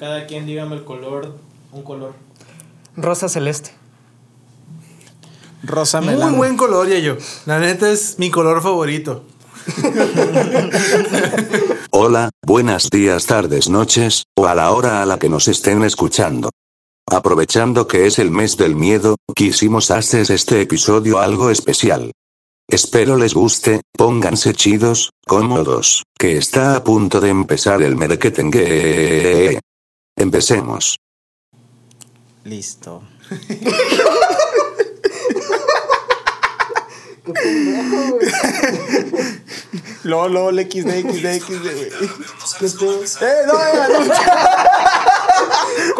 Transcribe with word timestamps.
cada 0.00 0.26
quien 0.26 0.46
dígame 0.46 0.76
el 0.76 0.84
color, 0.84 1.36
un 1.72 1.82
color. 1.82 2.14
Rosa 2.96 3.28
celeste. 3.28 3.72
Rosa 5.62 6.00
Muy 6.00 6.14
melón. 6.14 6.38
buen 6.38 6.56
color, 6.56 6.88
yo. 6.88 7.16
La 7.44 7.58
neta 7.58 7.92
es 7.92 8.18
mi 8.18 8.30
color 8.30 8.62
favorito. 8.62 9.26
Hola, 11.90 12.30
buenos 12.46 12.88
días, 12.88 13.26
tardes, 13.26 13.68
noches, 13.68 14.24
o 14.38 14.46
a 14.46 14.54
la 14.54 14.70
hora 14.70 15.02
a 15.02 15.06
la 15.06 15.18
que 15.18 15.28
nos 15.28 15.48
estén 15.48 15.84
escuchando. 15.84 16.48
Aprovechando 17.06 17.86
que 17.86 18.06
es 18.06 18.18
el 18.18 18.30
mes 18.30 18.56
del 18.56 18.76
miedo, 18.76 19.16
quisimos 19.34 19.90
hacer 19.90 20.32
este 20.32 20.62
episodio 20.62 21.18
algo 21.18 21.50
especial. 21.50 22.12
Espero 22.66 23.18
les 23.18 23.34
guste, 23.34 23.82
pónganse 23.92 24.54
chidos, 24.54 25.10
cómodos, 25.26 26.04
que 26.18 26.38
está 26.38 26.76
a 26.76 26.84
punto 26.84 27.20
de 27.20 27.28
empezar 27.28 27.82
el 27.82 27.96
merequetengue. 27.96 29.60
Empecemos. 30.16 30.98
Listo. 32.44 33.02
Luego, 40.04 40.50
el 40.50 40.60
XD, 40.60 40.90
XD, 40.90 41.40
XD, 41.40 41.62
güey. 41.62 41.90
¡Eh, 43.20 43.42
no, 43.46 43.52
no, 43.54 44.04
no! 44.04 44.14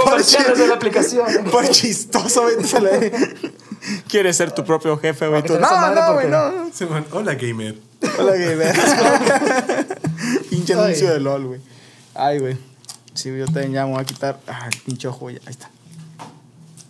Comerciales 0.04 0.58
de 0.58 0.66
la 0.66 0.74
aplicación. 0.74 1.26
Por 1.50 1.68
chistoso, 1.68 2.42
güey. 2.42 2.64
se 2.64 2.80
le- 2.80 3.12
Quieres 4.08 4.36
ser 4.36 4.52
tu 4.52 4.64
propio 4.64 4.98
jefe, 4.98 5.26
güey. 5.28 5.42
Tú, 5.42 5.54
No, 5.54 5.60
madre 5.60 6.00
no, 6.00 6.12
güey, 6.14 6.28
no. 6.28 6.70
Hola, 7.12 7.34
gamer. 7.34 7.78
Hola, 8.18 8.32
gamer. 8.36 8.74
Pinche 10.50 10.74
Ay. 10.74 10.80
anuncio 10.80 11.10
de 11.12 11.20
LOL, 11.20 11.46
güey. 11.46 11.60
Ay, 12.14 12.38
güey. 12.38 12.58
Sí, 13.14 13.28
yo 13.36 13.44
también 13.46 13.72
ya 13.72 13.86
me 13.86 13.92
voy 13.92 14.00
a 14.00 14.04
quitar. 14.04 14.38
Ay, 14.46 14.70
pinche 14.86 15.08
ojo, 15.08 15.20
güey. 15.20 15.36
Ahí 15.46 15.50
está. 15.50 15.70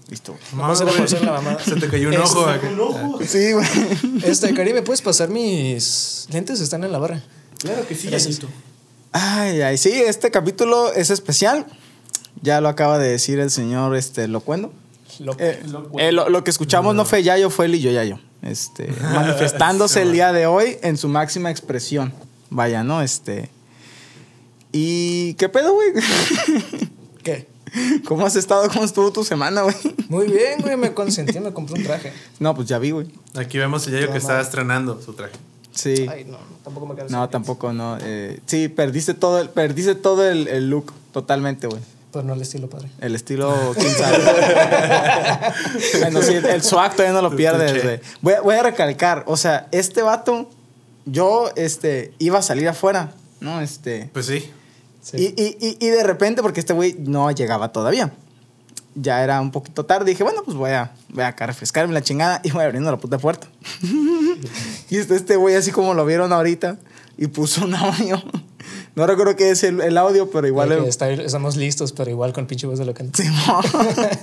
Listo. 0.09 0.37
Vamos 0.53 0.81
a 0.81 0.85
la 0.85 1.33
mamada. 1.33 1.59
Se 1.62 1.77
te 1.77 1.89
cayó 1.89 2.09
un 2.09 2.15
Este, 2.15 2.25
ojo. 2.27 2.47
acá. 2.47 2.69
Sí, 3.27 3.53
güey. 3.53 3.67
Este, 4.25 4.53
Caribe, 4.55 4.83
¿puedes 4.83 5.03
pasar 5.03 5.29
mis 5.29 6.27
lentes? 6.33 6.61
Están 6.61 6.83
en 6.85 6.91
la 6.93 6.99
barra. 6.99 7.23
Claro 7.59 7.87
que 7.87 7.95
sí, 7.95 8.09
Gracias. 8.09 8.41
Ay, 9.12 9.61
ay, 9.62 9.77
sí, 9.77 9.91
este 9.93 10.31
capítulo 10.31 10.93
es 10.93 11.11
especial. 11.11 11.67
Ya 12.43 12.61
lo 12.61 12.69
acaba 12.69 12.99
de 12.99 13.09
decir 13.09 13.39
el 13.39 13.51
señor 13.51 13.95
este, 13.97 14.27
Locuendo. 14.29 14.73
Lo- 15.19 15.37
Eh, 15.39 15.61
Locuendo. 15.67 15.99
eh, 16.01 16.12
lo, 16.12 16.29
lo 16.29 16.43
que 16.45 16.51
escuchamos 16.51 16.95
no 16.95 17.05
fue 17.05 17.23
Yayo, 17.23 17.51
fue 17.51 17.69
Lillo 17.69 17.91
Yayo. 17.91 18.19
Este, 18.43 18.87
manifestándose 19.15 20.03
el 20.03 20.12
día 20.12 20.33
de 20.33 20.47
hoy 20.47 20.79
en 20.83 20.97
su 20.97 21.09
máxima 21.09 21.51
expresión. 21.51 22.12
Vaya, 22.51 22.83
¿no? 22.83 23.03
Este. 23.03 23.51
¿Y 24.73 25.35
qué 25.35 25.49
pedo, 25.49 25.75
güey? 25.75 25.89
¿Qué? 27.23 27.49
¿Cómo 28.07 28.27
has 28.27 28.37
estado? 28.37 28.69
¿Cómo 28.69 28.85
estuvo 28.85 29.12
tu 29.12 29.25
semana, 29.25 29.62
güey? 29.62 29.75
Muy 30.09 30.27
bien, 30.27 30.61
güey. 30.61 30.77
Me 30.77 30.93
consentí, 30.93 31.39
me 31.41 31.53
compré 31.53 31.77
un 31.81 31.85
traje. 31.85 32.12
No, 32.39 32.55
pues 32.55 32.69
ya 32.69 32.79
vi, 32.79 32.91
güey. 32.91 33.07
Aquí 33.35 33.59
vemos 33.59 33.87
a 33.87 33.91
Yayo 33.91 34.11
que 34.11 34.19
estaba 34.19 34.41
estrenando 34.41 35.01
su 35.01 35.12
traje. 35.12 35.35
Sí. 35.73 36.07
Ay, 36.11 36.25
no, 36.25 36.39
tampoco 36.65 36.87
me 36.87 36.95
queda 36.97 37.07
No, 37.11 37.29
tampoco, 37.29 37.73
no. 37.73 37.97
Eh, 38.01 38.41
sí, 38.47 38.69
perdiste 38.69 39.15
todo 39.15 39.41
el, 39.41 39.51
perdiste 39.51 39.95
todo 39.95 40.29
el, 40.29 40.49
el 40.49 40.69
look 40.69 40.93
totalmente, 41.12 41.69
güey. 41.69 41.81
Pues 42.11 42.25
no 42.25 42.34
el 42.34 42.43
estilo, 42.43 42.69
padre. 42.69 42.89
El 43.01 43.15
estilo, 43.15 43.73
quién 43.79 43.93
sabe. 43.93 44.19
bueno, 46.01 46.23
sí, 46.23 46.34
el 46.34 46.62
swag 46.62 46.97
todavía 46.97 47.12
no 47.21 47.23
lo 47.29 47.37
pierdes. 47.37 48.01
Voy, 48.21 48.34
a- 48.34 48.41
voy 48.41 48.55
a 48.57 48.65
recalcar, 48.65 49.23
o 49.29 49.37
sea, 49.37 49.69
este 49.71 50.03
vato, 50.03 50.51
yo, 51.07 51.51
este, 51.55 52.12
iba 52.19 52.41
a 52.41 52.43
salir 52.43 52.69
afuera, 52.69 53.12
¿no? 53.39 53.61
Este, 53.61 54.11
Pues 54.12 54.27
sí. 54.27 54.51
Sí. 55.03 55.34
y, 55.37 55.43
y, 55.43 55.56
y, 55.61 55.77
y 55.87 55.89
de 55.89 56.03
repente, 56.03 56.43
porque 56.43 56.61
este 56.61 56.73
güey 56.73 56.95
no 56.98 57.31
llegaba 57.31 57.73
todavía. 57.73 58.12
Ya 58.97 59.23
era 59.23 59.41
un 59.41 59.51
poquito 59.53 59.87
tarde, 59.87 60.05
dije, 60.11 60.25
bueno, 60.25 60.43
pues 60.45 60.56
voy 60.56 60.70
a, 60.73 60.93
voy 61.11 61.23
acá 61.25 61.45
a 61.45 61.47
refrescarme 61.47 61.95
la 61.95 62.03
chingada 62.03 62.41
y 62.43 62.50
voy 62.50 62.65
abriendo 62.65 62.91
la 62.91 62.99
puta 62.99 63.19
puerta. 63.19 63.47
y 64.91 64.97
este, 64.97 65.15
este 65.16 65.37
güey, 65.37 65.55
así 65.55 65.71
como 65.71 65.94
lo 65.94 66.05
vieron 66.05 66.33
ahorita, 66.33 66.77
y 67.16 67.28
puso 67.28 67.65
un 67.65 67.75
audio. 67.75 68.21
No 68.97 69.06
recuerdo 69.06 69.37
qué 69.37 69.50
es 69.50 69.62
el, 69.62 69.81
el 69.81 69.97
audio, 69.97 70.31
pero 70.31 70.47
igual... 70.47 70.72
El- 70.72 70.84
está- 70.84 71.11
estamos 71.11 71.56
listos, 71.56 71.93
pero 71.93 72.11
igual 72.11 72.32
con 72.32 72.47
pinche 72.47 72.67
voz 72.67 72.78
de 72.78 72.84
locante. 72.84 73.22
Simón. 73.22 73.65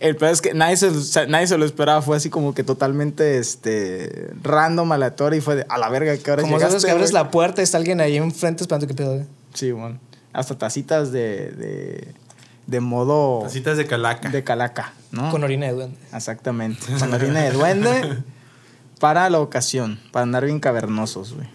El 0.00 0.16
peor 0.16 0.32
es 0.32 0.42
que 0.42 0.52
nadie 0.52 0.76
se, 0.76 0.90
nadie 1.28 1.46
se 1.46 1.56
lo 1.56 1.64
esperaba. 1.64 2.02
Fue 2.02 2.16
así 2.16 2.28
como 2.28 2.52
que 2.52 2.62
totalmente 2.64 3.38
este, 3.38 4.32
random, 4.42 4.90
aleatorio. 4.92 5.38
Y 5.38 5.40
fue 5.40 5.54
de 5.56 5.66
a 5.68 5.78
la 5.78 5.88
verga 5.88 6.14
que 6.18 6.30
ahora 6.30 6.42
Como 6.42 6.56
llegaste, 6.56 6.72
sabes 6.72 6.84
que 6.84 6.90
abres 6.90 7.10
güey?" 7.12 7.22
la 7.24 7.30
puerta 7.30 7.62
y 7.62 7.64
está 7.64 7.78
alguien 7.78 8.00
ahí 8.00 8.16
enfrente 8.16 8.64
esperando 8.64 8.86
que 8.86 8.92
pedo, 8.94 9.14
güey. 9.14 9.26
Sí, 9.54 9.72
bueno. 9.72 9.98
Hasta 10.32 10.58
tacitas 10.58 11.12
de, 11.12 11.52
de, 11.52 12.14
de 12.66 12.80
modo 12.80 13.40
Tacitas 13.42 13.76
de 13.76 13.86
calaca. 13.86 14.28
de 14.28 14.44
calaca, 14.44 14.92
¿no? 15.12 15.30
Con 15.30 15.44
orina 15.44 15.66
de 15.66 15.72
duende. 15.72 15.96
Exactamente. 16.12 16.86
Con 16.98 17.14
orina 17.14 17.40
de 17.40 17.52
duende 17.52 18.18
para 19.00 19.30
la 19.30 19.40
ocasión. 19.40 20.00
Para 20.12 20.24
andar 20.24 20.44
bien 20.44 20.60
cavernosos, 20.60 21.34
güey. 21.34 21.48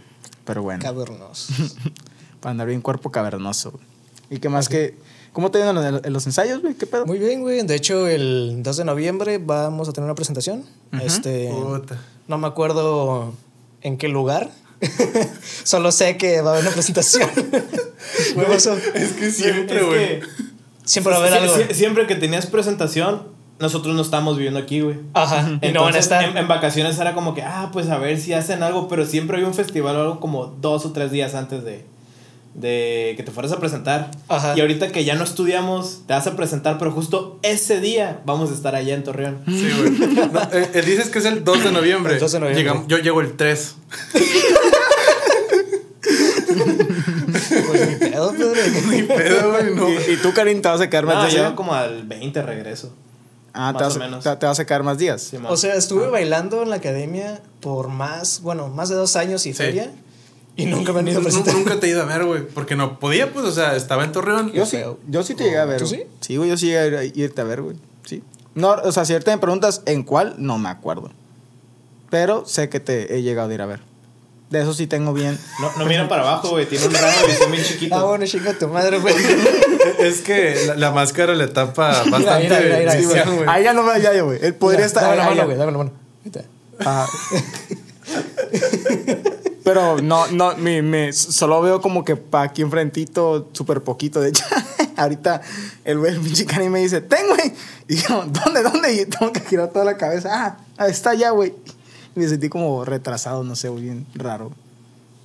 Pero 0.45 0.63
bueno. 0.63 0.81
Cavernos. 0.81 1.49
para 2.39 2.51
andar 2.51 2.67
bien 2.67 2.81
cuerpo 2.81 3.11
cavernoso, 3.11 3.71
güey. 3.71 3.83
¿Y 4.31 4.39
qué 4.39 4.49
más 4.49 4.69
que... 4.69 4.97
¿Cómo 5.33 5.51
te 5.51 5.63
los, 5.73 6.05
los 6.07 6.25
ensayos, 6.25 6.61
güey? 6.61 6.73
¿Qué 6.73 6.87
pedo? 6.87 7.05
Muy 7.05 7.19
bien, 7.19 7.41
güey. 7.41 7.61
De 7.65 7.75
hecho, 7.75 8.07
el 8.07 8.61
2 8.63 8.77
de 8.77 8.85
noviembre 8.85 9.37
vamos 9.37 9.87
a 9.87 9.93
tener 9.93 10.05
una 10.05 10.15
presentación. 10.15 10.63
Este. 11.03 11.49
Puta. 11.51 11.97
No 12.27 12.37
me 12.37 12.47
acuerdo 12.47 13.33
en 13.81 13.97
qué 13.97 14.07
lugar. 14.07 14.49
Solo 15.63 15.91
sé 15.91 16.17
que 16.17 16.41
va 16.41 16.51
a 16.51 16.53
haber 16.53 16.65
una 16.65 16.73
presentación. 16.73 17.29
Güey, 18.33 18.47
Es 18.53 19.11
que 19.13 19.31
siempre, 19.31 19.83
güey. 19.83 20.19
que 20.21 20.25
Siempre 20.85 21.11
va 21.13 21.17
a 21.19 21.21
haber 21.21 21.33
algo. 21.33 21.53
sie- 21.55 21.73
siempre 21.73 22.07
que 22.07 22.15
tenías 22.15 22.45
presentación, 22.47 23.23
nosotros 23.59 23.93
no 23.95 24.01
estamos 24.01 24.37
viviendo 24.37 24.59
aquí, 24.59 24.81
güey. 24.81 24.97
Ajá. 25.13 25.41
Y 25.41 25.43
no 25.43 25.49
van 25.51 25.63
a 25.63 25.67
Entonces, 25.67 26.03
estar. 26.03 26.23
En, 26.23 26.37
en 26.37 26.47
vacaciones 26.47 26.97
era 26.97 27.13
como 27.13 27.35
que, 27.35 27.43
ah, 27.43 27.69
pues 27.73 27.89
a 27.89 27.97
ver 27.97 28.19
si 28.19 28.33
hacen 28.33 28.63
algo, 28.63 28.87
pero 28.87 29.05
siempre 29.05 29.37
hay 29.37 29.43
un 29.43 29.53
festival 29.53 29.95
o 29.97 30.01
algo 30.01 30.19
como 30.19 30.45
dos 30.47 30.85
o 30.85 30.91
tres 30.93 31.11
días 31.11 31.35
antes 31.35 31.63
de, 31.63 31.85
de 32.55 33.13
que 33.15 33.23
te 33.23 33.31
fueras 33.31 33.51
a 33.51 33.59
presentar. 33.59 34.11
Ajá. 34.27 34.53
Y 34.57 34.61
ahorita 34.61 34.91
que 34.91 35.03
ya 35.05 35.15
no 35.15 35.23
estudiamos, 35.23 36.01
te 36.07 36.13
vas 36.13 36.27
a 36.27 36.35
presentar, 36.35 36.77
pero 36.77 36.91
justo 36.91 37.39
ese 37.43 37.79
día 37.79 38.21
vamos 38.25 38.51
a 38.51 38.53
estar 38.53 38.75
allá 38.75 38.95
en 38.95 39.03
Torreón. 39.03 39.39
Sí, 39.45 39.69
güey. 39.77 39.91
No, 40.31 40.41
eh, 40.51 40.69
eh, 40.73 40.81
dices 40.85 41.09
que 41.09 41.19
es 41.19 41.25
el 41.25 41.43
2 41.43 41.63
de 41.63 41.71
noviembre. 41.71 42.13
El 42.15 42.19
2 42.19 42.31
de 42.31 42.39
noviembre. 42.39 42.65
Llegam- 42.71 42.87
yo 42.87 42.97
llego 42.97 43.21
el 43.21 43.35
3. 43.37 43.75
Pues 47.67 47.89
ni 47.89 47.95
pedo, 47.95 48.31
Pedro. 48.31 48.51
Ni 48.89 49.01
pedo, 49.03 49.51
güey, 49.51 49.75
no. 49.75 49.89
¿Y, 49.89 50.13
y 50.13 50.17
tú, 50.17 50.33
Karin, 50.33 50.61
te 50.61 50.67
vas 50.69 50.81
a 50.81 50.89
quedar 50.89 51.05
más 51.05 51.15
No, 51.15 51.21
días? 51.23 51.33
llego 51.33 51.47
¿eh? 51.49 51.55
como 51.55 51.73
al 51.73 52.03
20 52.03 52.41
regreso. 52.41 52.93
Ah, 53.53 53.73
te 53.75 53.83
más 53.83 53.93
vas, 53.93 53.95
o 53.95 53.99
menos. 53.99 54.23
te, 54.23 54.35
te 54.35 54.45
vas 54.45 54.59
a 54.59 54.65
quedar 54.65 54.83
más 54.83 54.97
días. 54.97 55.21
Sí. 55.21 55.37
O 55.47 55.57
sea, 55.57 55.75
estuve 55.75 56.07
bailando 56.07 56.61
en 56.63 56.69
la 56.69 56.77
academia 56.77 57.41
por 57.61 57.89
más, 57.89 58.41
bueno, 58.41 58.67
más 58.69 58.89
de 58.89 58.95
dos 58.95 59.15
años 59.15 59.45
y 59.45 59.51
Sí. 59.53 59.57
feria. 59.57 59.91
Y 60.61 60.65
nunca 60.65 60.91
me 60.93 60.99
han 60.99 61.07
ido 61.07 61.19
a 61.19 61.23
presentar. 61.23 61.53
Nunca 61.53 61.79
te 61.79 61.87
he 61.87 61.89
ido 61.91 62.01
a 62.01 62.05
ver, 62.05 62.25
güey. 62.25 62.45
Porque 62.47 62.75
no 62.75 62.99
podía, 62.99 63.31
pues, 63.31 63.45
o 63.45 63.51
sea, 63.51 63.75
estaba 63.75 64.03
en 64.03 64.11
Torreón. 64.11 64.51
Yo 64.51 64.65
sí, 64.65 64.77
yo 65.07 65.23
sí 65.23 65.35
te 65.35 65.43
llegué 65.45 65.57
a 65.59 65.65
ver. 65.65 65.79
¿Tú 65.79 65.87
sí? 65.87 66.03
Sí, 66.21 66.37
güey, 66.37 66.49
yo 66.49 66.57
sí 66.57 66.65
llegué 66.67 66.97
a 66.97 67.03
ir- 67.05 67.11
irte 67.15 67.41
a 67.41 67.45
ver, 67.45 67.61
güey. 67.61 67.75
Sí. 68.05 68.23
No, 68.55 68.71
o 68.71 68.91
sea, 68.91 69.05
si 69.05 69.13
ahorita 69.13 69.31
me 69.31 69.37
preguntas 69.37 69.81
en 69.85 70.03
cuál, 70.03 70.35
no 70.37 70.57
me 70.57 70.69
acuerdo. 70.69 71.11
Pero 72.09 72.45
sé 72.45 72.69
que 72.69 72.79
te 72.79 73.15
he 73.15 73.21
llegado 73.21 73.49
a 73.49 73.53
ir 73.53 73.61
a 73.61 73.65
ver. 73.67 73.81
De 74.49 74.61
eso 74.61 74.73
sí 74.73 74.87
tengo 74.87 75.13
bien. 75.13 75.37
No, 75.61 75.71
no 75.77 75.85
mira 75.85 76.07
para 76.09 76.23
abajo, 76.23 76.49
güey. 76.49 76.65
Tiene 76.65 76.87
un 76.87 76.93
rango 76.95 77.21
de 77.21 77.27
visión 77.27 77.51
bien 77.51 77.63
chiquito. 77.63 77.95
Ah, 77.95 78.03
bueno, 78.05 78.25
chinga 78.25 78.53
tu 78.53 78.67
madre, 78.67 78.97
güey. 78.99 79.13
Es 79.99 80.21
que 80.21 80.55
la, 80.67 80.75
la 80.75 80.91
máscara 80.91 81.35
le 81.35 81.47
tapa 81.47 82.03
bastante. 82.09 82.49
mira, 82.49 82.59
mira, 82.59 82.79
mira, 82.79 82.91
sí, 82.99 83.05
mira. 83.05 83.23
güey. 83.25 83.43
Ahí 83.47 83.63
ya 83.63 83.73
no 83.73 83.83
me 83.83 84.01
ya, 84.01 84.19
güey. 84.21 84.39
Él 84.41 84.55
podría 84.55 84.79
Mira, 84.79 84.87
estar. 84.87 85.03
Dame 85.03 85.15
la 85.17 85.25
mano, 85.29 85.45
güey, 85.45 85.57
dame 85.57 85.71
la 85.71 85.77
mano. 85.77 85.91
Ahorita. 86.25 86.43
Ah. 89.69 89.73
Pero 89.73 90.01
no, 90.01 90.27
no, 90.31 90.55
mi, 90.57 90.81
mi- 90.81 91.13
solo 91.13 91.61
veo 91.61 91.79
como 91.81 92.03
que 92.03 92.15
pa' 92.15 92.43
aquí 92.43 92.61
enfrentito, 92.61 93.49
súper 93.53 93.81
poquito. 93.83 94.19
De 94.21 94.29
hecho, 94.29 94.43
ahorita 94.97 95.41
el 95.83 95.99
güey, 95.99 96.13
el 96.13 96.19
pinche 96.21 96.45
cani 96.45 96.69
me 96.69 96.79
dice, 96.79 97.01
ten, 97.01 97.27
güey. 97.27 97.53
Y 97.87 97.95
yo, 97.97 98.25
¿dónde, 98.25 98.63
dónde? 98.63 98.93
Y 98.93 99.05
tengo 99.05 99.31
que 99.31 99.41
girar 99.41 99.69
toda 99.69 99.85
la 99.85 99.97
cabeza. 99.97 100.29
Ah, 100.31 100.57
ahí 100.77 100.91
está 100.91 101.13
ya, 101.13 101.31
güey. 101.31 101.53
Y 102.15 102.19
me 102.19 102.27
sentí 102.27 102.49
como 102.49 102.83
retrasado, 102.85 103.43
no 103.43 103.55
sé, 103.55 103.69
bien 103.69 104.05
raro. 104.15 104.51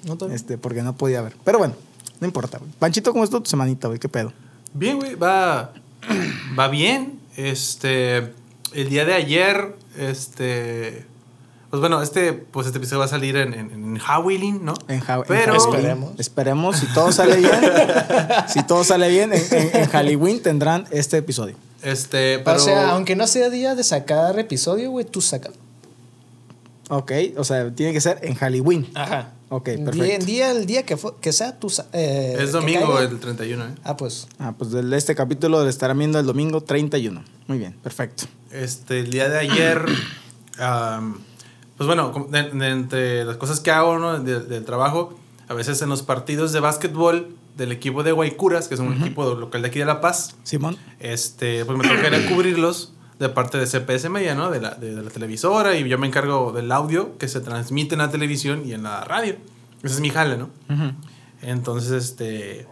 No 0.05 0.17
te... 0.19 0.35
Este, 0.35 0.59
porque 0.59 0.83
no 0.83 0.95
podía 0.95 1.23
ver. 1.23 1.35
Pero 1.45 1.59
bueno, 1.59 1.75
no 2.21 2.27
importa, 2.27 2.59
güey. 2.59 2.71
Panchito, 2.79 3.13
¿cómo 3.13 3.25
estuvo 3.25 3.43
tu 3.43 3.51
semanita, 3.51 3.89
güey? 3.89 3.99
¿Qué 3.99 4.09
pedo? 4.09 4.33
Bien, 4.75 4.99
güey, 4.99 5.15
va, 5.15 5.73
va 6.59 6.69
bien. 6.69 7.19
Este, 7.37 8.19
el 8.73 8.89
día 8.91 9.05
de 9.07 9.15
ayer, 9.15 9.75
este, 9.99 11.07
pues 11.75 11.81
bueno, 11.81 12.01
este, 12.03 12.33
pues 12.33 12.69
este 12.69 12.79
episodio 12.79 13.01
va 13.01 13.07
a 13.07 13.09
salir 13.09 13.35
en, 13.37 13.53
en, 13.53 13.71
en 13.73 14.01
Howling, 14.01 14.65
¿no? 14.65 14.75
En 14.87 14.95
en 14.97 15.01
Pero, 15.01 15.55
Halloween. 15.55 15.57
Esperemos. 15.57 16.13
Esperemos, 16.19 16.77
si 16.77 16.87
todo 16.95 17.11
sale 17.11 17.37
bien. 17.39 17.51
si 18.49 18.63
todo 18.63 18.85
sale 18.85 19.09
bien, 19.09 19.33
en, 19.33 19.43
en- 19.51 19.77
en 19.77 19.89
Halloween 19.89 20.41
tendrán 20.41 20.87
este 20.93 21.17
episodio. 21.17 21.57
este, 21.83 22.39
pero, 22.39 22.59
O 22.59 22.61
sea, 22.61 22.91
aunque 22.93 23.17
no 23.17 23.27
sea 23.27 23.51
día 23.51 23.75
de 23.75 23.83
sacar 23.83 24.39
episodio, 24.39 24.93
güey, 24.93 25.05
tú 25.05 25.21
sácalo. 25.21 25.57
Ok, 26.91 27.11
o 27.37 27.43
sea, 27.43 27.71
tiene 27.75 27.93
que 27.93 28.01
ser 28.01 28.21
en 28.23 28.35
Halloween. 28.37 28.89
Ajá. 28.95 29.33
Ok, 29.49 29.69
Día, 29.71 29.85
perfecto. 29.85 30.27
día, 30.27 30.51
el 30.53 30.67
día 30.67 30.83
que, 30.85 30.97
fue- 30.97 31.15
que 31.21 31.33
sea 31.33 31.59
tu... 31.59 31.73
eh, 31.93 32.37
Es 32.39 32.53
domingo 32.53 32.99
el 33.01 33.19
31, 33.19 33.65
¿eh? 33.65 33.69
Ah, 33.83 33.97
pues. 33.97 34.29
Ah, 34.39 34.53
pues 34.57 34.71
del- 34.71 34.93
este 34.93 35.15
capítulo 35.17 35.63
lo 35.65 35.69
estarán 35.69 35.99
viendo 35.99 36.21
el 36.21 36.27
domingo 36.27 36.61
31. 36.63 37.23
Muy 37.49 37.59
bien, 37.59 37.73
perfecto. 37.83 38.25
Este, 38.53 39.01
el 39.01 39.11
día 39.11 39.29
de 39.29 39.39
ayer, 39.41 39.85
pues 41.77 41.87
bueno, 41.87 42.13
como 42.13 42.27
de- 42.27 42.51
de 42.51 42.69
entre 42.69 43.25
las 43.25 43.37
cosas 43.37 43.61
que 43.61 43.71
hago 43.71 43.99
¿no? 43.99 44.19
de- 44.21 44.41
del 44.41 44.65
trabajo, 44.65 45.19
a 45.49 45.55
veces 45.55 45.81
en 45.83 45.89
los 45.89 46.03
partidos 46.03 46.53
de 46.53 46.61
básquetbol 46.61 47.35
del 47.57 47.71
equipo 47.73 48.03
de 48.03 48.13
Guaycuras, 48.13 48.67
que 48.69 48.75
es 48.75 48.81
un 48.81 48.93
equipo 49.01 49.35
local 49.35 49.63
de 49.63 49.69
aquí 49.69 49.79
de 49.79 49.85
La 49.85 50.01
Paz, 50.01 50.37
Simón. 50.43 50.77
este, 50.99 51.65
pues 51.65 51.79
me 51.79 51.85
toca 51.87 52.09
ir 52.09 52.15
a 52.15 52.29
cubrirlos 52.29 52.93
de 53.19 53.29
parte 53.29 53.59
de 53.59 53.67
CPS 53.67 54.09
Media, 54.09 54.35
¿no? 54.35 54.51
De 54.51 54.61
la, 54.61 54.71
de, 54.75 54.95
de 54.97 55.03
la 55.03 55.11
televisora 55.11 55.77
y 55.77 55.89
yo 55.89 55.97
me 55.99 56.07
encargo 56.09 56.51
del 56.53 56.73
audio 56.73 57.17
que 57.19 57.29
se 57.29 57.41
transmite 57.41 57.95
en 57.95 58.01
la 58.01 58.11
televisión 58.11 58.63
y 58.67 58.73
en 58.73 58.83
la 58.83 59.05
radio. 59.05 59.37
Ese 59.85 59.95
es 59.95 60.01
mi 60.01 60.11
jale, 60.11 60.37
¿no? 60.37 60.51
Entonces, 61.43 61.93
este, 61.93 62.67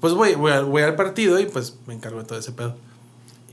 pues 0.00 0.12
voy, 0.14 0.34
voy, 0.34 0.52
al- 0.52 0.64
voy 0.66 0.82
al 0.82 0.96
partido 0.96 1.38
y 1.40 1.46
pues 1.46 1.78
me 1.86 1.94
encargo 1.94 2.18
de 2.18 2.24
todo 2.24 2.38
ese 2.38 2.52
pedo. 2.52 2.76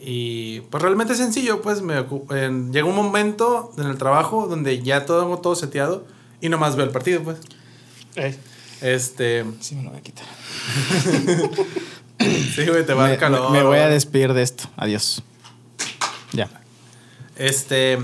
Y 0.06 0.60
pues 0.70 0.84
realmente 0.84 1.14
es 1.14 1.20
sencillo, 1.20 1.62
pues 1.62 1.82
me 1.82 1.96
llega 1.96 2.86
un 2.86 2.96
momento 2.96 3.72
en 3.78 3.86
el 3.88 3.98
trabajo 3.98 4.48
donde 4.48 4.82
ya 4.84 5.06
todo 5.06 5.22
tengo 5.22 5.40
todo 5.40 5.56
seteado 5.56 6.06
y 6.42 6.50
nomás 6.50 6.76
veo 6.76 6.86
el 6.86 6.92
partido, 6.92 7.22
pues. 7.24 7.38
Este, 8.82 9.46
Sí, 9.62 9.76
me 9.76 9.84
lo 9.84 9.92
voy 9.92 10.00
a 10.00 10.02
quitar. 10.02 10.26
sí, 12.20 12.66
güey, 12.68 12.86
te 12.86 12.94
va 12.94 13.04
Me, 13.04 13.10
dar 13.12 13.20
calor. 13.20 13.52
me 13.52 13.64
voy 13.64 13.78
a 13.80 13.88
despedir 13.88 14.34
de 14.34 14.42
esto. 14.44 14.66
Adiós. 14.76 15.24
Ya. 16.34 16.50
Este, 17.38 17.98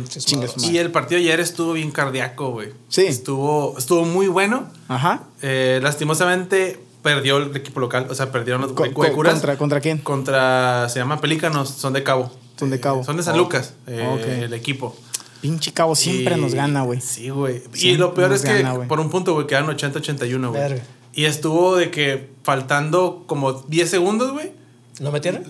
y 0.57 0.78
el 0.78 0.92
partido 0.92 1.19
ayer 1.19 1.40
estuvo 1.42 1.74
bien 1.74 1.92
cardíaco, 1.92 2.51
güey. 2.51 2.69
Sí. 2.88 3.06
Estuvo, 3.06 3.78
estuvo 3.78 4.06
muy 4.06 4.28
bueno. 4.28 4.69
Ajá. 4.88 5.24
Eh, 5.42 5.80
lastimosamente 5.84 6.80
perdió 7.01 7.38
el 7.38 7.56
equipo 7.56 7.80
local, 7.80 8.07
o 8.10 8.16
sea, 8.16 8.31
perdieron 8.31 8.62
los 8.62 8.74
¿Contra, 8.74 9.57
¿Contra 9.57 9.80
quién? 9.81 10.00
contra, 10.00 10.88
se 10.90 11.00
llama 11.00 11.22
Pelícanos, 11.22 11.69
son 11.69 11.94
de 11.94 12.04
Cabo. 12.04 12.31
Son 12.57 12.69
de 12.69 12.75
Eh, 12.78 12.80
Cabo. 12.81 13.04
son 13.04 13.18
de 13.18 13.24
San 13.24 13.36
Oh. 13.36 13.38
Lucas, 13.38 13.74
eh, 13.88 14.06
Ok. 14.13 14.28
el 14.44 14.54
equipo. 14.54 14.96
Pinche 15.42 15.72
cabo 15.72 15.96
siempre 15.96 16.38
Y- 16.38 16.42
nos 16.42 16.54
gana, 16.54 16.81
güey. 16.81 17.00
Sí, 17.00 17.30
güey. 17.30 17.63
Y 17.75 17.96
lo 17.96 18.13
peor 18.13 18.34
es 18.34 18.42
que 18.42 18.66
por 18.90 19.00
un 19.00 19.10
punto, 19.10 19.34
güey, 19.34 19.48
quedaron 19.48 19.69
80-81, 19.69 20.50
güey. 20.50 20.81
Y 21.13 21.25
estuvo 21.25 21.78
de 21.78 21.90
que 21.92 22.30
faltando 22.44 23.24
como 23.25 23.54
10 23.54 23.90
segundos, 23.90 24.31
güey, 24.34 24.51
¿Lo 25.00 25.12
metieron? 25.13 25.46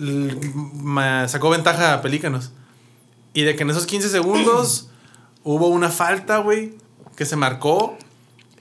sacó 1.28 1.50
ventaja 1.50 1.94
a 1.94 2.02
Pelícanos. 2.02 2.52
Y 3.34 3.42
de 3.42 3.56
que 3.56 3.62
en 3.64 3.70
esos 3.70 3.86
15 3.86 4.08
segundos 4.08 4.88
hubo 5.44 5.66
una 5.68 5.88
falta, 5.90 6.38
güey, 6.38 6.74
que 7.16 7.24
se 7.26 7.34
marcó. 7.36 7.96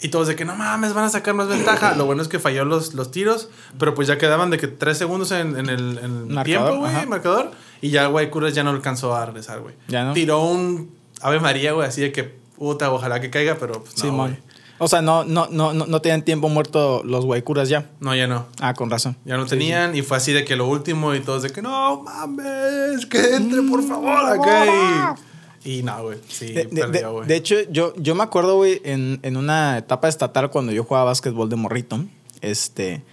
Y 0.02 0.10
todos 0.10 0.28
de 0.28 0.36
que 0.36 0.46
no 0.46 0.56
mames, 0.56 0.94
van 0.94 1.06
a 1.06 1.10
sacar 1.10 1.34
más 1.34 1.48
ventaja. 1.48 1.96
Lo 1.96 2.06
bueno 2.06 2.22
es 2.22 2.28
que 2.28 2.40
falló 2.40 2.64
los, 2.64 2.94
los 2.94 3.12
tiros, 3.12 3.50
pero 3.78 3.94
pues 3.96 4.08
ya 4.08 4.18
quedaban 4.18 4.50
de 4.50 4.58
que 4.58 4.68
3 4.68 4.98
segundos 4.98 5.32
en, 5.32 5.58
en 5.58 5.70
el, 5.70 5.98
en 5.98 6.06
el 6.06 6.26
Marcador, 6.28 6.44
tiempo, 6.46 6.78
güey, 6.78 7.06
marcador. 7.06 7.52
Y 7.82 7.90
ya 7.90 8.08
güey 8.08 8.30
Curas 8.30 8.54
ya 8.54 8.64
no 8.64 8.70
alcanzó 8.70 9.16
a 9.16 9.26
regresar, 9.26 9.60
güey. 9.60 9.76
Ya 9.88 10.06
no. 10.06 10.14
Tiró 10.14 10.42
un 10.42 10.96
Ave 11.22 11.40
María, 11.40 11.74
güey, 11.74 11.88
así 11.88 12.02
de 12.02 12.12
que 12.12 12.24
puta, 12.24 12.92
ojalá 12.92 13.20
que 13.20 13.30
caiga, 13.30 13.58
pero 13.60 13.84
pues, 13.84 14.02
no, 14.04 14.16
güey. 14.16 14.38
O 14.82 14.88
sea, 14.88 15.02
no, 15.02 15.26
no, 15.26 15.48
no, 15.52 15.74
no, 15.74 15.86
no 15.86 16.02
tenían 16.02 16.22
tiempo 16.22 16.48
muerto 16.48 17.02
los 17.04 17.26
guaycuras 17.26 17.68
ya. 17.68 17.90
No, 18.00 18.16
ya 18.16 18.28
no. 18.28 18.48
Ah, 18.62 18.74
con 18.74 18.90
razón. 18.90 19.18
Ya 19.26 19.36
no 19.36 19.46
tenían 19.46 19.94
y 19.94 20.02
fue 20.04 20.16
así 20.16 20.32
de 20.32 20.46
que 20.46 20.56
lo 20.56 20.68
último 20.68 21.14
y 21.14 21.20
todos 21.20 21.44
de 21.44 21.50
que 21.50 21.62
no 21.62 22.02
mames, 22.04 23.06
que 23.06 23.36
entre 23.36 23.62
por 23.64 23.84
favor 23.86 24.26
acá 24.26 25.16
y, 25.64 25.84
no, 25.84 26.02
güey, 26.04 26.18
sí, 26.28 26.54
De, 26.54 26.66
perdió, 26.66 27.12
güey. 27.14 27.28
de 27.28 27.36
hecho, 27.36 27.56
yo, 27.70 27.94
yo 27.98 28.16
me 28.16 28.24
acuerdo, 28.24 28.56
güey, 28.56 28.82
en, 28.84 29.20
en 29.24 29.38
una 29.38 29.78
etapa 29.78 30.08
estatal 30.08 30.50
cuando 30.50 30.72
yo 30.72 30.84
jugaba 30.84 31.06
básquetbol 31.06 31.50
de 31.50 31.56
morrito, 31.58 32.04
este, 32.42 33.04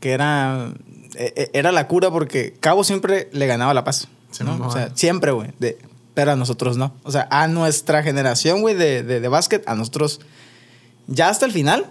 que 0.00 0.12
era, 0.12 0.72
e- 1.14 1.32
e- 1.36 1.50
era 1.52 1.72
la 1.72 1.86
cura 1.88 2.10
porque 2.10 2.54
Cabo 2.60 2.84
siempre 2.84 3.28
le 3.32 3.46
ganaba 3.46 3.74
la 3.74 3.84
paz. 3.84 4.08
¿no? 4.28 4.34
Simón. 4.34 4.62
O 4.62 4.70
sea, 4.70 4.90
siempre, 4.94 5.32
güey. 5.32 5.50
Pero 6.14 6.32
a 6.32 6.36
nosotros 6.36 6.76
no. 6.76 6.94
O 7.02 7.10
sea, 7.12 7.28
a 7.30 7.46
nuestra 7.48 8.02
generación, 8.02 8.60
güey, 8.62 8.74
de, 8.74 9.02
de, 9.02 9.20
de 9.20 9.28
básquet, 9.28 9.62
a 9.68 9.74
nosotros, 9.74 10.20
ya 11.06 11.28
hasta 11.28 11.46
el 11.46 11.52
final, 11.52 11.86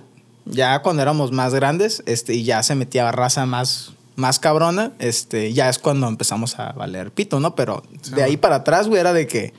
ya 0.46 0.82
cuando 0.82 1.02
éramos 1.02 1.32
más 1.32 1.54
grandes, 1.54 2.02
este, 2.06 2.34
y 2.34 2.44
ya 2.44 2.64
se 2.64 2.76
metía 2.76 3.12
raza 3.12 3.46
más, 3.46 3.94
más 4.16 4.40
cabrona, 4.40 4.92
este, 5.00 5.54
ya 5.54 5.70
es 5.70 5.80
cuando 5.80 6.08
empezamos 6.08 6.58
a 6.60 6.72
valer 6.74 7.12
pito, 7.12 7.40
¿no? 7.40 7.56
Pero 7.56 7.84
Sí, 8.02 8.12
de 8.16 8.24
ahí 8.24 8.38
para 8.38 8.56
atrás, 8.56 8.88
güey, 8.88 9.00
era 9.00 9.14
de 9.14 9.28
que 9.28 9.54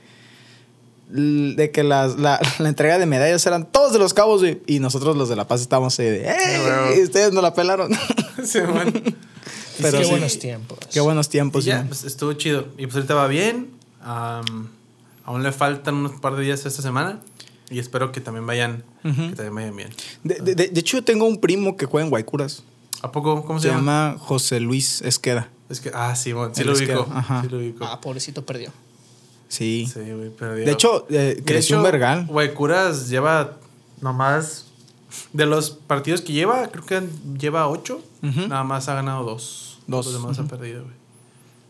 de 1.13 1.71
que 1.73 1.83
las- 1.83 2.17
la, 2.19 2.41
la 2.59 2.69
entrega 2.69 2.99
de 2.99 3.07
medallas 3.07 3.45
eran 3.47 3.67
todos 3.71 3.93
de 3.93 3.99
los 3.99 4.15
cabos, 4.15 4.41
güey, 4.43 4.61
y 4.67 4.79
nosotros 4.81 5.17
los 5.17 5.29
de 5.29 5.37
La 5.37 5.47
Paz 5.49 5.61
estábamos 5.61 5.99
ahí 5.99 6.07
de, 6.07 6.29
¡eh! 6.31 6.95
Y 6.99 7.03
ustedes 7.03 7.33
no 7.33 7.43
la 7.43 7.55
pelaron. 7.55 7.91
Sí, 8.45 8.59
man. 8.61 8.93
Pero 9.83 9.99
Qué 9.99 10.05
sí. 10.05 10.11
buenos 10.11 10.39
tiempos. 10.39 10.79
Qué 10.93 11.01
buenos 11.01 11.29
tiempos, 11.29 11.65
Y 11.65 11.69
ya, 11.69 11.85
pues, 11.87 12.05
estuvo 12.05 12.33
chido. 12.35 12.69
Y 12.79 12.85
pues 12.87 12.97
ahorita 12.97 13.15
va 13.15 13.27
bien. 13.29 13.69
aún 14.03 15.43
le 15.43 15.53
faltan 15.53 15.95
unos 15.97 16.21
par 16.21 16.37
de 16.37 16.43
días 16.45 16.65
esta 16.67 16.83
semana. 16.83 17.21
Y 17.71 17.79
espero 17.79 18.11
que 18.13 18.21
también 18.21 18.47
vayan, 18.47 18.83
que 19.03 19.11
también 19.37 19.55
vayan 19.55 19.77
bien. 19.77 19.91
De, 20.25 20.35
de- 20.37 20.55
de- 20.55 20.69
de 20.69 20.81
hecho, 20.81 20.97
yo 20.99 21.05
tengo 21.05 21.25
un 21.27 21.39
primo 21.41 21.77
que 21.77 21.87
juega 21.87 22.05
en 22.05 22.11
Guaycuras. 22.11 22.65
¿A 23.03 23.13
poco? 23.13 23.45
¿Cómo 23.45 23.59
Se 23.61 23.69
se, 23.69 23.75
llama? 23.75 24.09
llama 24.13 24.19
José 24.19 24.59
Luis 24.61 25.03
Esqueda. 25.03 25.49
Es 25.69 25.81
que, 25.81 25.91
ah, 25.95 26.17
sí, 26.17 26.33
bueno, 26.33 26.53
sí 26.55 26.65
lo 26.65 26.73
ubico. 26.73 27.07
ajá. 27.15 27.43
Sí 27.43 27.49
lo 27.49 27.59
ubico. 27.59 27.85
Ah, 27.85 28.01
pobrecito 28.01 28.45
perdió. 28.45 28.73
Sí. 29.51 29.87
Sí, 29.93 30.01
güey, 30.01 30.31
perdió. 30.31 30.65
De 30.65 30.73
hecho, 30.73 31.07
eh, 31.11 31.35
De 31.37 31.43
creció 31.45 31.77
un 31.77 31.83
hecho, 31.85 31.93
vergal. 31.93 32.27
Guaycuras 32.27 33.09
lleva 33.11 33.59
nomás. 34.01 34.67
De 35.33 35.45
los 35.45 35.71
partidos 35.71 36.23
que 36.23 36.33
lleva, 36.33 36.69
creo 36.69 36.87
que 36.87 37.03
lleva 37.39 37.69
ocho. 37.69 38.01
Ujú. 38.23 38.47
Nada 38.49 38.65
más 38.65 38.89
ha 38.89 38.95
ganado 38.95 39.25
dos. 39.25 39.79
Dos, 39.89 40.07
Los 40.07 40.15
demás 40.15 40.39
ha 40.39 40.45
perdido, 40.45 40.83
güey. 40.85 40.95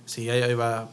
Sí, 0.05 0.29
ahí, 0.31 0.43
ahí 0.43 0.55
va. 0.55 0.89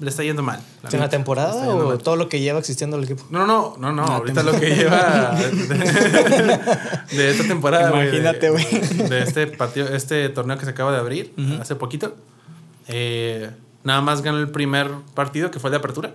Le 0.00 0.08
está 0.10 0.22
yendo 0.22 0.42
mal. 0.42 0.60
la 0.82 0.90
¿En 0.90 1.00
la 1.00 1.08
temporada 1.08 1.54
o 1.68 1.88
mal. 1.88 1.98
todo 1.98 2.16
lo 2.16 2.28
que 2.28 2.40
lleva 2.40 2.58
existiendo 2.58 2.96
el 2.96 3.04
equipo? 3.04 3.24
No, 3.30 3.46
no, 3.46 3.76
no, 3.78 3.92
no. 3.92 4.06
La 4.06 4.14
Ahorita 4.16 4.42
lo 4.42 4.52
que 4.58 4.74
lleva 4.74 5.34
de, 5.38 7.16
de 7.16 7.30
esta 7.30 7.44
temporada, 7.48 7.90
güey, 7.90 8.10
de- 8.10 8.18
Imagínate, 8.18 8.50
güey. 8.50 8.64
De, 9.08 9.22
este 9.22 9.46
partido, 9.48 9.88
este 9.94 10.28
torneo 10.30 10.56
que 10.58 10.64
se 10.64 10.70
acaba 10.70 10.92
de 10.92 10.98
abrir 10.98 11.34
hace 11.60 11.74
poquito. 11.76 12.14
eh, 12.88 13.50
nada 13.84 14.00
más 14.00 14.22
ganó 14.22 14.38
el 14.38 14.50
primer 14.50 14.90
partido 15.14 15.50
que 15.50 15.58
fue 15.58 15.68
el 15.68 15.72
de 15.72 15.78
apertura. 15.78 16.14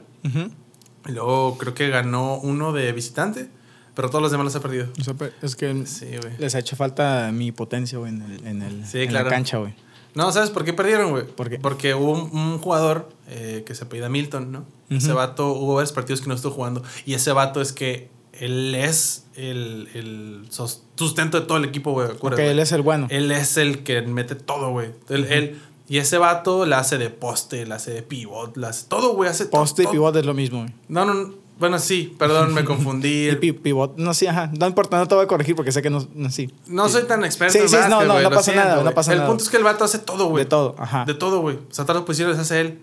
Y 1.08 1.12
luego 1.12 1.58
creo 1.58 1.74
que 1.74 1.90
ganó 1.90 2.38
uno 2.38 2.74
de 2.74 2.92
visitante, 2.92 3.48
pero 3.96 4.10
todos 4.10 4.22
los 4.22 4.32
demás 4.32 4.46
los 4.46 4.56
ha 4.56 4.60
perdido. 4.60 4.88
O 5.00 5.04
sea, 5.04 5.14
pe- 5.14 5.32
es 5.42 5.56
que 5.56 5.86
Sí, 5.86 6.08
les 6.38 6.54
ha 6.56 6.60
hecho 6.60 6.76
falta 6.76 7.32
mi 7.32 7.52
potencia, 7.52 7.98
güey, 7.98 8.12
en, 8.14 8.22
el, 8.24 8.46
en, 8.48 8.62
el, 8.62 8.86
Sí, 8.86 9.00
en 9.02 9.10
claro. 9.10 9.26
la 9.26 9.32
cancha, 9.32 9.58
güey. 9.58 9.74
No, 10.16 10.32
¿sabes 10.32 10.50
por 10.50 10.66
qué 10.66 10.74
perdieron, 10.74 11.12
güey? 11.12 11.26
¿Por? 11.28 11.60
Porque 11.62 11.94
hubo 11.94 12.12
un, 12.14 12.36
un 12.38 12.58
jugador 12.58 13.10
eh, 13.28 13.64
que 13.66 13.76
se 13.76 13.84
apellida 13.86 14.10
Milton, 14.10 14.52
¿no? 14.52 14.66
Ese 14.90 15.12
vato, 15.14 15.52
hubo 15.54 15.76
varios 15.76 15.92
partidos 15.92 16.22
que 16.22 16.28
no 16.28 16.34
estuvo 16.34 16.54
jugando. 16.54 16.82
Y 17.06 17.14
ese 17.14 17.32
vato 17.34 17.62
es 17.62 17.72
que 17.74 18.10
él 18.34 18.74
es 18.74 19.26
el, 19.36 19.90
el 19.94 20.48
sustento 20.50 21.40
de 21.40 21.46
todo 21.46 21.58
el 21.58 21.66
equipo, 21.66 21.92
güey. 21.92 22.08
Porque 22.08 22.18
acuérdate, 22.18 22.52
él 22.52 22.60
es 22.60 22.72
el 22.72 22.82
bueno. 22.82 23.08
Él 23.12 23.32
es 23.32 23.58
el 23.58 23.84
que 23.84 24.02
mete 24.02 24.36
todo, 24.36 24.72
güey. 24.72 24.92
Él, 25.10 25.26
él- 25.26 25.62
y 25.88 25.98
ese 26.00 26.18
vato 26.18 26.66
la 26.66 26.80
hace 26.80 26.98
de 26.98 27.10
poste, 27.10 27.66
la 27.66 27.76
hace 27.76 27.92
de 27.92 28.02
pivot, 28.04 28.58
la 28.58 28.70
hace 28.70 28.86
todo, 28.88 29.14
güey. 29.16 29.30
Hace 29.30 29.46
todo, 29.46 29.62
Poste 29.62 29.84
y 29.84 29.88
pivot 29.88 30.16
es 30.16 30.26
lo 30.26 30.34
mismo, 30.34 30.60
güey. 30.60 30.74
No, 30.88 31.06
no, 31.06 31.14
no. 31.14 31.34
Bueno, 31.60 31.80
sí, 31.80 32.16
perdón, 32.20 32.54
me 32.54 32.64
confundí. 32.66 33.28
El 33.30 33.40
pi- 33.40 33.52
pivot, 33.54 33.98
no, 33.98 34.14
sí, 34.14 34.28
ajá. 34.28 34.52
No 34.60 34.68
importa, 34.68 34.98
no 35.00 35.08
te 35.08 35.16
voy 35.16 35.24
a 35.24 35.28
corregir 35.28 35.56
porque 35.56 35.72
sé 35.72 35.82
que 35.82 35.90
no, 35.90 36.08
no 36.14 36.30
sí. 36.30 36.54
No 36.68 36.88
soy 36.88 37.04
tan 37.06 37.26
experto 37.26 37.54
Sí, 37.54 37.60
en 37.60 37.68
sí, 37.70 37.76
no, 37.76 37.82
básquet, 37.82 38.08
no, 38.08 38.14
no 38.14 38.20
lo 38.22 38.30
pasa 38.30 38.54
nada, 38.54 38.84
no 38.84 38.92
pasa 38.94 39.12
el 39.14 39.18
nada. 39.20 39.30
punto 39.30 39.44
es 39.44 39.50
que 39.50 39.58
el 39.58 39.64
vato 39.64 39.84
hace 39.84 39.98
todo, 40.00 40.28
güey. 40.28 40.44
De 40.44 40.50
todo, 40.50 40.76
ajá. 40.78 41.06
De 41.06 41.16
todo, 41.16 41.42
güey. 41.42 41.56
O 41.56 41.62
sea, 41.74 41.86
todas 41.86 42.02
las 42.02 42.06
posiciones 42.06 42.38
hace 42.38 42.62
él. 42.62 42.80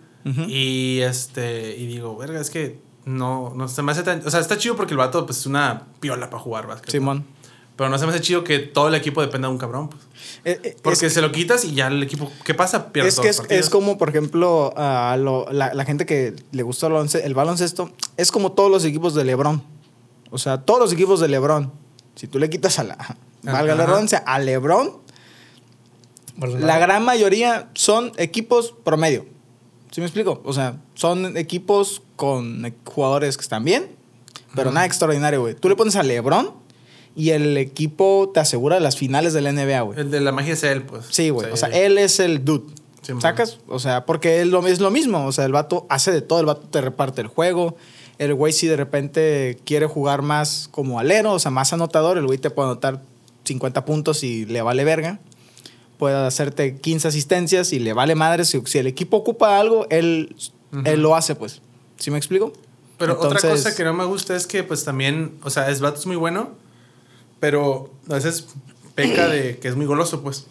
Y 0.49 1.01
este, 1.03 1.77
y 1.77 1.87
digo, 1.87 2.17
verga, 2.17 2.41
es 2.41 2.49
que 2.51 2.81
no, 3.05 3.53
no 3.55 3.69
se 3.69 3.83
me 3.83 3.93
hace 3.93 4.03
tan. 4.03 4.27
O 4.27 4.31
sea, 4.31 4.41
está 4.41 4.57
chido 4.57 4.75
porque 4.75 4.95
el 4.95 4.99
vato, 4.99 5.27
pues, 5.27 5.39
es 5.39 5.47
una 5.47 5.83
piola 6.01 6.31
para 6.31 6.43
jugar 6.43 6.67
básquet. 6.67 6.91
Simón. 6.91 7.27
Pero 7.77 7.91
no 7.91 7.99
se 7.99 8.07
me 8.07 8.13
hace 8.13 8.21
chido 8.21 8.45
que 8.45 8.61
todo 8.61 8.87
el 8.89 8.95
equipo 8.95 9.21
dependa 9.21 9.49
de 9.49 9.53
un 9.53 9.59
cabrón, 9.59 9.89
pues. 9.89 10.03
Eh, 10.45 10.61
eh, 10.63 10.77
Porque 10.83 11.11
se 11.11 11.21
lo 11.21 11.33
quitas 11.33 11.65
y 11.65 11.75
ya 11.75 11.89
el 11.89 12.03
equipo. 12.03 12.31
¿Qué 12.45 12.55
pasa? 12.55 12.93
Pierde 12.93 13.09
es 13.09 13.19
que 13.19 13.29
es, 13.59 13.69
como, 13.71 13.99
por 13.99 14.11
ejemplo, 14.11 14.73
a 14.77 15.17
lo- 15.19 15.51
la, 15.51 15.75
la 15.75 15.85
gente 15.85 16.07
que 16.07 16.35
le 16.53 16.63
gusta 16.63 16.87
el 16.87 16.93
baloncesto, 16.93 17.27
el 17.27 17.35
baloncesto, 17.35 17.91
es 18.17 18.31
como 18.31 18.53
todos 18.53 18.71
los 18.71 18.85
equipos 18.85 19.15
de 19.15 19.25
LeBron. 19.25 19.63
O 20.31 20.39
sea, 20.39 20.59
todos 20.63 20.79
los 20.81 20.93
equipos 20.93 21.19
de 21.21 21.29
LeBron. 21.29 21.73
Si 22.15 22.29
tú 22.29 22.39
le 22.39 22.49
quitas 22.49 22.79
a 22.79 22.85
la. 22.85 22.97
Valga 23.43 23.75
la 23.75 23.85
redundancia, 23.87 24.19
a 24.25 24.39
LeBron, 24.39 24.93
la 26.59 26.79
gran 26.79 27.05
mayoría 27.05 27.71
son 27.75 28.13
equipos 28.17 28.75
promedio. 28.85 29.27
¿Sí 29.91 30.01
me 30.01 30.07
explico? 30.07 30.41
O 30.45 30.53
sea, 30.53 30.77
son 30.95 31.37
equipos 31.37 32.03
con 32.17 32.73
jugadores 32.85 33.37
que 33.37 33.43
están 33.43 33.65
bien, 33.65 33.89
pero 34.55 34.73
nada 34.73 34.87
extraordinario, 34.87 35.41
güey. 35.43 35.55
Tú 35.55 35.69
le 35.69 35.77
pones 35.77 35.95
a 35.97 36.03
LeBron 36.03 36.51
y 37.17 37.31
el 37.31 37.57
equipo 37.57 38.31
te 38.35 38.41
asegura 38.41 38.81
las 38.81 38.97
finales 38.97 39.33
de 39.33 39.41
la 39.41 39.53
NBA, 39.53 39.81
güey. 39.83 40.01
El 40.01 40.11
de 40.11 40.21
la 40.21 40.33
magia 40.33 40.55
es 40.55 40.63
él, 40.65 40.83
pues. 40.83 41.07
Sí, 41.11 41.31
güey. 41.31 41.51
O 41.53 41.57
sea, 41.57 41.69
él 41.69 41.99
es 41.99 42.19
el 42.19 42.45
dude. 42.45 42.73
Sí, 43.03 43.13
man. 43.13 43.23
¿Sacas? 43.23 43.59
O 43.69 43.79
sea, 43.79 44.05
porque 44.05 44.41
él 44.41 44.51
lo, 44.51 44.67
es 44.67 44.81
lo 44.81 44.91
mismo. 44.91 45.27
O 45.27 45.33
sea, 45.33 45.45
el 45.45 45.53
vato 45.53 45.87
hace 45.89 46.11
de 46.11 46.23
todo. 46.23 46.41
El 46.41 46.47
vato 46.47 46.63
te 46.69 46.81
reparte 46.81 47.21
el 47.21 47.29
juego. 47.29 47.77
El 48.19 48.35
güey, 48.35 48.53
si 48.53 48.67
de 48.67 48.77
repente 48.77 49.59
quiere 49.65 49.87
jugar 49.87 50.23
más 50.23 50.69
como 50.71 50.99
alero, 50.99 51.33
o 51.33 51.39
sea, 51.39 51.51
más 51.51 51.73
anotador, 51.73 52.17
el 52.17 52.27
güey 52.27 52.39
te 52.39 52.51
puede 52.51 52.71
anotar 52.71 53.03
50 53.45 53.85
puntos 53.85 54.23
y 54.25 54.47
le 54.47 54.63
vale 54.63 54.85
verga. 54.85 55.21
Puede 55.99 56.17
hacerte 56.17 56.77
15 56.77 57.09
asistencias 57.09 57.73
y 57.73 57.79
le 57.79 57.93
vale 57.93 58.15
madre. 58.15 58.45
Si, 58.45 58.61
si 58.67 58.79
el 58.79 58.87
equipo 58.87 59.17
ocupa 59.17 59.61
algo, 59.61 59.87
él, 59.91 60.35
él 60.85 61.01
lo 61.01 61.15
hace, 61.15 61.35
pues. 61.35 61.61
¿Sí 61.97 62.11
me 62.11 62.19
explico? 62.19 62.53
Pero 62.99 63.21
otra 63.21 63.41
cosa 63.41 63.75
que 63.75 63.85
no 63.85 63.93
me 63.93 64.05
gusta 64.05 64.35
es 64.37 64.47
que, 64.47 64.63
pues 64.63 64.85
también, 64.85 65.33
o 65.43 65.51
sea, 65.51 65.71
es 65.71 65.81
vato 65.81 65.99
es 65.99 66.07
muy 66.07 66.17
bueno, 66.17 66.51
pero 67.45 67.91
a 68.09 68.15
veces 68.15 68.47
peca 68.95 69.29
de 69.29 69.59
que 69.59 69.69
es 69.69 69.77
muy 69.77 69.85
goloso, 69.85 70.23
pues. 70.23 70.47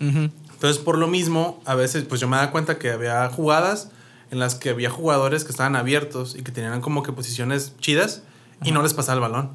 Ujú. 0.00 0.28
Entonces, 0.54 0.82
por 0.82 0.98
lo 0.98 1.06
mismo, 1.06 1.62
a 1.66 1.76
veces, 1.76 2.02
pues 2.02 2.20
yo 2.20 2.26
me 2.26 2.34
daba 2.36 2.50
cuenta 2.50 2.80
que 2.80 2.90
había 2.90 3.28
jugadas 3.28 3.90
en 4.32 4.40
las 4.40 4.56
que 4.56 4.70
había 4.70 4.90
jugadores 4.90 5.44
que 5.44 5.52
estaban 5.52 5.76
abiertos 5.76 6.34
y 6.36 6.42
que 6.42 6.50
tenían 6.50 6.80
como 6.80 7.04
que 7.04 7.12
posiciones 7.12 7.74
chidas 7.78 8.24
y 8.64 8.72
no 8.72 8.82
les 8.82 8.92
pasaba 8.92 9.14
el 9.14 9.20
balón. 9.20 9.50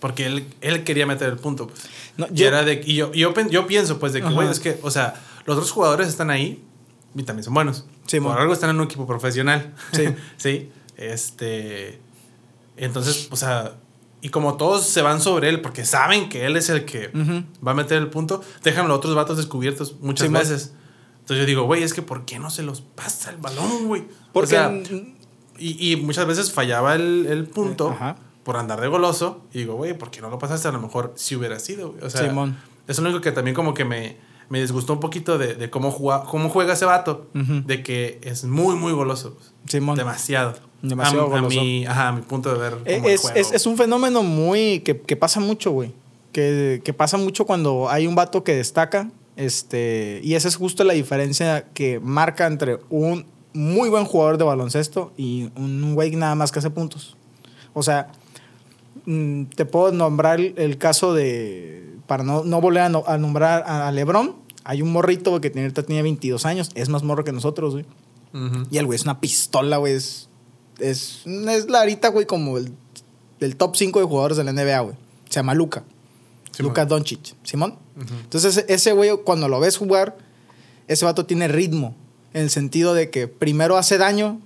Porque 0.00 0.24
él, 0.24 0.46
él 0.62 0.82
quería 0.84 1.04
meter 1.04 1.28
el 1.28 1.36
punto, 1.36 1.66
pues. 1.66 1.82
No, 2.16 2.26
y 2.32 2.36
yo- 2.36 2.48
era 2.48 2.62
de, 2.62 2.80
y 2.82 2.94
yo, 2.94 3.10
y 3.12 3.18
yo, 3.18 3.34
yo 3.50 3.66
pienso, 3.66 3.98
pues, 3.98 4.14
de 4.14 4.20
que, 4.20 4.28
Ajá. 4.28 4.34
güey, 4.34 4.48
es 4.48 4.60
que, 4.60 4.80
o 4.80 4.90
sea, 4.90 5.22
los 5.44 5.58
otros 5.58 5.72
jugadores 5.72 6.08
están 6.08 6.30
ahí 6.30 6.64
y 7.14 7.22
también 7.24 7.44
son 7.44 7.52
buenos. 7.52 7.84
Sí, 8.06 8.18
por 8.18 8.38
algo 8.38 8.54
están 8.54 8.70
en 8.70 8.76
un 8.76 8.84
equipo 8.86 9.06
profesional. 9.06 9.74
Sí. 9.92 10.06
sí. 10.38 10.70
Este. 10.96 12.00
Entonces, 12.78 13.28
o 13.30 13.36
sea, 13.36 13.74
y 14.22 14.30
como 14.30 14.56
todos 14.56 14.86
se 14.86 15.02
van 15.02 15.20
sobre 15.20 15.48
él 15.50 15.60
porque 15.60 15.84
saben 15.84 16.28
que 16.30 16.46
él 16.46 16.56
es 16.56 16.70
el 16.70 16.84
que 16.86 17.10
va 17.66 17.72
a 17.72 17.74
meter 17.74 17.98
el 17.98 18.08
punto, 18.08 18.40
dejan 18.62 18.88
los 18.88 18.96
otros 18.96 19.14
vatos 19.14 19.36
descubiertos 19.36 19.96
muchas 20.00 20.28
Sí, 20.28 20.32
veces. 20.32 20.72
Entonces 21.20 21.38
yo 21.40 21.46
digo, 21.46 21.64
güey, 21.64 21.82
es 21.82 21.92
que 21.92 22.02
¿por 22.02 22.24
qué 22.24 22.38
no 22.38 22.48
se 22.50 22.62
los 22.62 22.80
pasa 22.80 23.30
el 23.30 23.36
balón, 23.36 23.86
güey? 23.88 24.04
Porque- 24.32 24.56
O 24.56 24.58
sea, 24.58 24.72
y, 25.58 25.92
y 25.92 25.96
muchas 25.96 26.26
veces 26.26 26.50
fallaba 26.52 26.94
el, 26.94 27.26
el 27.28 27.44
punto 27.46 27.90
Ajá. 27.90 28.16
por 28.42 28.56
andar 28.56 28.80
de 28.80 28.88
goloso. 28.88 29.42
Y 29.52 29.58
digo, 29.58 29.74
güey, 29.74 29.96
¿por 29.96 30.10
qué 30.10 30.20
no 30.20 30.30
lo 30.30 30.38
pasaste? 30.38 30.66
A 30.68 30.72
lo 30.72 30.80
mejor 30.80 31.12
si 31.16 31.36
hubiera 31.36 31.58
sido, 31.60 31.92
güey. 31.92 32.04
O 32.04 32.10
sea, 32.10 32.22
Simón. 32.28 32.56
es 32.88 32.98
lo 32.98 33.04
único 33.04 33.20
que 33.20 33.30
también 33.32 33.54
como 33.54 33.72
que 33.74 33.84
me, 33.84 34.16
me 34.48 34.60
disgustó 34.60 34.94
un 34.94 35.00
poquito 35.00 35.38
de, 35.38 35.54
de 35.54 35.70
cómo, 35.70 35.90
juega, 35.92 36.24
cómo 36.24 36.48
juega 36.48 36.72
ese 36.72 36.84
vato. 36.86 37.28
De 37.34 37.82
que 37.84 38.18
es 38.22 38.44
muy, 38.44 38.74
muy 38.74 38.92
goloso. 38.92 39.34
pues. 39.34 39.52
Simón. 39.66 39.96
Demasiado. 39.96 40.54
Demasiado 40.82 41.34
a, 41.34 41.42
mi, 41.42 41.86
ajá, 41.86 42.08
a 42.08 42.12
mi 42.12 42.22
punto 42.22 42.52
de 42.52 42.58
ver. 42.58 42.78
El 42.84 43.04
Es, 43.06 43.30
es, 43.36 43.52
es 43.52 43.66
un 43.66 43.76
fenómeno 43.76 44.22
muy. 44.22 44.80
que, 44.80 45.00
que 45.00 45.16
pasa 45.16 45.38
mucho, 45.40 45.70
güey. 45.70 45.92
Que, 46.32 46.80
que 46.84 46.92
pasa 46.92 47.18
mucho 47.18 47.44
cuando 47.46 47.88
hay 47.88 48.06
un 48.06 48.14
vato 48.14 48.42
que 48.42 48.54
destaca. 48.54 49.10
Este, 49.36 50.20
y 50.22 50.34
esa 50.34 50.48
es 50.48 50.56
justo 50.56 50.84
la 50.84 50.92
diferencia 50.92 51.66
que 51.72 52.00
marca 52.00 52.46
entre 52.46 52.80
un 52.90 53.26
muy 53.54 53.88
buen 53.90 54.04
jugador 54.04 54.38
de 54.38 54.44
baloncesto 54.44 55.12
y 55.16 55.50
un 55.56 55.94
güey 55.94 56.14
nada 56.16 56.34
más 56.34 56.50
que 56.52 56.58
hace 56.58 56.70
puntos. 56.70 57.16
O 57.74 57.82
sea, 57.82 58.08
mm, 59.06 59.44
te 59.44 59.64
puedo 59.64 59.92
nombrar 59.92 60.40
el, 60.40 60.78
caso 60.78 61.14
de. 61.14 61.94
Para 62.06 62.24
no, 62.24 62.44
no 62.44 62.60
volver 62.60 62.82
a, 62.82 62.88
no- 62.88 63.04
a 63.06 63.18
nombrar 63.18 63.62
a, 63.66 63.88
a 63.88 63.92
LeBron. 63.92 64.34
Hay 64.64 64.82
un 64.82 64.92
morrito 64.92 65.40
que 65.40 65.50
tiene, 65.50 65.70
tiene 65.70 66.02
22 66.02 66.44
años. 66.46 66.70
Es 66.74 66.88
más 66.88 67.02
morro 67.02 67.24
que 67.24 67.32
nosotros, 67.32 67.72
güey. 67.74 67.84
Y 68.70 68.78
el 68.78 68.86
güey 68.86 68.96
es 68.96 69.02
una 69.02 69.20
pistola, 69.20 69.76
güey. 69.76 69.92
Es, 69.94 70.28
es, 70.82 71.22
es 71.26 71.68
la 71.70 71.80
ahorita, 71.80 72.08
güey, 72.08 72.26
como 72.26 72.58
el, 72.58 72.72
del 73.40 73.56
top 73.56 73.76
5 73.76 74.00
de 74.00 74.06
jugadores 74.06 74.36
de 74.36 74.44
la 74.44 74.52
NBA, 74.52 74.80
güey. 74.80 74.96
Se 75.28 75.36
llama 75.36 75.54
Luca. 75.54 75.84
Simón. 76.52 76.70
Luca 76.70 76.84
Doncic. 76.84 77.34
¿Simón? 77.42 77.78
Entonces, 78.22 78.56
ese- 78.58 78.72
ese 78.72 78.92
güey, 78.92 79.10
cuando 79.24 79.48
lo 79.48 79.58
ves 79.60 79.76
jugar, 79.78 80.16
ese 80.88 81.04
vato 81.04 81.24
tiene 81.26 81.48
ritmo. 81.48 81.94
En 82.34 82.42
el 82.42 82.50
sentido 82.50 82.92
de 82.94 83.08
que 83.10 83.28
primero 83.28 83.76
hace 83.78 83.96
daño, 83.98 84.40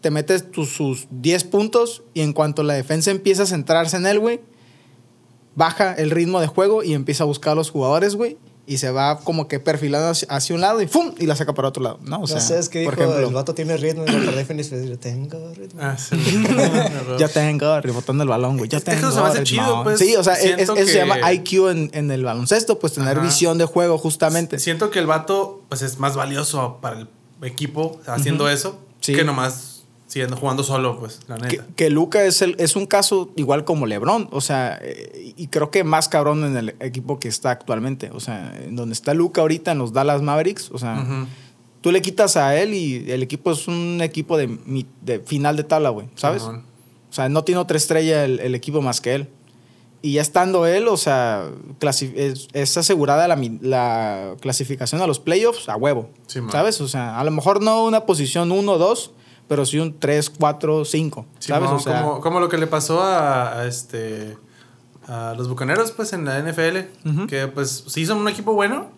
te 0.00 0.10
metes 0.10 0.50
tus, 0.50 0.68
sus 0.70 1.06
10 1.10 1.44
puntos 1.44 2.02
y 2.14 2.20
en 2.20 2.32
cuanto 2.32 2.62
la 2.62 2.74
defensa 2.74 3.10
empieza 3.10 3.42
a 3.42 3.46
centrarse 3.46 3.96
en 3.96 4.06
él, 4.06 4.18
güey, 4.20 4.40
baja 5.54 5.92
el 5.94 6.10
ritmo 6.10 6.40
de 6.40 6.46
juego 6.46 6.82
y 6.82 6.94
empieza 6.94 7.24
a 7.24 7.26
buscar 7.26 7.52
a 7.52 7.56
los 7.56 7.70
jugadores, 7.70 8.14
güey. 8.14 8.38
Y 8.70 8.76
se 8.76 8.90
va 8.90 9.18
como 9.20 9.48
que 9.48 9.60
perfilando 9.60 10.12
hacia, 10.28 10.54
un 10.54 10.60
lado 10.60 10.82
y 10.82 10.86
¡fum! 10.86 11.14
Y 11.18 11.24
la 11.24 11.34
saca 11.34 11.54
para 11.54 11.68
otro 11.68 11.82
lado, 11.82 11.98
¿no? 12.02 12.20
O 12.20 12.26
sea, 12.26 12.36
no 12.36 12.42
sé, 12.42 12.58
es 12.58 12.68
que 12.68 12.84
por 12.84 12.94
dijo, 12.96 13.04
ejemplo, 13.10 13.28
el 13.28 13.34
vato 13.34 13.54
tiene 13.54 13.78
ritmo 13.78 14.04
y 14.06 14.10
lo 14.10 14.18
perdí 14.30 14.62
y 14.62 14.88
yo 14.90 14.98
tengo 14.98 15.54
ritmo. 15.54 15.80
Ah, 15.82 15.96
sí. 15.96 16.16
Yo 17.18 17.28
tengo, 17.30 17.80
rebotando 17.80 18.22
el 18.24 18.28
balón, 18.28 18.58
güey. 18.58 18.68
Yo 18.68 18.76
Es 18.78 18.84
que 18.84 18.90
tengo. 18.90 19.08
eso 19.08 19.16
se 19.16 19.22
me 19.22 19.28
hace 19.28 19.42
chido, 19.44 19.82
pues. 19.84 19.98
Sí, 19.98 20.14
o 20.16 20.22
sea, 20.22 20.34
es- 20.34 20.58
eso 20.58 20.76
se 20.76 20.94
llama 20.98 21.16
IQ 21.32 21.68
en, 21.70 21.90
en 21.94 22.10
el 22.10 22.22
baloncesto, 22.24 22.78
pues 22.78 22.92
tener 22.92 23.16
Ajá. 23.16 23.26
visión 23.26 23.56
de 23.56 23.64
juego, 23.64 23.96
justamente. 23.96 24.58
Siento 24.58 24.90
que 24.90 24.98
el 24.98 25.06
vato 25.06 25.62
pues 25.70 25.80
es 25.80 25.98
más 25.98 26.14
valioso 26.14 26.78
para 26.82 26.98
el 27.00 27.08
equipo 27.42 27.98
haciendo 28.06 28.48
eso 28.50 28.78
Sí. 29.00 29.14
que 29.14 29.24
nomás 29.24 29.77
siendo 30.08 30.36
jugando 30.36 30.64
solo, 30.64 30.98
pues, 30.98 31.20
la 31.28 31.36
neta. 31.36 31.66
que 31.76 31.90
Luca 31.90 32.24
es, 32.24 32.40
el, 32.42 32.56
es 32.58 32.76
un 32.76 32.86
caso 32.86 33.30
igual 33.36 33.64
como 33.64 33.86
LeBron, 33.86 34.28
o 34.32 34.40
sea, 34.40 34.78
eh, 34.82 35.34
y 35.36 35.46
creo 35.48 35.70
que 35.70 35.84
más 35.84 36.08
cabrón 36.08 36.44
en 36.44 36.56
el 36.56 36.68
equipo 36.80 37.20
que 37.20 37.28
está 37.28 37.50
actualmente. 37.50 38.10
O 38.12 38.18
sea, 38.18 38.58
en 38.58 38.74
donde 38.74 38.94
está 38.94 39.12
Luca 39.14 39.42
ahorita 39.42 39.72
en 39.72 39.78
los 39.78 39.92
Dallas 39.92 40.22
Mavericks, 40.22 40.70
o 40.72 40.78
sea, 40.78 41.26
tú 41.82 41.92
le 41.92 42.00
quitas 42.00 42.36
a 42.38 42.56
él 42.56 42.72
y 42.72 43.10
el 43.10 43.22
equipo 43.22 43.52
es 43.52 43.68
un 43.68 44.00
equipo 44.02 44.38
de, 44.38 44.58
de 45.02 45.20
final 45.20 45.56
de 45.56 45.64
tabla, 45.64 45.90
güey, 45.90 46.08
¿sabes? 46.16 46.42
O 46.42 47.12
sea, 47.12 47.28
no 47.28 47.44
tiene 47.44 47.60
otra 47.60 47.76
estrella 47.76 48.24
el, 48.24 48.40
el 48.40 48.54
equipo 48.54 48.80
más 48.80 49.00
que 49.00 49.14
él. 49.14 49.28
Y 50.00 50.12
ya 50.12 50.22
estando 50.22 50.64
él, 50.64 50.88
o 50.88 50.96
sea, 50.96 51.50
es, 51.80 52.48
es 52.52 52.76
asegurada 52.78 53.26
la, 53.28 53.36
la 53.60 54.36
clasificación 54.40 55.02
a 55.02 55.06
los 55.06 55.18
playoffs 55.18 55.68
a 55.68 55.76
huevo. 55.76 56.08
Sí. 56.28 56.40
¿Sabes? 56.50 56.80
O 56.80 56.88
sea, 56.88 57.18
a 57.18 57.24
lo 57.24 57.30
mejor 57.32 57.60
no 57.60 57.84
una 57.84 58.06
posición 58.06 58.52
1 58.52 58.72
o 58.72 58.78
2, 58.78 59.12
pero 59.48 59.66
sí 59.66 59.78
un 59.78 59.98
3, 59.98 60.30
4, 60.30 60.84
5. 60.84 61.26
¿Sabes? 61.38 61.62
Simón, 61.68 61.76
o 61.76 61.80
sea, 61.80 62.02
como, 62.02 62.20
como 62.20 62.40
lo 62.40 62.48
que 62.48 62.58
le 62.58 62.66
pasó 62.66 63.02
a, 63.02 63.60
a 63.60 63.66
este 63.66 64.36
a 65.08 65.34
los 65.36 65.48
bucaneros, 65.48 65.90
pues, 65.92 66.12
en 66.12 66.24
la 66.26 66.38
NFL. 66.38 67.26
Que 67.26 67.48
pues 67.48 67.84
sí 67.88 68.04
son 68.04 68.18
un 68.18 68.28
equipo 68.28 68.52
bueno, 68.52 68.90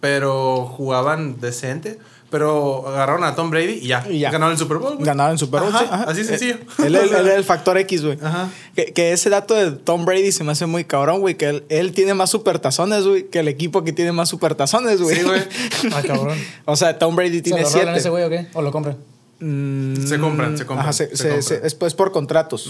pero 0.00 0.66
jugaban 0.66 1.40
decente. 1.40 1.98
Pero 2.30 2.86
agarraron 2.86 3.24
a 3.24 3.34
Tom 3.34 3.48
Brady 3.48 3.80
y 3.82 3.86
ya. 3.86 4.04
Y 4.06 4.18
ya. 4.18 4.30
Ganaron 4.30 4.52
el 4.52 4.58
Super 4.58 4.76
Bowl. 4.76 4.96
güey. 4.96 5.06
ganaron 5.06 5.32
el 5.32 5.38
Super 5.38 5.62
Bowl. 5.62 5.70
Ajá, 5.74 5.78
sí, 5.78 5.88
ajá. 5.90 6.04
Así 6.10 6.24
sencillo. 6.24 6.58
Él, 6.84 6.94
es 6.94 7.10
el 7.10 7.42
factor 7.52 7.78
X, 7.78 8.04
güey. 8.04 8.18
Ajá. 8.22 8.50
Que, 8.76 8.92
que 8.92 9.12
ese 9.12 9.30
dato 9.30 9.54
de 9.54 9.70
Tom 9.72 10.04
Brady 10.04 10.30
se 10.30 10.44
me 10.44 10.52
hace 10.52 10.66
muy 10.66 10.84
cabrón, 10.84 11.20
güey. 11.20 11.36
Que 11.36 11.48
él, 11.48 11.64
él 11.70 11.92
tiene 11.92 12.12
más 12.12 12.28
supertazones, 12.28 13.06
güey, 13.06 13.28
que 13.30 13.38
el 13.38 13.48
equipo 13.48 13.82
que 13.82 13.94
tiene 13.94 14.12
más 14.12 14.28
supertazones, 14.28 15.00
güey. 15.00 15.16
Sí, 15.16 15.22
güey. 15.22 15.40
Ah, 15.94 16.02
cabrón. 16.06 16.36
o 16.66 16.76
sea, 16.76 16.98
Tom 16.98 17.16
Brady 17.16 17.36
¿Se 17.36 17.42
tiene 17.44 17.62
lo 17.62 17.66
rolan 17.70 17.84
siete. 17.86 17.98
ese 17.98 18.10
güey 18.10 18.24
o 18.24 18.28
qué? 18.28 18.48
¿O 18.52 18.60
lo 18.60 18.72
compran? 18.72 18.98
Mm, 19.40 19.96
Se 20.06 20.18
compran, 20.18 20.58
se 20.58 20.66
compran, 20.66 20.84
Ajá, 20.86 20.92
se- 20.92 21.16
se 21.16 21.16
se- 21.16 21.28
compran. 21.54 21.66
es, 21.66 21.74
pues, 21.74 21.94
por 21.94 22.12
contratos. 22.12 22.68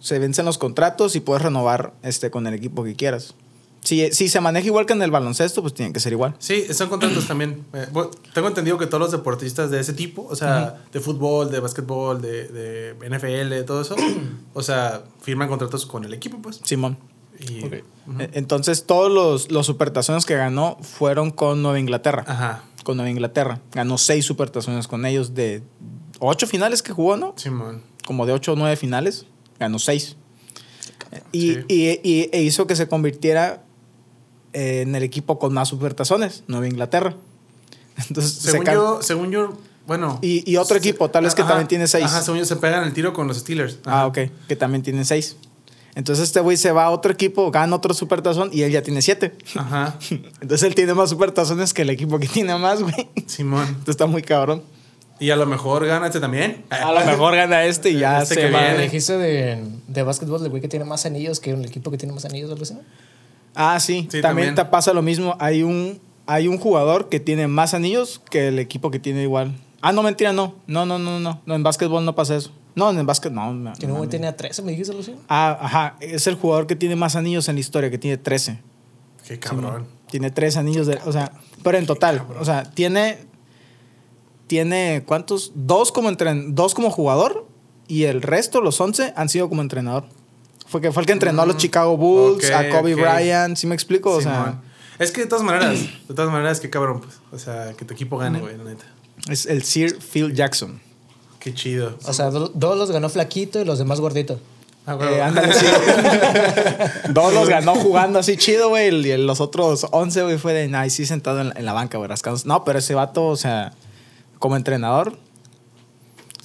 Se 0.00 0.18
vencen 0.18 0.44
los 0.46 0.58
contratos 0.58 1.14
y 1.16 1.20
puedes 1.20 1.42
renovar 1.42 1.92
este, 2.02 2.30
con 2.30 2.46
el 2.46 2.54
equipo 2.54 2.82
que 2.84 2.94
quieras. 2.96 3.34
Si, 3.84 4.10
si 4.12 4.28
se 4.28 4.40
maneja 4.40 4.66
igual 4.66 4.84
que 4.86 4.92
en 4.92 5.02
el 5.02 5.10
baloncesto, 5.12 5.62
pues 5.62 5.72
tiene 5.72 5.92
que 5.92 6.00
ser 6.00 6.12
igual. 6.12 6.34
Sí, 6.40 6.64
son 6.74 6.88
contratos 6.88 7.26
también. 7.28 7.64
Eh, 7.72 7.86
bueno, 7.92 8.10
tengo 8.34 8.48
entendido 8.48 8.76
que 8.76 8.86
todos 8.86 9.00
los 9.00 9.12
deportistas 9.12 9.70
de 9.70 9.78
ese 9.80 9.92
tipo, 9.92 10.26
o 10.28 10.34
sea, 10.34 10.82
de 10.92 11.00
fútbol, 11.00 11.50
de 11.52 11.60
básquetbol, 11.60 12.20
de, 12.20 12.48
de 12.48 12.94
NFL, 13.08 13.48
de 13.50 13.62
todo 13.62 13.80
eso, 13.82 13.94
o 14.54 14.62
sea, 14.62 15.04
firman 15.22 15.48
contratos 15.48 15.86
con 15.86 16.04
el 16.04 16.12
equipo, 16.12 16.38
pues. 16.42 16.60
Simón. 16.64 16.98
Y, 17.38 17.64
E- 17.66 17.84
Entonces, 18.32 18.84
todos 18.84 19.12
los, 19.12 19.52
los 19.52 19.64
supertazones 19.64 20.26
que 20.26 20.34
ganó 20.34 20.76
fueron 20.82 21.30
con 21.30 21.62
Nueva 21.62 21.78
Inglaterra. 21.78 22.24
Ajá. 22.26 22.64
Con 22.82 22.96
Nueva 22.96 23.10
Inglaterra. 23.10 23.60
Ganó 23.72 23.96
seis 23.96 24.24
supertazones 24.24 24.88
con 24.88 25.06
ellos 25.06 25.34
de 25.34 25.62
ocho 26.20 26.46
finales 26.46 26.82
que 26.82 26.92
jugó, 26.92 27.16
¿no? 27.16 27.34
Simón. 27.36 27.82
Como 28.06 28.26
de 28.26 28.32
ocho 28.32 28.52
o 28.52 28.56
nueve 28.56 28.76
finales. 28.76 29.26
Ganó 29.58 29.78
seis. 29.78 30.16
Y, 31.32 31.54
Sí. 31.54 31.64
y- 31.68 32.00
y- 32.02 32.28
e 32.32 32.42
hizo 32.42 32.66
que 32.66 32.76
se 32.76 32.88
convirtiera 32.88 33.62
eh, 34.52 34.80
en 34.82 34.94
el 34.94 35.02
equipo 35.02 35.38
con 35.38 35.52
más 35.52 35.68
supertazones, 35.68 36.42
Nueva 36.46 36.66
Inglaterra. 36.66 37.14
Entonces, 38.08 38.32
se 38.32 38.50
Según 38.52 38.66
yo, 38.66 39.02
según 39.02 39.30
yo, 39.30 39.58
bueno. 39.86 40.18
Y, 40.22 40.50
y 40.50 40.56
otro 40.56 40.76
equipo, 40.76 41.10
tal 41.10 41.24
vez 41.24 41.34
que 41.34 41.42
Ajá, 41.42 41.50
también 41.50 41.68
tiene 41.68 41.86
seis. 41.86 42.04
Ajá, 42.06 42.22
según 42.22 42.38
yo 42.40 42.44
se 42.46 42.56
pegan 42.56 42.84
el 42.84 42.92
tiro 42.94 43.12
con 43.12 43.26
los 43.26 43.38
Steelers. 43.38 43.78
Ah, 43.84 44.06
ok. 44.06 44.18
Que 44.48 44.56
también 44.56 44.82
tienen 44.82 45.04
seis. 45.04 45.36
Entonces 45.94 46.24
este 46.24 46.40
güey 46.40 46.56
se 46.56 46.70
va 46.70 46.84
a 46.84 46.90
otro 46.90 47.10
equipo, 47.12 47.50
gana 47.50 47.74
otro 47.74 47.92
supertazón 47.92 48.50
y 48.52 48.62
él 48.62 48.70
ya 48.70 48.82
tiene 48.82 49.02
siete. 49.02 49.34
Ajá. 49.56 49.98
Entonces 50.40 50.62
él 50.62 50.74
tiene 50.74 50.94
más 50.94 51.10
supertazones 51.10 51.74
que 51.74 51.82
el 51.82 51.90
equipo 51.90 52.18
que 52.18 52.28
tiene 52.28 52.56
más, 52.56 52.82
güey. 52.82 53.08
Simón. 53.26 53.64
Entonces 53.66 53.88
está 53.90 54.06
muy 54.06 54.22
cabrón. 54.22 54.62
Y 55.20 55.30
a 55.30 55.36
lo 55.36 55.46
mejor 55.46 55.84
gana 55.86 56.06
este 56.06 56.20
también. 56.20 56.64
A 56.70 56.92
lo 56.92 57.04
mejor 57.04 57.34
gana 57.34 57.64
este 57.64 57.90
y 57.90 57.98
ya 57.98 58.22
Este 58.22 58.34
se 58.36 58.40
que 58.42 58.50
va. 58.50 58.60
Me 58.60 58.68
viene. 58.68 58.82
dijiste 58.84 59.16
de, 59.18 59.64
de 59.88 60.02
básquetbol, 60.02 60.40
del 60.40 60.50
güey 60.50 60.62
que 60.62 60.68
tiene 60.68 60.84
más 60.84 61.06
anillos 61.06 61.40
que 61.40 61.50
el 61.50 61.64
equipo 61.64 61.90
que 61.90 61.98
tiene 61.98 62.14
más 62.14 62.24
anillos, 62.24 62.50
algo 62.50 62.62
así. 62.62 62.74
¿no? 62.74 62.80
Ah, 63.54 63.80
sí. 63.80 64.02
Sí, 64.10 64.20
también, 64.20 64.22
también. 64.22 64.54
te 64.54 64.64
pasa 64.66 64.92
lo 64.92 65.02
mismo. 65.02 65.36
Hay 65.40 65.62
un, 65.62 66.00
hay 66.26 66.46
un 66.48 66.58
jugador 66.58 67.08
que 67.08 67.18
tiene 67.20 67.48
más 67.48 67.74
anillos 67.74 68.20
que 68.30 68.48
el 68.48 68.58
equipo 68.58 68.90
que 68.90 68.98
tiene 69.00 69.22
igual. 69.22 69.54
Ah, 69.80 69.92
no, 69.92 70.02
mentira, 70.02 70.32
no. 70.32 70.54
No, 70.66 70.86
no, 70.86 70.98
no, 70.98 71.18
no. 71.20 71.40
No, 71.46 71.54
en 71.54 71.62
básquetbol 71.62 72.04
no 72.04 72.14
pasa 72.14 72.36
eso. 72.36 72.52
No, 72.74 72.90
en 72.90 72.98
el 72.98 73.06
básquet 73.06 73.32
no. 73.32 73.52
no, 73.52 73.72
Que 73.72 73.86
un 73.86 73.92
no, 73.92 73.96
güey 73.98 74.06
no. 74.06 74.10
tenía 74.10 74.36
13, 74.36 74.62
me 74.62 74.70
dijiste 74.72 74.96
así. 74.96 75.14
Ah, 75.28 75.58
ajá. 75.60 75.96
Es 76.00 76.26
el 76.28 76.36
jugador 76.36 76.66
que 76.68 76.76
tiene 76.76 76.94
más 76.94 77.16
anillos 77.16 77.48
en 77.48 77.56
la 77.56 77.60
historia, 77.60 77.90
que 77.90 77.98
tiene 77.98 78.18
13. 78.18 78.58
Qué 79.26 79.38
cabrón. 79.38 79.86
Tiene 80.10 80.30
tres 80.30 80.56
anillos 80.56 80.86
de. 80.86 80.98
O 81.04 81.12
sea, 81.12 81.32
pero 81.62 81.76
en 81.76 81.86
total. 81.86 82.22
O 82.40 82.44
sea, 82.44 82.62
tiene. 82.62 83.18
Tiene. 84.48 85.04
¿Cuántos? 85.06 85.52
Dos 85.54 85.92
como, 85.92 86.08
entren, 86.08 86.54
dos 86.56 86.74
como 86.74 86.90
jugador 86.90 87.46
y 87.86 88.04
el 88.04 88.20
resto, 88.20 88.60
los 88.60 88.80
11, 88.80 89.12
han 89.16 89.28
sido 89.28 89.48
como 89.48 89.62
entrenador. 89.62 90.04
Fue, 90.66 90.80
que, 90.80 90.90
fue 90.92 91.02
el 91.02 91.06
que 91.06 91.12
entrenó 91.12 91.42
a 91.42 91.46
los 91.46 91.56
Chicago 91.56 91.96
Bulls, 91.96 92.50
a 92.50 92.68
Kobe. 92.68 92.94
Bryant, 92.94 93.56
¿sí 93.56 93.66
me 93.66 93.74
explico? 93.74 94.10
O 94.10 94.20
sea, 94.20 94.60
es 94.98 95.12
que 95.12 95.22
de 95.22 95.26
todas 95.26 95.44
maneras, 95.44 95.78
de 96.08 96.14
todas 96.14 96.30
maneras, 96.30 96.60
qué 96.60 96.68
cabrón, 96.68 97.00
pues. 97.00 97.14
O 97.32 97.38
sea, 97.38 97.72
que 97.74 97.84
tu 97.84 97.94
equipo 97.94 98.18
gane, 98.18 98.40
güey, 98.40 98.58
la 98.58 98.64
neta. 98.64 98.84
es 99.30 99.46
el 99.46 99.62
Sir 99.62 99.98
Phil 99.98 100.34
Jackson. 100.34 100.80
Qué 101.38 101.54
chido. 101.54 101.96
O 102.04 102.12
sea, 102.12 102.30
do- 102.30 102.50
dos 102.52 102.76
los 102.76 102.90
ganó 102.90 103.08
flaquito 103.08 103.60
y 103.60 103.64
los 103.64 103.78
demás 103.78 104.00
gordito. 104.00 104.40
Ah, 104.84 104.94
güey. 104.94 105.14
Eh, 105.14 105.22
ándale, 105.22 105.52
sí. 105.52 105.66
Dos 107.10 107.34
los 107.34 107.48
ganó 107.48 107.74
jugando 107.74 108.18
así 108.18 108.36
chido, 108.36 108.70
güey. 108.70 108.88
Y 108.88 109.16
los 109.18 109.40
otros 109.40 109.86
11, 109.90 110.22
güey, 110.22 110.38
fue 110.38 110.52
de, 110.54 110.74
ay, 110.74 110.88
sí, 110.90 111.04
sentado 111.06 111.40
en 111.42 111.48
la, 111.50 111.54
en 111.58 111.64
la 111.66 111.72
banca, 111.74 111.98
güey. 111.98 112.10
No, 112.46 112.64
pero 112.64 112.78
ese 112.78 112.94
vato, 112.94 113.26
o 113.26 113.36
sea, 113.36 113.72
como 114.38 114.56
entrenador, 114.56 115.16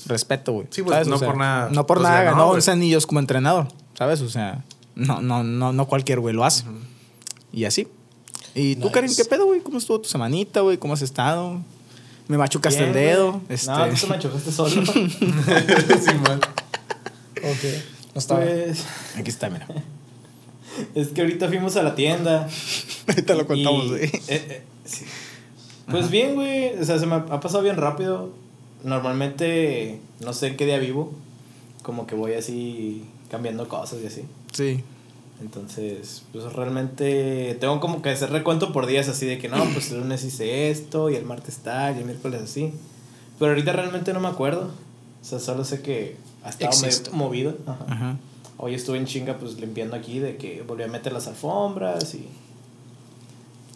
respeto, 0.06 0.54
güey. 0.54 0.68
Sí, 0.70 0.82
pues, 0.84 0.94
¿sabes? 0.94 1.08
no 1.08 1.16
O 1.16 1.20
sea, 1.20 1.28
por 1.28 1.38
nada 1.38 1.70
No 1.72 1.86
por 1.86 1.98
los 1.98 2.04
nada 2.04 2.24
ganó, 2.24 2.32
ganó 2.38 2.46
güey. 2.48 2.56
11 2.58 2.72
anillos 2.72 3.06
como 3.08 3.20
entrenador, 3.20 3.68
¿sabes? 3.98 4.22
O 4.22 4.30
sea, 4.30 4.64
no, 4.96 5.22
no, 5.22 5.44
no, 5.44 5.74
no 5.74 5.88
cualquier 5.88 6.20
güey 6.20 6.34
lo 6.36 6.44
hace. 6.46 6.64
Y 7.52 7.66
así. 7.66 7.88
¿Y 8.56 8.76
tú, 8.76 8.82
Nice. 8.84 8.92
Karim, 8.94 9.16
qué 9.16 9.26
pedo, 9.26 9.46
güey? 9.46 9.62
¿Cómo 9.62 9.78
estuvo 9.78 10.00
tu 10.02 10.10
semanita, 10.10 10.62
güey? 10.62 10.78
¿Cómo 10.78 10.94
has 10.94 11.02
estado? 11.02 11.60
Me 12.28 12.38
machucaste 12.38 12.80
Bien, 12.80 12.90
el 12.90 12.96
dedo. 12.96 13.42
Este... 13.50 13.68
No, 13.72 13.90
tú 13.90 13.96
te 13.96 14.08
machucaste 14.08 14.52
solo. 14.52 14.86
Simón. 14.86 16.40
Ok. 17.38 17.64
No 18.14 18.20
estaba. 18.20 18.42
pues, 18.42 18.86
Aquí 19.18 19.30
está, 19.30 19.50
mira. 19.50 19.68
es 20.96 21.10
que 21.10 21.22
ahorita 21.22 21.48
fuimos 21.48 21.76
a 21.76 21.84
la 21.84 21.96
tienda. 21.96 22.48
Ahorita 23.08 23.36
lo 23.36 23.46
contamos, 23.46 23.86
Y- 23.86 23.90
güey. 23.90 24.04
eh, 24.06 24.22
eh, 24.28 24.64
sí. 24.86 25.06
Pues 25.90 26.10
bien, 26.10 26.36
güey. 26.36 26.78
O 26.80 26.86
sea, 26.86 27.00
se 27.00 27.06
me 27.06 27.16
ha 27.16 27.40
pasado 27.40 27.64
bien 27.64 27.78
rápido. 27.78 28.30
Normalmente, 28.84 30.00
no 30.20 30.34
sé 30.34 30.48
en 30.48 30.58
qué 30.58 30.66
día 30.66 30.80
vivo. 30.80 31.14
Como 31.82 32.08
que 32.08 32.16
voy 32.16 32.34
así 32.34 33.04
cambiando 33.30 33.68
cosas 33.68 34.00
y 34.02 34.08
así. 34.08 34.24
Sí. 34.54 34.84
Entonces, 35.42 36.24
pues 36.32 36.46
realmente 36.54 37.58
tengo 37.60 37.80
como 37.80 38.02
que 38.02 38.10
hacer 38.10 38.32
recuento 38.32 38.72
por 38.72 38.86
días 38.86 39.10
así 39.10 39.26
de 39.26 39.40
que 39.40 39.50
no, 39.50 39.58
pues 39.74 39.92
el 39.92 40.00
lunes 40.00 40.24
hice 40.24 40.70
esto 40.70 41.10
y 41.10 41.16
el 41.16 41.26
martes 41.26 41.58
tal 41.58 41.96
y 41.96 42.00
el 42.00 42.06
miércoles 42.06 42.42
así. 42.42 42.74
Pero 43.40 43.52
ahorita 43.52 43.74
realmente 43.74 44.14
no 44.14 44.20
me 44.22 44.30
acuerdo. 44.30 44.72
O 45.22 45.26
sea, 45.26 45.40
solo 45.40 45.66
sé 45.66 45.82
que 45.82 46.16
ha 46.44 46.50
estado 46.50 46.80
medio 46.80 46.98
movido. 47.14 47.58
Ajá. 47.66 47.86
Ajá. 47.90 48.18
Hoy 48.58 48.76
estuve 48.76 48.98
en 48.98 49.06
chinga 49.06 49.38
pues 49.38 49.60
limpiando 49.60 49.96
aquí 49.96 50.20
de 50.20 50.38
que 50.38 50.62
volví 50.62 50.84
a 50.84 50.88
meter 50.88 51.12
las 51.12 51.28
alfombras 51.28 52.16
y... 52.16 52.28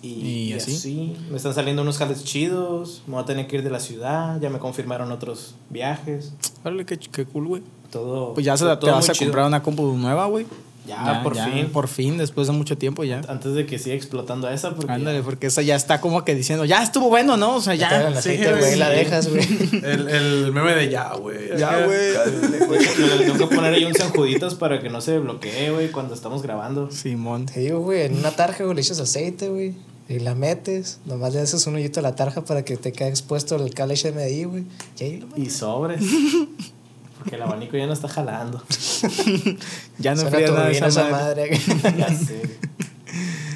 Y, 0.01 0.08
¿Y 0.10 0.50
y 0.50 0.54
así? 0.54 0.75
así? 0.75 1.16
Me 1.30 1.38
están 1.38 1.54
saliendo 1.54 1.82
unos 1.82 1.98
jales 1.98 2.24
chidos. 2.24 3.01
Me 3.08 3.13
voy 3.16 3.24
a 3.24 3.25
tener 3.25 3.48
que 3.48 3.58
ir 3.58 3.63
de 3.63 3.70
la 3.70 3.80
ciudad. 3.80 4.39
Ya 4.39 4.50
me 4.50 4.60
confirmaron 4.60 5.12
otros 5.12 5.56
viajes. 5.70 6.34
Órale, 6.63 6.86
qué, 6.86 6.98
qué 6.98 7.25
cool, 7.25 7.48
güey. 7.48 7.62
Todo. 7.92 8.34
Pues 8.34 8.46
ya 8.46 8.56
se, 8.58 8.66
todo 8.66 8.77
te 8.77 8.86
vas 8.92 9.06
muy 9.06 9.10
a 9.10 9.13
chido. 9.13 9.30
comprar 9.30 9.48
una 9.48 9.63
compu 9.63 9.94
nueva, 9.94 10.25
güey. 10.27 10.46
Ya, 10.88 11.22
por 11.24 11.36
fin. 11.36 11.70
Por 11.72 11.88
fin, 11.88 12.17
después 12.17 12.48
de 12.48 12.53
mucho 12.53 12.77
tiempo 12.77 13.03
ya. 13.03 13.22
Antes 13.27 13.53
de 13.53 13.65
que 13.65 13.77
siga 13.77 13.96
explotando 13.96 14.50
esa. 14.50 14.74
Porque 14.74 14.91
Ándale, 14.91 15.22
porque 15.22 15.48
esa 15.48 15.62
ya 15.62 15.75
está 15.75 16.00
como 16.00 16.24
que 16.24 16.34
diciendo, 16.34 16.65
ya 16.65 16.82
estuvo 16.82 17.10
bueno, 17.10 17.38
¿no? 17.38 17.56
O 17.58 17.62
sea, 17.62 17.75
Ya. 17.75 18.08
El 18.08 18.13
sí, 18.13 18.20
aceite, 18.20 18.50
güey, 18.50 18.60
güey. 18.60 18.75
La 18.77 18.89
sí. 18.89 18.96
dejas, 18.96 19.29
güey. 19.29 19.44
El, 19.84 20.10
el 20.10 20.51
meme 20.53 20.74
de 20.75 20.89
ya, 20.89 21.13
güey. 21.15 21.58
Ya, 21.58 21.86
güey. 21.86 22.13
Le 23.20 23.25
tengo 23.25 23.50
que 23.50 23.56
poner 23.56 23.74
ahí 23.74 23.84
un 23.86 23.94
sanjuditas 23.94 24.56
para 24.56 24.82
que 24.82 24.89
no 24.89 25.01
se 25.01 25.20
bloquee, 25.20 25.72
güey, 25.72 25.91
cuando 25.91 26.13
estamos 26.13 26.41
grabando. 26.41 26.89
Simón. 26.91 27.46
Te 27.46 27.60
digo, 27.60 27.79
güey, 27.79 28.03
en 28.03 28.17
una 28.17 28.32
tarja, 28.32 28.63
güey, 28.63 28.75
le 28.75 28.82
echas 28.82 29.00
aceite, 29.00 29.50
güey. 29.50 29.75
Y 30.10 30.20
la 30.20 30.36
metes. 30.36 31.00
Nomás 31.06 31.34
le 31.34 31.41
haces 31.41 31.67
un 31.67 31.75
hoyito 31.75 32.00
a 32.00 32.03
la 32.03 32.15
tarja 32.15 32.46
para 32.46 32.63
que 32.63 32.77
te 32.77 32.94
quede 32.94 33.10
expuesto 33.10 33.58
el 33.58 33.74
cable 33.74 33.96
HDMI, 33.96 34.44
güey. 34.46 34.63
Y 35.36 35.50
sobres. 35.50 36.01
Porque 37.28 37.36
el 37.36 37.42
abanico 37.42 37.76
ya 37.76 37.86
no 37.88 37.94
está 37.94 38.08
jalando. 38.08 38.62
Ya 40.00 40.16
no 40.16 40.22
enfría 40.22 40.50
nada 40.52 40.72
esa 40.72 41.10
madre. 41.10 41.52
madre. 41.52 41.62
Ya 41.98 42.08
sé. 42.16 42.58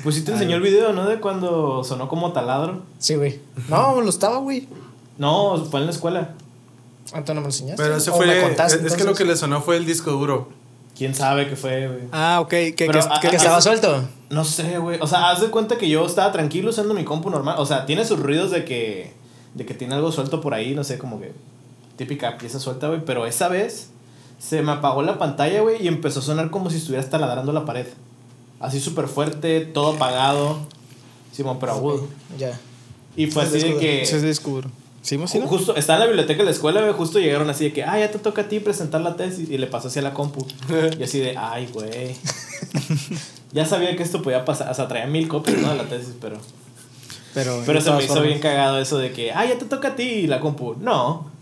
Pues 0.04 0.16
sí 0.16 0.24
te 0.24 0.32
enseñó 0.34 0.56
el 0.58 0.62
video, 0.62 0.92
¿no? 0.94 1.08
De 1.08 1.20
cuando 1.20 1.84
sonó 1.84 2.08
como 2.10 2.34
taladro. 2.34 2.82
sí, 3.00 3.16
güey. 3.16 3.40
No, 3.70 4.02
lo 4.02 4.10
estaba, 4.10 4.38
güey. 4.40 4.68
No, 5.18 5.64
fue 5.70 5.80
en 5.80 5.86
la 5.86 5.92
escuela. 5.92 6.30
Antes 7.14 7.34
no 7.36 7.42
me 7.42 7.46
lo 7.46 7.50
enseñaste. 7.50 7.82
Pero 7.82 7.96
ese 7.96 8.10
O 8.10 8.16
fue. 8.16 8.26
me 8.26 8.42
contaste, 8.42 8.76
es 8.76 8.82
que 8.82 8.88
lo 8.90 8.94
entonces. 8.96 9.18
que 9.18 9.26
le 9.26 9.36
sonó 9.38 9.62
fue 9.62 9.78
el 9.78 9.86
disco 9.86 10.12
duro. 10.12 10.50
¿Quién 10.98 11.16
sabe 11.16 11.48
qué 11.48 11.56
fue, 11.56 11.88
güey? 11.88 12.00
Ah, 12.12 12.40
ok. 12.42 12.50
Que, 12.50 12.74
Pero, 12.78 12.94
que- 13.00 13.08
ah, 13.10 13.20
que- 13.22 13.30
Que 13.30 13.36
estaba 13.38 13.62
suelto. 13.62 14.04
No 14.30 14.44
sé, 14.44 14.80
güey. 14.80 15.00
O 15.02 15.08
sea, 15.08 15.30
haz 15.30 15.40
de 15.42 15.48
cuenta 15.48 15.78
que 15.78 15.88
yo 15.90 16.06
estaba 16.06 16.32
tranquilo 16.32 16.72
usando 16.72 16.94
mi 16.94 17.04
compu 17.06 17.30
normal. 17.30 17.56
O 17.60 17.66
sea, 17.66 17.86
tiene 17.86 18.04
sus 18.04 18.20
ruidos 18.20 18.52
de 18.52 18.66
que. 18.66 19.14
de 19.56 19.66
que 19.66 19.74
tiene 19.74 19.96
algo 19.96 20.12
suelto 20.12 20.42
por 20.42 20.54
ahí, 20.54 20.74
no 20.76 20.84
sé, 20.84 20.98
como 20.98 21.20
que. 21.22 21.32
Típica 21.96 22.38
pieza 22.38 22.60
suelta, 22.60 22.88
güey. 22.88 23.04
Pero 23.06 23.26
esa 23.26 23.48
vez 23.48 23.90
se 24.40 24.62
me 24.62 24.72
apagó 24.72 25.04
la 25.04 25.18
pantalla, 25.18 25.62
güey, 25.62 25.84
y 25.84 25.88
empezó 25.88 26.20
a 26.20 26.24
sonar 26.24 26.50
como 26.50 26.70
si 26.70 26.78
estuvieras 26.78 27.10
taladrando 27.10 27.54
la 27.54 27.66
pared. 27.66 27.88
Así 28.60 28.80
súper 28.80 29.08
fuerte, 29.08 29.62
todo 29.62 29.96
apagado. 29.96 30.60
Simón, 31.32 31.58
pero 31.60 31.74
agudo. 31.74 32.08
Ya. 32.38 32.60
Y 33.16 33.28
fue 33.28 33.44
así 33.44 33.60
de 33.60 33.78
que. 33.78 34.20
Disco 34.22 34.52
duro. 34.52 34.70
¿Sí, 35.02 35.20
sí, 35.26 35.40
no? 35.40 35.48
Justo, 35.48 35.76
estaba 35.76 35.98
en 35.98 36.02
la 36.02 36.06
biblioteca 36.08 36.40
de 36.40 36.46
la 36.46 36.52
escuela, 36.52 36.82
güey, 36.82 36.94
justo 36.94 37.20
llegaron 37.20 37.50
así 37.50 37.64
de 37.66 37.74
que, 37.74 37.84
ah, 37.84 37.98
ya 37.98 38.12
te 38.12 38.20
toca 38.20 38.44
a 38.44 38.48
ti 38.48 38.60
presentar 38.60 39.02
la 39.02 39.16
tesis. 39.16 39.50
Y 39.50 39.58
le 39.58 39.66
pasó 39.66 39.88
así 39.88 39.98
a 40.00 40.04
la 40.04 40.14
compu. 40.14 40.46
Y 41.00 41.04
así 41.04 41.20
de, 41.20 41.36
ay, 41.38 41.70
güey. 41.74 42.16
ya 43.52 43.66
sabía 43.66 43.96
que 43.96 44.04
esto 44.04 44.22
podía 44.22 44.46
pasar. 44.46 44.70
O 44.70 44.74
sea, 44.74 44.88
traía 44.88 45.08
mil 45.08 45.28
copias, 45.28 45.58
¿no? 45.58 45.72
De 45.72 45.78
la 45.78 45.86
tesis, 45.86 46.14
pero. 46.22 46.38
Pero, 47.34 47.62
Pero 47.66 47.80
se 47.80 47.92
me 47.92 47.98
hizo 48.00 48.08
formas. 48.08 48.28
bien 48.28 48.40
cagado 48.40 48.80
eso 48.80 48.98
de 48.98 49.12
que, 49.14 49.32
ah, 49.32 49.46
ya 49.46 49.58
te 49.58 49.66
toca 49.66 49.90
a 49.90 49.96
ti. 49.96 50.04
Y 50.04 50.28
la 50.28 50.40
compu, 50.40 50.76
no. 50.80 51.30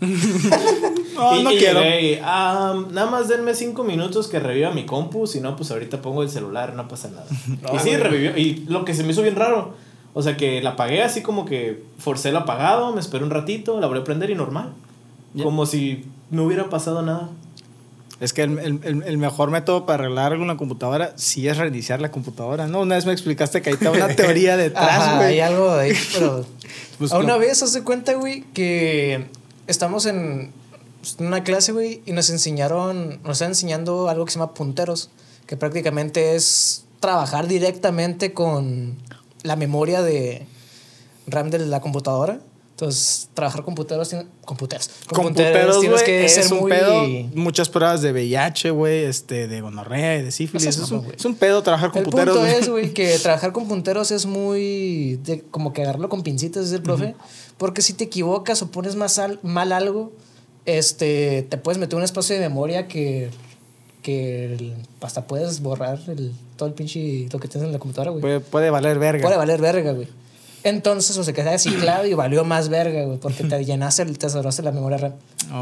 No, 1.16 1.38
y, 1.38 1.42
no 1.42 1.52
y 1.52 1.58
quiero. 1.58 1.80
llegué 1.82 2.20
"Ah, 2.24 2.74
nada 2.92 3.10
más 3.10 3.28
denme 3.28 3.54
cinco 3.54 3.84
minutos 3.84 4.26
que 4.28 4.38
reviva 4.40 4.70
mi 4.70 4.86
compu. 4.86 5.26
Si 5.26 5.40
no, 5.40 5.54
pues 5.56 5.70
ahorita 5.70 6.00
pongo 6.00 6.22
el 6.22 6.30
celular, 6.30 6.74
no 6.74 6.88
pasa 6.88 7.08
nada. 7.10 7.26
y 7.74 7.78
sí, 7.78 7.94
revivió. 7.96 8.36
Y 8.38 8.64
lo 8.68 8.84
que 8.86 8.94
se 8.94 9.02
me 9.04 9.10
hizo 9.12 9.20
bien 9.22 9.36
raro. 9.36 9.74
O 10.14 10.22
sea, 10.22 10.36
que 10.36 10.62
la 10.62 10.70
apagué 10.70 11.02
así 11.02 11.22
como 11.22 11.44
que 11.44 11.82
forcé 11.98 12.30
el 12.30 12.36
apagado, 12.36 12.92
me 12.94 13.00
esperé 13.00 13.22
un 13.22 13.30
ratito, 13.30 13.78
la 13.80 13.86
volví 13.86 14.00
a 14.00 14.04
prender 14.04 14.30
y 14.30 14.34
normal. 14.34 14.72
Como 15.42 15.66
si 15.66 16.04
no 16.30 16.44
hubiera 16.44 16.70
pasado 16.70 17.02
nada. 17.02 17.28
Es 18.20 18.32
que 18.34 18.42
el, 18.42 18.58
el- 18.58 19.02
el- 19.06 19.18
mejor 19.18 19.50
método 19.50 19.86
para 19.86 20.04
arreglar 20.04 20.36
la 20.38 20.56
computadora 20.58 21.14
sí 21.16 21.48
es 21.48 21.56
reiniciar 21.56 22.00
la 22.02 22.10
computadora. 22.10 22.66
No, 22.66 22.80
una 22.82 22.96
vez 22.96 23.06
me 23.06 23.12
explicaste 23.12 23.62
que 23.62 23.70
ahí 23.70 23.74
está 23.74 23.90
una 23.90 24.08
teoría 24.14 24.56
detrás, 24.58 25.16
güey. 25.16 25.28
hay 25.28 25.40
algo 25.40 25.70
ahí, 25.72 25.92
pero. 26.12 26.44
Pues 26.98 27.12
a 27.12 27.18
una 27.18 27.34
no. 27.34 27.38
vez, 27.38 27.62
haz 27.62 27.72
de 27.72 27.82
cuenta, 27.82 28.12
güey, 28.14 28.42
que 28.52 29.26
estamos 29.66 30.04
en 30.04 30.52
una 31.18 31.42
clase, 31.44 31.72
güey, 31.72 32.02
y 32.04 32.12
nos 32.12 32.28
enseñaron, 32.28 33.20
nos 33.22 33.32
están 33.38 33.48
enseñando 33.52 34.10
algo 34.10 34.26
que 34.26 34.32
se 34.32 34.38
llama 34.38 34.52
punteros, 34.52 35.08
que 35.46 35.56
prácticamente 35.56 36.34
es 36.34 36.84
trabajar 37.00 37.46
directamente 37.48 38.34
con 38.34 38.96
la 39.42 39.56
memoria 39.56 40.02
de 40.02 40.46
RAM 41.26 41.48
de 41.48 41.58
la 41.60 41.80
computadora. 41.80 42.40
Entonces, 42.80 43.28
trabajar 43.34 43.62
con 43.62 43.74
punteros, 43.74 44.08
tiene- 44.08 44.24
con 44.46 44.56
Computeros, 44.56 45.80
tienes 45.80 46.02
que 46.02 46.24
es 46.24 46.32
ser 46.32 46.50
un 46.50 46.60
muy... 46.60 46.70
pedo. 46.70 47.02
Muchas 47.34 47.68
pruebas 47.68 48.00
de 48.00 48.10
VIH, 48.12 48.70
güey, 48.70 49.04
este, 49.04 49.48
de 49.48 49.60
gonorrea 49.60 50.16
y 50.16 50.22
de 50.22 50.30
sífilis. 50.32 50.64
No 50.64 50.72
seas 50.72 50.84
es, 50.86 50.90
un, 50.90 51.06
es 51.14 51.24
un 51.26 51.34
pedo 51.34 51.62
trabajar 51.62 51.90
con 51.90 51.98
El 51.98 52.04
puteros. 52.06 52.38
punto 52.38 52.50
es, 52.50 52.68
güey, 52.70 52.94
que 52.94 53.18
trabajar 53.18 53.52
con 53.52 53.68
punteros 53.68 54.10
es 54.10 54.24
muy. 54.24 55.16
de- 55.24 55.42
como 55.50 55.74
que 55.74 55.82
agarrarlo 55.82 56.08
con 56.08 56.22
pincitas, 56.22 56.64
dice 56.64 56.76
el 56.76 56.82
profe. 56.82 57.14
Porque 57.58 57.82
si 57.82 57.92
te 57.92 58.04
equivocas 58.04 58.62
o 58.62 58.70
pones 58.70 58.96
más 58.96 59.18
al- 59.18 59.38
mal 59.42 59.72
algo, 59.72 60.12
este, 60.64 61.46
te 61.50 61.58
puedes 61.58 61.78
meter 61.78 61.96
un 61.98 62.02
espacio 62.04 62.34
de 62.34 62.40
memoria 62.40 62.88
que. 62.88 63.28
que 64.02 64.54
el- 64.54 64.74
hasta 65.02 65.26
puedes 65.26 65.60
borrar 65.60 65.98
el, 66.08 66.32
todo 66.56 66.66
el 66.68 66.74
pinche. 66.74 67.28
lo 67.30 67.38
que 67.38 67.46
tienes 67.48 67.66
en 67.66 67.72
la 67.74 67.78
computadora, 67.78 68.10
güey. 68.12 68.22
Puede, 68.22 68.40
puede 68.40 68.70
valer 68.70 68.98
verga. 68.98 69.22
Puede 69.22 69.36
valer 69.36 69.60
verga, 69.60 69.92
güey. 69.92 70.08
Entonces, 70.62 71.16
o 71.16 71.24
se 71.24 71.32
queda 71.32 71.58
ciclado 71.58 72.06
y 72.06 72.14
valió 72.14 72.44
más 72.44 72.68
verga, 72.68 73.04
güey, 73.04 73.18
porque 73.18 73.44
te 73.44 73.64
llenaste, 73.64 74.04
te 74.04 74.28
cerraste 74.28 74.62
la 74.62 74.72
memoria 74.72 74.98
RAM. 74.98 75.12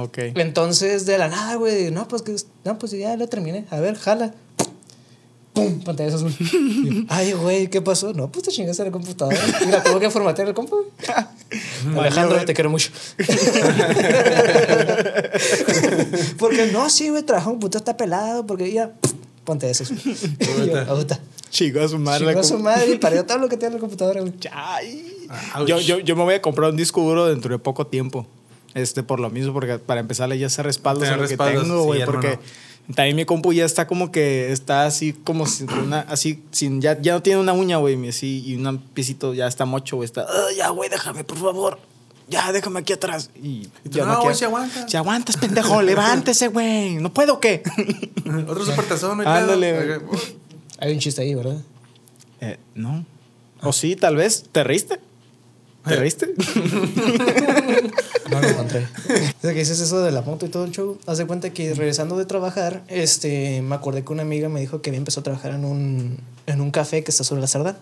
Ok. 0.02 0.18
Entonces, 0.34 1.06
de 1.06 1.18
la 1.18 1.28
nada, 1.28 1.54
güey, 1.54 1.90
no, 1.90 2.08
pues 2.08 2.22
que, 2.22 2.34
no, 2.64 2.78
pues 2.78 2.92
ya 2.92 3.16
lo 3.16 3.28
terminé. 3.28 3.64
A 3.70 3.80
ver, 3.80 3.96
jala. 3.96 4.34
¡Pum! 5.52 5.80
Pantalla 5.80 6.14
azul. 6.14 6.34
Yo, 6.38 7.04
Ay, 7.08 7.32
güey, 7.32 7.68
¿qué 7.68 7.82
pasó? 7.82 8.12
No, 8.12 8.30
pues 8.30 8.44
te 8.44 8.50
chingaste 8.50 8.84
la 8.84 8.90
computadora. 8.90 9.38
Mira, 9.64 9.82
tuvo 9.82 9.98
que 9.98 10.11
formatear 10.11 10.48
el 10.48 10.54
compu. 10.54 10.76
Alejandro, 11.96 12.44
te 12.44 12.54
quiero 12.54 12.70
mucho. 12.70 12.90
porque 16.38 16.70
no, 16.72 16.88
sí, 16.90 17.08
güey, 17.08 17.22
trabajar 17.22 17.52
un 17.52 17.61
puto 17.61 17.78
está 17.78 17.96
pelado, 17.96 18.46
porque 18.46 18.72
ya, 18.72 18.92
ponte 19.48 19.70
eso. 19.70 19.84
Chico, 21.50 21.80
a 21.80 21.88
su 21.88 21.98
madre. 21.98 22.26
Chingó 22.26 22.40
a 22.40 22.44
su 22.44 22.58
madre 22.58 22.90
y 22.92 22.98
parió 22.98 23.24
todo 23.24 23.38
lo 23.38 23.48
que 23.48 23.56
tiene 23.56 23.76
la 23.76 23.80
computadora, 23.80 24.20
güey. 24.20 24.34
Ay. 24.52 25.26
Yo, 25.66 25.80
yo, 25.80 25.98
yo 26.00 26.16
me 26.16 26.22
voy 26.24 26.34
a 26.34 26.42
comprar 26.42 26.70
un 26.70 26.76
disco 26.76 27.00
duro 27.00 27.26
dentro 27.26 27.50
de 27.50 27.58
poco 27.58 27.87
tiempo. 27.87 28.26
Este, 28.74 29.02
por 29.02 29.18
lo 29.18 29.30
mismo, 29.30 29.54
porque 29.54 29.78
para 29.78 30.00
empezar 30.00 30.30
ya 30.34 30.46
ese 30.46 30.62
respaldo 30.62 31.00
Tener 31.00 31.14
a 31.14 31.22
lo 31.22 31.26
que 31.28 31.37
tengo, 31.38 31.62
sí, 31.62 31.87
güey. 31.87 32.00
hermano. 32.02 32.20
porque 32.20 32.38
también 32.94 33.16
mi 33.16 33.24
compu 33.24 33.52
ya 33.54 33.64
está 33.64 33.87
como 33.87 34.12
que 34.12 34.52
está 34.52 34.84
así 34.84 35.14
como 35.14 35.46
sin 35.46 35.72
una, 35.72 36.00
así, 36.00 36.42
sin, 36.50 36.80
ya, 36.82 37.00
ya 37.00 37.14
no 37.14 37.22
tiene 37.22 37.40
una 37.40 37.54
uña, 37.54 37.78
güey, 37.78 38.08
así, 38.08 38.42
y 38.46 38.56
un 38.56 38.78
piecito 38.78 39.32
ya 39.32 39.46
está 39.46 39.64
mocho, 39.64 39.96
güey. 39.96 40.04
Está, 40.04 40.26
"Ah, 40.28 40.48
ya, 40.56 40.68
güey, 40.68 40.90
déjame, 40.90 41.24
por 41.24 41.38
favor. 41.38 41.78
Ya, 42.28 42.52
déjame 42.52 42.80
aquí 42.80 42.92
atrás. 42.92 43.30
Y, 43.36 43.68
Y 43.84 43.88
tú, 43.90 43.98
yo 43.98 44.06
"No, 44.06 44.12
güey, 44.12 44.20
quiero- 44.22 44.36
si 44.36 44.44
aguantas". 44.44 44.90
Si 44.90 44.96
aguantas, 44.96 45.36
pendejo, 45.36 45.82
levántese, 45.82 46.48
güey. 46.48 46.94
¿No 46.96 47.12
puedo 47.12 47.34
o 47.34 47.40
qué? 47.40 47.62
Otro 48.48 48.64
supertazón, 48.64 49.18
no 49.18 49.30
hay 49.30 49.42
Ándale, 49.42 49.72
pedo. 49.74 50.00
güey. 50.06 50.20
Hay 50.80 50.92
un 50.92 50.98
chiste 51.00 51.22
ahí, 51.22 51.34
¿verdad? 51.34 51.60
Eh, 52.40 52.58
no. 52.74 53.04
O 53.62 53.72
sí, 53.72 53.96
tal 53.96 54.16
vez. 54.16 54.44
¿Te 54.52 54.62
reíste? 54.64 55.00
¿Te 55.84 55.96
reíste? 55.96 56.34
No 58.30 58.40
lo 58.42 58.48
encontré. 58.48 58.86
Desde 59.08 59.54
que 59.54 59.60
dices 59.60 59.80
eso 59.80 60.00
de 60.02 60.10
la 60.12 60.20
moto 60.20 60.44
y 60.44 60.50
todo 60.50 60.64
el 60.64 60.70
show, 60.72 60.98
haz 61.06 61.16
de 61.18 61.26
cuenta 61.26 61.50
que 61.50 61.72
regresando 61.74 62.18
de 62.18 62.26
trabajar, 62.26 62.82
este, 62.88 63.62
me 63.62 63.74
acordé 63.74 64.04
que 64.04 64.12
una 64.12 64.20
amiga 64.22 64.50
me 64.50 64.60
dijo 64.60 64.82
que 64.82 64.90
había 64.90 64.98
empezado 64.98 65.20
a 65.22 65.24
trabajar 65.24 65.52
en 65.52 65.64
un, 65.64 66.18
en 66.46 66.60
un 66.60 66.70
café 66.70 67.02
que 67.02 67.10
está 67.10 67.24
sobre 67.24 67.40
la 67.40 67.46
Cerdán. 67.46 67.78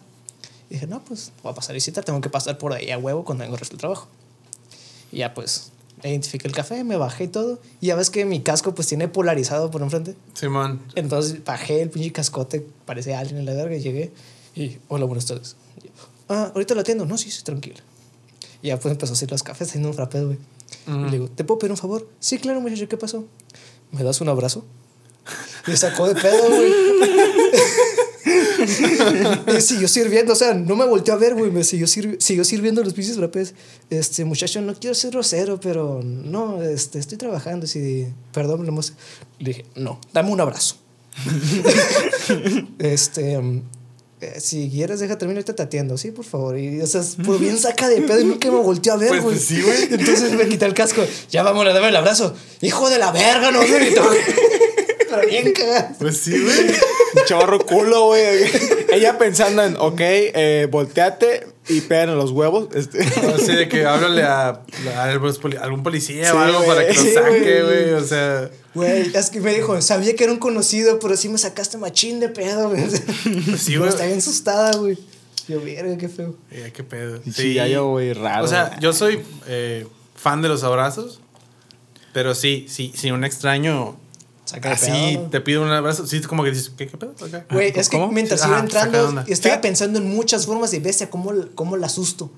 Y 0.70 0.74
dije, 0.74 0.87
no, 0.87 1.00
pues 1.02 1.32
voy 1.42 1.50
a 1.50 1.54
pasar 1.54 1.72
a 1.72 1.74
visitar, 1.74 2.04
tengo 2.04 2.20
que 2.20 2.30
pasar 2.30 2.59
por 2.59 2.72
ahí 2.72 2.90
a 2.92 2.98
huevo 2.98 3.24
cuando 3.24 3.42
vengo 3.42 3.54
el 3.56 3.59
resto 3.61 3.74
del 3.74 3.80
trabajo. 3.80 4.06
Y 5.12 5.19
ya 5.19 5.35
pues, 5.35 5.71
identifiqué 6.03 6.49
el 6.49 6.55
café, 6.55 6.85
me 6.85 6.97
bajé 6.97 7.25
y 7.25 7.29
todo. 7.29 7.61
Y 7.81 7.87
ya 7.87 7.97
ves 7.97 8.11
que 8.11 8.25
mi 8.25 8.40
casco 8.42 8.75
pues 8.75 8.88
tiene 8.88 9.09
polarizado 9.09 9.71
por 9.71 9.83
enfrente. 9.83 10.14
Simón. 10.35 10.81
Entonces 10.95 11.45
bajé 11.45 11.83
el 11.83 11.90
pinche 11.90 12.12
cascote, 12.12 12.66
parecía 12.85 13.19
alguien 13.19 13.38
en 13.38 13.47
la 13.47 13.55
verga, 13.55 13.77
y 13.77 13.81
llegué 13.81 14.12
y, 14.55 14.79
hola, 14.88 15.05
buenas 15.05 15.27
tardes. 15.27 15.57
Yo, 15.83 15.90
ah, 16.29 16.51
ahorita 16.55 16.75
lo 16.75 16.81
atiendo. 16.81 17.05
No, 17.07 17.19
sí, 17.19 17.31
sí, 17.31 17.42
tranquila. 17.42 17.81
Y 18.62 18.69
ya 18.69 18.79
pues 18.79 18.92
empezó 18.92 19.12
a 19.12 19.14
hacer 19.14 19.31
los 19.31 19.42
cafés, 19.42 19.69
haciendo 19.69 19.88
un 19.88 19.95
frappé, 19.95 20.25
güey. 20.25 20.38
Y 20.87 20.90
le 20.90 21.11
digo, 21.11 21.29
¿te 21.29 21.45
puedo 21.45 21.59
pedir 21.59 21.73
un 21.73 21.77
favor? 21.77 22.09
Sí, 22.21 22.38
claro, 22.38 22.61
muchacho, 22.61 22.88
¿qué 22.88 22.97
pasó? 22.97 23.25
¿Me 23.92 24.03
das 24.03 24.21
un 24.21 24.29
abrazo? 24.29 24.64
Y 25.66 25.73
me 25.73 25.77
sacó 25.77 26.07
de 26.07 26.14
pedo, 26.14 26.49
güey. 26.49 26.73
y 29.57 29.61
siguió 29.61 29.88
sirviendo, 29.88 30.33
o 30.33 30.37
sea, 30.37 30.55
no 30.55 30.76
me 30.76 30.85
volteó 30.87 31.14
a 31.14 31.16
ver, 31.16 31.35
güey, 31.35 31.50
me 31.50 31.64
siguió, 31.64 31.87
sirvi- 31.87 32.20
siguió 32.20 32.44
sirviendo 32.44 32.83
los 32.83 32.92
pinches 32.94 33.16
frappés. 33.16 33.55
Este, 33.90 34.24
muchacho, 34.24 34.61
no 34.61 34.74
quiero 34.74 34.94
ser 34.94 35.11
grosero, 35.12 35.61
pero 35.61 36.00
no, 36.02 36.62
este, 36.62 36.98
estoy 36.98 37.18
trabajando, 37.18 37.66
si, 37.66 38.07
perdón, 38.33 38.64
le 39.38 39.48
dije, 39.48 39.64
no, 39.74 40.00
dame 40.12 40.31
un 40.31 40.40
abrazo. 40.40 40.76
este, 42.79 43.38
mm, 43.38 43.62
eh, 44.20 44.35
si 44.40 44.70
quieres, 44.70 45.00
deja 45.00 45.18
terminar, 45.18 45.44
te 45.44 45.62
atiendo, 45.62 45.98
sí, 45.98 46.11
por 46.11 46.24
favor. 46.24 46.59
Y, 46.59 46.81
o 46.81 46.87
sea, 46.87 47.02
por 47.24 47.38
bien 47.38 47.59
saca 47.59 47.88
de 47.88 48.00
pedo 48.02 48.20
y 48.20 48.24
nunca 48.24 48.50
me 48.50 48.59
volteó 48.59 48.94
a 48.94 48.96
ver, 48.96 49.09
Pues, 49.11 49.22
güey. 49.22 49.35
pues, 49.35 49.44
sí. 49.46 49.62
Entonces 49.90 50.33
me 50.33 50.48
quité 50.48 50.64
el 50.66 50.74
casco, 50.74 51.02
ya 51.31 51.42
vámonos, 51.42 51.74
dame 51.74 51.88
el 51.88 51.96
abrazo. 51.96 52.35
Hijo 52.62 52.88
de 52.88 52.98
la 52.98 53.12
verga, 53.12 53.50
no 53.50 53.61
me 53.61 53.68
gritó. 53.68 54.02
Pero 55.11 55.29
bien 55.29 55.52
cagado. 55.52 55.94
Pues 55.98 56.16
sí, 56.18 56.33
güey. 56.33 56.66
Chorro 57.26 57.58
culo, 57.66 58.06
güey. 58.06 58.44
Ella 58.92 59.18
pensando 59.18 59.62
en, 59.62 59.76
ok, 59.76 60.00
eh, 60.00 60.68
volteate 60.70 61.46
y 61.68 61.80
pegan 61.82 62.10
en 62.10 62.16
los 62.18 62.30
huevos. 62.30 62.68
Este. 62.74 63.02
Así 63.34 63.54
de 63.54 63.68
que 63.68 63.84
háblale 63.84 64.22
a, 64.22 64.60
a 64.96 65.02
algún 65.04 65.34
poli- 65.34 65.56
algún 65.56 65.82
policía 65.82 66.30
Sí, 66.30 66.36
o 66.36 66.40
algo 66.40 66.64
para 66.64 66.86
que 66.86 66.94
lo 66.94 67.00
Sí, 67.02 67.10
saque, 67.12 67.62
güey. 67.62 67.92
O 67.92 68.04
sea, 68.04 68.50
Güey, 68.74 69.10
es 69.14 69.30
que 69.30 69.40
me 69.40 69.54
dijo, 69.54 69.80
sabía 69.80 70.14
que 70.14 70.24
era 70.24 70.32
un 70.32 70.38
conocido, 70.38 70.98
pero 70.98 71.16
sí 71.16 71.28
me 71.30 71.38
sacaste 71.38 71.78
machín 71.78 72.20
de 72.20 72.28
pedo, 72.28 72.68
güey. 72.70 72.82
Pues 72.86 73.60
sí, 73.62 73.70
Pero 73.72 73.80
güey. 73.80 73.90
está 73.90 74.04
bien 74.06 74.18
asustada, 74.18 74.76
güey. 74.76 74.98
Yo, 75.48 75.60
verga, 75.60 75.96
qué 75.96 76.08
feo. 76.08 76.34
eh, 76.50 76.72
qué 76.74 76.82
pedo. 76.84 77.20
Sí, 77.32 77.54
ya 77.54 77.66
yo, 77.68 77.88
güey, 77.88 78.12
raro. 78.12 78.44
O 78.44 78.48
sea, 78.48 78.78
yo 78.80 78.92
soy 78.92 79.22
eh, 79.46 79.86
fan 80.14 80.42
de 80.42 80.48
los 80.48 80.62
abrazos. 80.64 81.20
Pero 82.12 82.34
sí, 82.34 82.66
sí, 82.68 82.92
si 82.96 83.10
un 83.10 83.24
extraño 83.24 83.96
Saca 84.46 84.72
así 84.72 84.90
pedo. 85.16 85.28
te 85.30 85.40
pide 85.42 85.59
un 85.59 85.70
abrazo, 85.70 86.06
sí, 86.06 86.20
como 86.22 86.42
que 86.44 86.50
dices, 86.50 86.72
¿qué, 86.76 86.87
qué 86.87 86.96
pedo? 86.96 87.14
Güey, 87.50 87.72
es 87.76 87.88
que 87.90 87.98
¿Cómo? 87.98 88.11
mientras 88.12 88.40
Ajá, 88.40 88.48
iba 88.48 88.56
de 88.59 88.64
entrando, 88.64 89.24
estaba 89.26 89.61
pensando 89.61 89.98
en 89.98 90.09
muchas 90.09 90.46
formas 90.46 90.70
de 90.70 90.78
bestia, 90.80 91.11
cómo, 91.11 91.32
cómo 91.54 91.76
la 91.76 91.87
asusto. 91.87 92.30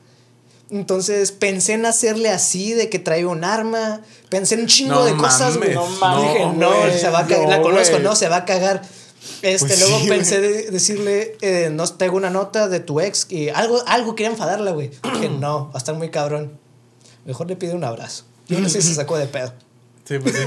Entonces 0.71 1.33
pensé 1.33 1.75
en 1.75 1.87
hacerle 1.87 2.29
así, 2.31 2.73
de 2.75 2.88
que 2.90 2.99
traía 2.99 3.27
un 3.29 3.42
arma. 3.44 4.03
Pensé 4.29 4.55
en 4.57 4.62
un 4.62 4.66
chingo 4.66 4.94
No 4.94 5.05
de 5.05 5.16
cosas, 5.16 5.57
güey. 5.57 5.75
mames, 5.75 6.01
No, 6.01 6.14
no, 6.14 6.23
dije, 6.23 6.47
no, 6.57 6.68
güey, 6.81 6.99
se 6.99 7.09
va 7.09 7.21
a 7.21 7.27
cagar. 7.27 7.44
no, 7.44 7.51
la 7.51 7.62
conozco, 7.62 7.99
no, 8.01 8.14
se 8.16 8.29
va 8.29 8.37
a 8.38 8.44
cagar. 8.44 8.83
Este, 9.42 9.66
Pues 9.66 9.81
luego 9.81 9.99
sí, 10.01 10.09
pensé 10.09 10.40
de 10.40 10.71
decirle, 10.71 11.37
eh, 11.40 11.71
no 11.73 11.87
tengo 11.88 12.16
una 12.16 12.31
nota 12.31 12.68
de 12.68 12.81
tu 12.81 13.01
ex 13.01 13.27
y 13.31 13.49
algo, 13.49 13.83
algo 13.87 14.14
quería 14.14 14.31
enfadarla, 14.31 14.73
güey. 14.73 14.90
Dije, 15.14 15.29
no, 15.29 15.66
va 15.68 15.75
a 15.75 15.79
estar 15.79 15.94
muy 15.94 16.11
cabrón. 16.11 16.59
Mejor 17.25 17.47
le 17.49 17.57
pido 17.57 17.75
un 17.75 17.85
abrazo. 17.85 18.25
Y 18.49 18.55
aún 18.55 18.64
así 18.66 18.81
se 18.81 18.94
sacó 18.94 19.16
de 19.18 19.27
pedo. 19.27 19.53
Sí, 20.09 20.18
pues 20.18 20.35
sí. 20.37 20.42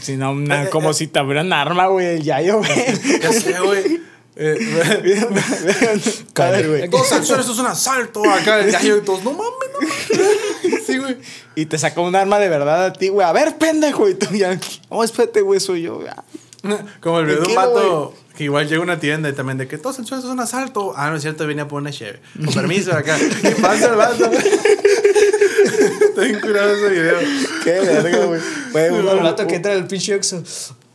Si 0.00 0.16
no, 0.16 0.34
na- 0.34 0.70
como 0.70 0.94
si 0.94 1.06
te 1.08 1.18
abrieran 1.18 1.52
arma, 1.52 1.88
güey, 1.88 2.06
el 2.06 2.22
yayo, 2.22 2.58
güey. 2.58 3.20
ya 3.20 3.32
sé, 3.32 3.60
güey. 3.60 4.00
Eh, 4.36 4.56
A 6.36 6.50
ver, 6.50 6.68
güey. 6.68 6.90
suelo, 7.04 7.40
esto 7.40 7.52
es 7.52 7.58
un 7.58 7.66
asalto. 7.66 8.24
Acá 8.24 8.60
el 8.60 8.72
gallo 8.72 8.96
y 8.96 9.00
todos, 9.02 9.22
no 9.22 9.32
mames, 9.32 9.52
no 9.74 9.80
mames. 9.80 10.84
Sí, 10.86 10.96
güey. 10.98 11.18
Y 11.54 11.66
te 11.66 11.78
sacó 11.78 12.02
un 12.02 12.16
arma 12.16 12.38
de 12.38 12.48
verdad 12.48 12.86
a 12.86 12.92
ti, 12.94 13.08
güey. 13.08 13.26
A 13.26 13.32
ver, 13.32 13.56
pendejo. 13.58 14.08
Y 14.08 14.14
tú 14.14 14.34
ya, 14.34 14.58
oh, 14.88 15.04
espérate, 15.04 15.42
güey, 15.42 15.60
soy 15.60 15.82
yo. 15.82 16.00
Ah, 16.08 16.24
Como 17.00 17.20
el 17.20 17.26
video 17.26 17.42
de 17.42 17.48
un 17.48 17.54
vato 17.54 18.14
que 18.36 18.44
igual 18.44 18.68
llega 18.68 18.80
a 18.80 18.82
una 18.82 18.98
tienda 18.98 19.28
y 19.28 19.32
también 19.32 19.58
de 19.58 19.68
que 19.68 19.78
todos 19.78 19.98
el 19.98 20.06
suelo 20.06 20.18
esto 20.18 20.28
es 20.28 20.34
un 20.34 20.40
asalto. 20.40 20.92
Ah, 20.96 21.08
no 21.10 21.16
es 21.16 21.22
cierto, 21.22 21.46
venía 21.46 21.68
por 21.68 21.80
una 21.80 21.92
cheve. 21.92 22.20
Con 22.44 22.52
permiso, 22.52 22.92
acá. 22.92 23.16
Y 23.42 23.60
pasa 23.60 23.90
el 23.90 23.96
vato. 23.96 24.30
Está 24.34 26.20
bien 26.20 26.40
curado 26.40 26.74
ese 26.74 26.88
video. 26.88 27.18
Qué 27.62 27.72
verga, 27.80 28.24
güey. 28.26 28.40
Güey, 28.72 28.90
Un 28.90 29.22
rato 29.22 29.46
que 29.46 29.56
entra 29.56 29.72
el 29.72 29.86
pinche 29.86 30.14
Exo. 30.14 30.42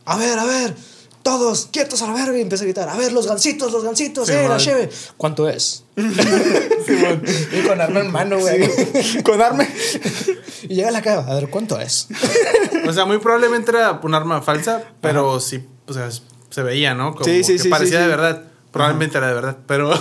A 0.04 0.16
ver, 0.16 0.38
a 0.38 0.44
ver. 0.44 0.74
Todos 1.22 1.68
quietos 1.70 2.02
a 2.02 2.08
la 2.08 2.14
verga. 2.14 2.36
Y 2.36 2.42
empieza 2.42 2.64
a 2.64 2.66
gritar. 2.66 2.88
A 2.88 2.96
ver, 2.96 3.12
los 3.12 3.26
gancitos, 3.26 3.72
los 3.72 3.84
gancitos. 3.84 4.28
Sí, 4.28 4.34
eh, 4.34 4.46
la 4.48 4.58
cheve. 4.58 4.90
¿Cuánto 5.16 5.48
es? 5.48 5.84
y 5.96 7.66
con 7.66 7.80
arma 7.80 8.00
en 8.00 8.10
mano, 8.10 8.38
güey. 8.38 8.68
Con 9.22 9.40
arma. 9.40 9.66
Y 10.62 10.74
llega 10.74 10.88
a 10.88 10.92
la 10.92 11.02
cara. 11.02 11.24
A 11.26 11.34
ver, 11.34 11.48
¿cuánto 11.48 11.80
es? 11.80 12.08
O 12.86 12.92
sea, 12.92 13.06
muy 13.06 13.18
probablemente 13.18 13.70
era 13.70 13.98
un 14.02 14.14
arma 14.14 14.42
falsa, 14.42 14.82
pero 15.00 15.40
sí, 15.40 15.66
o 15.86 15.92
sea, 15.92 16.08
se 16.50 16.62
veía, 16.62 16.94
¿no? 16.94 17.12
Como 17.12 17.24
Sí, 17.24 17.44
sí, 17.44 17.54
que 17.54 17.58
sí, 17.58 17.68
parecía 17.68 18.00
de 18.00 18.08
verdad. 18.08 18.44
Probablemente 18.72 19.18
era 19.18 19.28
de 19.28 19.34
verdad, 19.34 19.56
pero. 19.66 19.92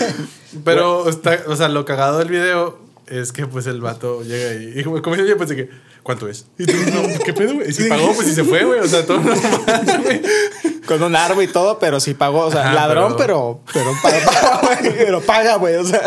pero, 0.64 1.08
está, 1.08 1.40
o 1.48 1.56
sea, 1.56 1.68
lo 1.68 1.84
cagado 1.84 2.18
del 2.18 2.28
video 2.28 2.78
es 3.08 3.32
que, 3.32 3.46
pues, 3.46 3.66
el 3.66 3.80
vato 3.80 4.22
llega 4.22 4.54
y. 4.54 4.78
y 4.78 4.84
como 4.84 5.02
como 5.02 5.16
yo 5.16 5.36
pensé 5.36 5.56
que. 5.56 5.68
¿Cuánto 6.04 6.28
es? 6.28 6.46
Y 6.58 6.66
tú, 6.66 6.74
no, 6.92 7.24
¿qué 7.24 7.32
pedo, 7.32 7.54
güey? 7.54 7.70
Y 7.70 7.72
si 7.72 7.88
pagó, 7.88 8.12
pues, 8.14 8.28
si 8.28 8.34
se 8.34 8.44
fue, 8.44 8.62
güey. 8.64 8.78
O 8.80 8.86
sea, 8.86 9.06
todo 9.06 9.20
normal, 9.20 10.02
güey. 10.02 10.22
Con 10.86 11.02
un 11.02 11.16
arma 11.16 11.42
y 11.42 11.48
todo, 11.48 11.78
pero 11.78 11.98
sí 11.98 12.12
pagó. 12.12 12.40
O 12.40 12.50
sea, 12.50 12.66
Ajá, 12.66 12.74
ladrón, 12.74 13.14
pero. 13.16 13.60
Pero, 13.72 13.90
paga, 14.02 14.60
güey, 14.62 14.96
pero 14.98 15.20
paga, 15.22 15.56
güey. 15.56 15.76
O 15.76 15.84
sea, 15.84 16.02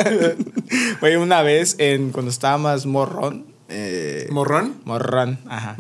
güey, 1.02 1.16
una 1.16 1.42
vez 1.42 1.76
en, 1.80 2.12
cuando 2.12 2.30
estaba 2.32 2.58
más 2.60 2.86
morrón. 2.86 3.48
Eh, 3.70 4.28
¿Morrón? 4.30 4.80
Morrón, 4.86 5.40
ajá. 5.50 5.76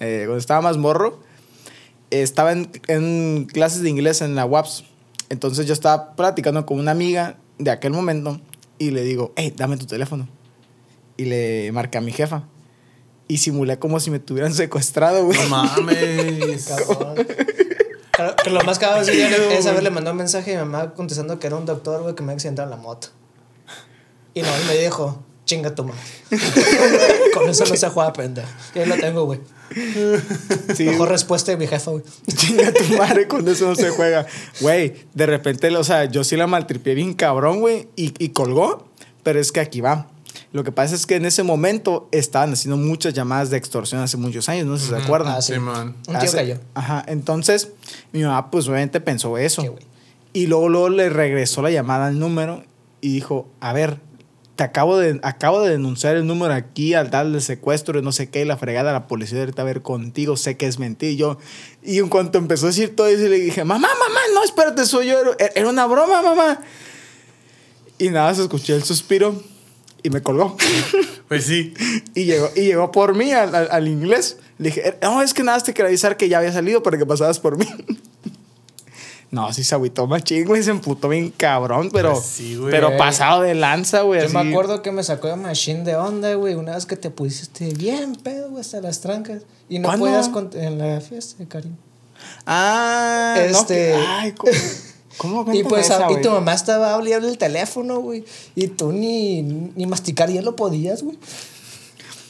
Eh, 0.00 0.24
cuando 0.26 0.38
estaba 0.38 0.60
más 0.60 0.76
morro, 0.76 1.20
estaba 2.10 2.52
en, 2.52 2.70
en 2.88 3.46
clases 3.46 3.82
de 3.82 3.90
inglés 3.90 4.20
en 4.20 4.34
la 4.34 4.44
WAPS. 4.44 4.84
Entonces 5.28 5.66
yo 5.66 5.72
estaba 5.72 6.16
platicando 6.16 6.66
con 6.66 6.78
una 6.78 6.90
amiga 6.90 7.36
de 7.58 7.70
aquel 7.70 7.92
momento 7.92 8.40
y 8.78 8.90
le 8.90 9.02
digo, 9.02 9.32
hey, 9.36 9.54
dame 9.56 9.76
tu 9.76 9.86
teléfono. 9.86 10.28
Y 11.16 11.26
le 11.26 11.70
marqué 11.72 11.98
a 11.98 12.00
mi 12.00 12.12
jefa. 12.12 12.44
Y 13.28 13.38
simulé 13.38 13.78
como 13.78 14.00
si 14.00 14.10
me 14.10 14.18
tuvieran 14.18 14.54
secuestrado, 14.54 15.24
güey. 15.24 15.38
No 15.38 15.48
mames. 15.48 16.66
Cabrón. 16.86 17.26
Claro, 18.10 18.36
que 18.42 18.50
lo 18.50 18.62
más 18.64 18.78
cabrón 18.78 19.00
es, 19.00 19.08
que 19.08 19.56
es 19.56 19.66
haberle 19.66 19.90
mandado 19.90 20.12
un 20.12 20.18
mensaje 20.18 20.54
a 20.54 20.64
mi 20.64 20.70
mamá 20.70 20.92
contestando 20.92 21.38
que 21.38 21.46
era 21.46 21.56
un 21.56 21.64
doctor, 21.64 22.02
güey, 22.02 22.14
que 22.14 22.22
me 22.22 22.32
había 22.32 22.36
accidentado 22.36 22.66
en 22.66 22.76
la 22.76 22.76
moto. 22.76 23.08
Y 24.34 24.42
no, 24.42 24.48
y 24.48 24.66
me 24.66 24.76
dijo, 24.76 25.22
chinga 25.50 25.74
tu 25.74 25.84
madre. 25.84 26.00
Con 27.34 27.48
eso 27.48 27.64
no 27.66 27.76
se 27.76 27.88
juega 27.88 28.12
pendejo. 28.12 28.48
Y 28.74 28.78
ahí 28.78 28.86
lo 28.86 28.96
tengo, 28.96 29.24
güey. 29.24 29.40
Sí, 30.76 30.84
Mejor 30.84 31.08
respuesta 31.08 31.50
de 31.52 31.56
mi 31.58 31.66
jefa, 31.66 31.90
güey. 31.90 32.02
Chinga 32.36 32.72
tu 32.72 32.84
madre, 32.96 33.26
con 33.28 33.46
eso 33.48 33.68
no 33.68 33.76
se 33.76 33.90
juega. 33.90 34.26
Güey, 34.60 34.94
de 35.14 35.26
repente, 35.26 35.68
o 35.76 35.84
sea, 35.84 36.04
yo 36.06 36.24
sí 36.24 36.36
la 36.36 36.46
maltripié 36.48 36.94
bien 36.94 37.14
cabrón, 37.14 37.60
güey, 37.60 37.88
y, 37.94 38.12
y 38.18 38.30
colgó, 38.30 38.88
pero 39.22 39.38
es 39.40 39.52
que 39.52 39.60
aquí 39.60 39.80
va. 39.80 40.08
Lo 40.52 40.64
que 40.64 40.72
pasa 40.72 40.96
es 40.96 41.06
que 41.06 41.14
en 41.16 41.24
ese 41.24 41.44
momento 41.44 42.08
estaban 42.10 42.52
haciendo 42.52 42.76
muchas 42.76 43.14
llamadas 43.14 43.50
de 43.50 43.56
extorsión 43.58 44.00
hace 44.00 44.16
muchos 44.16 44.48
años, 44.48 44.66
no 44.66 44.76
sé 44.76 44.84
si 44.86 44.90
se 44.90 44.96
acuerdan. 44.96 45.34
Ah, 45.36 45.42
sí. 45.42 45.52
Sí, 45.54 45.60
man. 45.60 45.94
Un 46.08 46.18
tío 46.18 46.18
Hace- 46.18 46.36
cayó. 46.36 46.58
Ajá, 46.74 47.04
entonces 47.06 47.68
mi 48.12 48.22
mamá 48.22 48.50
pues 48.50 48.66
obviamente 48.66 49.00
pensó 49.00 49.38
eso. 49.38 49.62
Qué 49.62 49.68
güey. 49.68 49.84
Y 50.32 50.46
luego, 50.46 50.68
luego 50.68 50.88
le 50.88 51.08
regresó 51.10 51.62
la 51.62 51.70
llamada 51.70 52.06
al 52.06 52.18
número 52.18 52.64
y 53.00 53.12
dijo, 53.14 53.48
a 53.60 53.72
ver, 53.72 54.00
te 54.60 54.64
acabo 54.64 54.98
de, 54.98 55.18
acabo 55.22 55.62
de 55.62 55.70
denunciar 55.70 56.16
el 56.16 56.26
número 56.26 56.52
aquí 56.52 56.92
al 56.92 57.10
de 57.32 57.40
secuestro 57.40 57.98
y 57.98 58.02
no 58.02 58.12
sé 58.12 58.28
qué, 58.28 58.42
y 58.42 58.44
la 58.44 58.58
fregada, 58.58 58.92
la 58.92 59.06
policía 59.06 59.38
ahorita 59.40 59.62
a 59.62 59.64
ver 59.64 59.80
contigo, 59.80 60.36
sé 60.36 60.58
que 60.58 60.66
es 60.66 60.78
mentira. 60.78 61.10
Y 61.12 61.16
yo, 61.16 61.38
y 61.82 61.96
en 61.98 62.10
cuanto 62.10 62.36
empezó 62.36 62.66
a 62.66 62.68
decir 62.68 62.94
todo 62.94 63.06
eso, 63.06 63.26
le 63.26 63.38
dije, 63.38 63.64
mamá, 63.64 63.88
mamá, 63.88 64.20
no, 64.34 64.44
espérate, 64.44 64.84
soy 64.84 65.06
yo, 65.06 65.18
era, 65.38 65.50
era 65.54 65.66
una 65.70 65.86
broma, 65.86 66.20
mamá. 66.20 66.60
Y 67.96 68.10
nada, 68.10 68.28
más 68.28 68.38
escuché 68.38 68.74
el 68.74 68.82
suspiro 68.84 69.42
y 70.02 70.10
me 70.10 70.20
colgó. 70.22 70.58
Pues 71.30 71.44
sí. 71.44 71.72
Y 72.14 72.24
llegó, 72.24 72.50
y 72.56 72.62
llegó 72.62 72.90
por 72.90 73.14
mí 73.14 73.32
al, 73.32 73.54
al- 73.54 73.68
al 73.70 73.88
inglés. 73.88 74.36
Le 74.58 74.70
dije, 74.70 74.98
no, 75.00 75.22
es 75.22 75.32
que 75.32 75.42
nada, 75.44 75.60
te 75.60 75.72
quería 75.72 75.86
avisar 75.88 76.16
que 76.18 76.28
ya 76.28 76.38
había 76.38 76.52
salido 76.52 76.82
para 76.82 76.98
que 76.98 77.06
pasabas 77.06 77.38
por 77.38 77.56
mí. 77.56 77.66
No, 79.30 79.52
sí 79.52 79.62
se 79.62 79.74
agüitó 79.76 80.06
machín, 80.08 80.44
güey. 80.44 80.62
Se 80.62 80.70
emputó 80.70 81.08
bien 81.08 81.32
cabrón, 81.36 81.90
pero. 81.92 82.14
Pues 82.14 82.24
sí, 82.24 82.56
güey. 82.56 82.70
pero 82.72 82.96
pasado 82.96 83.42
de 83.42 83.54
lanza, 83.54 84.00
güey. 84.02 84.20
Yo 84.20 84.26
así. 84.26 84.36
me 84.36 84.50
acuerdo 84.50 84.82
que 84.82 84.90
me 84.90 85.04
sacó 85.04 85.28
de 85.28 85.36
machine 85.36 85.84
de 85.84 85.94
onda, 85.94 86.34
güey, 86.34 86.54
una 86.54 86.74
vez 86.74 86.84
que 86.84 86.96
te 86.96 87.10
pusiste 87.10 87.72
bien 87.74 88.16
pedo, 88.16 88.50
güey, 88.50 88.60
hasta 88.60 88.80
las 88.80 89.00
trancas. 89.00 89.42
Y 89.68 89.78
no 89.78 89.92
podías 89.96 90.30
en 90.54 90.78
la 90.78 91.00
fiesta 91.00 91.44
Karim. 91.48 91.76
Ah, 92.44 93.34
no, 93.36 93.42
Este- 93.42 93.74
que- 93.74 93.94
Ay, 93.94 94.32
¿cómo? 94.32 94.52
¿Cómo 95.16 95.52
Y 95.52 95.62
pues 95.64 95.86
esa, 95.86 96.10
y 96.10 96.22
tu 96.22 96.30
mamá 96.30 96.54
estaba 96.54 96.94
hablando 96.94 97.28
el 97.28 97.36
teléfono, 97.36 98.00
güey. 98.00 98.24
Y 98.54 98.68
tú 98.68 98.90
ni, 98.90 99.42
ni 99.42 99.84
masticar 99.86 100.30
hielo 100.30 100.56
podías, 100.56 101.02
güey. 101.02 101.18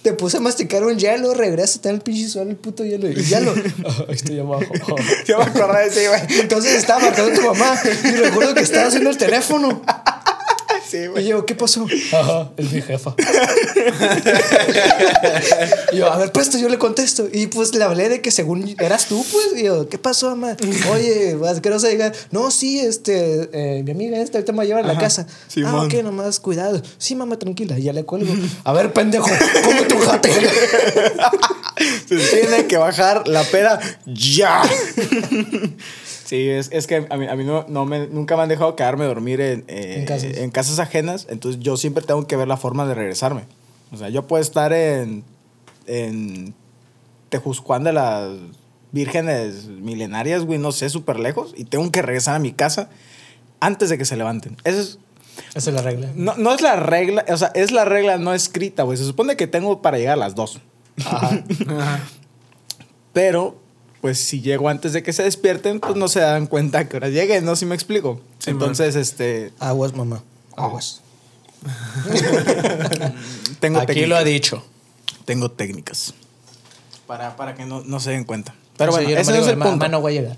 Te 0.02 0.14
puse 0.14 0.38
a 0.38 0.40
masticar 0.40 0.82
un 0.82 0.98
hielo, 0.98 1.34
regresa, 1.34 1.74
está 1.74 1.90
en 1.90 1.96
el 1.96 2.00
pinche 2.00 2.26
suelo 2.28 2.50
el 2.50 2.56
puto 2.56 2.84
hielo. 2.84 3.10
Y 3.10 3.22
hielo. 3.22 3.52
Ahí 3.52 4.04
estoy 4.14 4.38
abajo. 4.38 4.64
Yo 5.26 5.38
me 5.38 5.44
acordé 5.44 5.80
de 5.82 5.88
ese, 5.88 6.08
güey. 6.08 6.20
Entonces 6.40 6.72
estaba 6.74 7.00
marcando 7.00 7.38
tu 7.38 7.46
mamá. 7.46 7.78
Y 8.04 8.12
recuerdo 8.12 8.54
que 8.54 8.60
estaba 8.60 8.86
haciendo 8.86 9.10
el 9.10 9.18
teléfono. 9.18 9.82
Sí, 10.90 10.98
Y 11.18 11.24
yo, 11.24 11.46
¿qué 11.46 11.54
pasó? 11.54 11.86
Ajá, 12.12 12.50
es 12.56 12.72
mi 12.72 12.82
jefa. 12.82 13.14
y 15.92 15.96
yo, 15.98 16.12
a 16.12 16.18
ver, 16.18 16.32
pues 16.32 16.50
yo 16.60 16.68
le 16.68 16.78
contesto. 16.78 17.28
Y 17.32 17.46
pues 17.46 17.72
le 17.76 17.84
hablé 17.84 18.08
de 18.08 18.20
que 18.20 18.32
según 18.32 18.74
eras 18.78 19.06
tú, 19.06 19.24
pues. 19.30 19.60
Y 19.60 19.64
yo, 19.66 19.88
¿qué 19.88 19.98
pasó, 19.98 20.30
mamá? 20.30 20.56
Oye, 20.92 21.36
vas 21.36 21.60
que 21.60 21.70
no 21.70 21.78
se 21.78 21.90
diga. 21.90 22.10
No, 22.32 22.50
sí, 22.50 22.80
este, 22.80 23.50
eh, 23.52 23.84
mi 23.84 23.92
amiga 23.92 24.18
esta 24.18 24.38
ahorita 24.38 24.50
me 24.50 24.58
va 24.58 24.62
a 24.64 24.66
llevar 24.66 24.84
a 24.84 24.88
la 24.88 24.98
casa. 24.98 25.28
Simón. 25.46 25.74
Ah, 25.74 25.84
ok, 25.84 26.02
nomás 26.02 26.40
cuidado. 26.40 26.82
Sí, 26.98 27.14
mamá, 27.14 27.38
tranquila. 27.38 27.78
Y 27.78 27.84
ya 27.84 27.92
le 27.92 28.04
cuelgo. 28.04 28.34
A 28.64 28.72
ver, 28.72 28.92
pendejo, 28.92 29.28
¿cómo 29.64 29.82
tu 29.84 29.98
jate? 30.00 30.32
Se 32.08 32.16
tiene 32.16 32.66
que 32.66 32.76
bajar 32.78 33.28
la 33.28 33.44
peda 33.44 33.78
ya. 34.06 34.62
Sí, 36.30 36.48
es, 36.48 36.70
es 36.70 36.86
que 36.86 37.08
a 37.10 37.16
mí, 37.16 37.26
a 37.26 37.34
mí 37.34 37.42
no, 37.42 37.64
no 37.66 37.84
me, 37.86 38.06
nunca 38.06 38.36
me 38.36 38.44
han 38.44 38.48
dejado 38.48 38.76
quedarme 38.76 39.02
a 39.02 39.08
dormir 39.08 39.40
en, 39.40 39.64
eh, 39.66 39.96
En 39.98 40.04
casas. 40.04 40.36
en 40.36 40.50
casas 40.52 40.78
ajenas, 40.78 41.26
entonces 41.28 41.60
yo 41.60 41.76
siempre 41.76 42.04
tengo 42.04 42.24
que 42.28 42.36
ver 42.36 42.46
la 42.46 42.56
forma 42.56 42.86
de 42.86 42.94
regresarme. 42.94 43.46
O 43.90 43.96
sea, 43.96 44.10
yo 44.10 44.28
puedo 44.28 44.40
estar 44.40 44.72
en, 44.72 45.24
en 45.88 46.54
Tejuzcuán 47.30 47.82
de 47.82 47.94
las 47.94 48.30
vírgenes 48.92 49.66
milenarias, 49.66 50.44
güey, 50.44 50.60
no 50.60 50.70
sé, 50.70 50.88
súper 50.88 51.18
lejos, 51.18 51.52
y 51.56 51.64
tengo 51.64 51.90
que 51.90 52.00
regresar 52.00 52.36
a 52.36 52.38
mi 52.38 52.52
casa 52.52 52.90
antes 53.58 53.88
de 53.88 53.98
que 53.98 54.04
se 54.04 54.16
levanten. 54.16 54.56
Eso 54.62 54.80
es, 54.82 54.98
Esa 55.56 55.70
es 55.70 55.74
la 55.74 55.82
regla. 55.82 56.12
no, 56.14 56.36
no 56.36 56.54
es 56.54 56.60
la 56.60 56.76
regla, 56.76 57.24
o 57.28 57.36
sea, 57.36 57.50
es 57.56 57.72
la 57.72 57.84
regla 57.84 58.18
no 58.18 58.34
escrita, 58.34 58.84
güey. 58.84 58.96
Se 58.96 59.04
supone 59.04 59.36
que 59.36 59.48
tengo 59.48 59.82
para 59.82 59.98
llegar 59.98 60.12
a 60.12 60.20
las 60.20 60.36
dos. 60.36 60.60
Ajá. 61.04 61.42
Pero, 63.12 63.58
pues 64.00 64.18
si 64.18 64.40
llego 64.40 64.68
antes 64.68 64.92
de 64.92 65.02
que 65.02 65.12
se 65.12 65.22
despierten, 65.22 65.80
pues 65.80 65.96
no 65.96 66.08
se 66.08 66.20
dan 66.20 66.46
cuenta 66.46 66.88
que 66.88 66.96
hora 66.96 67.08
llegue, 67.08 67.40
¿no? 67.42 67.56
Si 67.56 67.66
me 67.66 67.74
explico. 67.74 68.20
Sí, 68.38 68.50
Entonces, 68.50 68.96
este, 68.96 69.52
Aguas, 69.58 69.94
mamá. 69.94 70.22
Aguas. 70.56 71.02
tengo 73.60 73.78
Aquí 73.78 73.86
técnicas. 73.88 74.08
lo 74.08 74.16
ha 74.16 74.24
dicho. 74.24 74.64
Tengo 75.24 75.50
técnicas. 75.50 76.14
Para, 77.06 77.36
para 77.36 77.54
que 77.54 77.64
no, 77.66 77.82
no 77.84 78.00
se 78.00 78.10
den 78.10 78.24
cuenta. 78.24 78.54
Pero 78.76 78.90
O 78.92 78.94
sea, 78.94 79.02
bueno, 79.02 79.16
yo 79.16 79.20
ese 79.20 79.32
no 79.32 79.38
es 79.38 79.46
el 79.48 79.56
"Ma- 79.56 79.64
punto. 79.66 79.78
mamá, 79.78 79.88
no 79.88 80.00
voy 80.00 80.16
a 80.16 80.20
llegar. 80.22 80.36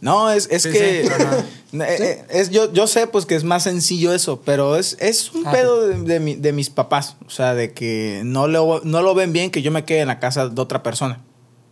No, 0.00 0.30
es, 0.30 0.46
es 0.50 0.62
Sí, 0.62 0.70
que. 0.72 1.04
sí. 1.04 1.44
Eh, 1.70 1.84
eh, 2.00 2.24
es, 2.30 2.48
yo, 2.48 2.72
yo 2.72 2.86
sé, 2.86 3.06
pues, 3.08 3.26
que 3.26 3.34
es 3.36 3.44
más 3.44 3.64
sencillo 3.64 4.14
eso, 4.14 4.40
pero 4.40 4.76
es, 4.76 4.96
es 5.00 5.34
un 5.34 5.46
Ah, 5.46 5.52
pedo 5.52 5.86
de, 5.86 5.98
de 6.00 6.18
mi- 6.18 6.34
de 6.34 6.52
mis 6.54 6.70
papás. 6.70 7.16
O 7.26 7.30
sea, 7.30 7.52
de 7.54 7.74
que 7.74 8.22
no 8.24 8.48
lo, 8.48 8.80
no 8.84 9.02
lo 9.02 9.14
ven 9.14 9.34
bien 9.34 9.50
que 9.50 9.60
yo 9.60 9.70
me 9.70 9.84
quede 9.84 10.00
en 10.00 10.08
la 10.08 10.18
casa 10.18 10.48
de 10.48 10.58
otra 10.62 10.82
persona. 10.82 11.20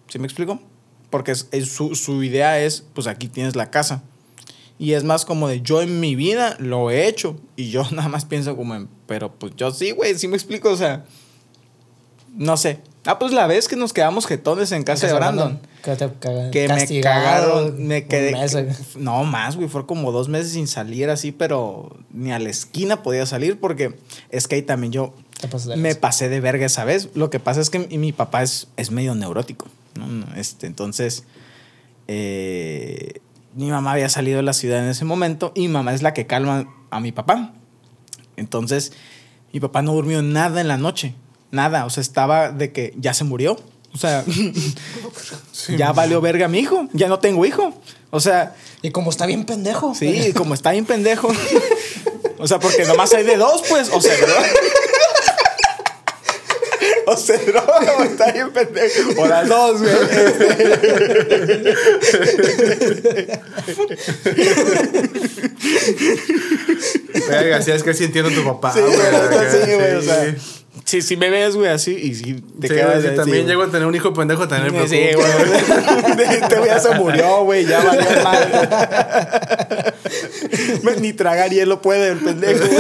¿Sí 0.08 0.18
me 0.18 0.26
explico? 0.26 0.60
Porque 1.10 1.32
es, 1.32 1.48
es 1.52 1.70
su, 1.72 1.94
su 1.94 2.22
idea 2.22 2.60
es, 2.60 2.84
pues, 2.94 3.06
aquí 3.06 3.28
tienes 3.28 3.56
la 3.56 3.70
casa. 3.70 4.02
Y 4.78 4.92
es 4.92 5.04
más 5.04 5.24
como 5.24 5.48
de 5.48 5.62
yo 5.62 5.80
en 5.80 6.00
mi 6.00 6.14
vida 6.16 6.56
lo 6.58 6.90
he 6.90 7.06
hecho. 7.08 7.36
Y 7.56 7.70
yo 7.70 7.82
nada 7.92 8.08
más 8.08 8.24
pienso 8.24 8.56
como 8.56 8.74
en, 8.74 8.88
pero 9.06 9.32
pues 9.32 9.54
yo 9.56 9.70
sí, 9.70 9.92
güey, 9.92 10.18
sí 10.18 10.28
me 10.28 10.36
explico. 10.36 10.70
O 10.70 10.76
sea, 10.76 11.04
no 12.34 12.56
sé. 12.56 12.80
Ah, 13.04 13.18
pues 13.20 13.32
la 13.32 13.46
vez 13.46 13.68
que 13.68 13.76
nos 13.76 13.92
quedamos 13.92 14.26
jetones 14.26 14.72
en 14.72 14.82
casa 14.82 15.06
de 15.06 15.12
Brandon 15.12 15.60
Que 15.84 15.94
te 15.94 16.08
caga- 16.18 16.50
que 16.50 16.68
me 16.68 17.00
cagaron, 17.00 17.86
me 17.86 18.04
quedé. 18.06 18.32
güey. 18.32 18.66
no 18.96 19.22
más, 19.22 19.54
güey, 19.54 19.68
fue 19.68 19.86
como 19.86 20.10
dos 20.10 20.28
meses 20.28 20.52
sin 20.54 20.66
salir 20.66 21.08
así, 21.08 21.30
pero 21.30 21.96
ni 22.12 22.32
a 22.32 22.40
la 22.40 22.50
esquina 22.50 23.04
podía 23.04 23.24
salir 23.24 23.60
porque 23.60 23.96
es 24.30 24.48
que 24.48 24.56
ahí 24.56 24.62
también 24.62 24.92
yo 24.92 25.14
de 25.40 25.76
me 25.76 25.94
pasé 25.94 26.28
de 26.28 26.40
verga 26.40 26.66
esa 26.66 26.84
vez. 26.84 27.10
Lo 27.14 27.30
que 27.30 27.38
pasa 27.38 27.60
es 27.60 27.70
que 27.70 27.78
mi, 27.78 27.96
mi 27.98 28.12
papá 28.12 28.42
es, 28.42 28.66
es 28.76 28.90
medio 28.90 29.14
neurótico, 29.14 29.66
¿no? 29.96 30.06
Este, 30.36 30.66
entonces, 30.66 31.24
eh, 32.08 33.20
mi 33.54 33.70
mamá 33.70 33.92
había 33.92 34.08
salido 34.08 34.36
de 34.36 34.42
la 34.42 34.52
ciudad 34.52 34.82
en 34.82 34.90
ese 34.90 35.04
momento 35.04 35.52
y 35.54 35.62
mi 35.62 35.68
mamá 35.68 35.94
es 35.94 36.02
la 36.02 36.14
que 36.14 36.26
calma 36.26 36.68
a 36.90 37.00
mi 37.00 37.12
papá. 37.12 37.54
Entonces, 38.36 38.92
mi 39.52 39.60
papá 39.60 39.82
no 39.82 39.94
durmió 39.94 40.22
nada 40.22 40.60
en 40.60 40.68
la 40.68 40.76
noche. 40.76 41.14
Nada. 41.50 41.86
O 41.86 41.90
sea, 41.90 42.00
estaba 42.02 42.50
de 42.50 42.72
que 42.72 42.94
ya 42.98 43.14
se 43.14 43.24
murió. 43.24 43.56
O 43.94 43.98
sea, 43.98 44.24
ya 45.76 45.92
valió 45.92 46.20
verga 46.20 46.48
mi 46.48 46.58
hijo. 46.58 46.88
Ya 46.92 47.08
no 47.08 47.18
tengo 47.18 47.46
hijo. 47.46 47.72
O 48.10 48.20
sea, 48.20 48.54
Y 48.82 48.90
como 48.90 49.10
está 49.10 49.24
bien 49.24 49.44
pendejo. 49.44 49.94
sí, 49.94 50.32
como 50.34 50.54
está 50.54 50.72
bien 50.72 50.84
pendejo. 50.84 51.28
O 52.38 52.46
sea, 52.46 52.58
porque 52.58 52.84
nomás 52.84 53.14
hay 53.14 53.24
de 53.24 53.38
dos, 53.38 53.62
pues. 53.66 53.90
O 53.94 53.98
se 53.98 54.14
droga. 54.14 54.46
O 57.16 57.18
se 57.18 57.38
droga 57.38 57.94
o 57.98 58.02
está 58.04 58.30
bien 58.32 58.50
pendejo. 58.50 59.22
O 59.22 59.26
las 59.26 59.48
dos, 59.48 59.80
güey. 59.80 59.94
Verga, 67.28 67.62
sí, 67.62 67.70
es 67.70 67.82
que 67.82 67.94
sí 67.94 68.04
entiendo 68.04 68.30
a 68.30 68.34
tu 68.34 68.44
papá. 68.44 68.72
Sí, 68.72 68.80
güey, 68.80 68.92
sí, 69.50 69.74
güey. 69.74 69.94
O 69.94 70.00
sí. 70.00 70.06
sea, 70.06 70.34
sí, 70.84 71.02
sí 71.02 71.16
me 71.16 71.30
ves, 71.30 71.56
güey, 71.56 71.70
así 71.70 71.92
y 71.94 72.14
sí 72.14 72.42
te 72.60 72.68
Sí, 72.68 72.74
quedas 72.74 73.00
güey, 73.02 73.10
si 73.10 73.16
también 73.16 73.38
güey. 73.44 73.48
llego 73.48 73.62
a 73.62 73.70
tener 73.70 73.86
un 73.86 73.94
hijo 73.94 74.12
pendejo, 74.12 74.46
me 74.46 74.88
Sí, 74.88 74.96
preocupo. 75.12 75.28
güey. 76.16 76.28
Este 76.36 76.56
güey 76.56 76.70
ya 76.70 76.78
se 76.78 76.90
murió, 76.94 77.44
güey. 77.44 77.64
Ya 77.66 77.80
valió 77.82 78.04
mal. 78.22 79.94
Ni 81.00 81.12
tragar 81.12 81.50
hielo 81.50 81.80
puede 81.82 82.10
el 82.12 82.18
pendejo. 82.18 82.64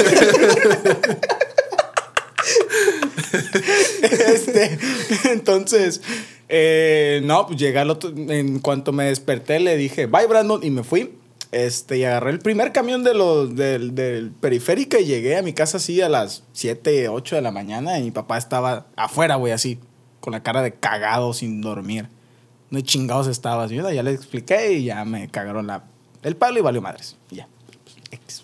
este, 4.56 4.78
entonces, 5.32 6.00
eh, 6.48 7.20
no, 7.24 7.46
pues 7.46 7.58
llegué 7.58 7.78
al 7.78 7.90
otro. 7.90 8.12
En 8.16 8.60
cuanto 8.60 8.92
me 8.92 9.04
desperté, 9.04 9.60
le 9.60 9.76
dije, 9.76 10.06
bye, 10.06 10.26
Brandon, 10.26 10.62
y 10.62 10.70
me 10.70 10.82
fui. 10.82 11.12
Este, 11.52 11.98
y 11.98 12.04
agarré 12.04 12.32
el 12.32 12.40
primer 12.40 12.72
camión 12.72 13.04
de 13.04 13.14
los, 13.14 13.54
del, 13.54 13.94
del 13.94 14.30
periférico 14.30 14.98
y 14.98 15.04
llegué 15.04 15.36
a 15.36 15.42
mi 15.42 15.52
casa 15.52 15.76
así 15.76 16.00
a 16.02 16.08
las 16.08 16.42
7, 16.52 17.08
8 17.08 17.36
de 17.36 17.42
la 17.42 17.52
mañana 17.52 17.98
y 17.98 18.02
mi 18.02 18.10
papá 18.10 18.36
estaba 18.36 18.86
afuera, 18.96 19.36
güey, 19.36 19.52
así, 19.52 19.78
con 20.20 20.32
la 20.32 20.42
cara 20.42 20.60
de 20.60 20.74
cagado, 20.74 21.32
sin 21.32 21.60
dormir. 21.60 22.08
No 22.70 22.78
hay 22.78 22.82
chingados 22.82 23.28
estaba 23.28 23.64
así. 23.64 23.76
Ya 23.76 24.02
le 24.02 24.10
expliqué 24.10 24.72
y 24.72 24.84
ya 24.84 25.04
me 25.04 25.28
cagaron 25.28 25.68
la, 25.68 25.84
el 26.22 26.36
palo 26.36 26.58
y 26.58 26.62
valió 26.62 26.82
madres. 26.82 27.16
Y 27.30 27.36
Ya. 27.36 27.48
Pues, 27.66 27.96
X. 28.10 28.42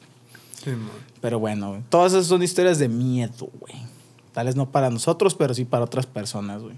Sí, 0.62 0.70
man. 0.70 0.90
Pero 1.20 1.38
bueno, 1.38 1.82
todas 1.88 2.12
esas 2.12 2.26
son 2.26 2.42
historias 2.42 2.78
de 2.78 2.88
miedo, 2.88 3.50
güey. 3.60 3.74
Tal 4.32 4.46
vez 4.46 4.56
no 4.56 4.70
para 4.70 4.90
nosotros, 4.90 5.34
pero 5.34 5.54
sí 5.54 5.64
para 5.64 5.84
otras 5.84 6.06
personas, 6.06 6.62
güey. 6.62 6.76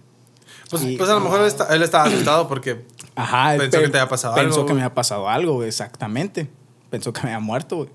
Pues, 0.70 0.82
pues 0.96 1.08
a 1.10 1.14
lo 1.14 1.20
mejor 1.20 1.40
él, 1.40 1.46
está- 1.46 1.74
él 1.74 1.82
estaba 1.82 2.04
asustado 2.04 2.48
porque 2.48 2.84
Ajá. 3.14 3.54
Pensó 3.58 3.78
pe- 3.78 3.84
que 3.84 3.90
te 3.90 3.98
había 3.98 4.08
pasado 4.08 4.34
Pensó 4.34 4.46
algo, 4.54 4.66
que 4.66 4.72
güey. 4.72 4.74
me 4.76 4.82
había 4.82 4.94
pasado 4.94 5.28
algo, 5.28 5.62
exactamente. 5.62 6.50
Pensó 6.90 7.12
que 7.12 7.20
me 7.22 7.28
había 7.28 7.40
muerto, 7.40 7.76
güey. 7.76 7.90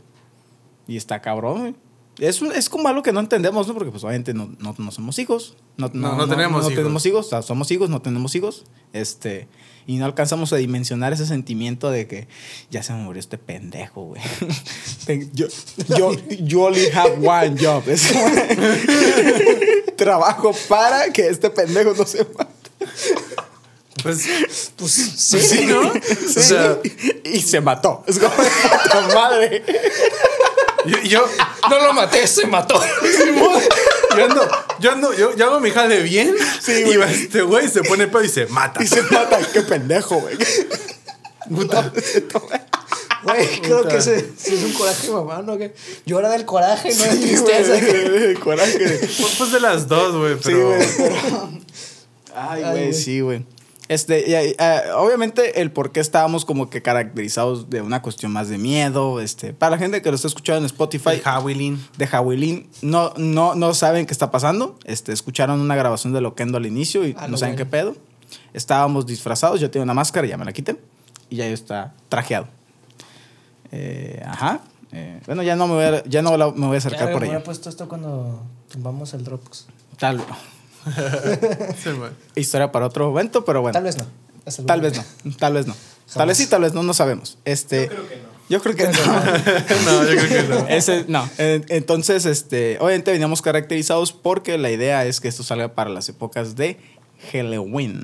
Y 0.87 0.97
está 0.97 1.19
cabrón, 1.21 1.59
güey. 1.59 1.75
Es, 2.19 2.41
un- 2.41 2.51
es 2.51 2.69
como 2.69 2.87
algo 2.89 3.01
que 3.03 3.11
no 3.13 3.19
entendemos, 3.19 3.67
¿no? 3.67 3.73
Porque 3.73 3.91
pues 3.91 4.03
obviamente 4.03 4.33
no, 4.33 4.51
no, 4.59 4.75
no 4.77 4.91
somos 4.91 5.17
hijos. 5.19 5.55
No, 5.77 5.89
No, 5.93 6.15
no 6.15 6.27
tenemos 6.27 6.61
no 6.63 6.67
hijos. 6.69 6.75
tenemos 6.75 7.05
hijos. 7.05 7.25
O 7.27 7.29
sea, 7.29 7.41
somos 7.41 7.71
hijos, 7.71 7.89
no 7.89 8.01
tenemos 8.01 8.35
hijos. 8.35 8.65
Este, 8.93 9.47
y 9.87 9.97
no 9.97 10.05
alcanzamos 10.05 10.51
a 10.53 10.57
dimensionar 10.57 11.13
ese 11.13 11.25
sentimiento 11.25 11.89
de 11.91 12.07
que 12.07 12.27
ya 12.69 12.83
se 12.83 12.93
me 12.93 12.99
murió 12.99 13.19
este 13.19 13.37
pendejo, 13.37 14.01
güey. 14.03 14.21
Yo, 15.33 15.47
yo, 15.97 16.11
you 16.39 16.61
only 16.61 16.87
have 16.93 17.25
one 17.27 17.55
job. 17.59 17.83
Es 17.87 18.07
como- 18.11 18.25
Trabajo 19.95 20.51
para 20.67 21.11
que 21.11 21.27
este 21.27 21.49
pendejo 21.49 21.93
no 21.97 22.05
se 22.05 22.23
mate. 22.37 22.53
pues 24.03 24.27
Pues 24.77 24.91
sí, 24.91 25.39
sí. 25.39 25.65
¿no? 25.65 25.91
Sí. 26.27 26.39
O 26.39 26.41
sea, 26.43 26.79
y 27.25 27.39
se 27.41 27.59
mató. 27.59 28.03
Es 28.07 28.19
como 28.19 28.33
madre. 29.15 29.63
Yo, 30.85 30.97
yo, 31.03 31.25
No 31.69 31.79
lo 31.85 31.93
maté, 31.93 32.25
se 32.27 32.47
mató. 32.47 32.81
yo 34.17 34.23
ando, 34.25 34.49
yo 34.79 34.91
ando, 34.91 35.13
yo, 35.13 35.35
yo 35.35 35.45
hago 35.47 35.59
mi 35.59 35.71
jale 35.71 36.01
bien 36.01 36.35
Sí, 36.61 36.71
y 36.85 36.95
güey. 36.95 37.13
este 37.23 37.41
güey 37.41 37.67
se 37.67 37.83
pone 37.83 38.07
pedo 38.07 38.23
y 38.23 38.29
se 38.29 38.45
mata. 38.47 38.83
Y 38.83 38.87
se 38.87 39.01
mata. 39.03 39.39
Qué 39.53 39.61
pendejo, 39.61 40.15
güey. 40.19 40.37
Puta. 41.53 41.91
Güey, 43.23 43.61
creo 43.61 43.85
que 43.87 43.97
ese, 43.97 44.15
ese 44.17 44.55
es 44.55 44.63
un 44.63 44.71
coraje, 44.73 45.09
mamá, 45.11 45.41
¿no? 45.41 45.57
Que 45.57 45.73
llora 46.05 46.29
del 46.29 46.45
coraje, 46.45 46.93
no 46.95 47.03
de 47.03 47.11
Sí, 47.11 47.19
tristeza. 47.21 47.71
güey, 47.71 48.23
el 48.23 48.39
coraje. 48.39 48.77
Pues, 49.19 49.35
pues 49.37 49.51
de 49.51 49.59
las 49.59 49.87
dos, 49.89 50.15
güey, 50.15 50.35
Sí, 50.35 50.39
pero 50.45 50.67
güey. 50.69 50.87
pero- 50.97 51.49
Ay, 52.35 52.61
güey. 52.63 52.93
sí, 52.93 53.19
güey. 53.19 53.45
Este, 53.89 54.23
y, 54.29 54.33
eh, 54.33 54.81
obviamente 54.95 55.61
el 55.61 55.71
por 55.71 55.91
qué 55.91 55.99
estábamos 55.99 56.45
como 56.45 56.69
que 56.69 56.81
caracterizados 56.81 57.69
de 57.71 57.81
una 57.81 58.01
cuestión 58.01 58.31
más 58.31 58.47
de 58.47 58.57
miedo, 58.59 59.19
este, 59.19 59.51
para 59.51 59.71
la 59.71 59.77
gente 59.79 60.01
que 60.01 60.09
lo 60.09 60.15
está 60.15 60.27
escuchando 60.27 60.59
en 60.59 60.65
Spotify, 60.67 61.09
El 61.15 61.21
Hawilin. 61.25 61.83
de 61.97 62.05
Hawilin, 62.05 62.69
no, 62.83 63.13
no, 63.17 63.55
no 63.55 63.73
saben 63.73 64.05
qué 64.05 64.13
está 64.13 64.29
pasando, 64.31 64.77
este, 64.85 65.11
escucharon 65.11 65.59
una 65.59 65.75
grabación 65.75 66.13
de 66.13 66.21
Loquendo 66.21 66.57
al 66.59 66.65
inicio 66.67 67.05
y 67.05 67.15
Ah, 67.17 67.27
no 67.27 67.35
saben 67.37 67.55
bueno. 67.55 67.57
qué 67.57 67.65
pedo. 67.65 67.95
Estábamos 68.53 69.07
disfrazados, 69.07 69.59
yo 69.59 69.71
tengo 69.71 69.83
una 69.83 69.95
máscara, 69.95 70.27
ya 70.27 70.37
me 70.37 70.45
la 70.45 70.53
quité 70.53 70.79
y 71.29 71.37
ya 71.37 71.47
yo 71.47 71.53
está 71.55 71.93
trajeado. 72.09 72.47
Eh, 73.71 74.21
ajá. 74.25 74.61
Eh, 74.91 75.19
bueno, 75.25 75.43
ya 75.43 75.55
no 75.55 75.67
me 75.67 75.73
voy 75.73 75.83
a, 75.83 76.03
ya 76.05 76.21
no 76.21 76.35
la- 76.37 76.51
me 76.51 76.65
voy 76.67 76.75
a 76.75 76.77
acercar 76.77 77.07
Ya, 77.07 77.13
por 77.13 77.23
ahí. 77.23 77.31
puesto 77.43 77.69
esto 77.69 77.87
cuando 77.87 78.41
tumbamos 78.71 79.13
el 79.13 79.23
Dropbox. 79.23 79.67
Tal, 79.97 80.23
Sí, 81.83 81.89
historia 82.35 82.71
para 82.71 82.85
otro 82.87 83.07
momento, 83.09 83.43
pero 83.45 83.61
bueno. 83.61 83.73
Tal 83.73 83.83
vez 83.83 83.97
no. 83.97 84.05
Tal 84.65 84.81
vez 84.81 84.95
no, 84.97 85.03
tal 85.37 85.53
vez 85.53 85.67
no. 85.67 85.75
Tal 86.13 86.27
vez 86.27 86.37
sí, 86.37 86.47
tal 86.47 86.61
vez 86.63 86.73
no, 86.73 86.81
no 86.81 86.93
sabemos. 86.93 87.37
Este, 87.45 87.89
yo 88.49 88.61
creo 88.61 88.75
que 88.75 88.85
no. 88.87 88.91
Yo 88.91 89.03
creo 89.03 89.65
que 89.65 89.83
no. 89.85 89.91
no, 90.03 90.11
yo 90.11 90.17
creo 90.17 90.27
que 90.27 90.47
no. 90.49 90.67
Ese, 90.69 91.05
no. 91.07 91.29
Eh, 91.37 91.61
Entonces, 91.69 92.25
este, 92.25 92.77
obviamente 92.79 93.11
veníamos 93.11 93.41
caracterizados 93.43 94.11
porque 94.11 94.57
la 94.57 94.71
idea 94.71 95.05
es 95.05 95.19
que 95.21 95.27
esto 95.27 95.43
salga 95.43 95.75
para 95.75 95.91
las 95.91 96.09
épocas 96.09 96.55
de 96.55 96.77
Halloween. 97.31 98.03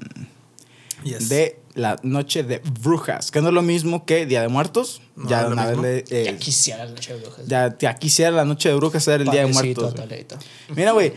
Yes. 1.04 1.30
De 1.30 1.60
la 1.74 1.98
noche 2.04 2.44
de 2.44 2.60
brujas, 2.82 3.32
que 3.32 3.42
no 3.42 3.50
es 3.50 3.54
lo 3.54 3.62
mismo 3.62 4.06
que 4.06 4.26
Día 4.26 4.42
de 4.42 4.48
Muertos. 4.48 5.02
No, 5.16 5.28
ya 5.30 5.48
una 5.48 5.66
vez 5.66 5.78
le- 5.78 6.06
eh, 6.22 6.26
Ya 6.26 6.38
quisiera 6.38 6.86
la 6.86 6.92
noche 6.92 7.14
de 7.14 7.20
brujas. 7.20 7.46
ya, 7.48 7.76
ya 7.78 7.96
quisiera 7.96 8.32
la 8.32 8.46
noche 8.46 8.70
de 8.70 8.76
brujas 8.76 9.04
ser 9.04 9.22
el 9.22 9.30
Día 9.30 9.46
de 9.46 9.54
Padrecito, 9.54 9.82
Muertos. 9.82 10.02
Toledo. 10.04 10.38
Mira, 10.76 10.92
güey, 10.94 11.14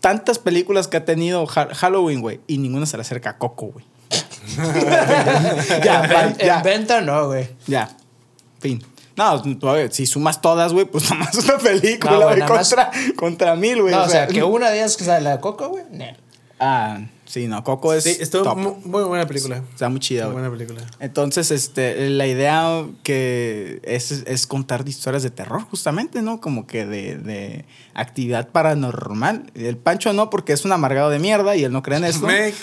tantas 0.00 0.38
películas 0.38 0.88
que 0.88 0.96
ha 0.96 1.04
tenido 1.04 1.46
Ha- 1.54 1.74
Halloween, 1.74 2.20
güey, 2.20 2.40
y 2.46 2.58
ninguna 2.58 2.86
se 2.86 2.96
le 2.96 3.02
acerca 3.02 3.30
a 3.30 3.38
Coco, 3.38 3.66
güey. 3.72 3.84
ya, 5.84 6.04
En, 6.04 6.38
ya. 6.38 6.56
en 6.58 6.62
venta 6.62 7.00
no, 7.00 7.26
güey. 7.28 7.48
Ya. 7.66 7.90
Fin. 8.60 8.82
No, 9.16 9.42
si 9.90 10.06
sumas 10.06 10.40
todas, 10.40 10.72
güey, 10.72 10.86
pues 10.86 11.10
nomás 11.10 11.34
una 11.36 11.58
película, 11.58 12.16
güey, 12.16 12.38
nada 12.40 12.54
más- 12.54 12.68
contra, 12.68 12.90
contra 13.16 13.54
mil, 13.56 13.82
güey. 13.82 13.94
No, 13.94 14.02
o 14.04 14.08
sea, 14.08 14.26
que 14.26 14.42
una 14.42 14.70
de 14.70 14.78
ellas 14.78 14.96
que 14.96 15.04
sea 15.04 15.20
la 15.20 15.32
de 15.36 15.40
Coco, 15.40 15.68
güey. 15.68 15.84
Ah, 16.58 17.00
sí, 17.30 17.46
no, 17.46 17.62
Coco 17.64 17.94
es 17.94 18.04
Sí, 18.04 18.16
estuvo 18.18 18.42
top. 18.42 18.58
muy 18.84 19.04
buena 19.04 19.26
película. 19.26 19.62
Está 19.72 19.88
muy 19.88 20.00
chida, 20.00 20.24
Muy 20.26 20.34
buena 20.34 20.50
película. 20.50 20.80
Entonces, 20.98 21.50
este, 21.50 22.10
la 22.10 22.26
idea 22.26 22.84
que 23.02 23.80
es, 23.84 24.10
es 24.26 24.46
contar 24.46 24.86
historias 24.88 25.22
de 25.22 25.30
terror, 25.30 25.62
justamente, 25.70 26.22
¿no? 26.22 26.40
Como 26.40 26.66
que 26.66 26.86
de, 26.86 27.16
de 27.16 27.64
actividad 27.94 28.48
paranormal. 28.48 29.50
El 29.54 29.76
Pancho 29.76 30.12
no, 30.12 30.30
porque 30.30 30.52
es 30.52 30.64
un 30.64 30.72
amargado 30.72 31.10
de 31.10 31.18
mierda 31.18 31.54
y 31.56 31.64
él 31.64 31.72
no 31.72 31.82
cree 31.82 31.98
en 31.98 32.04
esto. 32.04 32.26
Me. 32.28 32.52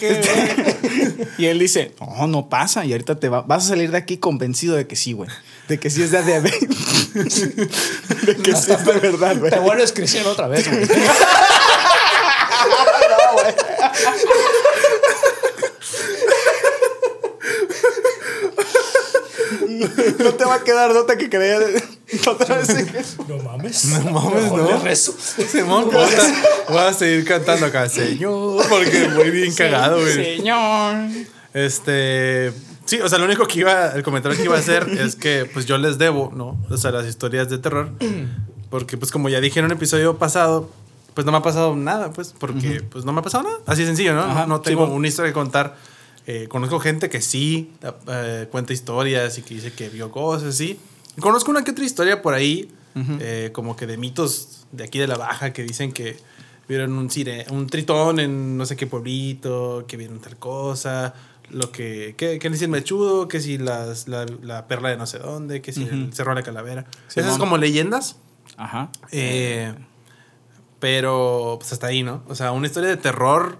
Y 1.37 1.45
él 1.45 1.59
dice, 1.59 1.93
no, 1.99 2.25
no 2.27 2.49
pasa. 2.49 2.83
Y 2.85 2.91
ahorita 2.93 3.19
te 3.19 3.29
va- 3.29 3.41
vas 3.41 3.65
a 3.65 3.67
salir 3.69 3.91
de 3.91 3.97
aquí 3.97 4.17
convencido 4.17 4.75
de 4.75 4.87
que 4.87 4.95
sí, 4.95 5.13
güey. 5.13 5.29
De 5.67 5.79
que 5.79 5.89
sí 5.89 6.01
es 6.01 6.11
de 6.11 6.23
de, 6.23 6.41
de 6.41 8.35
que 8.37 8.55
sí 8.55 8.71
es 8.71 8.85
de 8.85 8.93
verdad, 8.99 9.37
güey. 9.37 9.51
Te 9.51 9.59
vuelves 9.59 9.91
cristiano 9.93 10.29
otra 10.31 10.47
vez, 10.47 10.67
güey. 10.69 10.87
No 20.23 20.33
te 20.33 20.45
va 20.45 20.55
a 20.55 20.63
quedar 20.63 20.93
nota 20.93 21.17
que 21.17 21.29
creer 21.29 21.83
otra 22.27 22.57
vez 22.57 22.69
en. 22.69 22.91
No 23.27 23.43
mames. 23.43 23.85
No 23.85 24.11
mames, 24.11 24.51
¿no? 24.51 24.67
le 24.67 24.77
rezo. 24.77 25.15
Simón, 25.17 25.89
voy 25.91 26.03
a, 26.03 26.69
voy 26.69 26.79
a 26.79 26.93
seguir 26.93 27.25
cantando 27.25 27.65
acá, 27.65 27.89
señor, 27.89 28.65
porque 28.67 29.09
muy 29.09 29.29
bien 29.31 29.53
cagado, 29.53 29.99
güey. 29.99 30.13
Señor. 30.13 31.09
Este, 31.53 32.53
sí, 32.85 32.99
o 33.01 33.09
sea, 33.09 33.17
lo 33.17 33.25
único 33.25 33.47
que 33.47 33.59
iba, 33.59 33.87
el 33.93 34.03
comentario 34.03 34.37
que 34.37 34.43
iba 34.43 34.55
a 34.55 34.59
hacer 34.59 34.87
es 34.99 35.15
que, 35.15 35.49
pues 35.51 35.65
yo 35.65 35.77
les 35.77 35.97
debo, 35.97 36.31
¿no? 36.35 36.57
O 36.69 36.77
sea, 36.77 36.91
las 36.91 37.07
historias 37.07 37.49
de 37.49 37.57
terror, 37.57 37.89
porque, 38.69 38.97
pues 38.97 39.11
como 39.11 39.29
ya 39.29 39.41
dije 39.41 39.59
en 39.59 39.65
un 39.65 39.71
episodio 39.71 40.17
pasado, 40.17 40.69
pues 41.13 41.25
no 41.25 41.31
me 41.31 41.39
ha 41.39 41.41
pasado 41.41 41.75
nada, 41.75 42.11
pues, 42.11 42.35
porque, 42.37 42.83
pues 42.91 43.05
no 43.05 43.11
me 43.11 43.21
ha 43.21 43.23
pasado 43.23 43.43
nada. 43.43 43.57
Así 43.65 43.81
de 43.81 43.87
sencillo, 43.87 44.13
¿no? 44.13 44.21
Ajá, 44.21 44.45
no 44.45 44.61
tengo 44.61 44.85
sí, 44.85 44.91
una 44.91 45.07
historia 45.07 45.31
que 45.31 45.33
contar. 45.33 45.75
Eh, 46.29 46.47
conozco 46.49 46.79
gente 46.79 47.09
que 47.09 47.21
sí 47.21 47.71
eh, 48.09 48.47
cuenta 48.51 48.73
historias 48.73 49.37
y 49.37 49.41
que 49.43 49.55
dice 49.55 49.71
que 49.71 49.87
vio 49.89 50.11
cosas, 50.11 50.55
sí. 50.55 50.77
Conozco 51.21 51.49
una 51.51 51.63
que 51.63 51.71
otra 51.71 51.85
historia 51.85 52.21
por 52.21 52.33
ahí, 52.33 52.69
eh, 53.19 53.49
como 53.53 53.75
que 53.75 53.87
de 53.87 53.95
mitos 53.97 54.65
de 54.71 54.83
aquí 54.83 54.99
de 54.99 55.07
la 55.07 55.17
baja 55.17 55.53
que 55.53 55.63
dicen 55.63 55.91
que 55.93 56.17
vieron 56.67 56.91
un, 56.97 57.09
sire- 57.09 57.45
un 57.49 57.67
tritón 57.67 58.19
en 58.19 58.57
no 58.57 58.65
sé 58.65 58.75
qué 58.75 58.85
pueblito, 58.87 59.85
que 59.87 59.95
vieron 59.97 60.19
tal 60.19 60.35
cosa, 60.37 61.13
lo 61.49 61.71
que, 61.71 62.13
que, 62.17 62.39
que 62.39 62.49
le 62.49 62.53
dicen 62.55 62.71
mechudo, 62.71 63.27
que 63.29 63.39
si 63.39 63.57
las, 63.57 64.07
la, 64.09 64.25
la 64.43 64.67
perla 64.67 64.89
de 64.89 64.97
no 64.97 65.05
sé 65.07 65.19
dónde, 65.19 65.61
que 65.61 65.71
si 65.71 65.83
el 65.83 66.11
cerro 66.13 66.31
de 66.31 66.41
la 66.41 66.43
calavera. 66.43 66.85
Sí, 67.07 67.21
Esas 67.21 67.31
mon. 67.33 67.39
como 67.39 67.57
leyendas, 67.57 68.17
Ajá. 68.57 68.89
pero 70.79 71.55
pues 71.59 71.71
hasta 71.73 71.87
ahí, 71.87 72.03
¿no? 72.03 72.23
O 72.27 72.35
sea, 72.35 72.51
una 72.51 72.67
historia 72.67 72.89
de 72.89 72.97
terror 72.97 73.57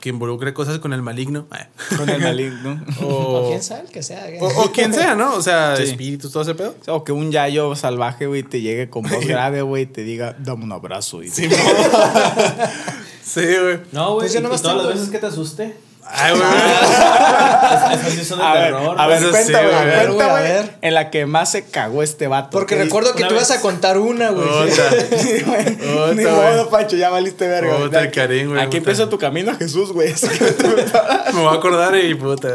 que 0.00 0.10
involucre 0.10 0.54
cosas 0.54 0.78
con 0.78 0.92
el 0.92 1.02
maligno. 1.02 1.46
eh. 1.58 1.66
Con 1.96 2.08
el 2.08 2.20
maligno. 2.22 2.80
o, 3.02 3.06
O 3.06 3.48
quién 3.48 3.62
sabe 3.62 3.80
el 3.82 3.88
que 3.88 4.02
sea. 4.02 4.24
güey. 4.26 4.38
o, 4.40 4.46
o 4.64 4.72
quien 4.72 4.94
sea, 4.94 5.14
¿no? 5.16 5.34
O 5.34 5.42
sea, 5.42 5.76
Sí. 5.76 5.82
espíritus, 5.84 6.30
todo 6.32 6.42
ese 6.44 6.54
pedo. 6.54 6.74
O 6.86 7.02
que 7.04 7.12
un 7.12 7.32
yayo 7.32 7.74
salvaje, 7.74 8.26
güey, 8.26 8.42
te 8.44 8.60
llegue 8.60 8.88
con 8.88 9.02
voz 9.02 9.24
grave, 9.26 9.62
güey, 9.62 9.82
y 9.82 9.86
te 9.86 10.02
diga, 10.04 10.36
dame 10.38 10.64
un 10.64 10.72
abrazo. 10.72 11.22
Y 11.22 11.30
Sí, 11.30 11.48
güey. 13.34 13.80
No, 13.92 14.14
güey. 14.14 14.20
Pues 14.20 14.32
yo 14.32 14.38
y- 14.40 14.42
nomás 14.42 14.60
y 14.60 14.62
todas 14.62 14.76
las 14.78 14.86
veces 14.88 15.08
que 15.10 15.18
te 15.18 15.26
asuste. 15.26 15.76
Ay, 16.10 16.32
güey. 16.34 16.48
Esas 17.98 18.12
sí 18.12 18.24
son 18.24 18.38
de 18.38 18.44
a 18.44 18.52
ver, 18.54 18.64
terror. 18.74 18.94
a 19.00 19.06
ver, 19.06 19.20
cuenta, 19.30 19.42
sí, 19.44 19.52
güey, 19.52 19.64
güey. 19.66 20.06
cuenta, 20.16 20.30
güey. 20.30 20.70
En 20.80 20.94
la 20.94 21.10
que 21.10 21.26
más 21.26 21.50
se 21.50 21.64
cagó 21.66 22.02
este 22.02 22.26
vato. 22.28 22.50
Porque 22.50 22.76
¿Qué 22.76 22.84
recuerdo 22.84 23.12
que 23.14 23.22
una 23.22 23.28
tú 23.28 23.34
ibas 23.34 23.48
vez- 23.50 23.58
a 23.58 23.60
contar 23.60 23.98
una, 23.98 24.30
güey. 24.30 24.48
Otra. 24.48 24.90
Sí, 25.18 25.42
güey. 25.44 25.76
Ni 26.16 26.24
modo, 26.24 26.68
Pancho, 26.70 26.96
ya 26.96 27.10
valiste 27.10 27.46
verga. 27.46 27.74
güey. 27.74 27.88
Otra, 27.88 28.10
Karim, 28.10 28.48
güey, 28.50 28.60
Aquí 28.60 28.78
puta. 28.78 28.90
empieza 28.90 29.08
tu 29.10 29.18
camino 29.18 29.52
a 29.52 29.54
Jesús, 29.56 29.92
güey. 29.92 30.14
Me 31.34 31.40
voy 31.40 31.54
a 31.54 31.56
acordar 31.58 31.96
y 31.96 32.14
puta. 32.14 32.48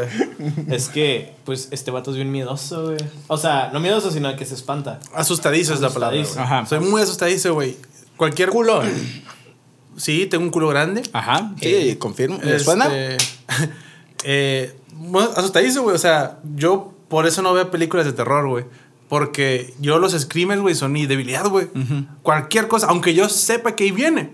Es 0.70 0.88
que, 0.88 1.32
pues, 1.44 1.68
este 1.70 1.90
vato 1.90 2.10
es 2.10 2.16
bien 2.16 2.30
miedoso, 2.32 2.86
güey. 2.86 2.98
O 3.28 3.38
sea, 3.38 3.70
no 3.72 3.80
miedoso, 3.80 4.10
sino 4.10 4.34
que 4.36 4.44
se 4.44 4.54
espanta. 4.54 4.98
Asustadizo 5.14 5.74
es 5.74 5.80
la 5.80 5.90
palabra. 5.90 6.18
Ajá. 6.38 6.66
Soy 6.66 6.80
muy 6.80 7.02
asustadizo, 7.02 7.54
güey. 7.54 7.76
Cualquier. 8.16 8.48
Culón. 8.50 8.90
Sí, 9.96 10.26
tengo 10.26 10.44
un 10.44 10.50
culo 10.50 10.68
grande. 10.68 11.02
Ajá, 11.12 11.52
sí, 11.60 11.96
confirmo. 11.98 12.38
¿Le 12.42 12.58
suena? 12.58 12.86
Este, 12.86 13.16
eh, 14.24 14.76
bueno, 14.92 15.30
asustadizo, 15.36 15.82
güey. 15.82 15.94
O 15.94 15.98
sea, 15.98 16.38
yo 16.56 16.92
por 17.08 17.26
eso 17.26 17.42
no 17.42 17.52
veo 17.52 17.70
películas 17.70 18.06
de 18.06 18.12
terror, 18.12 18.48
güey. 18.48 18.64
Porque 19.08 19.74
yo 19.80 19.98
los 19.98 20.12
screamers, 20.12 20.60
güey, 20.60 20.74
son 20.74 20.90
mi 20.92 21.06
debilidad, 21.06 21.46
güey. 21.46 21.68
Cualquier 22.22 22.68
cosa, 22.68 22.86
aunque 22.88 23.14
yo 23.14 23.28
sepa 23.28 23.76
que 23.76 23.84
ahí 23.84 23.90
viene, 23.92 24.32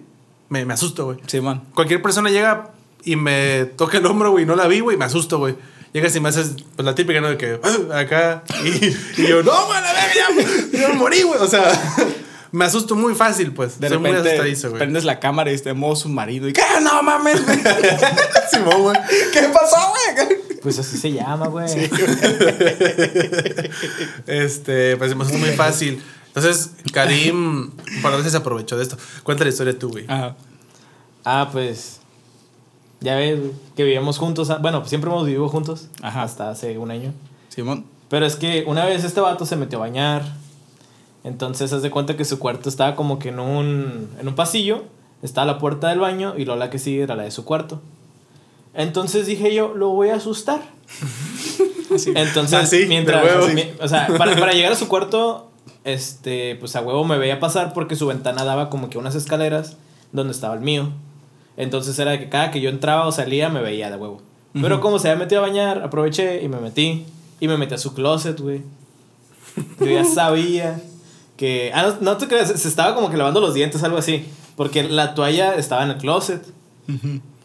me, 0.48 0.64
me 0.64 0.74
asusto, 0.74 1.04
güey. 1.06 1.18
Simón. 1.26 1.62
Cualquier 1.74 2.00
persona 2.00 2.30
llega 2.30 2.70
y 3.04 3.16
me 3.16 3.64
toca 3.76 3.98
el 3.98 4.06
hombro, 4.06 4.30
güey, 4.30 4.44
y 4.44 4.46
no 4.46 4.56
la 4.56 4.68
vi, 4.68 4.80
güey, 4.80 4.96
me 4.96 5.04
asusto, 5.04 5.38
güey. 5.38 5.56
Llegas 5.92 6.14
y 6.14 6.20
me 6.20 6.28
haces 6.28 6.54
pues, 6.76 6.86
la 6.86 6.94
típica, 6.94 7.20
¿no? 7.20 7.28
De 7.28 7.36
que 7.36 7.58
"Ah", 7.62 7.98
acá. 7.98 8.44
Y, 8.64 9.22
y 9.22 9.26
yo, 9.26 9.42
no, 9.42 9.52
güey, 9.66 9.80
la 9.82 9.92
verga, 9.92 10.14
ya, 10.72 10.78
ya 10.78 10.88
me 10.90 10.94
morí, 10.94 11.22
güey. 11.22 11.40
O 11.40 11.48
sea, 11.48 11.62
me 12.52 12.64
asusto 12.64 12.96
muy 12.96 13.14
fácil, 13.14 13.52
pues. 13.52 13.78
De 13.80 13.88
Soy 13.88 13.98
muy 13.98 14.08
repente 14.10 14.30
asustadizo, 14.30 14.68
güey. 14.70 14.78
prendes 14.78 15.04
la 15.04 15.20
cámara 15.20 15.50
y 15.52 15.54
está 15.54 15.70
en 15.70 15.78
modo 15.78 15.96
submarino. 15.96 16.48
¿Y 16.48 16.52
qué? 16.52 16.62
No 16.82 17.02
mames, 17.02 17.44
güey. 17.44 17.58
Simón, 18.50 18.82
güey. 18.82 18.96
¿Qué 19.32 19.42
pasó, 19.52 19.76
güey? 20.16 20.38
Pues 20.62 20.78
así 20.78 20.96
se 20.98 21.12
llama, 21.12 21.46
güey. 21.48 21.66
Este, 24.26 24.96
pues 24.96 25.14
me 25.14 25.22
asusto 25.22 25.38
muy 25.38 25.50
fácil. 25.50 26.02
Entonces, 26.28 26.70
Karim, 26.92 27.70
para 28.02 28.16
veces 28.16 28.32
se 28.32 28.38
aprovechó 28.38 28.76
de 28.76 28.84
esto. 28.84 28.96
Cuenta 29.22 29.44
la 29.44 29.50
historia 29.50 29.78
tú, 29.78 29.90
güey. 29.90 30.04
Ajá. 30.08 30.36
Ah, 31.24 31.48
pues. 31.52 31.98
Ya 33.00 33.16
ves, 33.16 33.38
güey, 33.40 33.52
que 33.76 33.84
vivíamos 33.84 34.18
juntos. 34.18 34.50
ah, 34.50 34.58
Bueno, 34.60 34.80
pues 34.80 34.90
siempre 34.90 35.10
hemos 35.10 35.24
vivido 35.26 35.48
juntos. 35.48 35.88
Ajá. 36.02 36.22
Hasta 36.22 36.50
hace 36.50 36.76
un 36.78 36.90
año. 36.90 37.12
Simón. 37.48 37.86
Pero 38.08 38.26
es 38.26 38.36
que 38.36 38.64
una 38.66 38.84
vez 38.84 39.04
este 39.04 39.20
vato 39.20 39.46
se 39.46 39.56
metió 39.56 39.78
a 39.78 39.82
bañar. 39.82 40.22
Entonces, 41.24 41.72
haz 41.72 41.82
de 41.82 41.90
cuenta 41.90 42.16
que 42.16 42.24
su 42.24 42.38
cuarto 42.38 42.68
estaba 42.68 42.96
como 42.96 43.18
que 43.18 43.28
en 43.28 43.40
un, 43.40 44.08
en 44.20 44.28
un 44.28 44.34
pasillo. 44.34 44.84
Estaba 45.22 45.46
la 45.46 45.58
puerta 45.58 45.88
del 45.88 45.98
baño 46.00 46.34
y 46.38 46.44
luego 46.46 46.58
la 46.58 46.70
que 46.70 46.78
sigue 46.78 47.02
era 47.02 47.14
la 47.14 47.24
de 47.24 47.30
su 47.30 47.44
cuarto. 47.44 47.80
Entonces 48.72 49.26
dije 49.26 49.54
yo, 49.54 49.74
lo 49.74 49.90
voy 49.90 50.08
a 50.08 50.14
asustar. 50.14 50.62
Entonces, 52.14 52.58
Ah, 52.58 52.66
sí, 52.66 52.84
mientras. 52.88 53.22
o 53.80 53.88
sea, 53.88 54.06
para, 54.16 54.34
para 54.36 54.52
llegar 54.52 54.72
a 54.72 54.76
su 54.76 54.88
cuarto, 54.88 55.50
este, 55.84 56.56
pues 56.56 56.74
a 56.76 56.80
huevo 56.80 57.04
me 57.04 57.18
veía 57.18 57.40
pasar 57.40 57.72
porque 57.74 57.96
su 57.96 58.06
ventana 58.06 58.44
daba 58.44 58.70
como 58.70 58.88
que 58.88 58.96
unas 58.96 59.14
escaleras 59.14 59.76
donde 60.12 60.32
estaba 60.32 60.54
el 60.54 60.60
mío. 60.60 60.90
Entonces 61.56 61.98
era 61.98 62.18
que 62.18 62.28
cada 62.28 62.50
que 62.50 62.60
yo 62.60 62.70
entraba 62.70 63.06
o 63.06 63.12
salía 63.12 63.48
me 63.50 63.60
veía 63.60 63.90
de 63.90 63.96
huevo. 63.96 64.22
Pero 64.54 64.80
como 64.80 64.98
se 64.98 65.08
había 65.10 65.24
metido 65.24 65.44
a 65.44 65.46
bañar, 65.46 65.82
aproveché 65.82 66.42
y 66.42 66.48
me 66.48 66.58
metí. 66.58 67.04
Y 67.40 67.48
me 67.48 67.56
metí 67.56 67.74
a 67.74 67.78
su 67.78 67.92
closet, 67.94 68.40
güey. 68.40 68.62
Yo 69.78 69.86
ya 69.86 70.04
sabía 70.04 70.80
que. 71.40 71.72
Ah, 71.74 71.82
no, 71.86 72.12
no 72.12 72.16
te 72.18 72.28
creas, 72.28 72.48
se 72.48 72.68
estaba 72.68 72.94
como 72.94 73.10
que 73.10 73.16
lavando 73.16 73.40
los 73.40 73.54
dientes, 73.54 73.82
algo 73.82 73.96
así. 73.96 74.26
Porque 74.56 74.82
la 74.84 75.14
toalla 75.14 75.54
estaba 75.54 75.82
en 75.82 75.92
el 75.92 75.96
closet. 75.96 76.44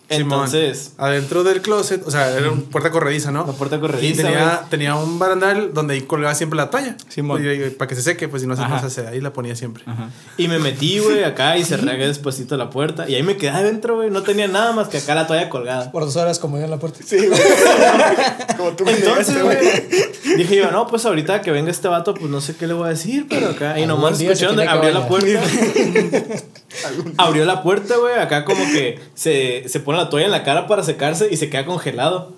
Entonces, 0.08 0.91
Simón, 0.95 1.08
adentro 1.10 1.43
del 1.43 1.62
closet, 1.62 2.03
o 2.06 2.12
sea, 2.12 2.30
era 2.38 2.51
una 2.51 2.62
puerta 2.64 2.91
corrediza, 2.91 3.32
¿no? 3.32 3.45
La 3.45 3.53
puerta 3.53 3.78
Y 3.78 3.80
corrediza, 3.80 4.22
tenía, 4.24 4.43
güey. 4.45 4.70
tenía 4.70 4.95
un 4.95 5.18
barandal 5.18 5.74
donde 5.74 5.95
ahí 5.95 6.01
colgaba 6.01 6.36
siempre 6.36 6.58
la 6.58 6.70
toalla. 6.70 6.95
Simón. 7.10 7.43
Y- 7.43 7.49
y- 7.49 7.70
para 7.72 7.88
que 7.89 7.95
se 7.95 8.01
seque, 8.03 8.28
pues 8.28 8.41
si 8.43 8.47
no 8.47 8.56
se, 8.56 8.62
no 8.62 8.76
Ajá. 8.76 8.89
se 8.89 9.08
ahí 9.08 9.20
la 9.20 9.34
ponía 9.34 9.56
siempre. 9.56 9.84
Y 10.38 10.47
me 10.47 10.60
metí, 10.60 10.99
güey, 10.99 11.24
acá 11.24 11.58
y 11.58 11.64
cerré 11.66 11.97
despacito 11.97 12.56
la 12.58 12.70
puerta. 12.70 13.10
Y 13.10 13.16
ahí 13.16 13.24
me 13.24 13.38
quedé 13.38 13.49
adentro, 13.49 13.95
güey. 13.95 14.12
No 14.12 14.22
tenía 14.24 14.47
nada 14.47 14.74
más 14.74 14.88
que 14.89 14.97
acá 14.97 15.16
la 15.16 15.26
toalla 15.28 15.49
colgada. 15.49 15.91
Por 15.91 16.03
dos 16.06 16.16
horas 16.18 16.38
como 16.39 16.58
yo 16.58 16.66
en 16.66 16.72
la 16.72 16.78
puerta. 16.78 16.99
Sí, 17.06 17.18
güey. 17.28 17.39
Como 18.58 18.72
tú 18.72 18.86
me 18.86 18.91
Entonces, 18.93 19.41
güey, 19.43 19.58
dije 20.38 20.56
yo, 20.56 20.72
no, 20.72 20.88
pues 20.88 21.06
ahorita 21.06 21.41
que 21.41 21.51
venga 21.51 21.72
este 21.72 21.88
vato, 21.88 22.14
pues 22.14 22.30
no 22.30 22.39
sé 22.41 22.56
qué 22.56 22.68
le 22.68 22.74
voy 22.74 22.86
a 22.88 22.89
decir, 22.91 23.26
pero 23.30 23.49
acá. 23.49 23.78
Y 23.80 23.86
nomás 23.86 24.20
escuché 24.22 24.45
donde 24.45 24.68
abrió 24.68 24.91
la 24.91 25.08
puerta. 25.08 25.28
abrió 27.17 27.45
la 27.45 27.63
puerta, 27.63 27.97
güey. 27.97 28.19
Acá 28.19 28.45
como 28.45 28.63
que 28.65 28.99
se, 29.13 29.67
se 29.67 29.80
pone 29.80 29.97
la 29.97 30.09
toalla 30.09 30.26
en 30.26 30.32
la 30.32 30.43
cara 30.43 30.67
para 30.67 30.84
secarse 30.84 31.28
y 31.32 31.38
se 31.38 31.49
queda 31.49 31.65
congelado. 31.65 32.34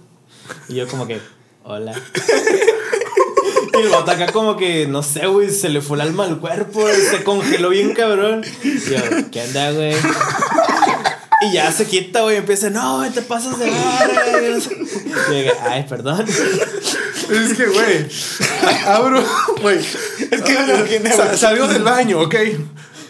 Y 0.69 0.75
yo 0.75 0.87
como 0.87 1.07
que, 1.07 1.19
hola. 1.63 1.93
Y 3.73 3.81
el 3.81 3.89
vato 3.89 4.11
acá 4.11 4.31
como 4.31 4.57
que, 4.57 4.87
no 4.87 5.03
sé, 5.03 5.27
güey, 5.27 5.51
se 5.51 5.69
le 5.69 5.81
fue 5.81 5.97
el 5.97 6.01
alma 6.01 6.25
al 6.25 6.39
cuerpo, 6.39 6.85
se 6.87 7.23
congeló 7.23 7.69
bien 7.69 7.93
cabrón. 7.93 8.43
Y 8.63 8.79
yo, 8.79 8.97
¿qué 9.31 9.41
onda, 9.41 9.71
güey? 9.71 9.93
Y 11.41 11.53
ya 11.53 11.71
se 11.71 11.85
quita, 11.85 12.21
güey, 12.21 12.37
empieza, 12.37 12.71
no, 12.71 12.97
güey, 12.97 13.11
te 13.11 13.21
pasas 13.21 13.59
de. 13.59 13.67
Y 13.67 13.71
yo 13.71 15.29
dije, 15.29 15.51
ay, 15.61 15.85
perdón. 15.87 16.25
Es 16.27 17.53
que, 17.55 17.65
güey, 17.65 18.07
abro, 18.85 19.23
güey. 19.61 19.77
Es 19.77 20.41
que 20.41 21.37
salgo 21.37 21.67
del 21.67 21.83
baño, 21.83 22.21
ok. 22.21 22.35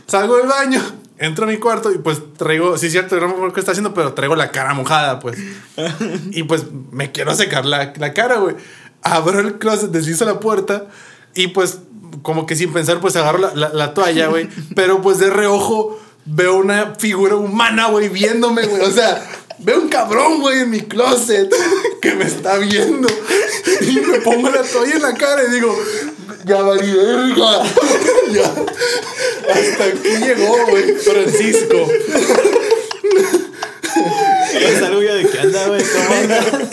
Salgo 0.08 0.38
del 0.38 0.48
baño, 0.48 0.82
entro 1.20 1.46
a 1.46 1.48
mi 1.48 1.58
cuarto 1.58 1.92
y 1.92 1.98
pues 1.98 2.20
traigo, 2.38 2.78
sí 2.78 2.88
es 2.88 2.92
cierto, 2.92 3.16
no 3.20 3.28
me 3.28 3.34
acuerdo 3.34 3.54
qué 3.54 3.60
está 3.60 3.72
haciendo, 3.72 3.94
pero 3.94 4.14
traigo 4.14 4.36
la 4.36 4.52
cara 4.52 4.74
mojada, 4.74 5.20
pues. 5.20 5.38
Y 6.32 6.44
pues 6.44 6.66
me 6.92 7.12
quiero 7.12 7.34
secar 7.36 7.66
la, 7.66 7.94
la 7.98 8.14
cara, 8.14 8.38
güey. 8.38 8.56
Abro 9.02 9.40
el 9.40 9.58
closet, 9.58 9.90
deslizo 9.92 10.26
la 10.26 10.40
puerta 10.40 10.88
y 11.36 11.48
pues 11.50 11.80
como 12.24 12.46
que 12.46 12.56
sin 12.56 12.74
pensar, 12.74 13.00
pues 13.00 13.16
agarro 13.16 13.38
la, 13.40 13.54
la- 13.56 13.70
la 13.74 13.94
toalla, 13.94 14.28
güey. 14.28 14.50
Pero 14.76 15.02
pues 15.02 15.20
de 15.20 15.30
reojo 15.30 16.00
veo 16.26 16.56
una 16.58 16.96
figura 16.96 17.36
humana, 17.36 17.88
güey, 17.88 18.10
viéndome, 18.10 18.66
güey. 18.66 18.82
O 18.82 18.92
sea, 18.92 19.24
veo 19.60 19.80
un 19.82 19.88
cabrón, 19.90 20.40
güey, 20.42 20.62
en 20.62 20.70
mi 20.72 20.82
closet 20.82 21.50
que 22.02 22.14
me 22.16 22.26
está 22.26 22.58
viendo. 22.58 23.08
Y 23.82 24.00
me 24.02 24.20
pongo 24.22 24.50
la 24.50 24.64
toalla 24.64 24.96
en 24.96 25.02
la 25.02 25.14
cara 25.14 25.44
y 25.48 25.52
digo, 25.52 25.76
ya 26.48 26.62
valí 26.62 26.92
verga. 26.92 27.64
Ya. 28.32 28.44
Hasta 28.44 29.86
aquí 29.86 30.10
llegó, 30.22 30.58
güey, 30.70 30.96
Francisco. 30.96 31.88
Es 34.54 34.82
algo 34.82 35.02
ya 35.02 35.14
de 35.14 35.28
qué 35.28 35.40
anda, 35.40 35.68
güey. 35.68 35.82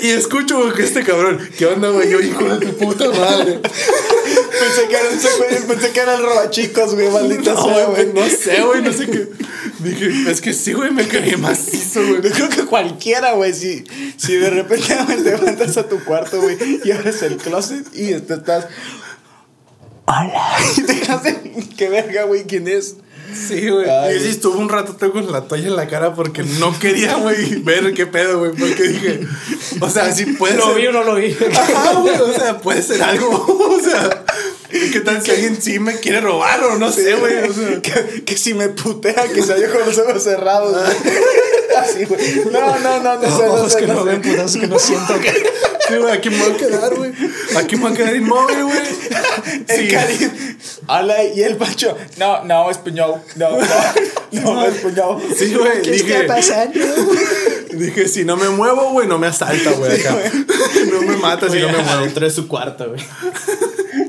Y 0.01 0.11
escucho 0.11 0.59
güey, 0.59 0.73
que 0.75 0.85
este 0.85 1.03
cabrón, 1.03 1.39
¿qué 1.57 1.67
onda, 1.67 1.89
güey? 1.91 2.11
Yo, 2.11 2.21
hijo 2.21 2.45
de 2.45 2.67
tu 2.67 2.77
puta 2.77 3.09
madre. 3.11 3.61
Pensé 3.63 4.89
que 4.89 4.97
era, 4.97 5.09
un- 5.11 5.67
pensé 5.67 5.91
que 5.91 6.01
era 6.01 6.15
el 6.15 6.23
robachicos, 6.23 6.95
güey, 6.95 7.09
maldita 7.11 7.53
No, 7.55 7.65
sea, 7.65 7.85
güey, 7.87 8.07
no 8.13 8.27
sé, 8.29 8.63
güey, 8.63 8.83
no 8.83 8.93
sé 8.93 9.07
qué. 9.07 9.29
Dije, 9.81 10.31
es 10.31 10.41
que 10.41 10.53
sí, 10.55 10.73
güey, 10.73 10.91
me 10.93 11.07
caí 11.07 11.37
macizo, 11.37 12.01
güey. 12.07 12.23
Yo 12.23 12.31
creo 12.31 12.49
que 12.49 12.65
cualquiera, 12.65 13.33
güey, 13.33 13.53
si, 13.53 13.85
si 14.17 14.35
de 14.37 14.51
repente 14.51 14.95
te 15.07 15.17
levantas 15.19 15.77
a 15.77 15.89
tu 15.89 16.03
cuarto, 16.05 16.41
güey, 16.41 16.57
y 16.85 16.91
abres 16.91 17.23
el 17.23 17.37
closet 17.37 17.87
y 17.93 18.15
te 18.21 18.35
estás. 18.35 18.67
¡Hola! 20.21 20.57
Y 20.77 20.81
te 20.83 20.93
dejas 20.95 21.23
de. 21.23 21.37
¿Qué 21.77 21.89
verga, 21.89 22.25
güey? 22.25 22.45
¿Quién 22.45 22.69
es? 22.69 22.97
Sí, 23.49 23.69
güey. 23.69 23.87
Y 24.17 24.21
sí, 24.21 24.29
estuve 24.29 24.59
un 24.59 24.69
rato 24.69 24.97
con 25.11 25.33
la 25.33 25.43
toalla 25.49 25.67
en 25.67 25.75
la 25.77 25.89
cara 25.89 26.15
porque 26.15 26.45
no 26.45 26.79
quería, 26.79 27.17
güey, 27.17 27.57
ver 27.63 27.93
qué 27.93 28.07
pedo, 28.07 28.39
güey. 28.39 28.53
Porque 28.53 28.83
dije, 28.85 29.21
o 29.81 29.91
sea, 29.91 30.13
sí 30.13 30.27
puede 30.27 30.55
¿Lo 30.57 30.67
ser. 30.69 30.77
vi 30.77 30.87
o 30.87 30.93
no 30.93 31.03
lo 31.03 31.17
vi? 31.17 31.37
Ajá, 31.53 31.95
güey, 31.95 32.15
o 32.15 32.33
sea, 32.33 32.59
puede 32.59 32.83
ser 32.83 33.03
algo. 33.03 33.45
O 33.75 33.81
sea, 33.81 34.25
¿qué 34.71 35.01
tal 35.01 35.21
si 35.23 35.31
alguien 35.33 35.61
sí 35.61 35.79
me 35.79 35.97
quiere 35.99 36.21
robar 36.21 36.63
o 36.65 36.79
no 36.79 36.91
sé, 36.93 37.15
güey? 37.17 37.35
O 37.49 37.53
sea, 37.53 37.83
Que, 37.83 38.25
que 38.25 38.37
si 38.37 38.55
me 38.55 38.69
putea, 38.69 39.27
que 39.33 39.43
se 39.43 39.53
haya 39.53 39.71
con 39.71 39.81
los 39.85 39.99
ojos 39.99 40.23
cerrados, 40.23 40.73
güey. 40.73 40.97
Así, 41.79 42.05
güey. 42.05 42.21
No, 42.53 42.79
no, 42.79 43.01
no, 43.03 43.17
no 43.17 43.23
sé, 43.23 43.45
no 43.47 43.53
Ojos 43.55 43.73
sé, 43.73 43.79
que 43.81 43.87
no 43.89 43.95
no 43.95 44.05
ven, 44.05 44.23
sé. 44.23 44.31
putazos 44.31 44.57
que 44.61 44.67
no 44.69 44.79
siento. 44.79 45.15
Sí, 45.95 46.01
güey, 46.03 46.13
aquí 46.15 46.31
me 46.31 46.39
voy 46.39 46.53
a 46.53 46.57
quedar, 46.57 46.95
güey. 46.95 47.13
Aquí 47.57 47.77
me 47.77 47.83
voy 47.83 47.93
a 47.93 47.97
quedar 47.97 48.17
inmóvil, 48.17 48.65
güey. 48.65 48.79
El 49.69 49.81
Sí. 49.81 49.89
Karim. 49.89 50.31
Hola, 50.87 51.25
y 51.25 51.43
el 51.43 51.57
Pacho. 51.57 51.97
No, 52.19 52.45
no, 52.45 52.71
es 52.71 52.79
puñado. 52.79 53.21
No, 53.37 53.51
no, 53.51 53.67
no, 54.33 54.65
es 54.65 54.75
puñado. 54.81 55.21
Sí, 55.37 55.55
güey. 55.55 55.83
¿Qué 55.83 55.91
Dije, 55.93 56.21
está 56.23 56.35
pasando? 56.37 56.79
dije, 57.73 58.09
si 58.09 58.25
no 58.25 58.37
me 58.37 58.49
muevo, 58.51 58.91
güey, 58.93 59.09
no 59.09 59.19
me 59.19 59.27
asalta, 59.27 59.71
güey, 59.73 60.01
acá. 60.01 60.17
No 60.93 61.03
me 61.03 61.17
mata 61.17 61.49
si 61.51 61.59
no 61.61 61.69
me 61.69 61.79
muevo. 61.83 62.03
Dentro 62.03 62.25
de 62.27 62.31
su 62.33 62.47
cuarto, 62.49 62.89
güey. 62.91 63.01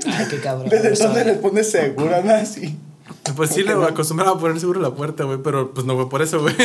Ay, 0.08 0.28
qué 0.30 0.40
cabrón. 0.40 0.70
¿Desde 0.70 0.92
dónde 0.92 1.26
le 1.26 1.34
pones 1.36 1.72
seguro, 1.72 2.22
no? 2.24 2.34
Así. 2.34 2.78
Pues 3.36 3.50
sí, 3.52 3.64
le 3.64 3.74
acostumbraba 3.74 4.34
a 4.34 4.40
poner 4.40 4.60
seguro 4.60 4.80
la 4.82 4.92
puerta, 4.92 5.24
güey, 5.24 5.40
pero 5.44 5.74
pues 5.74 5.86
no 5.86 5.96
fue 5.96 6.10
por 6.10 6.22
eso, 6.22 6.42
güey. 6.42 6.56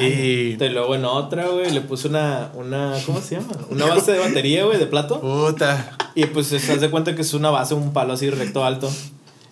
Y. 0.00 0.04
Y 0.04 0.68
luego 0.70 0.94
en 0.94 1.04
otra, 1.04 1.48
güey, 1.48 1.70
le 1.70 1.80
puse 1.82 2.08
una, 2.08 2.50
una, 2.54 2.94
¿cómo 3.04 3.20
se 3.20 3.36
llama? 3.36 3.52
Una 3.70 3.86
base 3.94 4.12
de 4.12 4.18
batería, 4.20 4.64
güey, 4.64 4.78
de 4.78 4.86
plato. 4.86 5.20
Puta. 5.20 5.96
Y 6.14 6.26
pues 6.26 6.46
se 6.46 6.56
hace 6.56 6.90
cuenta 6.90 7.14
que 7.14 7.22
es 7.22 7.34
una 7.34 7.50
base, 7.50 7.74
un 7.74 7.92
palo 7.92 8.14
así 8.14 8.30
recto 8.30 8.64
alto. 8.64 8.90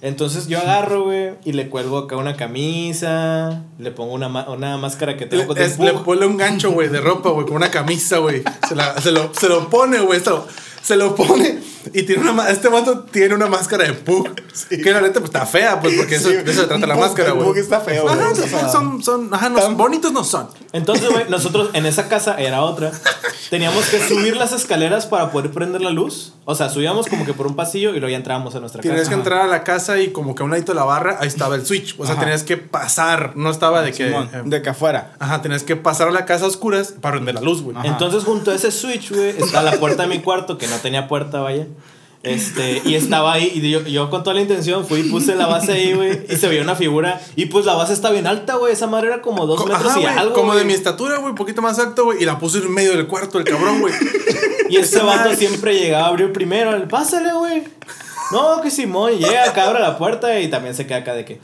Entonces 0.01 0.49
yo 0.49 0.59
agarro, 0.59 1.05
güey, 1.05 1.31
y 1.45 1.53
le 1.53 1.71
cuelgo 1.71 1.97
acá 1.97 2.17
una 2.17 2.37
camisa, 2.37 3.63
le 3.79 3.91
pongo 3.91 4.13
una, 4.13 4.29
una 4.51 4.77
máscara 4.77 5.17
que 5.17 5.25
tengo 5.25 5.55
Le, 5.55 5.65
es- 5.65 5.79
le 5.79 5.93
pone 5.95 6.27
un 6.27 6.37
gancho, 6.37 6.73
güey, 6.73 6.89
de 6.89 7.01
ropa, 7.01 7.31
güey, 7.31 7.47
con 7.47 7.57
una 7.57 7.71
camisa, 7.71 8.19
güey. 8.19 8.43
Se, 8.69 8.75
la- 8.75 9.01
se 9.01 9.13
lo, 9.13 9.33
se 9.33 9.49
lo 9.49 9.69
pone, 9.71 10.01
güey. 10.01 10.21
Se 10.21 10.29
lo, 10.31 10.47
se 10.83 10.97
lo 10.97 11.15
pone. 11.15 11.59
Y 11.93 12.03
tiene 12.05 12.31
una 12.31 12.49
este 12.49 12.69
vato 12.69 13.01
tiene 13.11 13.35
una 13.35 13.47
máscara 13.47 13.85
de 13.85 13.93
Pug. 13.93 14.29
Que 14.69 14.91
la 14.93 15.01
neta, 15.01 15.15
pues 15.21 15.25
está 15.25 15.45
fea, 15.47 15.81
pues, 15.81 15.95
porque 15.97 16.15
eso, 16.17 16.29
Sí, 16.31 16.37
de 16.37 16.51
eso 16.51 16.63
se 16.63 16.67
trata 16.69 16.87
la 16.87 16.95
Pug- 16.95 17.01
máscara, 17.01 17.29
el 17.31 17.35
güey. 17.35 17.47
Pug 17.49 17.57
está 17.59 17.81
feo, 17.81 18.03
güey. 18.05 18.15
Ajá, 18.15 18.69
son, 18.71 19.03
son, 19.03 19.33
ajá, 19.33 19.49
no, 19.49 19.71
bonitos 19.75 20.13
no 20.13 20.25
son. 20.25 20.49
Entonces, 20.73 21.09
güey, 21.11 21.25
nosotros 21.29 21.71
en 21.75 21.87
esa 21.87 22.09
casa 22.09 22.37
era 22.41 22.63
otra. 22.63 22.93
Teníamos 23.51 23.85
que 23.87 23.99
subir 24.09 24.37
las 24.37 24.53
escaleras 24.53 25.07
para 25.07 25.31
poder 25.31 25.51
prender 25.51 25.81
la 25.81 25.91
luz. 25.91 26.33
O 26.47 26.55
sea, 26.55 26.69
subíamos 26.69 27.07
como 27.07 27.25
que 27.25 27.33
por 27.33 27.47
un 27.47 27.57
pasillo 27.57 27.91
y 27.91 28.01
luego 28.01 28.09
ya 28.11 28.17
entrábamos 28.17 28.55
a 28.55 28.61
nuestra 28.61 28.83
Tienes 28.83 29.01
casa. 29.03 29.11
que 29.11 29.15
entrar 29.17 29.41
a 29.43 29.47
la 29.47 29.65
casa 29.65 30.01
y 30.01 30.11
como 30.13 30.35
que 30.35 30.43
a 30.43 30.45
un 30.45 30.51
ladito 30.51 30.73
de 30.73 30.77
la 30.77 30.85
barra, 30.85 31.19
ahí 31.21 31.29
estaba 31.29 31.55
el 31.55 31.65
switch. 31.65 31.95
O 31.99 32.05
sea, 32.05 32.15
Ajá. 32.15 32.23
tenías 32.25 32.43
que 32.43 32.57
pasar. 32.57 33.33
No 33.37 33.51
estaba 33.51 33.83
de 33.83 33.93
que. 33.93 34.09
Eh, 34.11 34.29
de 34.45 34.63
que 34.63 34.71
afuera. 34.71 35.13
Ajá, 35.19 35.43
tenías 35.43 35.63
que 35.63 35.77
pasar 35.77 36.09
a 36.09 36.11
la 36.11 36.25
casa 36.27 36.45
a 36.45 36.49
oscuras 36.49 36.95
para 37.01 37.15
prender 37.15 37.35
la 37.37 37.41
luz, 37.41 37.63
güey. 37.63 37.77
Entonces, 37.85 38.25
junto 38.25 38.51
a 38.51 38.55
ese 38.55 38.71
switch, 38.71 39.13
güey, 39.13 39.31
está 39.39 39.63
la 39.63 39.73
puerta 39.73 40.03
de 40.03 40.09
mi 40.09 40.21
cuarto, 40.21 40.59
que 40.59 40.67
no 40.69 40.77
tenía 40.79 41.09
puerta, 41.09 41.41
vaya. 41.41 41.67
Este, 42.25 42.81
y 42.87 42.95
estaba 42.95 43.35
ahí, 43.35 43.53
y 43.55 43.71
yo, 43.71 43.83
yo 43.83 44.09
con 44.09 44.23
toda 44.25 44.33
la 44.35 44.41
intención 44.41 44.87
fui 44.87 45.01
y 45.01 45.11
puse 45.11 45.35
la 45.35 45.47
base 45.47 45.73
ahí, 45.73 45.93
güey, 45.93 46.23
y 46.29 46.37
se 46.37 46.49
veía 46.49 46.63
una 46.63 46.75
figura. 46.75 47.21
Y 47.37 47.47
pues 47.47 47.67
la 47.67 47.75
base 47.75 47.93
está 47.93 48.11
bien 48.11 48.27
alta, 48.27 48.55
güey. 48.57 48.73
Esa 48.73 48.87
madre 48.87 49.09
era 49.09 49.21
como 49.21 49.47
dos 49.47 49.61
Co- 49.61 49.67
metros 49.67 49.89
ajá, 49.93 50.01
y 50.01 50.05
algo. 50.07 50.33
como 50.35 50.55
de 50.55 50.65
mi 50.65 50.73
estatura, 50.73 51.17
güey, 51.19 51.31
un 51.31 51.35
poquito 51.37 51.61
más 51.61 51.79
alto, 51.79 52.05
güey. 52.07 52.23
Y 52.23 52.25
la 52.25 52.39
puse 52.39 52.59
en 52.59 52.73
medio 52.73 52.93
del 52.97 53.07
cuarto, 53.07 53.39
el 53.39 53.45
cabrón, 53.45 53.81
güey. 53.81 53.93
Y 54.71 54.79
Esa 54.79 55.03
vato 55.05 55.35
siempre 55.37 55.75
llegaba 55.79 56.07
a 56.07 56.09
abrir 56.09 56.33
primero. 56.33 56.75
el, 56.75 56.85
Pásale, 56.89 57.33
güey. 57.35 57.65
No, 58.33 58.63
que 58.63 58.71
Simón. 58.71 59.13
Llega 59.19 59.45
acá, 59.45 59.69
abre 59.69 59.81
la 59.81 59.99
puerta 59.99 60.41
y 60.41 60.49
también 60.49 60.75
se 60.75 60.87
queda 60.87 60.99
acá 60.99 61.13
de 61.15 61.27
que. 61.27 61.39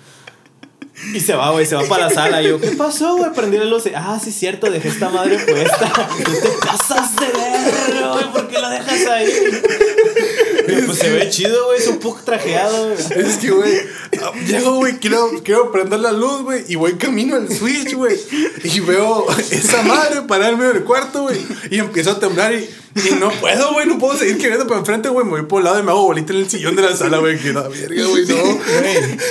Y 1.14 1.20
se 1.20 1.34
va, 1.34 1.50
güey, 1.50 1.66
se 1.66 1.76
va 1.76 1.82
para 1.84 2.08
la 2.08 2.10
sala. 2.10 2.42
Y 2.42 2.48
yo, 2.48 2.58
¿qué 2.60 2.70
pasó, 2.72 3.16
güey? 3.18 3.30
Prendí 3.32 3.58
la 3.58 3.64
luz 3.66 3.86
y, 3.86 3.92
ah, 3.94 4.18
sí, 4.22 4.32
cierto, 4.32 4.70
dejé 4.70 4.88
esta 4.88 5.10
madre 5.10 5.38
puesta. 5.38 5.92
Tú 6.24 6.32
te 6.32 6.48
pasas 6.66 7.14
de 7.16 7.26
verga, 7.26 8.12
güey, 8.12 8.32
¿por 8.32 8.48
qué 8.48 8.58
la 8.58 8.70
dejas 8.70 9.06
ahí? 9.06 9.26
Pues 10.86 10.98
se 10.98 11.10
ve 11.10 11.28
chido, 11.30 11.66
güey, 11.66 11.78
es 11.78 11.86
un 11.88 11.98
poco 11.98 12.20
trajeado, 12.24 12.86
güey. 12.88 12.98
Es 13.26 13.36
que, 13.36 13.50
güey, 13.50 13.74
ah, 14.22 14.32
llego, 14.46 14.74
güey, 14.76 14.98
quiero, 14.98 15.30
quiero 15.44 15.70
prender 15.72 16.00
la 16.00 16.12
luz, 16.12 16.42
güey, 16.42 16.64
y 16.68 16.76
voy 16.76 16.94
camino 16.94 17.36
al 17.36 17.48
switch, 17.54 17.94
güey. 17.94 18.16
Y 18.64 18.80
veo 18.80 19.26
esa 19.50 19.82
madre 19.82 20.22
parar 20.22 20.52
en 20.52 20.58
medio 20.58 20.72
del 20.74 20.84
cuarto, 20.84 21.22
güey. 21.22 21.40
Y 21.70 21.78
empiezo 21.78 22.12
a 22.12 22.18
temblar 22.20 22.52
y, 22.54 22.68
y 22.94 23.14
no 23.18 23.30
puedo, 23.40 23.72
güey, 23.72 23.86
no 23.86 23.98
puedo 23.98 24.16
seguir 24.18 24.38
queriendo 24.38 24.66
para 24.66 24.80
enfrente, 24.80 25.08
güey. 25.08 25.24
Me 25.24 25.32
voy 25.32 25.42
por 25.42 25.60
el 25.60 25.64
lado 25.64 25.78
y 25.80 25.82
me 25.82 25.90
hago 25.90 26.04
bolita 26.04 26.32
en 26.32 26.40
el 26.40 26.50
sillón 26.50 26.76
de 26.76 26.82
la 26.82 26.96
sala, 26.96 27.18
güey. 27.18 27.38
Que 27.38 27.52
la 27.52 27.68
verga, 27.68 28.04
güey, 28.06 28.26
no. 28.26 28.36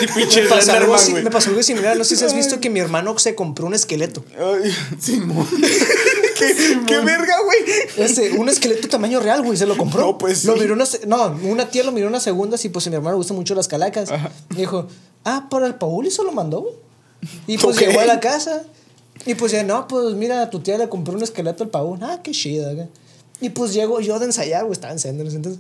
Y 0.02 0.08
pinche 0.08 0.44
Me 0.44 0.50
pasó, 0.50 0.72
algo 0.74 0.96
así- 0.96 1.14
me 1.14 1.30
pasó 1.30 1.50
algo 1.50 1.64
similar. 1.64 1.98
No 1.98 2.04
sé 2.04 2.16
si 2.16 2.26
has 2.26 2.36
visto 2.36 2.60
que 2.60 2.70
mi 2.70 2.80
hermano 2.80 3.18
se 3.20 3.36
compró 3.36 3.66
un 3.68 3.74
esqueleto. 3.74 4.24
Ay, 4.38 4.76
Simón. 5.00 5.48
¿Qué, 6.40 6.80
qué 6.88 7.00
verga, 7.00 7.36
güey? 7.44 7.58
Ese, 7.98 8.32
un 8.32 8.48
esqueleto 8.48 8.88
tamaño 8.88 9.20
real, 9.20 9.42
güey, 9.44 9.58
se 9.58 9.66
lo 9.66 9.78
compró. 9.78 10.02
No, 10.02 10.18
pues, 10.18 10.46
Lo 10.46 10.54
sí. 10.56 10.62
miró 10.62 10.74
una, 10.74 10.86
no, 11.06 11.38
una 11.44 11.70
tía 11.70 11.84
lo 11.84 11.92
miró 11.92 12.08
una 12.08 12.20
segunda, 12.20 12.58
y 12.62 12.70
pues 12.70 12.88
a 12.88 12.90
mi 12.90 12.96
hermano 12.96 13.16
le 13.16 13.18
gustan 13.18 13.36
mucho 13.36 13.56
las 13.56 13.68
calacas. 13.68 14.10
Y 14.52 14.56
dijo, 14.56 14.88
ah, 15.26 15.48
para 15.50 15.68
el 15.68 15.76
Paul 15.76 16.08
y 16.08 16.12
se 16.12 16.24
lo 16.24 16.32
mandó, 16.32 16.62
güey. 16.62 16.74
Y 17.48 17.58
pues 17.58 17.78
llegó 17.78 18.00
a 18.00 18.06
la 18.06 18.20
casa. 18.20 18.64
Y 19.26 19.36
pues 19.36 19.52
ya, 19.52 19.64
no, 19.64 19.88
pues 19.88 20.16
mira, 20.16 20.42
a 20.42 20.50
tu 20.50 20.62
tía 20.62 20.78
le 20.78 20.88
compró 20.88 21.14
un 21.14 21.24
esqueleto 21.24 21.66
al 21.66 21.70
Paul. 21.70 22.00
Ah, 22.02 22.22
qué 22.24 22.32
chido, 22.32 22.74
güey. 22.74 22.88
Y 23.42 23.50
pues 23.50 23.74
llego 23.74 24.00
yo 24.00 24.18
de 24.20 24.26
ensayar, 24.26 24.64
güey, 24.64 24.74
estaba 24.74 24.94
ensayando 24.94 25.24
entonces. 25.30 25.60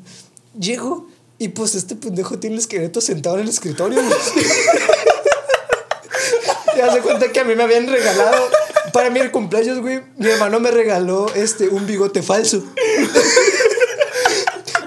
Llego 0.58 1.08
y 1.38 1.50
pues 1.50 1.76
este 1.76 1.96
pendejo 1.96 2.40
tiene 2.40 2.56
el 2.56 2.62
esqueleto 2.62 3.02
sentado 3.02 3.36
en 3.38 3.44
el 3.44 3.50
escritorio, 3.50 4.02
güey. 4.02 4.14
Ya 6.76 6.94
se 6.94 7.02
cuenta 7.02 7.30
que 7.30 7.40
a 7.42 7.44
mí 7.44 7.56
me 7.56 7.64
habían 7.64 7.88
regalado 7.88 8.38
Para 8.94 9.10
mi 9.10 9.20
cumpleaños, 9.30 9.80
güey, 9.82 10.02
mi 10.18 10.28
hermano 10.30 10.60
me 10.60 10.72
regaló 10.72 11.34
este, 11.36 11.68
un 11.70 11.86
bigote 11.86 12.22
falso. 12.22 12.64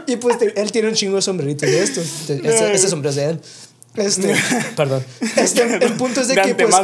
y 0.07 0.17
pues 0.17 0.37
él 0.55 0.73
tiene 0.73 0.89
un 0.89 0.95
chingo 0.95 1.17
de 1.17 1.23
sombreritos 1.23 1.69
de 1.69 1.83
estos. 1.83 2.05
Este, 2.31 2.75
este 2.75 2.89
sombrero 2.89 3.11
es 3.11 3.17
de 3.17 3.25
él. 3.31 3.41
Este, 3.95 4.35
perdón. 4.77 5.05
Este, 5.37 5.63
el 5.63 5.93
punto 5.95 6.23
es 6.23 6.29
de, 6.29 6.35
De 6.35 6.43
que 6.43 6.55
pues, 6.55 6.75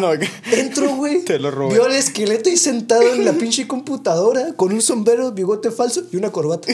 entro, 0.53 0.95
güey. 0.95 1.25
Te 1.25 1.39
lo 1.39 1.51
robé. 1.51 1.75
Vio 1.75 1.87
el 1.87 1.95
esqueleto 1.95 2.51
y 2.51 2.57
sentado 2.57 3.03
en 3.03 3.25
la 3.25 3.33
pinche 3.33 3.67
computadora 3.67 4.53
con 4.57 4.73
un 4.73 4.83
sombrero, 4.83 5.33
bigote 5.33 5.71
falso 5.71 6.03
y 6.13 6.17
una 6.17 6.31
corbata. 6.31 6.69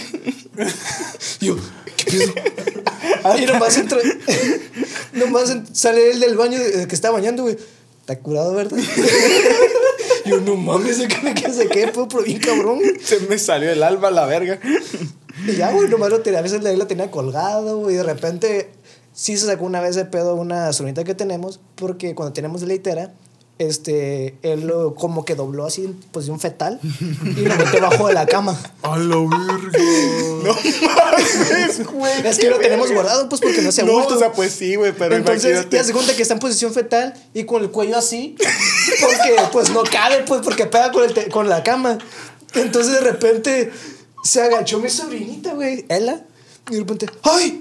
Yo, 1.40 1.57
¿qué 1.97 2.05
pedo? 2.18 3.38
Y 3.38 3.47
nomás 3.47 3.76
entra. 3.78 3.99
nomás 5.12 5.57
sale 5.72 6.11
él 6.11 6.20
del 6.20 6.36
baño 6.36 6.59
de- 6.59 6.88
que 6.88 6.95
está 6.95 7.11
bañando, 7.11 7.45
güey. 7.45 7.57
Está 8.01 8.18
curado, 8.18 8.53
¿verdad? 8.55 8.76
Y 10.25 10.31
yo, 10.31 10.41
no 10.41 10.57
mames, 10.57 10.99
¿de 10.99 11.09
qué 11.09 11.18
me 11.22 11.35
quedé? 11.35 11.53
¿De 11.53 11.68
qué? 11.68 11.91
Pero 11.93 12.22
bien 12.22 12.39
cabrón. 12.39 12.81
Se 13.03 13.20
me 13.20 13.39
salió 13.39 13.70
el 13.70 13.83
alma 13.83 14.09
a 14.09 14.11
la 14.11 14.27
verga. 14.27 14.59
Y 15.47 15.57
ya, 15.57 15.72
güey, 15.72 15.89
nomás 15.89 16.11
lo 16.11 16.20
tenía, 16.20 16.39
a 16.39 16.43
veces 16.43 16.62
lo 16.62 16.87
tenía 16.87 17.11
colgado, 17.11 17.79
güey. 17.79 17.95
Y 17.95 17.99
de 17.99 18.05
repente, 18.05 18.70
sí 19.12 19.37
se 19.37 19.47
sacó 19.47 19.64
una 19.64 19.81
vez 19.81 19.95
de 19.95 20.05
pedo 20.05 20.35
una 20.35 20.72
sonita 20.72 21.05
que 21.05 21.14
tenemos, 21.14 21.61
porque 21.75 22.14
cuando 22.14 22.33
tenemos 22.33 22.61
de 22.61 22.68
leitera, 22.68 23.14
este, 23.59 24.36
él 24.42 24.66
lo, 24.66 24.94
como 24.94 25.24
que 25.24 25.36
dobló 25.36 25.64
así 25.64 25.84
en 25.84 25.94
posición 25.94 26.40
fetal 26.40 26.80
y 26.82 27.40
lo 27.42 27.55
metió 27.57 27.80
bajo 27.80 28.09
de 28.09 28.14
la 28.14 28.26
cama. 28.26 28.59
A 28.82 28.98
la 28.98 29.16
verga. 29.16 30.59
es 32.28 32.38
que 32.38 32.50
lo 32.50 32.59
tenemos 32.59 32.90
guardado, 32.90 33.28
pues, 33.28 33.40
porque 33.40 33.62
no 33.62 33.70
se 33.70 33.82
ha 33.82 33.84
No, 33.84 33.98
o 33.98 34.18
sea, 34.18 34.32
pues 34.32 34.52
sí, 34.52 34.74
güey, 34.74 34.92
pero 34.92 35.14
Entonces, 35.14 35.44
imagínate. 35.44 35.70
te 35.70 35.76
das 35.76 35.92
cuenta 35.92 36.16
que 36.16 36.22
está 36.22 36.34
en 36.34 36.40
posición 36.40 36.74
fetal 36.74 37.14
y 37.32 37.44
con 37.44 37.62
el 37.62 37.70
cuello 37.70 37.96
así, 37.96 38.34
porque 39.00 39.36
pues 39.52 39.70
no 39.70 39.84
cabe, 39.84 40.24
pues, 40.26 40.42
porque 40.42 40.66
pega 40.66 40.90
con, 40.90 41.05
el 41.05 41.28
con 41.28 41.48
la 41.48 41.62
cama. 41.62 41.98
Entonces, 42.55 42.92
de 42.92 43.00
repente, 43.00 43.72
se 44.24 44.42
agachó 44.42 44.80
mi 44.80 44.90
sobrinita, 44.90 45.55
güey, 45.55 45.84
Ella, 45.88 46.24
y 46.70 46.74
de 46.74 46.80
repente, 46.80 47.07
¡ay! 47.22 47.61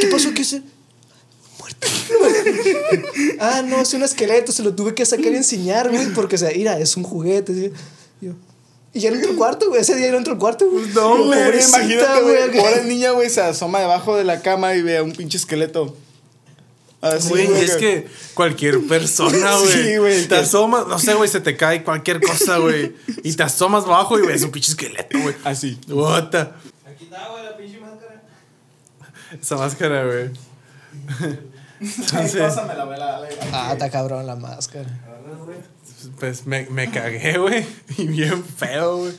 ¿Qué 0.00 0.06
pasó? 0.08 0.34
¿Qué 0.34 0.42
es? 0.42 0.60
Ah, 3.40 3.62
no, 3.66 3.80
es 3.80 3.92
un 3.94 4.02
esqueleto, 4.02 4.52
se 4.52 4.62
lo 4.62 4.74
tuve 4.74 4.94
que 4.94 5.04
sacar 5.04 5.32
y 5.32 5.36
enseñar, 5.36 5.90
güey, 5.90 6.06
porque, 6.14 6.36
o 6.36 6.38
sea, 6.38 6.50
mira, 6.54 6.78
es 6.78 6.96
un 6.96 7.02
juguete. 7.02 7.72
yo, 8.20 8.32
y 8.92 9.00
ya 9.00 9.10
no 9.10 9.16
entró 9.16 9.30
al 9.32 9.36
cuarto, 9.36 9.68
güey, 9.68 9.82
ese 9.82 9.94
día 9.94 10.10
no 10.10 10.16
entró 10.18 10.32
al 10.32 10.38
cuarto, 10.38 10.70
güey. 10.70 10.86
No, 10.94 11.24
güey, 11.26 11.38
imagínate, 11.68 12.22
güey. 12.22 12.48
güey. 12.48 12.56
Pobre 12.58 12.84
niña, 12.84 13.10
güey, 13.10 13.28
se 13.28 13.42
asoma 13.42 13.80
debajo 13.80 14.16
de 14.16 14.24
la 14.24 14.40
cama 14.40 14.74
y 14.74 14.80
ve 14.82 14.96
a 14.98 15.02
un 15.02 15.12
pinche 15.12 15.36
esqueleto. 15.36 15.94
Así, 17.02 17.28
Güey, 17.28 17.46
es 17.62 17.76
que 17.76 18.06
cualquier 18.32 18.80
persona, 18.86 19.56
güey. 19.58 19.72
Sí, 19.84 19.96
güey, 19.98 20.26
Te 20.26 20.36
asomas, 20.36 20.86
no 20.86 20.98
sé, 20.98 21.12
güey, 21.14 21.28
se 21.28 21.40
te 21.40 21.54
cae 21.56 21.84
cualquier 21.84 22.20
cosa, 22.22 22.56
güey. 22.56 22.94
Y 23.22 23.34
te 23.34 23.42
asomas 23.42 23.84
abajo 23.84 24.18
y 24.18 24.26
ves 24.26 24.42
un 24.42 24.50
pinche 24.50 24.70
esqueleto, 24.70 25.18
güey. 25.20 25.34
Así. 25.44 25.78
What 25.88 26.30
the- 26.30 26.38
Aquí 26.38 27.04
está, 27.04 27.28
güey, 27.28 27.44
la 27.44 27.56
pinche 27.56 27.78
máscara. 27.78 28.22
Esa 29.40 29.56
máscara, 29.56 30.04
güey. 30.06 30.30
Entonces, 31.80 32.36
pásamela, 32.36 32.84
güey, 32.84 32.98
la, 32.98 33.20
la, 33.20 33.28
Ah, 33.52 33.72
está 33.72 33.90
cabrón 33.90 34.26
la 34.26 34.36
máscara. 34.36 34.88
Pues 36.18 36.46
me, 36.46 36.66
me 36.70 36.90
cagué, 36.90 37.38
güey. 37.38 37.66
Y 37.98 38.06
bien 38.06 38.44
feo, 38.44 38.98
güey. 38.98 39.14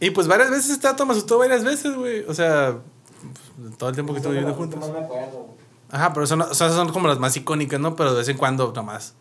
Y 0.00 0.10
pues 0.10 0.26
varias 0.26 0.50
veces 0.50 0.70
esta 0.70 0.96
toma 0.96 1.12
asustó 1.12 1.38
varias 1.38 1.64
veces, 1.64 1.94
güey. 1.94 2.24
O 2.28 2.34
sea, 2.34 2.76
todo 3.78 3.88
el 3.88 3.94
tiempo 3.94 4.12
que 4.12 4.18
estuve 4.18 4.34
viviendo 4.34 4.54
juntos. 4.56 4.80
No 4.80 4.88
me 4.92 4.98
acuerdo, 5.04 5.30
güey. 5.44 5.64
Ajá, 5.90 6.12
pero 6.12 6.26
son, 6.26 6.42
o 6.42 6.54
sea, 6.54 6.68
son 6.70 6.90
como 6.92 7.08
las 7.08 7.18
más 7.18 7.36
icónicas, 7.36 7.78
¿no? 7.80 7.94
Pero 7.96 8.12
de 8.12 8.18
vez 8.18 8.28
en 8.28 8.36
cuando 8.36 8.72
nomás. 8.74 9.14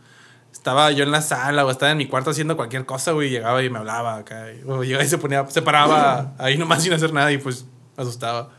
Estaba 0.51 0.91
yo 0.91 1.03
en 1.03 1.11
la 1.11 1.21
sala 1.21 1.65
o 1.65 1.71
estaba 1.71 1.91
en 1.91 1.97
mi 1.97 2.07
cuarto 2.07 2.31
haciendo 2.31 2.55
cualquier 2.55 2.85
cosa, 2.85 3.11
güey. 3.11 3.27
y 3.27 3.31
Llegaba 3.31 3.61
y 3.63 3.69
me 3.69 3.79
hablaba 3.79 4.17
acá. 4.17 4.51
y- 4.51 4.63
O 4.67 4.83
llegaba 4.83 5.03
y 5.03 5.07
se 5.07 5.17
ponía, 5.17 5.47
se 5.49 5.61
paraba 5.61 6.33
ahí 6.37 6.57
nomás 6.57 6.83
sin 6.83 6.93
hacer 6.93 7.13
nada 7.13 7.31
y 7.31 7.37
pues 7.37 7.65
me 7.97 8.03
asustaba. 8.03 8.49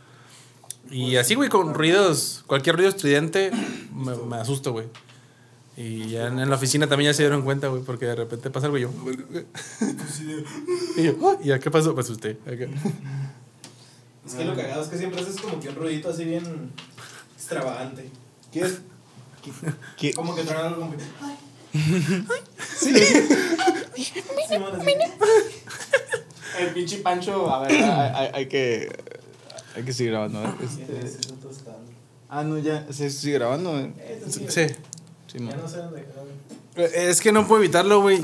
Y 0.91 1.15
así, 1.17 1.35
güey, 1.35 1.49
con 1.49 1.73
ruidos, 1.73 2.43
cualquier 2.47 2.75
ruido 2.75 2.89
estridente, 2.89 3.51
me, 3.93 4.15
me 4.15 4.35
asusto, 4.37 4.71
güey. 4.71 4.85
Y 5.77 6.07
ya 6.09 6.27
en, 6.27 6.39
en 6.39 6.49
la 6.49 6.55
oficina 6.55 6.87
también 6.87 7.11
ya 7.11 7.13
se 7.13 7.23
dieron 7.23 7.41
cuenta, 7.41 7.67
güey, 7.67 7.81
porque 7.83 8.05
de 8.05 8.15
repente 8.15 8.49
pasa 8.49 8.67
algo 8.67 8.77
y 8.77 8.81
yo. 8.81 8.91
y 10.97 11.03
yo, 11.03 11.13
"Ah", 11.23 11.37
y 11.43 11.59
¿qué 11.59 11.69
pasó? 11.71 11.93
Pues 11.93 12.09
usted. 12.09 12.37
acá. 12.47 12.65
Es 14.25 14.33
que 14.35 14.45
lo 14.45 14.55
cagado 14.55 14.81
es 14.83 14.87
que 14.87 14.97
siempre 14.97 15.21
haces 15.21 15.35
como 15.39 15.59
que 15.59 15.69
un 15.69 15.75
ruidito 15.75 16.09
así 16.09 16.23
bien 16.23 16.71
extravagante. 17.35 18.09
¿Quieres? 18.53 18.79
¿Qué? 19.97 20.13
Como 20.13 20.33
que 20.33 20.43
traen 20.43 20.67
algo 20.67 20.79
como 20.81 20.91
que. 20.95 21.03
Ay. 21.21 21.35
Sí. 22.77 22.93
Sí. 22.95 24.13
El 26.59 26.69
pinche 26.73 26.97
Pancho, 26.99 27.53
a 27.53 27.59
ver, 27.67 27.71
hay, 27.71 28.11
hay- 28.15 28.31
hay 28.33 28.45
que. 28.47 28.89
Hay 29.75 29.83
que 29.83 29.93
seguir 29.93 30.11
grabando, 30.13 30.43
¿eh? 30.43 30.47
Sí, 30.73 30.81
Este- 30.81 31.33
ah, 32.29 32.43
no, 32.43 32.57
ya. 32.57 32.85
Se 32.91 33.09
sigue 33.09 33.35
grabando, 33.35 33.77
¿eh? 33.79 33.91
Eh, 33.99 34.23
sí, 34.29 34.45
Ya 35.49 35.55
no 35.57 35.67
sé 35.67 35.77
dónde 35.77 36.05
quedó. 36.05 36.85
Es 36.93 37.21
que 37.21 37.31
no 37.31 37.47
puedo 37.47 37.61
evitarlo, 37.63 38.01
güey. 38.01 38.19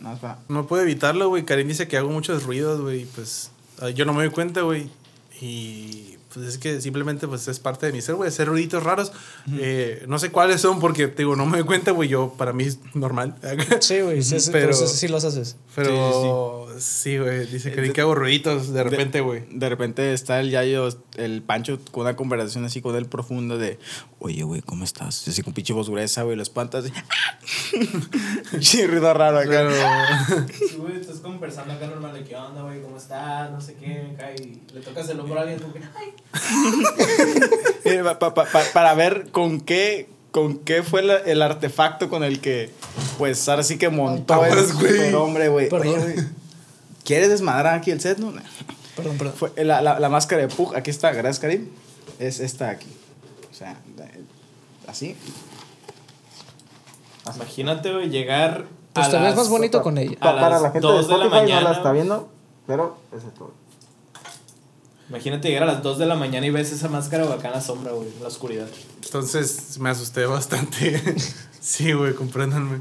No, 0.00 0.12
espera. 0.12 0.38
No 0.48 0.66
puedo 0.66 0.82
evitarlo, 0.82 1.28
güey. 1.28 1.44
Karim 1.44 1.68
dice 1.68 1.88
que 1.88 1.96
hago 1.96 2.08
muchos 2.10 2.44
ruidos, 2.44 2.80
güey. 2.80 3.06
Pues 3.06 3.50
ah, 3.80 3.90
yo 3.90 4.04
no 4.04 4.12
me 4.12 4.24
doy 4.24 4.32
cuenta, 4.32 4.62
güey. 4.62 4.88
Y 5.40 6.13
pues 6.34 6.46
es 6.48 6.58
que 6.58 6.80
simplemente 6.80 7.26
pues 7.28 7.46
es 7.48 7.58
parte 7.60 7.86
de 7.86 7.92
mi 7.92 8.02
ser, 8.02 8.16
güey. 8.16 8.28
Hacer 8.28 8.48
ruiditos 8.48 8.82
raros. 8.82 9.12
Eh, 9.52 10.04
no 10.08 10.18
sé 10.18 10.30
cuáles 10.30 10.60
son 10.60 10.80
porque, 10.80 11.08
te 11.08 11.18
digo, 11.22 11.36
no 11.36 11.46
me 11.46 11.58
doy 11.58 11.66
cuenta, 11.66 11.92
güey. 11.92 12.08
Yo, 12.08 12.34
para 12.36 12.52
mí 12.52 12.64
es 12.64 12.78
normal. 12.94 13.36
Sí, 13.80 14.00
güey, 14.00 14.22
sí, 14.22 14.40
sí, 14.40 14.50
Pero- 14.52 14.72
pero 14.74 14.86
sí, 14.88 14.96
sí 14.96 15.08
los 15.08 15.24
haces. 15.24 15.56
Pero 15.74 16.66
sí, 16.78 17.18
güey. 17.18 17.46
Dice 17.46 17.72
Karim 17.72 17.92
que 17.92 18.00
hago 18.00 18.14
ruiditos 18.14 18.72
de 18.72 18.82
repente, 18.82 19.20
güey. 19.20 19.44
De 19.50 19.68
repente 19.68 20.12
está 20.12 20.40
el 20.40 20.50
Yayo, 20.50 20.88
el 21.16 21.42
Pancho, 21.42 21.78
con 21.90 22.02
una 22.02 22.16
conversación 22.16 22.64
así 22.64 22.80
con 22.82 22.96
él 22.96 23.06
profunda 23.06 23.56
de, 23.56 23.78
oye, 24.18 24.42
güey, 24.42 24.60
¿cómo 24.62 24.84
estás? 24.84 25.26
Y 25.26 25.30
así 25.30 25.42
con 25.42 25.52
pinche 25.54 25.72
voz 25.72 25.88
gruesa, 25.88 26.22
güey, 26.22 26.36
lo 26.36 26.42
espantas. 26.42 26.84
Sí, 28.60 28.86
ruido 28.86 29.12
raro 29.14 29.38
acá. 29.38 29.48
Pero 29.50 30.46
Sí, 30.68 30.76
güey, 30.78 31.00
estás 31.00 31.18
conversando 31.18 31.74
acá 31.74 31.86
normal 31.86 32.14
de 32.14 32.24
qué 32.24 32.36
onda, 32.36 32.62
güey, 32.62 32.80
cómo 32.82 32.96
estás, 32.96 33.50
no 33.50 33.60
sé 33.60 33.74
qué, 33.74 34.10
acá, 34.14 34.32
y 34.34 34.60
le 34.72 34.80
tocas 34.80 35.08
el 35.08 35.20
hombro 35.20 35.38
a 35.38 35.42
alguien 35.42 35.58
como 35.60 35.72
que, 35.74 35.80
ay. 35.96 36.12
Eh, 37.84 38.00
pa- 38.02 38.18
pa- 38.18 38.32
pa- 38.34 38.46
pa- 38.46 38.62
para 38.72 38.94
ver 38.94 39.30
con 39.30 39.60
qué, 39.60 40.08
con 40.30 40.58
qué 40.58 40.82
fue 40.82 41.02
la- 41.02 41.18
el 41.18 41.42
artefacto 41.42 42.08
con 42.08 42.24
el 42.24 42.40
que, 42.40 42.70
pues, 43.18 43.46
ahora 43.48 43.62
sí 43.62 43.76
que 43.76 43.90
montó 43.90 44.42
el 44.44 44.66
superhombre, 44.66 45.48
güey. 45.48 45.68
¿quieres 47.04 47.28
desmadrar 47.28 47.74
aquí 47.74 47.90
el 47.90 48.00
set? 48.00 48.18
No? 48.18 48.32
Perdón, 48.96 49.18
perdón. 49.18 49.34
Fue 49.36 49.52
la, 49.64 49.82
la, 49.82 50.00
la 50.00 50.08
máscara 50.08 50.40
de 50.42 50.48
Pug, 50.48 50.74
aquí 50.74 50.90
está, 50.90 51.12
gracias, 51.12 51.40
Karim. 51.40 51.68
Es 52.18 52.40
esta 52.40 52.70
aquí. 52.70 52.86
O 53.50 53.54
sea, 53.54 53.76
así. 54.86 55.16
Imagínate, 57.36 57.92
güey, 57.92 58.08
llegar. 58.10 58.66
Pues 58.92 59.06
a 59.08 59.10
te 59.10 59.16
ves 59.16 59.24
las- 59.26 59.36
más 59.36 59.48
bonito 59.48 59.82
con 59.82 59.98
ella. 59.98 60.16
A 60.20 60.32
las 60.32 60.72
2 60.80 61.08
de 61.08 61.18
la 61.18 61.28
mañana. 61.28 61.92
viendo, 61.92 62.28
pero 62.66 62.96
eso 63.16 63.28
es 63.28 63.34
todo. 63.34 63.52
Imagínate 65.10 65.48
llegar 65.48 65.64
a 65.64 65.66
las 65.66 65.82
2 65.82 65.98
de 65.98 66.06
la 66.06 66.14
mañana 66.14 66.46
y 66.46 66.50
ves 66.50 66.72
esa 66.72 66.88
máscara 66.88 67.24
acá 67.32 67.48
en 67.48 67.54
la 67.54 67.60
sombra, 67.60 67.92
güey, 67.92 68.08
en 68.08 68.22
la 68.22 68.28
oscuridad. 68.28 68.66
entonces 69.04 69.78
me 69.78 69.90
asusté 69.90 70.24
bastante. 70.26 71.02
sí, 71.60 71.92
güey, 71.92 72.14
compréndanme. 72.14 72.78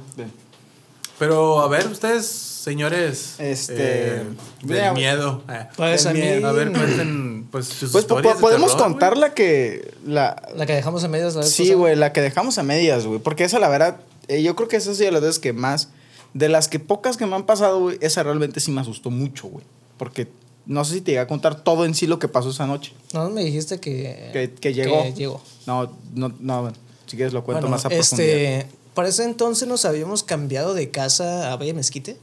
Pero 1.20 1.62
a 1.62 1.68
ver, 1.68 1.88
ustedes, 1.88 2.26
señores. 2.26 3.36
Este, 3.40 4.18
eh, 4.18 4.24
del 4.64 4.94
miedo. 4.94 5.44
eh. 5.50 5.68
Pues 5.78 6.06
a 6.06 6.14
mí. 6.14 6.20
miedo. 6.22 6.48
A 6.48 6.52
ver, 6.54 6.72
cuenten 6.72 7.48
pues 7.52 7.68
sus 7.68 7.92
Pues 7.92 8.04
historias 8.06 8.34
po- 8.34 8.38
de 8.40 8.42
podemos 8.42 8.72
terror, 8.72 8.84
contar 8.92 9.10
güey. 9.12 9.22
la 9.22 9.34
que. 9.34 9.94
La, 10.06 10.42
La 10.56 10.66
que 10.66 10.74
dejamos 10.74 11.04
a 11.04 11.08
medias 11.08 11.36
la 11.36 11.44
sí, 11.44 11.74
güey, 11.74 11.96
la 11.96 12.14
que 12.14 12.22
dejamos 12.22 12.58
a 12.58 12.64
medias, 12.64 13.06
güey. 13.06 13.20
Porque 13.20 13.44
esa, 13.44 13.60
la 13.60 13.70
verdad, 13.70 13.98
eh, 14.28 14.42
yo 14.42 14.56
creo 14.56 14.68
que 14.68 14.78
esa 14.78 14.94
sí 14.96 15.04
de 15.04 15.12
las 15.12 15.22
veces 15.22 15.40
que 15.40 15.54
más. 15.54 15.90
De 16.34 16.50
las 16.50 16.68
que 16.68 16.80
pocas 16.80 17.16
que 17.16 17.28
me 17.28 17.36
han 17.36 17.44
pasado, 17.46 17.80
güey, 17.80 17.98
esa 18.02 18.24
realmente 18.24 18.60
sí 18.60 18.72
me 18.72 18.82
asustó 18.82 19.12
mucho, 19.12 19.48
güey. 19.48 19.64
Porque 19.98 20.28
no 20.66 20.86
sé 20.86 20.96
si 20.96 21.02
te 21.02 21.12
llegué 21.12 21.20
a 21.22 21.28
contar 21.28 21.64
todo 21.64 21.86
en 21.86 21.94
sí 21.94 22.08
lo 22.08 22.20
que 22.20 22.28
pasó 22.28 22.50
esa 22.50 22.66
noche. 22.66 22.94
No, 23.14 23.30
me 23.30 23.44
dijiste 23.44 23.80
que. 23.80 24.30
Que, 24.34 24.54
que 24.54 24.74
llegó. 24.74 25.04
Que 25.04 25.14
llegó. 25.14 25.42
No, 25.66 25.92
no, 26.14 26.34
no. 26.40 26.72
Si 27.06 27.18
quieres 27.18 27.34
lo 27.34 27.44
cuento 27.44 27.62
Bueno, 27.62 27.76
más 27.76 27.86
a 27.86 27.90
profundidad. 27.90 28.30
este, 28.30 28.68
para 28.94 29.10
ese 29.10 29.24
entonces 29.26 29.68
nos 29.68 29.86
habíamos 29.86 30.24
cambiado 30.24 30.74
de 30.74 30.90
casa 30.90 31.52
a 31.52 31.58
Valle 31.58 31.74
Mezquite. 31.74 32.18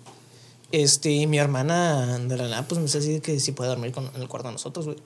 Este, 0.72 1.10
y 1.10 1.26
mi 1.26 1.38
hermana 1.38 2.18
de 2.18 2.36
la 2.36 2.44
nada, 2.48 2.62
pues 2.66 2.78
me 2.78 2.86
dice 2.86 3.20
que 3.20 3.40
si 3.40 3.52
puede 3.52 3.70
dormir 3.70 3.92
con, 3.92 4.08
en 4.14 4.22
el 4.22 4.28
cuarto 4.28 4.48
de 4.48 4.52
nosotros, 4.52 4.86
güey. 4.86 4.98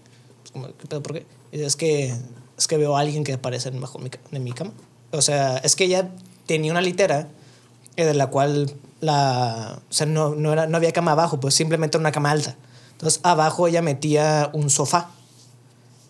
Pues 0.43 0.53
como, 0.53 0.67
¿qué 0.67 0.87
pedo? 0.87 1.03
¿Por 1.03 1.15
qué? 1.15 1.27
Y 1.53 1.63
es 1.63 1.77
que, 1.77 2.15
es 2.59 2.67
que 2.69 2.77
veo 2.77 2.97
a 2.97 3.01
alguien 3.01 3.25
que 3.25 3.33
aparece 3.33 3.71
bajo 3.71 3.99
mi, 3.99 4.11
de 4.31 4.39
mi 4.41 4.53
cama. 4.53 4.73
O 5.11 5.23
sea, 5.23 5.57
es 5.59 5.75
que 5.75 5.85
ella 5.85 6.11
tenía 6.47 6.71
una 6.71 6.83
litera 6.83 7.29
eh, 7.97 8.05
de 8.05 8.15
la 8.15 8.29
cual 8.29 8.73
la, 9.01 9.81
o 9.89 9.93
sea, 9.93 10.07
no, 10.07 10.35
no, 10.35 10.53
era, 10.53 10.67
no 10.67 10.77
había 10.77 10.93
cama 10.93 11.13
abajo, 11.13 11.41
pues 11.41 11.55
simplemente 11.55 11.97
una 11.97 12.13
cama 12.13 12.31
alta. 12.31 12.57
Entonces, 13.05 13.21
abajo 13.23 13.69
ella 13.69 13.83
metía 13.83 14.49
un 14.55 14.71
sofá. 14.71 15.11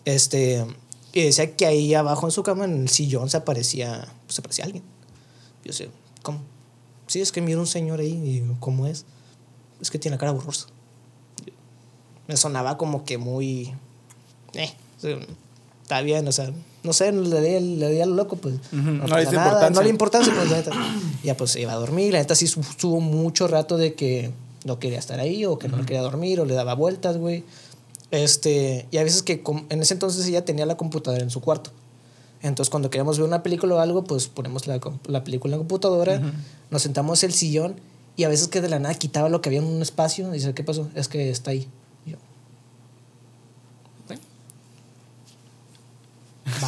Este, 0.05 0.65
y 1.11 1.23
decía 1.23 1.53
que 1.53 1.65
ahí 1.65 1.93
abajo 1.93 2.25
en 2.25 2.31
su 2.31 2.41
cama, 2.41 2.63
en 2.63 2.83
el 2.83 2.87
sillón, 2.87 3.29
se 3.29 3.35
aparecía, 3.35 4.07
pues, 4.25 4.35
se 4.35 4.39
aparecía 4.39 4.63
alguien. 4.63 4.81
Yo 5.65 5.73
sé, 5.73 5.89
¿cómo? 6.21 6.39
sí, 7.07 7.19
es 7.19 7.33
que 7.33 7.41
mira 7.41 7.59
un 7.59 7.67
señor 7.67 7.99
ahí 7.99 8.13
y 8.13 8.39
digo, 8.39 8.55
¿cómo 8.61 8.87
es? 8.87 9.03
Es 9.81 9.91
que 9.91 9.99
tiene 9.99 10.15
la 10.15 10.19
cara 10.19 10.31
borrosa. 10.31 10.67
Me 12.29 12.37
sonaba 12.37 12.77
como 12.77 13.03
que 13.03 13.17
muy... 13.17 13.73
Eh, 14.53 14.73
está 15.81 15.99
bien, 15.99 16.25
o 16.29 16.31
sea, 16.31 16.49
no 16.83 16.93
sé, 16.93 17.11
le 17.11 17.41
di, 17.41 17.75
le 17.75 17.89
di 17.89 17.99
a 17.99 18.05
lo 18.05 18.15
loco, 18.15 18.37
pues. 18.37 18.55
no 18.71 19.01
pasa 19.01 19.17
le 19.17 19.25
nada, 19.25 19.35
importancia. 19.35 19.69
No 19.71 19.81
le 19.81 19.89
importancia, 19.89 20.33
pues, 20.33 20.49
la 20.49 20.57
neta. 20.59 20.71
Ya, 21.25 21.35
pues, 21.35 21.57
iba 21.57 21.73
a 21.73 21.75
dormir. 21.75 22.13
La 22.13 22.19
neta 22.19 22.35
sí 22.35 22.45
estuvo 22.45 23.01
mucho 23.01 23.49
rato 23.49 23.75
de 23.75 23.95
que 23.95 24.31
no 24.65 24.77
quería 24.79 24.99
estar 24.99 25.19
ahí 25.21 25.45
o 25.45 25.57
que 25.57 25.69
no 25.69 25.77
quería 25.85 26.01
dormir 26.01 26.41
o 26.41 26.45
le 26.45 26.53
daba 26.53 26.73
vueltas, 26.75 27.17
güey. 27.17 27.43
Este, 28.11 28.87
y 28.91 28.97
a 28.97 29.03
veces 29.03 29.23
que 29.23 29.41
en 29.69 29.81
ese 29.81 29.93
entonces 29.93 30.25
ella 30.27 30.43
tenía 30.43 30.65
la 30.65 30.75
computadora 30.77 31.23
en 31.23 31.29
su 31.29 31.39
cuarto. 31.41 31.71
Entonces, 32.41 32.69
cuando 32.69 32.89
queríamos 32.89 33.17
ver 33.17 33.27
una 33.27 33.41
película 33.41 33.75
o 33.75 33.79
algo, 33.79 34.03
pues 34.03 34.27
ponemos 34.27 34.67
la, 34.67 34.79
la 35.07 35.23
película 35.23 35.53
en 35.53 35.59
la 35.59 35.59
computadora, 35.59 36.21
nos 36.69 36.81
sentamos 36.81 37.23
en 37.23 37.29
el 37.31 37.35
sillón 37.35 37.75
y 38.17 38.23
a 38.25 38.29
veces 38.29 38.47
que 38.49 38.59
de 38.61 38.69
la 38.69 38.79
nada 38.79 38.93
quitaba 38.95 39.29
lo 39.29 39.41
que 39.41 39.49
había 39.49 39.59
en 39.59 39.65
un 39.65 39.81
espacio. 39.81 40.29
Y 40.29 40.33
dice, 40.39 40.53
¿qué 40.53 40.63
pasó? 40.63 40.89
Es 40.93 41.07
que 41.07 41.29
está 41.31 41.51
ahí. 41.51 41.67
Y 42.05 42.11
yo, 42.11 42.17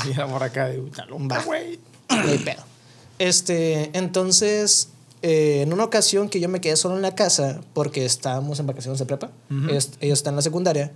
Sí, 0.04 0.14
la 0.16 0.26
morra 0.28 0.48
acá 0.48 0.68
de 0.68 0.86
"Está 0.86 1.06
loca, 1.06 1.38
Va. 1.38 1.44
güey. 1.44 1.80
No 2.10 2.30
hay 2.32 2.38
pedo. 2.40 2.64
Este, 3.20 3.90
entonces, 3.98 4.90
eh, 5.22 5.62
en 5.62 5.74
una 5.74 5.84
ocasión 5.84 6.30
que 6.30 6.40
yo 6.40 6.50
me 6.50 6.62
quedé 6.62 6.76
solo 6.76 6.96
en 6.96 7.02
la 7.02 7.16
casa 7.16 7.62
porque 7.74 8.06
estábamos 8.06 8.60
en 8.60 8.68
vacaciones 8.68 9.00
de 9.00 9.06
prepa, 9.06 9.32
ellos, 9.70 9.92
ellos 10.00 10.20
están 10.20 10.34
en 10.34 10.38
la 10.38 10.42
secundaria, 10.42 10.92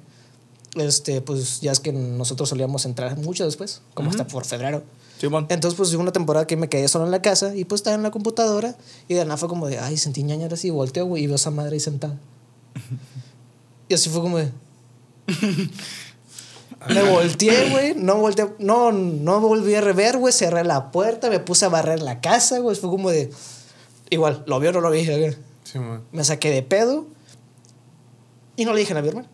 este, 0.75 1.21
pues 1.21 1.61
ya 1.61 1.71
es 1.71 1.79
que 1.79 1.91
nosotros 1.91 2.49
solíamos 2.49 2.85
entrar 2.85 3.17
mucho 3.17 3.45
después, 3.45 3.81
como 3.93 4.09
hasta 4.09 4.27
por 4.27 4.45
febrero. 4.45 4.83
Simón. 5.19 5.45
Entonces, 5.49 5.77
pues 5.77 5.93
una 5.93 6.11
temporada 6.11 6.47
que 6.47 6.57
me 6.57 6.67
quedé 6.69 6.87
solo 6.87 7.05
en 7.05 7.11
la 7.11 7.21
casa 7.21 7.55
y 7.55 7.65
pues 7.65 7.79
estaba 7.79 7.95
en 7.95 8.03
la 8.03 8.11
computadora 8.11 8.75
y 9.07 9.13
de 9.13 9.23
nada 9.23 9.37
fue 9.37 9.49
como 9.49 9.67
de, 9.67 9.77
ay, 9.77 9.97
sentí 9.97 10.23
ñañaras 10.23 10.59
así, 10.59 10.69
volteo, 10.69 11.05
güey, 11.05 11.23
y 11.23 11.27
veo 11.27 11.35
a 11.35 11.37
esa 11.37 11.51
madre 11.51 11.73
ahí 11.73 11.79
sentada. 11.79 12.17
y 13.89 13.93
así 13.93 14.09
fue 14.09 14.21
como 14.21 14.37
de... 14.37 14.51
me 16.89 17.03
volteé, 17.03 17.69
güey, 17.69 17.93
no 17.95 18.15
volteé, 18.15 18.47
no, 18.57 18.91
no 18.91 19.39
volví 19.39 19.75
a 19.75 19.81
rever, 19.81 20.17
güey, 20.17 20.33
cerré 20.33 20.63
la 20.63 20.91
puerta, 20.91 21.29
me 21.29 21.39
puse 21.39 21.65
a 21.65 21.69
barrer 21.69 22.01
la 22.01 22.21
casa, 22.21 22.59
güey, 22.59 22.75
fue 22.75 22.89
como 22.89 23.09
de... 23.09 23.29
Igual, 24.11 24.43
¿lo 24.45 24.59
vio 24.59 24.69
o 24.69 24.73
no 24.73 24.81
lo 24.81 24.91
vi? 24.91 25.05
Sí, 25.63 25.79
man. 25.79 26.03
Me 26.11 26.23
saqué 26.23 26.51
de 26.51 26.61
pedo 26.61 27.07
y 28.55 28.65
no 28.65 28.73
le 28.73 28.81
dije 28.81 28.93
nada 28.93 28.99
a 28.99 29.03
mi 29.03 29.09
hermano. 29.09 29.27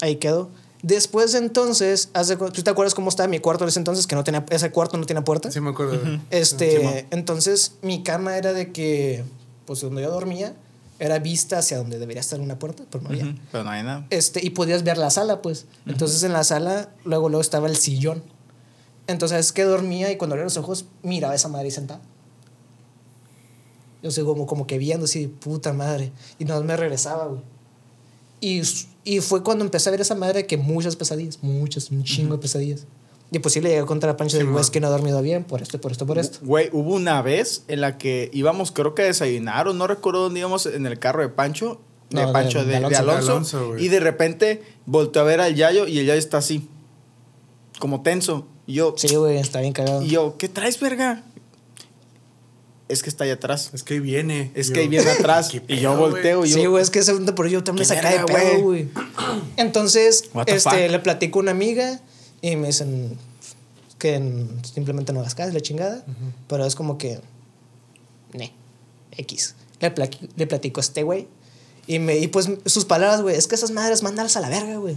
Ahí 0.00 0.16
quedó. 0.16 0.50
Después 0.82 1.32
de 1.32 1.38
entonces, 1.38 2.10
¿tú 2.52 2.62
te 2.62 2.70
acuerdas 2.70 2.94
cómo 2.94 3.08
estaba 3.08 3.28
mi 3.28 3.38
cuarto 3.38 3.64
en 3.64 3.68
ese 3.68 3.78
entonces? 3.78 4.06
Que 4.08 4.16
no 4.16 4.24
tenía, 4.24 4.44
ese 4.50 4.72
cuarto 4.72 4.96
no 4.96 5.06
tenía 5.06 5.22
puerta. 5.22 5.52
Sí, 5.52 5.60
me 5.60 5.70
acuerdo. 5.70 6.00
Este, 6.30 6.80
Sí, 6.80 7.06
entonces 7.10 7.74
mi 7.82 8.02
cama 8.02 8.36
era 8.36 8.52
de 8.52 8.72
que, 8.72 9.22
pues 9.66 9.82
donde 9.82 10.02
yo 10.02 10.10
dormía, 10.10 10.54
era 10.98 11.18
vista 11.18 11.58
hacia 11.58 11.76
donde 11.76 11.98
debería 11.98 12.20
estar 12.20 12.40
una 12.40 12.58
puerta, 12.58 12.84
pero 12.90 13.04
no 13.04 13.10
había. 13.10 13.36
Pero 13.52 13.64
no 13.64 13.70
hay 13.70 13.82
nada. 13.82 14.06
Este, 14.10 14.44
y 14.44 14.50
podías 14.50 14.82
ver 14.82 14.98
la 14.98 15.10
sala, 15.10 15.42
pues. 15.42 15.66
Entonces 15.86 16.22
en 16.22 16.32
la 16.32 16.42
sala, 16.42 16.88
luego, 17.04 17.28
luego 17.28 17.42
estaba 17.42 17.68
el 17.68 17.76
sillón. 17.76 18.22
Entonces 19.06 19.38
es 19.38 19.52
que 19.52 19.64
dormía 19.64 20.10
y 20.10 20.16
cuando 20.16 20.34
abría 20.34 20.44
los 20.44 20.56
ojos, 20.56 20.86
miraba 21.02 21.34
a 21.34 21.36
esa 21.36 21.48
madre 21.48 21.70
sentada. 21.70 22.00
Yo 24.02 24.10
sé, 24.10 24.22
como, 24.24 24.46
como 24.46 24.66
que 24.66 24.78
viendo 24.78 25.04
así, 25.04 25.28
puta 25.28 25.72
madre. 25.72 26.12
Y 26.38 26.44
no 26.44 26.60
me 26.62 26.76
regresaba, 26.76 27.26
güey. 27.26 27.40
Y, 28.40 28.62
y 29.04 29.20
fue 29.20 29.42
cuando 29.44 29.64
empecé 29.64 29.88
a 29.88 29.92
ver 29.92 30.00
esa 30.00 30.14
madre 30.16 30.46
que 30.46 30.56
muchas 30.56 30.96
pesadillas, 30.96 31.38
muchas, 31.42 31.90
un 31.90 32.02
chingo 32.02 32.36
de 32.36 32.42
pesadillas. 32.42 32.86
Y 33.30 33.38
pues 33.38 33.54
sí 33.54 33.60
le 33.60 33.70
llegué 33.70 33.84
contra 33.86 34.10
la 34.10 34.16
pancha 34.16 34.36
de, 34.36 34.42
Sí, 34.42 34.48
güey, 34.50 34.60
es 34.60 34.66
man. 34.66 34.72
que 34.72 34.80
no 34.80 34.88
he 34.88 34.90
dormido 34.90 35.22
bien 35.22 35.44
por 35.44 35.62
esto, 35.62 35.80
por 35.80 35.92
esto, 35.92 36.04
por 36.06 36.18
esto. 36.18 36.38
Güey, 36.42 36.68
hubo 36.72 36.94
una 36.94 37.22
vez 37.22 37.64
en 37.68 37.80
la 37.80 37.96
que 37.96 38.28
íbamos, 38.34 38.72
creo 38.72 38.94
que 38.94 39.02
a 39.02 39.04
desayunar, 39.06 39.68
o 39.68 39.72
no 39.72 39.86
recuerdo 39.86 40.22
dónde 40.22 40.40
íbamos 40.40 40.66
en 40.66 40.84
el 40.86 40.98
carro 40.98 41.22
de 41.22 41.28
Pancho. 41.30 41.80
De 42.10 42.26
No, 42.26 42.32
Pancho, 42.32 42.58
de 42.58 42.64
de, 42.64 42.70
de 42.72 42.76
Alonso. 42.96 42.98
Alonso. 42.98 43.58
De 43.58 43.64
Alonso, 43.64 43.78
y 43.84 43.88
de 43.88 44.00
repente 44.00 44.62
volteó 44.84 45.22
a 45.22 45.24
ver 45.24 45.40
al 45.40 45.54
Yayo 45.54 45.86
y 45.86 46.00
el 46.00 46.06
Yayo 46.06 46.18
está 46.18 46.38
así, 46.38 46.68
como 47.78 48.02
tenso. 48.02 48.48
Y 48.66 48.74
yo, 48.74 48.94
Sí, 48.98 49.14
güey, 49.16 49.38
está 49.38 49.60
bien 49.60 49.72
cagado. 49.72 50.02
y 50.02 50.08
yo 50.08 50.36
¿qué 50.36 50.48
traes, 50.48 50.78
verga? 50.78 51.24
Es 52.88 53.02
que 53.02 53.08
está 53.08 53.24
ahí 53.24 53.30
atrás. 53.30 53.70
Es 53.72 53.82
que 53.82 53.94
ahí 53.94 54.00
viene. 54.00 54.50
Es 54.54 54.70
que 54.70 54.80
ahí 54.80 54.88
viene 54.88 55.10
atrás. 55.18 55.48
¿qué 55.50 55.62
y 55.68 55.80
yo 55.80 55.96
volteo 55.96 56.44
y 56.44 56.50
yo. 56.50 56.56
Sí, 56.56 56.66
güey, 56.66 56.82
es 56.82 56.90
que 56.90 57.02
segundo 57.02 57.34
por 57.34 57.48
yo 57.48 57.64
también 57.64 57.86
saca 57.86 58.10
de 58.10 58.24
pedo, 58.24 58.60
güey. 58.60 58.88
Entonces, 59.56 60.24
este, 60.46 60.88
le 60.88 60.98
platico 60.98 61.38
a 61.38 61.42
una 61.42 61.50
amiga 61.52 62.00
y 62.40 62.56
me 62.56 62.66
dicen 62.68 63.16
que 63.98 64.20
simplemente 64.74 65.12
no 65.12 65.20
hagas 65.20 65.34
caso, 65.34 65.52
la 65.52 65.60
chingada. 65.60 66.04
Pero 66.48 66.66
es 66.66 66.74
como 66.74 66.98
que. 66.98 67.20
Ne, 68.32 68.52
X. 69.16 69.54
Le, 69.80 69.94
plaqui- 69.94 70.28
le 70.36 70.46
platico 70.46 70.80
a 70.80 70.82
este 70.82 71.02
güey. 71.02 71.28
Y, 71.86 71.98
me, 71.98 72.16
y 72.18 72.28
pues 72.28 72.48
sus 72.66 72.84
palabras, 72.84 73.22
güey, 73.22 73.36
es 73.36 73.48
que 73.48 73.54
esas 73.56 73.70
madres, 73.72 74.02
mándalas 74.02 74.36
a 74.36 74.40
la 74.40 74.48
verga, 74.48 74.76
güey. 74.76 74.96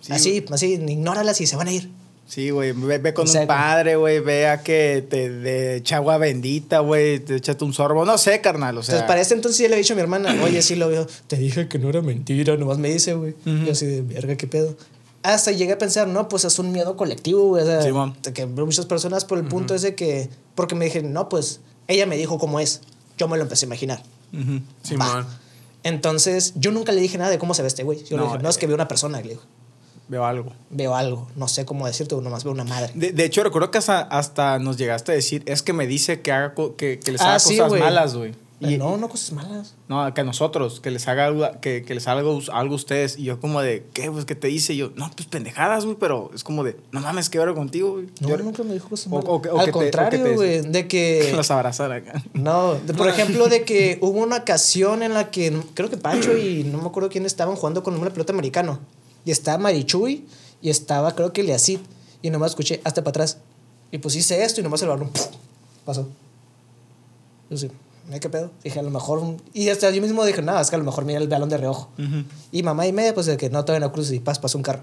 Sí, 0.00 0.12
así, 0.12 0.44
así, 0.50 0.72
ignóralas 0.74 1.40
y 1.40 1.46
se 1.46 1.56
van 1.56 1.68
a 1.68 1.72
ir. 1.72 1.90
Sí, 2.26 2.50
güey, 2.50 2.72
ve, 2.72 2.98
ve 2.98 3.14
con 3.14 3.24
O 3.24 3.30
sea, 3.30 3.42
un 3.42 3.46
padre, 3.46 3.94
güey, 3.96 4.18
vea 4.18 4.62
que 4.62 5.06
te 5.08 5.30
de 5.30 5.76
echa 5.76 5.96
agua 5.96 6.18
bendita, 6.18 6.80
güey, 6.80 7.20
te 7.20 7.36
échate 7.36 7.64
un 7.64 7.72
sorbo, 7.72 8.04
no 8.04 8.18
sé, 8.18 8.40
carnal, 8.40 8.76
o 8.78 8.82
sea. 8.82 8.94
Entonces, 8.96 9.08
para 9.08 9.20
este 9.20 9.34
entonces 9.34 9.60
ya 9.60 9.68
le 9.68 9.76
he 9.76 9.78
dicho 9.78 9.92
a 9.92 9.96
mi 9.96 10.02
hermana, 10.02 10.36
oye, 10.44 10.60
sí 10.62 10.74
lo 10.74 10.88
veo. 10.88 11.06
Te 11.28 11.36
dije 11.36 11.68
que 11.68 11.78
no 11.78 11.88
era 11.88 12.02
mentira, 12.02 12.56
nomás 12.56 12.78
me 12.78 12.88
dice, 12.90 13.14
güey. 13.14 13.34
Yo 13.44 13.72
así 13.72 13.86
de, 13.86 14.02
verga, 14.02 14.36
qué 14.36 14.46
pedo. 14.46 14.76
Hasta 15.22 15.50
llegué 15.52 15.72
a 15.72 15.78
pensar, 15.78 16.06
no, 16.08 16.28
pues 16.28 16.44
es 16.44 16.58
un 16.58 16.72
miedo 16.72 16.96
colectivo, 16.96 17.48
güey. 17.48 17.62
O 17.62 17.66
sea, 17.66 18.32
que 18.32 18.46
muchas 18.46 18.86
personas 18.86 19.24
por 19.24 19.38
el 19.38 19.44
punto 19.44 19.74
es 19.74 19.82
de 19.82 19.94
que, 19.94 20.28
porque 20.54 20.74
me 20.74 20.84
dije, 20.84 21.02
no, 21.02 21.28
pues 21.28 21.60
ella 21.88 22.06
me 22.06 22.16
dijo 22.16 22.38
cómo 22.38 22.60
es. 22.60 22.80
Yo 23.18 23.28
me 23.28 23.36
lo 23.36 23.44
empecé 23.44 23.66
a 23.66 23.68
imaginar. 23.68 24.02
Simón. 24.82 25.26
Entonces, 25.82 26.52
yo 26.56 26.72
nunca 26.72 26.90
le 26.90 27.00
dije 27.00 27.16
nada 27.16 27.30
de 27.30 27.38
cómo 27.38 27.54
se 27.54 27.62
ve 27.62 27.68
este 27.68 27.84
güey. 27.84 28.02
Yo 28.04 28.16
le 28.16 28.24
No, 28.24 28.32
dije, 28.32 28.42
no, 28.42 28.48
es 28.48 28.56
eh. 28.56 28.58
que 28.60 28.66
veo 28.66 28.74
una 28.74 28.88
persona, 28.88 29.20
le 29.20 29.28
digo. 29.28 29.42
Veo 30.08 30.24
algo. 30.24 30.52
Veo 30.70 30.94
algo, 30.94 31.26
no 31.36 31.48
sé 31.48 31.64
cómo 31.64 31.86
decirte, 31.86 32.14
nomás 32.16 32.44
veo 32.44 32.52
una 32.52 32.64
madre. 32.64 32.92
De, 32.94 33.10
de 33.12 33.24
hecho, 33.24 33.42
recuerdo 33.42 33.70
que 33.70 33.78
hasta, 33.78 34.00
hasta 34.02 34.58
nos 34.60 34.76
llegaste 34.76 35.12
a 35.12 35.14
decir, 35.16 35.42
es 35.46 35.62
que 35.62 35.72
me 35.72 35.86
dice 35.86 36.20
que, 36.20 36.30
haga 36.32 36.54
que, 36.76 37.00
que 37.00 37.12
les 37.12 37.20
Ah, 37.20 37.30
haga 37.30 37.38
sí, 37.40 37.58
cosas 37.58 37.78
malas, 37.80 38.14
güey. 38.14 38.32
Y- 38.58 38.78
no, 38.78 38.96
no 38.96 39.10
cosas 39.10 39.32
malas. 39.32 39.74
No, 39.88 40.14
que 40.14 40.22
a 40.22 40.24
nosotros, 40.24 40.80
que 40.80 40.90
les 40.90 41.06
haga 41.08 41.26
algo, 41.26 41.46
que, 41.60 41.82
que 41.82 41.94
les 41.94 42.08
haga 42.08 42.20
algo, 42.20 42.40
algo 42.52 42.72
a 42.72 42.76
ustedes. 42.76 43.18
Y 43.18 43.24
yo 43.24 43.38
como 43.38 43.60
de, 43.60 43.84
¿qué? 43.92 44.10
Pues, 44.10 44.24
¿qué 44.24 44.34
te 44.34 44.46
dice? 44.48 44.72
Y 44.72 44.78
yo, 44.78 44.92
no, 44.96 45.10
pues 45.14 45.28
pendejadas, 45.28 45.84
güey, 45.84 45.96
pero 46.00 46.30
es 46.34 46.42
como 46.42 46.64
de, 46.64 46.74
no 46.90 47.00
mames, 47.00 47.28
¿qué 47.28 47.38
hora 47.38 47.52
contigo, 47.52 47.92
güey? 47.92 48.06
No, 48.20 48.28
Yo- 48.28 48.38
nunca 48.38 48.62
me 48.62 48.72
dijo 48.72 48.88
cosas 48.88 49.08
o- 49.08 49.10
malas. 49.10 49.24
o 49.28 49.42
que- 49.42 49.48
o 49.50 49.58
Al 49.58 49.64
que 49.66 49.70
o 49.72 49.74
contrario, 49.74 50.34
güey, 50.36 50.62
de 50.62 50.88
que... 50.88 51.32
Los 51.36 51.50
abrazar 51.50 51.92
acá. 51.92 52.22
No, 52.32 52.76
de- 52.76 52.94
por 52.94 53.08
ejemplo, 53.08 53.48
de 53.48 53.64
que 53.64 53.98
hubo 54.00 54.20
una 54.20 54.36
ocasión 54.38 55.02
en 55.02 55.12
la 55.12 55.30
que 55.30 55.52
creo 55.74 55.90
que 55.90 55.98
Pancho 55.98 56.34
y 56.38 56.64
no 56.64 56.78
me 56.80 56.86
acuerdo 56.86 57.10
quién 57.10 57.26
estaban 57.26 57.56
jugando 57.56 57.82
con 57.82 57.94
una 57.94 58.08
pelota 58.10 58.32
americano. 58.32 58.78
Y 59.26 59.30
estaba 59.32 59.58
Marichuy 59.58 60.24
y 60.62 60.70
estaba 60.70 61.14
creo 61.14 61.34
que 61.34 61.42
Leacid. 61.42 61.80
Y 62.22 62.30
nomás 62.30 62.52
escuché 62.52 62.80
hasta 62.84 63.02
para 63.02 63.10
atrás. 63.10 63.38
Y 63.92 63.98
pues 63.98 64.16
hice 64.16 64.42
esto 64.42 64.60
y 64.60 64.64
nomás 64.64 64.80
el 64.82 64.88
balón 64.88 65.10
¡puf! 65.10 65.26
pasó. 65.84 66.08
Yo 67.50 67.56
sí, 67.56 67.68
"Ay, 68.10 68.18
¿qué 68.20 68.28
pedo? 68.30 68.50
Dije, 68.64 68.78
a 68.78 68.82
lo 68.82 68.90
mejor. 68.90 69.36
Y 69.52 69.68
hasta 69.68 69.90
yo 69.90 70.00
mismo 70.00 70.24
dije, 70.24 70.42
nada, 70.42 70.60
es 70.60 70.70
que 70.70 70.76
a 70.76 70.78
lo 70.78 70.84
mejor 70.84 71.04
mira 71.04 71.18
el 71.20 71.28
balón 71.28 71.48
de 71.48 71.56
reojo. 71.58 71.90
Y 72.52 72.62
mamá 72.62 72.86
y 72.86 72.92
media, 72.92 73.12
pues 73.14 73.26
de 73.26 73.36
que 73.36 73.50
no, 73.50 73.64
todavía 73.64 73.86
no 73.86 73.92
cruces 73.92 74.12
y 74.14 74.20
pas, 74.20 74.38
pasó 74.38 74.56
un 74.58 74.64
carro. 74.64 74.82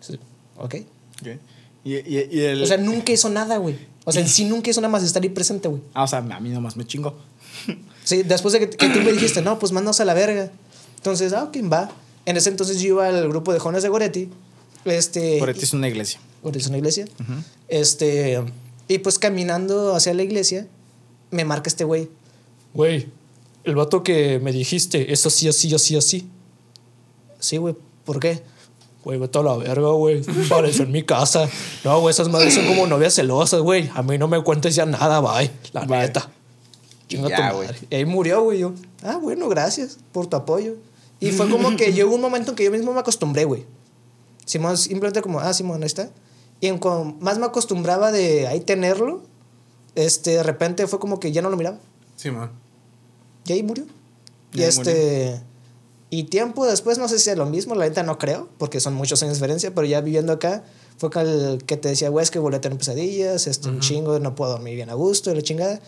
Sí, 0.00 0.18
ok. 0.58 0.74
Ok. 1.20 1.28
Y, 1.84 1.94
y, 1.94 2.28
y 2.30 2.40
el... 2.40 2.62
O 2.62 2.66
sea, 2.66 2.76
nunca 2.76 3.12
hizo 3.12 3.28
nada, 3.30 3.56
güey. 3.58 3.78
O 4.04 4.12
sea, 4.12 4.20
en 4.22 4.28
sí 4.28 4.44
nunca 4.44 4.70
hizo 4.70 4.80
nada 4.80 4.92
más 4.92 5.02
de 5.02 5.06
estar 5.08 5.22
ahí 5.22 5.28
presente, 5.28 5.68
güey. 5.68 5.82
Ah, 5.94 6.04
o 6.04 6.06
sea, 6.06 6.18
a 6.18 6.40
mí 6.40 6.48
nomás 6.50 6.76
me 6.76 6.86
chingo. 6.86 7.14
Sí, 8.04 8.22
después 8.22 8.52
de 8.52 8.60
que, 8.60 8.70
que 8.70 8.88
tú 8.88 9.00
me 9.00 9.12
dijiste, 9.12 9.40
no, 9.42 9.58
pues 9.58 9.72
mándanos 9.72 10.00
a 10.00 10.04
la 10.04 10.14
verga. 10.14 10.50
Entonces, 10.96 11.32
ah, 11.32 11.44
ok, 11.44 11.56
va. 11.72 11.90
En 12.30 12.36
ese 12.36 12.48
entonces 12.48 12.80
yo 12.80 12.90
iba 12.90 13.08
al 13.08 13.28
grupo 13.28 13.52
de 13.52 13.58
jóvenes 13.58 13.82
de 13.82 13.88
Goretti. 13.88 14.28
Este, 14.84 15.40
Por 15.40 15.50
es 15.50 15.72
una 15.72 15.88
iglesia. 15.88 16.20
Goretti 16.44 16.60
es 16.60 16.68
una 16.68 16.78
iglesia. 16.78 17.06
Este, 17.66 18.40
y 18.86 18.98
pues 18.98 19.18
caminando 19.18 19.96
hacia 19.96 20.14
la 20.14 20.22
iglesia, 20.22 20.68
me 21.32 21.44
marca 21.44 21.68
este 21.68 21.82
güey. 21.82 22.08
Güey, 22.72 23.08
el 23.64 23.74
vato 23.74 24.04
que 24.04 24.38
me 24.38 24.52
dijiste, 24.52 25.12
es 25.12 25.26
así, 25.26 25.48
así, 25.48 25.74
así, 25.74 25.96
así. 25.96 26.28
Sí, 27.40 27.56
güey, 27.56 27.74
¿por 28.04 28.20
qué? 28.20 28.40
Güey, 29.02 29.18
vete 29.18 29.40
a 29.40 29.42
la 29.42 29.56
verga, 29.56 29.88
güey. 29.88 30.22
Pareció 30.48 30.84
en 30.84 30.92
mi 30.92 31.02
casa. 31.02 31.48
No, 31.82 32.00
güey, 32.00 32.12
esas 32.12 32.28
madres 32.28 32.54
son 32.54 32.64
como 32.64 32.86
novias 32.86 33.12
celosas, 33.12 33.60
güey. 33.60 33.90
A 33.92 34.04
mí 34.04 34.18
no 34.18 34.28
me 34.28 34.40
cuentes 34.44 34.76
ya 34.76 34.86
nada, 34.86 35.18
bye. 35.20 35.50
La 35.72 35.80
Bye. 35.80 35.98
neta. 35.98 36.30
Chinga 37.08 37.34
tu 37.34 37.42
madre. 37.42 37.76
Y 37.90 37.94
ahí 37.96 38.04
murió, 38.04 38.44
güey. 38.44 38.60
Yo, 38.60 38.72
ah, 39.02 39.18
bueno, 39.20 39.48
gracias 39.48 39.98
por 40.12 40.28
tu 40.28 40.36
apoyo. 40.36 40.76
Y 41.20 41.32
fue 41.32 41.48
como 41.48 41.76
que 41.76 41.92
llegó 41.92 42.14
un 42.14 42.20
momento 42.20 42.50
en 42.50 42.56
que 42.56 42.64
yo 42.64 42.70
mismo 42.70 42.92
me 42.92 43.00
acostumbré, 43.00 43.44
güey. 43.44 43.66
Simón, 44.46 44.76
simplemente 44.76 45.22
como, 45.22 45.38
ah, 45.38 45.52
Simón, 45.52 45.82
ahí 45.82 45.86
está. 45.86 46.10
Y 46.60 46.66
en 46.66 46.78
cuanto 46.78 47.16
más 47.20 47.38
me 47.38 47.46
acostumbraba 47.46 48.10
de 48.10 48.48
ahí 48.48 48.60
tenerlo, 48.60 49.22
este, 49.94 50.30
de 50.30 50.42
repente 50.42 50.86
fue 50.86 50.98
como 50.98 51.20
que 51.20 51.32
ya 51.32 51.42
no 51.42 51.50
lo 51.50 51.56
miraba. 51.56 51.78
Simón. 52.16 52.50
Y 53.44 53.52
ahí 53.52 53.62
murió. 53.62 53.84
Y 54.52 54.58
Ya 54.58 54.68
este. 54.68 55.42
Y 56.12 56.24
tiempo 56.24 56.66
después, 56.66 56.98
no 56.98 57.06
sé 57.06 57.20
si 57.20 57.30
es 57.30 57.36
lo 57.36 57.46
mismo, 57.46 57.76
la 57.76 57.84
neta 57.88 58.02
no 58.02 58.18
creo, 58.18 58.48
porque 58.58 58.80
son 58.80 58.94
muchos 58.94 59.22
años 59.22 59.34
de 59.34 59.38
diferencia, 59.38 59.72
pero 59.72 59.86
ya 59.86 60.00
viviendo 60.00 60.32
acá, 60.32 60.64
fue 60.98 61.08
que, 61.08 61.20
el 61.20 61.64
que 61.64 61.76
te 61.76 61.88
decía, 61.88 62.08
güey, 62.08 62.24
es 62.24 62.32
que 62.32 62.40
volví 62.40 62.56
a 62.56 62.60
tener 62.60 62.76
pesadillas, 62.76 63.46
este, 63.46 63.68
un 63.68 63.78
chingo, 63.78 64.18
no 64.18 64.34
puedo 64.34 64.50
dormir 64.50 64.74
bien 64.74 64.90
a 64.90 64.94
gusto, 64.94 65.30
y 65.30 65.36
la 65.36 65.42
chingada. 65.42 65.80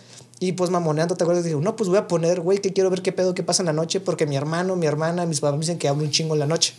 Y 0.43 0.51
pues 0.51 0.71
mamoneando, 0.71 1.15
¿te 1.15 1.23
acuerdas? 1.23 1.45
Dije, 1.45 1.55
no, 1.55 1.77
pues 1.77 1.89
voy 1.89 1.99
a 1.99 2.09
poner, 2.09 2.41
güey, 2.41 2.59
que 2.59 2.73
quiero 2.73 2.91
ver 2.91 3.01
qué 3.01 3.13
pedo, 3.13 3.33
qué 3.33 3.45
pasa 3.45 3.63
en 3.63 3.67
la 3.67 3.73
noche, 3.73 4.01
porque 4.01 4.27
mi 4.27 4.35
hermano, 4.35 4.75
mi 4.75 4.87
hermana, 4.87 5.25
mis 5.25 5.39
papás 5.39 5.55
me 5.55 5.61
dicen 5.61 5.79
que 5.79 5.87
hablo 5.87 6.03
un 6.03 6.11
chingo 6.11 6.35
en 6.35 6.41
la 6.41 6.49
noche. 6.49 6.75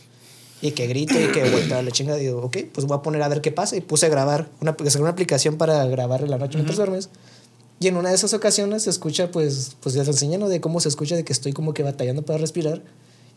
Y 0.61 0.71
que 0.71 0.85
grito 0.85 1.13
y 1.17 1.31
que 1.31 1.49
vuelta 1.49 1.79
a 1.79 1.81
la 1.81 1.89
chinga. 1.89 2.17
Digo, 2.17 2.41
ok, 2.41 2.57
pues 2.73 2.85
voy 2.85 2.97
a 2.97 3.01
poner 3.01 3.21
a 3.21 3.29
ver 3.29 3.39
qué 3.39 3.53
pasa. 3.53 3.77
Y 3.77 3.81
puse 3.81 4.07
a 4.07 4.09
grabar, 4.09 4.49
una, 4.59 4.75
saqué 4.89 4.99
una 4.99 5.11
aplicación 5.11 5.55
para 5.55 5.85
grabar 5.85 6.23
en 6.23 6.31
la 6.31 6.37
noche 6.37 6.57
mientras 6.57 6.75
duermes. 6.75 7.09
Y 7.79 7.87
en 7.87 7.95
una 7.95 8.09
de 8.09 8.15
esas 8.15 8.33
ocasiones 8.33 8.83
se 8.83 8.89
escucha, 8.89 9.31
pues, 9.31 9.77
pues 9.79 9.95
ya 9.95 10.03
te 10.03 10.09
enseñan 10.09 10.41
¿no? 10.41 10.49
de 10.49 10.59
cómo 10.59 10.81
se 10.81 10.89
escucha, 10.89 11.15
de 11.15 11.23
que 11.23 11.31
estoy 11.31 11.53
como 11.53 11.73
que 11.73 11.83
batallando 11.83 12.21
para 12.21 12.39
respirar. 12.39 12.81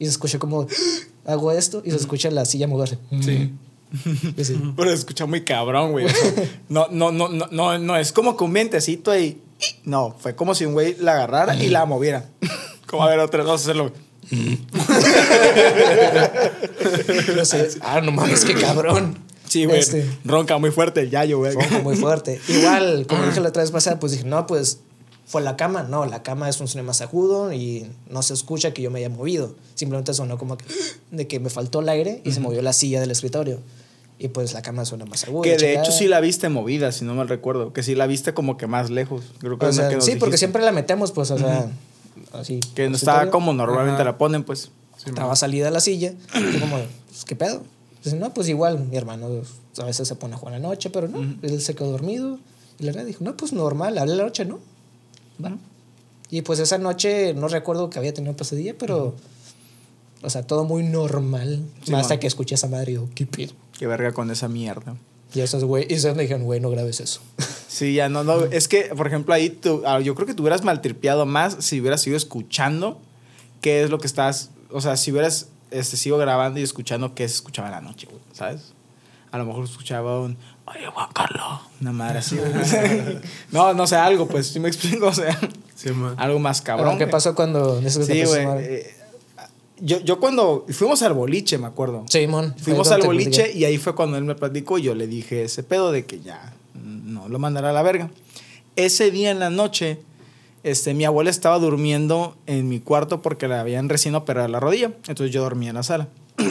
Y 0.00 0.06
se 0.06 0.10
escucha 0.10 0.40
como, 0.40 0.66
hago 1.24 1.52
esto, 1.52 1.82
y 1.84 1.92
se 1.92 1.98
escucha 1.98 2.32
la 2.32 2.46
silla 2.46 2.66
moverse. 2.66 2.98
Sí. 3.20 3.52
Y 4.36 4.40
así. 4.40 4.60
Pero 4.76 4.90
se 4.90 4.96
escucha 4.96 5.24
muy 5.26 5.44
cabrón, 5.44 5.92
güey. 5.92 6.06
No, 6.68 6.88
no, 6.90 7.12
no, 7.12 7.28
no, 7.28 7.46
no, 7.52 7.78
no, 7.78 7.96
es 7.96 8.10
como 8.10 8.36
que 8.36 8.42
un 8.42 8.52
vientecito 8.52 9.12
ahí. 9.12 9.40
No, 9.84 10.16
fue 10.18 10.34
como 10.34 10.54
si 10.54 10.64
un 10.64 10.72
güey 10.72 10.96
la 10.98 11.12
agarrara 11.12 11.56
y 11.56 11.68
la 11.68 11.84
moviera. 11.86 12.28
Como 12.86 13.02
a 13.02 13.10
ver, 13.10 13.18
otra, 13.18 13.42
vamos 13.42 13.62
a 13.62 13.64
hacerlo. 13.64 13.92
No 17.34 17.44
sé, 17.44 17.70
ah, 17.80 18.00
no 18.00 18.12
mames, 18.12 18.44
qué 18.44 18.54
cabrón. 18.54 19.18
Sí, 19.48 19.64
güey. 19.64 19.80
Este. 19.80 20.08
Ronca 20.24 20.58
muy 20.58 20.70
fuerte 20.70 21.00
el 21.00 21.10
yayo, 21.10 21.38
güey. 21.38 21.54
Ronco 21.54 21.80
muy 21.80 21.96
fuerte. 21.96 22.40
Igual, 22.48 23.06
como 23.08 23.24
dije 23.24 23.40
la 23.40 23.48
otra 23.48 23.62
vez 23.62 23.72
pasada, 23.72 23.98
pues 23.98 24.12
dije, 24.12 24.24
no, 24.24 24.46
pues 24.46 24.78
fue 25.26 25.42
la 25.42 25.56
cama. 25.56 25.82
No, 25.84 26.06
la 26.06 26.22
cama 26.22 26.48
es 26.48 26.60
un 26.60 26.68
sonido 26.68 26.86
más 26.86 27.00
agudo 27.00 27.52
y 27.52 27.86
no 28.08 28.22
se 28.22 28.34
escucha 28.34 28.72
que 28.72 28.82
yo 28.82 28.90
me 28.90 29.00
haya 29.00 29.08
movido. 29.08 29.54
Simplemente 29.74 30.14
sonó 30.14 30.38
como 30.38 30.56
que, 30.56 30.64
de 31.10 31.26
que 31.26 31.40
me 31.40 31.50
faltó 31.50 31.80
el 31.80 31.88
aire 31.88 32.20
y 32.24 32.32
se 32.32 32.40
movió 32.40 32.62
la 32.62 32.72
silla 32.72 33.00
del 33.00 33.10
escritorio. 33.10 33.60
Y 34.18 34.28
pues 34.28 34.54
la 34.54 34.62
cama 34.62 34.84
suena 34.84 35.04
más 35.04 35.24
aguda. 35.24 35.42
Que 35.42 35.50
de 35.50 35.56
chingada. 35.58 35.82
hecho 35.82 35.92
sí 35.92 36.06
la 36.08 36.20
viste 36.20 36.48
movida, 36.48 36.90
si 36.92 37.04
no 37.04 37.14
mal 37.14 37.28
recuerdo. 37.28 37.72
Que 37.72 37.82
sí 37.82 37.94
la 37.94 38.06
viste 38.06 38.32
como 38.32 38.56
que 38.56 38.66
más 38.66 38.88
lejos. 38.90 39.24
Creo 39.38 39.58
que 39.58 39.66
O 39.66 39.72
sea, 39.72 39.88
que 39.88 39.96
nos 39.96 40.04
sí, 40.04 40.12
porque 40.12 40.24
dijiste. 40.36 40.38
siempre 40.38 40.62
la 40.62 40.72
metemos, 40.72 41.12
pues, 41.12 41.30
o 41.30 41.38
sea, 41.38 41.70
así. 42.32 42.60
Que 42.74 42.88
no 42.88 42.96
estaba 42.96 43.30
como 43.30 43.52
normalmente 43.52 43.96
Ajá. 44.02 44.04
la 44.12 44.18
ponen, 44.18 44.42
pues. 44.44 44.70
Estaba 45.04 45.36
salida 45.36 45.70
la 45.70 45.80
silla. 45.80 46.14
Y 46.34 46.58
como, 46.58 46.76
pues, 47.08 47.24
¿qué 47.26 47.36
pedo? 47.36 47.62
Dice, 48.02 48.16
no, 48.16 48.32
pues 48.32 48.48
igual, 48.48 48.78
mi 48.80 48.96
hermano 48.96 49.28
a 49.78 49.84
veces 49.84 50.08
se 50.08 50.14
pone 50.14 50.34
a 50.34 50.38
jugar 50.38 50.54
la 50.54 50.60
noche, 50.68 50.88
pero 50.90 51.08
no, 51.08 51.18
él 51.42 51.60
se 51.60 51.74
quedó 51.74 51.90
dormido. 51.90 52.38
Y 52.78 52.84
la 52.84 52.92
verdad 52.92 53.06
dijo, 53.06 53.22
no, 53.22 53.36
pues 53.36 53.52
normal, 53.52 53.98
hablé 53.98 54.16
la 54.16 54.22
noche, 54.24 54.44
¿no? 54.44 54.58
Va. 55.44 55.56
Y 56.30 56.42
pues 56.42 56.58
esa 56.58 56.78
noche 56.78 57.34
no 57.34 57.48
recuerdo 57.48 57.90
que 57.90 57.98
había 57.98 58.14
tenido 58.14 58.34
pesadilla, 58.34 58.74
pero, 58.78 59.14
o 60.22 60.30
sea, 60.30 60.42
todo 60.46 60.64
muy 60.64 60.82
normal. 60.82 61.62
Sí, 61.84 61.94
hasta 61.94 62.18
que 62.18 62.26
escuché 62.26 62.54
esa 62.54 62.68
madre 62.68 62.92
y 62.92 62.94
digo, 62.94 63.08
¿qué 63.14 63.26
pedo? 63.26 63.52
Qué 63.78 63.86
verga 63.86 64.12
con 64.12 64.30
esa 64.30 64.48
mierda. 64.48 64.96
Y 65.34 65.40
esos 65.40 65.64
güey, 65.64 65.86
y 65.88 65.94
esos 65.94 66.16
me 66.16 66.22
dijeron, 66.22 66.44
güey, 66.44 66.60
no 66.60 66.70
grabes 66.70 67.00
eso. 67.00 67.20
Sí, 67.68 67.92
ya 67.92 68.08
no, 68.08 68.24
no. 68.24 68.44
Es 68.46 68.68
que, 68.68 68.84
por 68.96 69.06
ejemplo, 69.06 69.34
ahí 69.34 69.50
tú, 69.50 69.82
yo 70.02 70.14
creo 70.14 70.26
que 70.26 70.32
tú 70.32 70.44
hubieras 70.44 70.64
maltripeado 70.64 71.26
más 71.26 71.56
si 71.60 71.78
hubieras 71.78 72.06
ido 72.06 72.16
escuchando 72.16 72.98
qué 73.60 73.82
es 73.82 73.90
lo 73.90 73.98
que 73.98 74.06
estás. 74.06 74.48
O 74.70 74.80
sea, 74.80 74.96
si 74.96 75.12
hubieras 75.12 75.48
este, 75.70 75.98
sigo 75.98 76.16
grabando 76.16 76.58
y 76.58 76.62
escuchando 76.62 77.14
qué 77.14 77.28
se 77.28 77.34
escuchaba 77.34 77.68
en 77.68 77.74
la 77.74 77.80
noche, 77.82 78.06
güey, 78.06 78.22
¿sabes? 78.32 78.72
A 79.30 79.36
lo 79.36 79.44
mejor 79.44 79.64
escuchaba 79.64 80.20
un. 80.22 80.38
Oye, 80.64 80.86
Juan 80.86 81.08
Carlos. 81.12 81.60
Una 81.82 81.92
madre 81.92 82.20
así, 82.20 82.36
güey. 82.36 82.50
no, 83.52 83.74
no 83.74 83.86
sé, 83.86 83.96
algo, 83.96 84.26
pues, 84.26 84.46
si 84.46 84.58
me 84.58 84.68
explico, 84.68 85.08
o 85.08 85.12
sea, 85.14 85.38
Sí, 85.74 85.90
man. 85.90 86.14
algo 86.16 86.38
más 86.38 86.62
cabrón. 86.62 86.96
¿Qué 86.96 87.06
pasó 87.06 87.34
cuando 87.34 87.78
te 87.80 87.90
Sí, 87.90 88.24
güey. 88.24 88.46
eh, 88.60 88.95
yo, 89.80 90.00
yo 90.00 90.18
cuando 90.20 90.64
fuimos 90.70 91.02
al 91.02 91.12
boliche, 91.12 91.58
me 91.58 91.66
acuerdo. 91.66 92.04
Simón. 92.08 92.54
Fuimos 92.58 92.90
al 92.90 93.02
boliche 93.02 93.42
platiqué. 93.42 93.58
y 93.58 93.64
ahí 93.64 93.78
fue 93.78 93.94
cuando 93.94 94.16
él 94.16 94.24
me 94.24 94.34
platicó 94.34 94.78
y 94.78 94.82
yo 94.82 94.94
le 94.94 95.06
dije 95.06 95.42
ese 95.44 95.62
pedo 95.62 95.92
de 95.92 96.04
que 96.06 96.20
ya 96.20 96.54
no 96.74 97.28
lo 97.28 97.38
mandará 97.38 97.70
a 97.70 97.72
la 97.72 97.82
verga. 97.82 98.10
Ese 98.76 99.10
día 99.10 99.30
en 99.30 99.38
la 99.38 99.50
noche, 99.50 99.98
este, 100.62 100.94
mi 100.94 101.04
abuela 101.04 101.30
estaba 101.30 101.58
durmiendo 101.58 102.36
en 102.46 102.68
mi 102.68 102.80
cuarto 102.80 103.22
porque 103.22 103.48
le 103.48 103.54
habían 103.54 103.88
recién 103.88 104.14
operado 104.14 104.48
la 104.48 104.60
rodilla. 104.60 104.92
Entonces 105.08 105.30
yo 105.30 105.42
dormía 105.42 105.70
en 105.70 105.76
la 105.76 105.82
sala. 105.82 106.08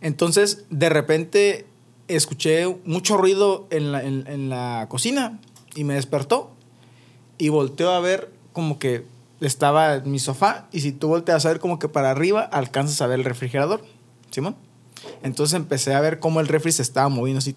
Entonces, 0.00 0.64
de 0.70 0.88
repente, 0.88 1.66
escuché 2.08 2.66
mucho 2.84 3.16
ruido 3.16 3.66
en 3.70 3.92
la, 3.92 4.02
en- 4.02 4.26
en 4.26 4.48
la 4.48 4.86
cocina 4.88 5.38
y 5.74 5.84
me 5.84 5.94
despertó. 5.94 6.50
Y 7.38 7.48
volteó 7.48 7.90
a 7.90 8.00
ver 8.00 8.30
como 8.52 8.78
que 8.78 9.04
estaba 9.46 9.96
en 9.96 10.10
mi 10.10 10.18
sofá. 10.18 10.66
Y 10.72 10.80
si 10.80 10.92
tú 10.92 11.08
volteas 11.08 11.44
a 11.44 11.48
ver 11.48 11.60
como 11.60 11.78
que 11.78 11.88
para 11.88 12.10
arriba, 12.10 12.42
alcanzas 12.42 13.00
a 13.00 13.06
ver 13.06 13.18
el 13.18 13.24
refrigerador. 13.24 13.84
¿Simón? 14.30 14.56
Entonces 15.22 15.54
empecé 15.54 15.94
a 15.94 16.00
ver 16.00 16.20
cómo 16.20 16.40
el 16.40 16.48
refri 16.48 16.72
se 16.72 16.82
estaba 16.82 17.08
moviendo 17.08 17.38
así. 17.38 17.56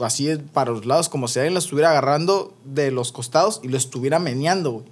Así 0.00 0.28
para 0.52 0.72
los 0.72 0.86
lados, 0.86 1.08
como 1.08 1.28
si 1.28 1.38
alguien 1.38 1.54
lo 1.54 1.60
estuviera 1.60 1.90
agarrando 1.90 2.54
de 2.64 2.90
los 2.90 3.12
costados 3.12 3.60
y 3.62 3.68
lo 3.68 3.76
estuviera 3.76 4.18
meneando, 4.18 4.72
güey. 4.72 4.86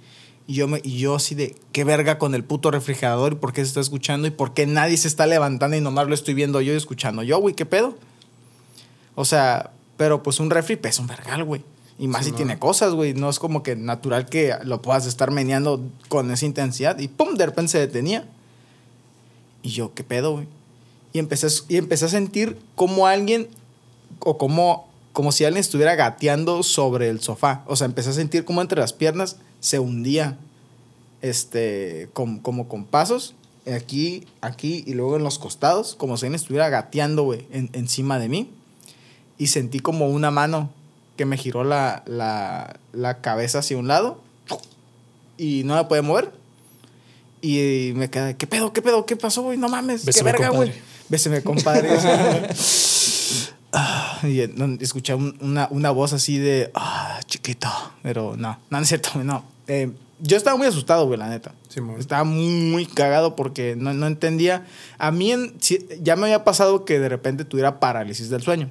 Y 0.45 0.55
yo, 0.55 0.67
me, 0.67 0.81
y 0.83 0.97
yo 0.97 1.15
así 1.15 1.35
de, 1.35 1.55
qué 1.71 1.85
verga 1.85 2.17
con 2.17 2.35
el 2.35 2.43
puto 2.43 2.69
refrigerador 2.69 3.33
y 3.33 3.35
por 3.35 3.53
qué 3.53 3.61
se 3.61 3.69
está 3.69 3.79
escuchando 3.79 4.27
y 4.27 4.31
por 4.31 4.53
qué 4.53 4.65
nadie 4.65 4.97
se 4.97 5.07
está 5.07 5.25
levantando 5.25 5.77
y 5.77 5.81
nomás 5.81 6.07
lo 6.07 6.13
estoy 6.13 6.33
viendo 6.33 6.59
yo 6.59 6.73
y 6.73 6.75
escuchando 6.75 7.23
yo, 7.23 7.39
güey, 7.39 7.55
qué 7.55 7.65
pedo. 7.65 7.97
O 9.15 9.23
sea, 9.23 9.71
pero 9.95 10.21
pues 10.21 10.41
un 10.41 10.49
refri 10.49 10.75
pesa 10.75 11.01
un 11.01 11.07
vergal, 11.07 11.45
güey. 11.45 11.63
Y 11.99 12.07
más 12.07 12.21
Sí, 12.21 12.25
si 12.25 12.31
no. 12.31 12.37
tiene 12.37 12.59
cosas, 12.59 12.93
güey. 12.93 13.13
No 13.13 13.29
es 13.29 13.39
como 13.39 13.61
que 13.63 13.75
natural 13.75 14.25
que 14.27 14.53
lo 14.63 14.81
puedas 14.81 15.05
estar 15.05 15.31
meneando 15.31 15.81
con 16.09 16.31
esa 16.31 16.45
intensidad. 16.45 16.97
Y 16.99 17.07
pum, 17.07 17.35
de 17.35 17.45
repente 17.45 17.71
se 17.73 17.79
detenía. 17.79 18.27
Y 19.61 19.69
yo, 19.69 19.93
¿qué 19.93 20.03
pedo, 20.03 20.33
güey? 20.33 20.47
Y 21.13 21.19
empecé, 21.19 21.47
a- 21.47 21.51
y 21.69 21.77
empecé 21.77 22.05
a 22.05 22.09
sentir 22.09 22.57
como 22.75 23.05
alguien, 23.07 23.47
o 24.19 24.37
como, 24.37 24.87
como 25.13 25.31
si 25.31 25.45
alguien 25.45 25.59
estuviera 25.61 25.95
gateando 25.95 26.63
sobre 26.63 27.09
el 27.09 27.21
sofá. 27.21 27.63
O 27.67 27.75
sea, 27.75 27.85
empecé 27.85 28.09
a 28.09 28.13
sentir 28.13 28.43
como 28.45 28.61
entre 28.61 28.79
las 28.79 28.93
piernas 28.93 29.37
se 29.59 29.79
hundía, 29.79 30.37
este, 31.21 32.09
com- 32.13 32.39
como 32.39 32.67
con 32.67 32.85
pasos, 32.85 33.35
aquí, 33.73 34.25
aquí 34.41 34.83
y 34.85 34.93
luego 34.93 35.15
en 35.15 35.23
los 35.23 35.39
costados, 35.39 35.95
como 35.95 36.17
si 36.17 36.25
alguien 36.25 36.35
estuviera 36.35 36.69
gateando, 36.69 37.23
güey, 37.23 37.47
en- 37.51 37.69
encima 37.73 38.19
de 38.19 38.27
mí. 38.29 38.49
Y 39.37 39.47
sentí 39.47 39.79
como 39.79 40.07
una 40.09 40.31
mano 40.31 40.69
que 41.15 41.25
me 41.25 41.37
giró 41.37 41.63
la, 41.63 42.03
la, 42.05 42.79
la 42.91 43.21
cabeza 43.21 43.59
hacia 43.59 43.77
un 43.77 43.87
lado 43.87 44.21
y 45.37 45.63
no 45.65 45.75
me 45.75 45.83
podía 45.85 46.01
mover. 46.01 46.31
Y 47.41 47.91
me 47.95 48.09
quedé, 48.09 48.37
¿qué 48.37 48.47
pedo? 48.47 48.71
¿Qué 48.73 48.81
pedo? 48.81 49.05
¿Qué 49.05 49.15
pasó, 49.17 49.41
güey? 49.41 49.57
No 49.57 49.67
mames, 49.69 50.01
qué 50.01 50.07
Bésame, 50.07 50.31
verga, 50.31 50.49
güey. 50.49 50.69
compadre. 50.69 50.83
Bésame, 51.09 51.43
compadre. 51.43 51.89
Ah, 53.75 54.19
y 54.23 54.39
eh, 54.41 54.51
no, 54.55 54.77
escuché 54.79 55.15
un- 55.15 55.35
una, 55.41 55.67
una 55.71 55.89
voz 55.89 56.13
así 56.13 56.37
de, 56.37 56.69
ah, 56.75 57.19
chiquito. 57.25 57.67
Pero 58.03 58.35
no, 58.37 58.49
no, 58.69 58.77
no 58.77 58.79
es 58.79 58.87
cierto, 58.87 59.09
no. 59.23 59.43
Eh, 59.67 59.91
yo 60.19 60.37
estaba 60.37 60.55
muy 60.55 60.67
asustado, 60.67 61.07
güey, 61.07 61.17
la 61.17 61.27
neta. 61.27 61.55
Simón. 61.69 61.99
Estaba 61.99 62.23
muy, 62.23 62.47
muy 62.49 62.85
cagado 62.85 63.35
porque 63.35 63.75
no, 63.75 63.91
no 63.95 64.05
entendía. 64.05 64.67
A 64.99 65.09
mí 65.11 65.31
en- 65.31 65.55
si- 65.59 65.87
ya 66.01 66.15
me 66.15 66.25
había 66.27 66.43
pasado 66.43 66.85
que 66.85 66.99
de 66.99 67.09
repente 67.09 67.45
tuviera 67.45 67.79
parálisis 67.79 68.29
del 68.29 68.43
sueño. 68.43 68.69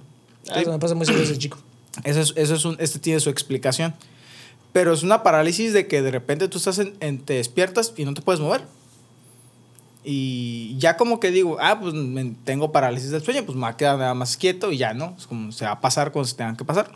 Ah, 0.49 0.61
eso 0.61 0.71
me 0.71 0.79
pasa 0.79 0.95
muy 0.95 1.05
seguido 1.05 1.25
ese 1.25 1.37
chico. 1.37 1.59
Eso 2.05 2.21
es, 2.21 2.33
eso 2.37 2.55
es 2.55 2.65
un, 2.65 2.77
este 2.79 2.99
tiene 2.99 3.21
su 3.21 3.31
explicación. 3.31 3.95
Pero 4.73 4.93
es 4.95 5.03
una 5.03 5.23
parálisis 5.23 5.73
de 5.73 5.87
que 5.87 6.01
de 6.01 6.11
repente 6.11 6.49
tú 6.49 6.59
estás 6.59 6.79
en, 6.79 7.19
te 7.19 7.35
despiertas 7.35 7.93
y 7.97 8.05
no 8.05 8.15
te 8.15 8.23
puedes 8.23 8.41
mover. 8.41 8.63
Y 10.05 10.77
ya 10.79 10.97
como 10.97 11.21
que 11.21 11.31
digo, 11.31 11.59
ah, 11.61 11.79
pues 11.79 11.95
tengo 12.45 12.73
parálisis 12.73 13.11
del 13.11 13.23
sueño, 13.23 13.45
pues 13.45 13.55
me 13.55 13.63
va 13.63 13.69
a 13.69 13.77
quedar 13.77 13.99
nada 13.99 14.15
más 14.15 14.37
quieto 14.37 14.73
y 14.73 14.79
ya, 14.79 14.95
¿no? 14.95 15.15
Es 15.17 15.27
como 15.27 15.53
se 15.53 15.65
va 15.65 15.73
a 15.73 15.81
pasar 15.81 16.11
cuando 16.11 16.27
se 16.27 16.35
tengan 16.35 16.57
que 16.57 16.65
pasar. 16.65 16.91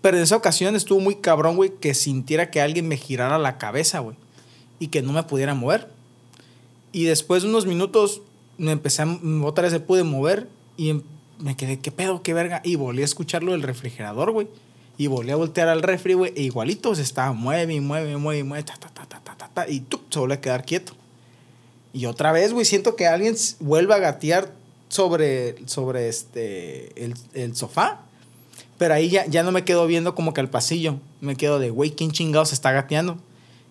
Pero 0.00 0.16
en 0.16 0.22
esa 0.22 0.36
ocasión 0.36 0.74
estuvo 0.74 1.00
muy 1.00 1.16
cabrón, 1.16 1.56
güey, 1.56 1.72
que 1.78 1.94
sintiera 1.94 2.50
que 2.50 2.60
alguien 2.60 2.88
me 2.88 2.96
girara 2.96 3.38
la 3.38 3.58
cabeza, 3.58 3.98
güey. 3.98 4.16
Y 4.78 4.88
que 4.88 5.02
no 5.02 5.12
me 5.12 5.22
pudiera 5.24 5.54
mover. 5.54 5.90
Y 6.90 7.04
después 7.04 7.42
de 7.42 7.48
unos 7.48 7.66
minutos 7.66 8.22
me 8.58 8.72
empecé 8.72 9.02
a, 9.02 9.18
otra 9.42 9.62
vez 9.62 9.72
se 9.72 9.80
pude 9.80 10.02
mover 10.02 10.48
y 10.76 10.90
em- 10.90 11.02
me 11.42 11.56
quedé, 11.56 11.78
¿qué 11.80 11.90
pedo, 11.90 12.22
qué 12.22 12.34
verga? 12.34 12.60
Y 12.64 12.76
volví 12.76 13.02
a 13.02 13.04
escucharlo 13.04 13.52
del 13.52 13.62
refrigerador, 13.62 14.30
güey. 14.30 14.48
Y 14.96 15.08
volví 15.08 15.30
a 15.30 15.36
voltear 15.36 15.68
al 15.68 15.82
refri, 15.82 16.14
güey. 16.14 16.32
E 16.36 16.42
igualito 16.42 16.94
se 16.94 17.02
estaba 17.02 17.32
mueve 17.32 17.80
mueve 17.80 18.16
mueve 18.16 18.44
mueve, 18.44 18.64
ta, 18.64 18.74
ta, 18.76 18.88
ta, 18.88 19.06
ta, 19.06 19.20
ta, 19.20 19.36
ta, 19.36 19.50
ta, 19.52 19.68
y 19.68 19.80
¡tup! 19.80 20.02
se 20.10 20.18
vuelve 20.18 20.34
a 20.36 20.40
quedar 20.40 20.64
quieto. 20.64 20.92
Y 21.92 22.06
otra 22.06 22.32
vez, 22.32 22.52
güey, 22.52 22.64
siento 22.64 22.96
que 22.96 23.06
alguien 23.06 23.34
vuelve 23.60 23.94
a 23.94 23.98
gatear 23.98 24.52
sobre, 24.88 25.56
sobre 25.66 26.08
este, 26.08 27.04
el, 27.04 27.14
el 27.34 27.56
sofá. 27.56 28.02
Pero 28.78 28.94
ahí 28.94 29.10
ya, 29.10 29.26
ya 29.26 29.42
no 29.42 29.52
me 29.52 29.64
quedo 29.64 29.86
viendo 29.86 30.14
como 30.14 30.32
que 30.32 30.40
al 30.40 30.48
pasillo. 30.48 30.98
Me 31.20 31.36
quedo 31.36 31.58
de, 31.58 31.70
güey, 31.70 31.90
¿quién 31.90 32.12
chingados 32.12 32.52
está 32.52 32.72
gateando? 32.72 33.18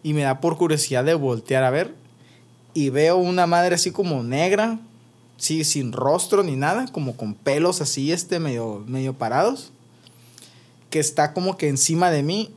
Y 0.04 0.14
me 0.14 0.22
da 0.22 0.40
por 0.40 0.58
curiosidad 0.58 1.04
de 1.04 1.14
voltear 1.14 1.64
a 1.64 1.70
ver. 1.70 1.94
Y 2.74 2.90
veo 2.90 3.18
una 3.18 3.48
madre 3.48 3.76
así 3.76 3.92
como 3.92 4.24
negra, 4.24 4.80
sí, 5.42 5.64
sin 5.64 5.92
rostro 5.92 6.44
ni 6.44 6.56
nada, 6.56 6.86
como 6.92 7.18
con 7.18 7.34
pelos 7.34 7.82
así, 7.82 8.12
este, 8.12 8.40
medio, 8.40 8.84
medio 8.86 9.14
parados. 9.14 9.72
Que 10.92 11.00
está 11.00 11.34
como 11.34 11.58
que 11.58 11.68
encima 11.68 12.12
de 12.12 12.22
mí 12.22 12.54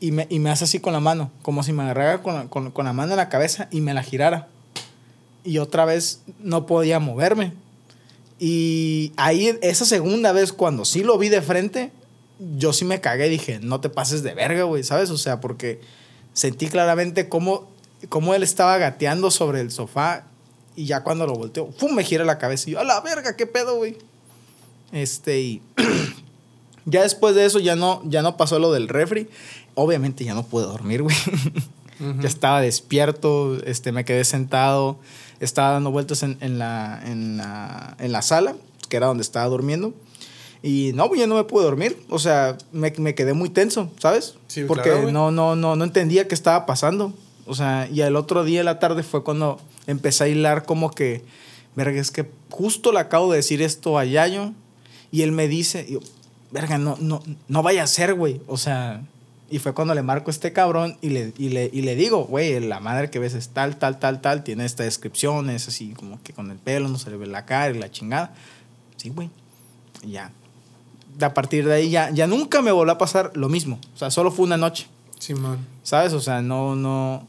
y 0.00 0.10
me, 0.10 0.26
y 0.28 0.40
me 0.40 0.50
hace 0.50 0.64
así 0.64 0.80
con 0.80 0.92
la 0.92 1.00
mano, 1.00 1.30
como 1.42 1.62
si 1.62 1.72
me 1.72 1.84
agarrara 1.84 2.22
con 2.22 2.48
con, 2.48 2.72
con 2.72 2.86
la 2.86 2.92
mano 2.92 3.12
en 3.12 3.18
la 3.18 3.28
cabeza 3.28 3.68
y 3.70 3.80
me 3.82 3.94
la 3.94 4.02
girara. 4.02 4.48
Y 5.44 5.58
otra 5.58 5.84
vez 5.84 6.22
no 6.40 6.66
podía 6.66 6.98
moverme. 6.98 7.52
Y 8.40 9.12
ahí, 9.16 9.56
esa 9.62 9.84
segunda 9.84 10.32
vez, 10.32 10.52
cuando 10.52 10.84
sí 10.84 11.04
lo 11.04 11.18
vi 11.18 11.28
de 11.28 11.40
frente, 11.40 11.92
yo 12.56 12.72
sí 12.72 12.84
me 12.84 13.00
cagué. 13.00 13.28
Dije, 13.28 13.60
no 13.60 13.80
te 13.80 13.90
pases 13.90 14.24
de 14.24 14.34
verga, 14.34 14.64
güey, 14.64 14.82
¿sabes? 14.82 15.10
O 15.10 15.18
sea, 15.18 15.40
porque 15.40 15.80
sentí 16.32 16.66
claramente 16.66 17.28
cómo, 17.28 17.68
cómo 18.08 18.34
él 18.34 18.42
estaba 18.42 18.78
gateando 18.78 19.30
sobre 19.30 19.60
el 19.60 19.70
sofá. 19.70 20.26
Y 20.76 20.86
ya 20.86 21.02
cuando 21.02 21.26
lo 21.26 21.34
volteó, 21.34 21.70
¡fum! 21.72 21.94
me 21.94 22.04
gira 22.04 22.24
la 22.24 22.38
cabeza. 22.38 22.70
Y 22.70 22.72
yo, 22.72 22.80
a 22.80 22.84
la 22.84 23.00
verga, 23.00 23.36
¿qué 23.36 23.46
pedo, 23.46 23.76
güey? 23.76 23.96
Este, 24.92 25.40
y 25.40 25.62
ya 26.84 27.02
después 27.02 27.34
de 27.34 27.44
eso 27.44 27.58
ya 27.58 27.76
no, 27.76 28.02
ya 28.04 28.22
no 28.22 28.36
pasó 28.36 28.58
lo 28.58 28.72
del 28.72 28.88
refri. 28.88 29.28
Obviamente 29.74 30.24
ya 30.24 30.34
no 30.34 30.44
pude 30.44 30.64
dormir, 30.64 31.02
güey. 31.02 31.16
Ya 32.20 32.26
estaba 32.26 32.60
despierto, 32.60 33.62
este, 33.64 33.92
me 33.92 34.04
quedé 34.04 34.24
sentado, 34.24 34.98
estaba 35.38 35.70
dando 35.72 35.92
vueltas 35.92 36.24
en, 36.24 36.36
en 36.40 36.58
la, 36.58 37.00
en, 37.04 37.36
la, 37.36 37.96
en 38.00 38.10
la 38.10 38.22
sala, 38.22 38.56
que 38.88 38.96
era 38.96 39.06
donde 39.06 39.22
estaba 39.22 39.46
durmiendo. 39.46 39.94
Y 40.62 40.92
no, 40.94 41.06
güey, 41.06 41.20
ya 41.20 41.28
no 41.28 41.36
me 41.36 41.44
pude 41.44 41.64
dormir. 41.64 41.96
O 42.08 42.18
sea, 42.18 42.56
me, 42.72 42.92
me 42.96 43.14
quedé 43.14 43.34
muy 43.34 43.50
tenso, 43.50 43.90
¿sabes? 43.98 44.34
Sí, 44.48 44.64
Porque 44.64 44.90
claro, 44.90 45.12
no, 45.12 45.30
no, 45.30 45.54
no, 45.54 45.76
no 45.76 45.84
entendía 45.84 46.26
qué 46.26 46.34
estaba 46.34 46.66
pasando. 46.66 47.12
O 47.46 47.54
sea, 47.54 47.88
y 47.92 48.00
el 48.02 48.16
otro 48.16 48.44
día 48.44 48.60
en 48.60 48.66
la 48.66 48.78
tarde 48.78 49.02
fue 49.02 49.24
cuando 49.24 49.60
empecé 49.86 50.24
a 50.24 50.28
hilar 50.28 50.64
como 50.64 50.90
que, 50.90 51.24
verga, 51.74 52.00
es 52.00 52.10
que 52.10 52.30
justo 52.50 52.92
le 52.92 53.00
acabo 53.00 53.30
de 53.30 53.38
decir 53.38 53.62
esto 53.62 53.98
a 53.98 54.04
Yayo 54.04 54.52
y 55.10 55.22
él 55.22 55.32
me 55.32 55.48
dice, 55.48 55.84
y 55.88 55.94
yo, 55.94 56.00
verga, 56.50 56.78
no, 56.78 56.96
no, 57.00 57.22
no 57.48 57.62
vaya 57.62 57.82
a 57.82 57.86
ser, 57.86 58.14
güey. 58.14 58.40
O 58.46 58.56
sea, 58.56 59.02
y 59.50 59.58
fue 59.58 59.74
cuando 59.74 59.94
le 59.94 60.02
marco 60.02 60.30
a 60.30 60.32
este 60.32 60.52
cabrón 60.52 60.96
y 61.02 61.10
le, 61.10 61.34
y 61.36 61.50
le, 61.50 61.68
y 61.72 61.82
le 61.82 61.94
digo, 61.94 62.24
güey, 62.24 62.58
la 62.60 62.80
madre 62.80 63.10
que 63.10 63.18
ves 63.18 63.34
es 63.34 63.50
tal, 63.50 63.76
tal, 63.76 63.98
tal, 63.98 64.20
tal, 64.20 64.44
tiene 64.44 64.64
esta 64.64 64.84
descripción, 64.84 65.50
es 65.50 65.68
así 65.68 65.90
como 65.90 66.22
que 66.22 66.32
con 66.32 66.50
el 66.50 66.56
pelo 66.56 66.88
no 66.88 66.98
se 66.98 67.10
le 67.10 67.16
ve 67.16 67.26
la 67.26 67.44
cara 67.44 67.74
y 67.74 67.78
la 67.78 67.90
chingada. 67.90 68.32
Sí, 68.96 69.10
güey. 69.10 69.30
Ya. 70.06 70.32
De 71.18 71.26
a 71.26 71.34
partir 71.34 71.66
de 71.66 71.74
ahí 71.74 71.90
ya, 71.90 72.10
ya 72.10 72.26
nunca 72.26 72.62
me 72.62 72.72
volvió 72.72 72.94
a 72.94 72.98
pasar 72.98 73.32
lo 73.34 73.48
mismo. 73.48 73.78
O 73.94 73.98
sea, 73.98 74.10
solo 74.10 74.30
fue 74.30 74.46
una 74.46 74.56
noche. 74.56 74.86
Simón. 75.18 75.58
¿Sabes? 75.82 76.14
O 76.14 76.20
sea, 76.20 76.40
no, 76.40 76.74
no. 76.74 77.26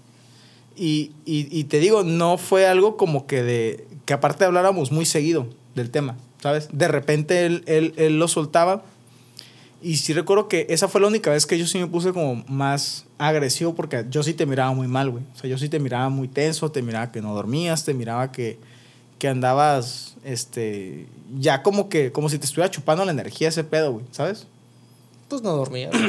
Y, 0.76 1.12
y, 1.26 1.48
y 1.52 1.66
te 1.66 1.80
digo, 1.80 2.04
no 2.04 2.38
fue 2.38 2.66
algo 2.66 2.98
como 2.98 3.28
que 3.28 3.44
de. 3.44 3.88
que 4.06 4.14
aparte 4.14 4.46
habláramos 4.46 4.92
muy 4.92 5.06
seguido 5.06 5.48
del 5.76 5.92
tema, 5.92 6.18
¿sabes? 6.42 6.70
De 6.72 6.88
repente 6.88 7.46
él, 7.46 7.64
él, 7.68 7.94
él 7.98 8.20
lo 8.20 8.28
soltaba. 8.28 8.84
Y 9.82 9.98
sí 9.98 10.14
recuerdo 10.14 10.48
que 10.48 10.66
esa 10.70 10.88
fue 10.88 11.02
la 11.02 11.08
única 11.08 11.30
vez 11.30 11.46
que 11.46 11.60
yo 11.60 11.68
sí 11.68 11.78
me 11.78 11.88
puse 11.88 12.14
como 12.14 12.44
más 12.48 13.06
agresivo 13.18 13.76
porque 13.76 14.06
yo 14.10 14.24
sí 14.24 14.34
te 14.34 14.46
miraba 14.46 14.72
muy 14.74 14.88
mal, 14.88 15.10
güey. 15.10 15.26
O 15.36 15.40
sea, 15.40 15.50
yo 15.50 15.58
sí 15.58 15.68
te 15.68 15.78
miraba 15.78 16.08
muy 16.08 16.30
tenso, 16.30 16.72
te 16.72 16.82
miraba 16.82 17.12
que 17.12 17.22
no 17.22 17.36
dormías, 17.36 17.84
te 17.84 17.94
miraba 17.94 18.32
que, 18.32 18.58
que 19.20 19.28
andabas, 19.28 20.16
este, 20.24 21.06
ya 21.38 21.64
como 21.64 21.90
que, 21.90 22.14
como 22.14 22.30
si 22.30 22.40
te 22.40 22.46
estuviera 22.46 22.72
chupando 22.72 23.04
la 23.04 23.12
energía 23.12 23.50
ese 23.50 23.66
pedo, 23.66 23.92
güey, 23.92 24.06
¿sabes? 24.12 24.48
Pues 25.28 25.42
no 25.42 25.52
dormía. 25.52 25.90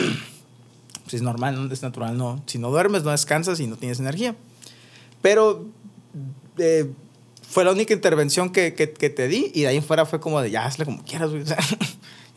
Pues 1.04 1.14
es 1.14 1.22
normal, 1.22 1.54
¿no? 1.54 1.70
es 1.70 1.82
natural, 1.82 2.16
no. 2.16 2.42
Si 2.46 2.56
no 2.56 2.70
duermes, 2.70 3.04
no 3.04 3.10
descansas 3.10 3.60
y 3.60 3.66
no 3.66 3.76
tienes 3.76 4.00
energía. 4.00 4.34
Pero 5.24 5.64
eh, 6.58 6.84
fue 7.48 7.64
la 7.64 7.72
única 7.72 7.94
intervención 7.94 8.50
que, 8.50 8.74
que, 8.74 8.92
que 8.92 9.08
te 9.08 9.26
di 9.26 9.50
y 9.54 9.62
de 9.62 9.68
ahí 9.68 9.76
en 9.78 9.82
fuera 9.82 10.04
fue 10.04 10.20
como 10.20 10.42
de, 10.42 10.50
ya, 10.50 10.66
hazle 10.66 10.84
como 10.84 11.02
quieras, 11.02 11.30
güey. 11.30 11.42
O 11.44 11.46
sea, 11.46 11.56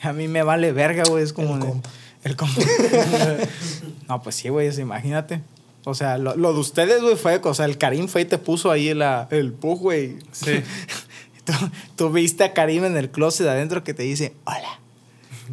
a 0.09 0.13
mí 0.13 0.29
me 0.29 0.41
vale 0.41 0.71
verga, 0.71 1.03
güey. 1.09 1.21
Es 1.21 1.33
como 1.33 1.55
El 1.55 1.59
de- 1.59 1.65
compa. 1.67 1.89
El 2.23 2.35
compa. 2.37 2.61
no, 4.07 4.21
pues 4.23 4.35
sí, 4.35 4.47
güey, 4.47 4.69
o 4.69 4.71
sea, 4.71 4.83
imagínate. 4.83 5.41
O 5.83 5.95
sea, 5.95 6.17
lo, 6.17 6.37
lo 6.37 6.53
de 6.53 6.59
ustedes, 6.59 7.01
güey, 7.01 7.17
fue, 7.17 7.41
o 7.43 7.53
sea, 7.53 7.65
el 7.65 7.77
Karim 7.77 8.07
fue 8.07 8.21
y 8.21 8.25
te 8.25 8.37
puso 8.37 8.71
ahí 8.71 8.93
la, 8.93 9.27
el 9.31 9.51
pug, 9.51 9.79
güey. 9.79 10.15
Sí. 10.31 10.61
Tú, 11.43 11.53
tú 11.97 12.09
viste 12.09 12.43
a 12.45 12.53
Karim 12.53 12.85
en 12.85 12.95
el 12.95 13.09
closet 13.09 13.47
adentro 13.47 13.83
que 13.83 13.93
te 13.93 14.03
dice, 14.03 14.33
hola. 14.45 14.79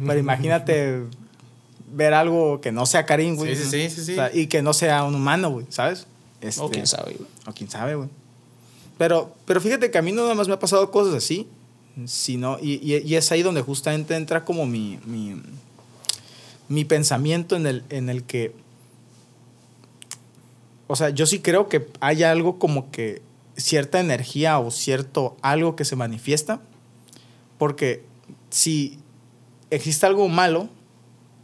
Pero 0.07 0.19
imagínate 0.19 1.01
ver 1.91 2.13
algo 2.13 2.61
que 2.61 2.71
no 2.71 2.85
sea 2.85 3.05
Karim, 3.05 3.35
güey. 3.35 3.55
Sí, 3.57 3.63
sí, 3.63 3.69
sí, 3.69 3.89
sí, 3.89 4.05
sí. 4.05 4.11
O 4.13 4.15
sea, 4.15 4.31
y 4.33 4.47
que 4.47 4.61
no 4.61 4.73
sea 4.73 5.03
un 5.03 5.15
humano, 5.15 5.49
güey, 5.51 5.65
¿sabes? 5.69 6.07
Este, 6.41 6.61
O 6.61 6.69
quién 6.69 6.87
sabe, 6.87 7.15
güey. 7.17 7.29
O 7.47 7.53
quién 7.53 7.69
sabe, 7.69 7.95
güey. 7.95 8.09
Pero, 8.97 9.33
pero 9.45 9.59
fíjate 9.59 9.91
que 9.91 9.97
a 9.97 10.01
mí 10.01 10.11
no 10.11 10.23
nada 10.23 10.35
más 10.35 10.47
me 10.47 10.53
ha 10.53 10.59
pasado 10.59 10.89
cosas 10.91 11.13
así, 11.15 11.47
sino, 12.05 12.57
y, 12.61 12.73
y, 12.73 12.97
y 13.05 13.15
es 13.15 13.31
ahí 13.31 13.41
donde 13.41 13.61
justamente 13.61 14.15
entra 14.15 14.45
como 14.45 14.65
mi, 14.65 14.99
mi, 15.05 15.41
mi 16.67 16.85
pensamiento 16.85 17.55
en 17.55 17.67
el, 17.67 17.83
en 17.89 18.09
el 18.09 18.23
que, 18.23 18.53
o 20.87 20.95
sea, 20.95 21.09
yo 21.09 21.25
sí 21.25 21.39
creo 21.39 21.67
que 21.67 21.87
hay 21.99 22.23
algo 22.23 22.59
como 22.59 22.91
que 22.91 23.21
cierta 23.57 23.99
energía 23.99 24.59
o 24.59 24.71
cierto 24.71 25.37
algo 25.41 25.75
que 25.75 25.85
se 25.85 25.95
manifiesta, 25.95 26.61
porque 27.57 28.03
si 28.49 28.99
existe 29.69 30.05
algo 30.05 30.27
malo, 30.27 30.69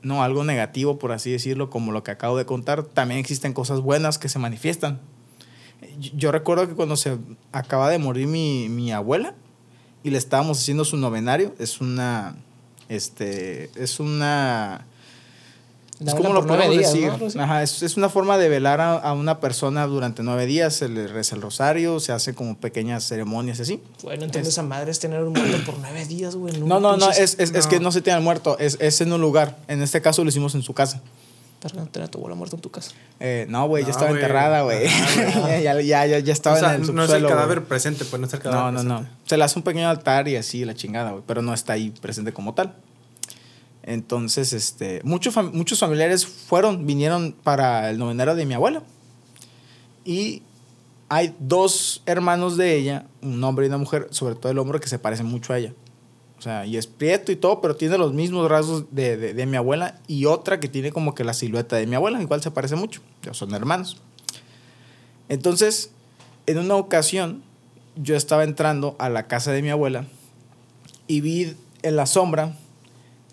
no 0.04 0.24
algo 0.24 0.43
negativo, 0.43 0.97
por 0.99 1.12
así 1.12 1.32
decirlo, 1.32 1.70
como 1.70 1.91
lo 1.91 2.04
que 2.04 2.12
acabo 2.12 2.38
de 2.38 2.45
contar, 2.45 2.84
también 2.84 3.20
existen 3.20 3.54
cosas 3.54 3.82
buenas 3.82 4.18
que 4.18 4.30
se 4.30 4.39
manifiestan. 4.39 4.99
Yo- 5.99 6.32
recuerdo 6.32 6.68
que 6.68 6.76
cuando 6.76 6.95
se 6.95 7.18
acaba 7.52 7.89
de 7.89 7.97
morir 7.97 8.28
mi, 8.28 8.70
mi 8.70 8.91
abuela 8.91 9.34
y 10.04 10.10
le 10.12 10.18
estábamos 10.18 10.60
haciendo 10.60 10.86
su 10.86 10.97
novenario, 10.97 11.54
es 11.60 11.82
una, 11.82 12.36
este, 12.89 13.70
es 13.76 13.99
una, 13.99 14.86
es 16.06 16.14
como 16.16 16.34
lo 16.34 16.45
podemos 16.45 16.76
días, 16.76 16.93
decir. 16.93 17.12
¿no? 17.36 17.43
Ajá, 17.43 17.64
es, 17.64 17.84
es 17.84 17.97
una 17.97 18.10
forma 18.10 18.38
de 18.38 18.49
velar 18.49 18.82
a, 18.82 18.93
a 18.93 19.14
una 19.14 19.39
persona 19.39 19.86
durante 19.88 20.24
nueve 20.24 20.45
días, 20.45 20.76
se 20.76 20.89
le 20.89 21.08
reza 21.08 21.36
el 21.36 21.41
rosario, 21.41 21.99
se 21.99 22.12
hace 22.12 22.34
como 22.34 22.58
pequeñas 22.58 23.04
ceremonias 23.04 23.60
así. 23.60 23.82
Güey, 24.04 24.18
no 24.18 24.26
entiendo 24.26 24.49
esa 24.49 24.64
madre 24.64 24.91
es 24.91 24.99
tener 24.99 25.24
un 25.24 25.34
muerto 25.34 25.58
por 25.66 25.80
nueve 25.80 26.06
días, 26.06 26.36
güey. 26.36 26.60
No, 26.60 26.80
no, 26.80 26.97
no, 26.97 27.12
es, 27.12 27.36
es, 27.39 27.54
es 27.54 27.68
que 27.68 27.80
no 27.80 27.91
se 27.91 28.02
tiene 28.02 28.18
al 28.18 28.24
muerto, 28.24 28.58
es, 28.60 28.78
es 28.80 29.02
en 29.02 29.14
un 29.14 29.22
lugar. 29.22 29.58
En 29.68 29.82
este 29.82 30.02
caso 30.02 30.24
lo 30.24 30.30
hicimos 30.30 30.56
en 30.56 30.64
su 30.64 30.74
casa. 30.74 31.02
Verga, 31.64 31.86
tener 31.86 32.08
a 32.08 32.12
tu 32.12 32.18
abuela 32.18 32.36
muerta 32.36 32.56
en 32.56 32.62
tu 32.62 32.72
casa. 32.72 32.91
Eh, 33.20 33.45
no, 33.47 33.68
güey, 33.68 33.84
ya 33.84 33.89
No, 33.89 33.91
estaba 33.93 34.12
enterrada, 34.12 34.64
güey. 34.64 34.88
Ya, 35.62 35.80
ya, 35.80 36.06
ya, 36.08 36.20
ya 36.20 36.34
estaba 36.34 36.56
o 36.56 36.60
sea, 36.60 36.74
en 36.74 36.82
el 36.84 36.95
no 36.95 37.04
es 37.04 37.12
el 37.12 37.28
cadáver 37.28 37.64
presente, 37.66 38.04
pues 38.04 38.20
no 38.20 38.26
es 38.26 38.34
el 38.34 38.39
cadáver 38.39 38.74
No, 38.74 38.84
no, 38.84 39.02
no. 39.02 39.08
Se 39.28 39.38
le 39.38 39.43
hace 39.43 39.60
un 39.60 39.64
pequeño 39.64 39.88
altar 39.88 40.28
y 40.28 40.38
así 40.38 40.66
la 40.66 40.74
chingada, 40.74 41.12
güey, 41.12 41.24
pero 41.28 41.43
no 41.43 41.54
está 41.54 41.74
ahí 41.74 41.91
presente 42.02 42.34
como 42.34 42.56
tal. 42.56 42.74
Entonces, 43.84 44.54
este, 44.54 45.02
muchos, 45.04 45.36
muchos 45.54 45.80
familiares 45.80 46.26
fueron, 46.26 46.86
vinieron 46.86 47.34
para 47.44 47.90
el 47.90 47.98
novenario 47.98 48.36
de 48.36 48.46
mi 48.46 48.54
abuela. 48.54 48.84
Y 50.06 50.44
hay 51.10 51.36
dos 51.40 52.04
hermanos 52.06 52.58
de 52.58 52.76
ella, 52.78 53.06
un 53.22 53.44
hombre 53.44 53.66
y 53.66 53.70
una 53.70 53.78
mujer, 53.78 54.08
sobre 54.12 54.36
todo 54.36 54.52
el 54.52 54.60
hombre 54.60 54.80
que 54.80 54.88
se 54.88 55.00
parece 55.00 55.24
mucho 55.24 55.54
a 55.54 55.58
ella. 55.60 55.74
O 56.38 56.42
sea, 56.44 56.66
y 56.66 56.78
es 56.78 56.88
prieto 56.88 57.32
y 57.32 57.36
todo, 57.36 57.62
pero 57.62 57.76
tiene 57.76 57.98
los 58.00 58.14
mismos 58.14 58.50
rasgos 58.50 58.86
de, 58.92 59.16
de- 59.18 59.34
de 59.34 59.46
mi 59.46 59.58
abuela. 59.58 60.00
Y 60.08 60.26
otra 60.26 60.60
que 60.60 60.68
tiene 60.68 60.92
como 60.92 61.14
que 61.14 61.24
la 61.24 61.34
silueta 61.34 61.76
de 61.76 61.86
mi 61.86 61.96
abuela, 61.96 62.22
igual 62.22 62.42
se 62.42 62.50
parece 62.50 62.76
mucho. 62.76 63.02
Ya 63.22 63.34
son 63.34 63.54
hermanos. 63.54 64.02
Entonces, 65.30 65.92
en 66.48 66.58
una 66.58 66.76
ocasión, 66.76 67.44
yo 67.96 68.16
estaba 68.16 68.44
entrando 68.44 68.96
a 69.00 69.10
la 69.10 69.28
casa 69.28 69.52
de 69.52 69.62
mi 69.62 69.70
abuela 69.70 70.06
y 71.08 71.22
vi 71.22 71.56
en 71.84 71.96
la 71.96 72.06
sombra 72.06 72.56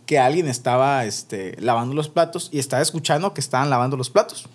que 0.09 0.19
alguien 0.19 0.49
estaba 0.49 1.05
este, 1.05 1.55
lavando 1.61 1.95
los 1.95 2.09
platos 2.09 2.49
y 2.51 2.59
estaba 2.59 2.81
escuchando 2.81 3.35
que 3.35 3.43
estaban 3.43 3.69
lavando 3.69 3.95
los 3.99 4.09
platos. 4.09 4.47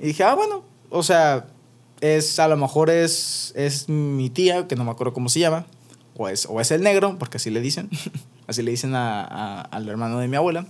Y 0.00 0.06
dije, 0.06 0.24
ah, 0.24 0.34
bueno, 0.34 0.64
o 0.88 1.02
sea, 1.02 1.44
es, 2.00 2.38
a 2.38 2.48
lo 2.48 2.56
mejor 2.56 2.88
es, 2.88 3.52
es 3.54 3.86
mi 3.90 4.30
tía, 4.30 4.66
que 4.66 4.76
no 4.76 4.84
me 4.84 4.92
acuerdo 4.92 5.12
cómo 5.12 5.28
se 5.28 5.40
llama, 5.40 5.66
o 6.16 6.26
es, 6.26 6.46
o 6.48 6.58
es 6.58 6.70
el 6.70 6.80
negro, 6.80 7.16
porque 7.18 7.36
así 7.36 7.50
le 7.50 7.60
dicen, 7.60 7.90
así 8.46 8.62
le 8.62 8.70
dicen 8.70 8.94
a- 8.94 9.60
al 9.60 9.86
hermano 9.90 10.18
de 10.20 10.26
mi 10.26 10.36
abuela, 10.38 10.66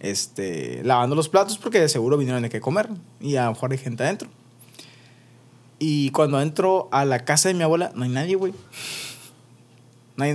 este, 0.00 0.82
lavando 0.82 1.14
los 1.14 1.28
platos 1.28 1.58
porque 1.58 1.80
de 1.80 1.90
seguro 1.90 2.16
vinieron 2.16 2.40
de 2.40 2.48
qué 2.48 2.62
comer 2.62 2.88
y 3.20 3.36
a 3.36 3.50
lo 3.50 3.54
gente 3.76 4.02
adentro. 4.02 4.30
Y 5.78 6.10
cuando 6.12 6.40
entro 6.40 6.88
a 6.90 7.04
la 7.04 7.26
casa 7.26 7.50
de 7.50 7.54
mi 7.54 7.64
abuela, 7.64 7.92
no 7.94 8.04
hay 8.04 8.10
nadie, 8.10 8.34
güey. 8.36 8.54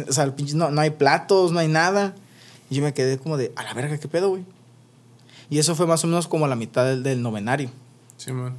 O 0.07 0.13
sea, 0.13 0.31
no 0.53 0.81
hay 0.81 0.91
platos, 0.91 1.51
no 1.51 1.57
hay 1.57 1.67
nada. 1.67 2.13
Y 2.73 2.77
yo 2.77 2.81
me 2.81 2.95
quedé 2.95 3.19
como 3.19 3.37
de, 3.37 3.51
a 3.55 3.61
la 3.61 3.75
verga, 3.75 3.99
¿qué 3.99 4.07
pedo, 4.07 4.29
güey? 4.29 4.45
Y 5.47 5.59
eso 5.59 5.75
fue 5.75 5.85
más 5.85 6.03
o 6.03 6.07
menos 6.07 6.27
como 6.27 6.45
a 6.45 6.47
la 6.47 6.55
mitad 6.55 6.83
del, 6.85 7.03
del 7.03 7.21
novenario. 7.21 7.69
Simón. 8.17 8.55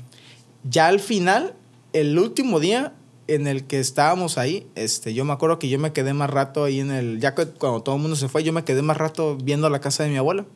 Ya 0.62 0.86
al 0.86 1.00
final, 1.00 1.54
el 1.92 2.16
último 2.16 2.60
día 2.60 2.92
en 3.26 3.48
el 3.48 3.64
que 3.64 3.80
estábamos 3.80 4.38
ahí, 4.38 4.68
este, 4.76 5.14
yo 5.14 5.24
me 5.24 5.32
acuerdo 5.32 5.58
que 5.58 5.68
yo 5.68 5.80
me 5.80 5.92
quedé 5.92 6.14
más 6.14 6.30
rato 6.30 6.62
ahí 6.62 6.78
en 6.78 6.92
el. 6.92 7.18
Ya 7.18 7.34
que 7.34 7.46
cuando 7.46 7.82
todo 7.82 7.96
el 7.96 8.02
mundo 8.02 8.14
se 8.14 8.28
fue, 8.28 8.44
yo 8.44 8.52
me 8.52 8.62
quedé 8.62 8.82
más 8.82 8.96
rato 8.96 9.36
viendo 9.36 9.68
la 9.68 9.80
casa 9.80 10.04
de 10.04 10.10
mi 10.10 10.16
abuela. 10.16 10.46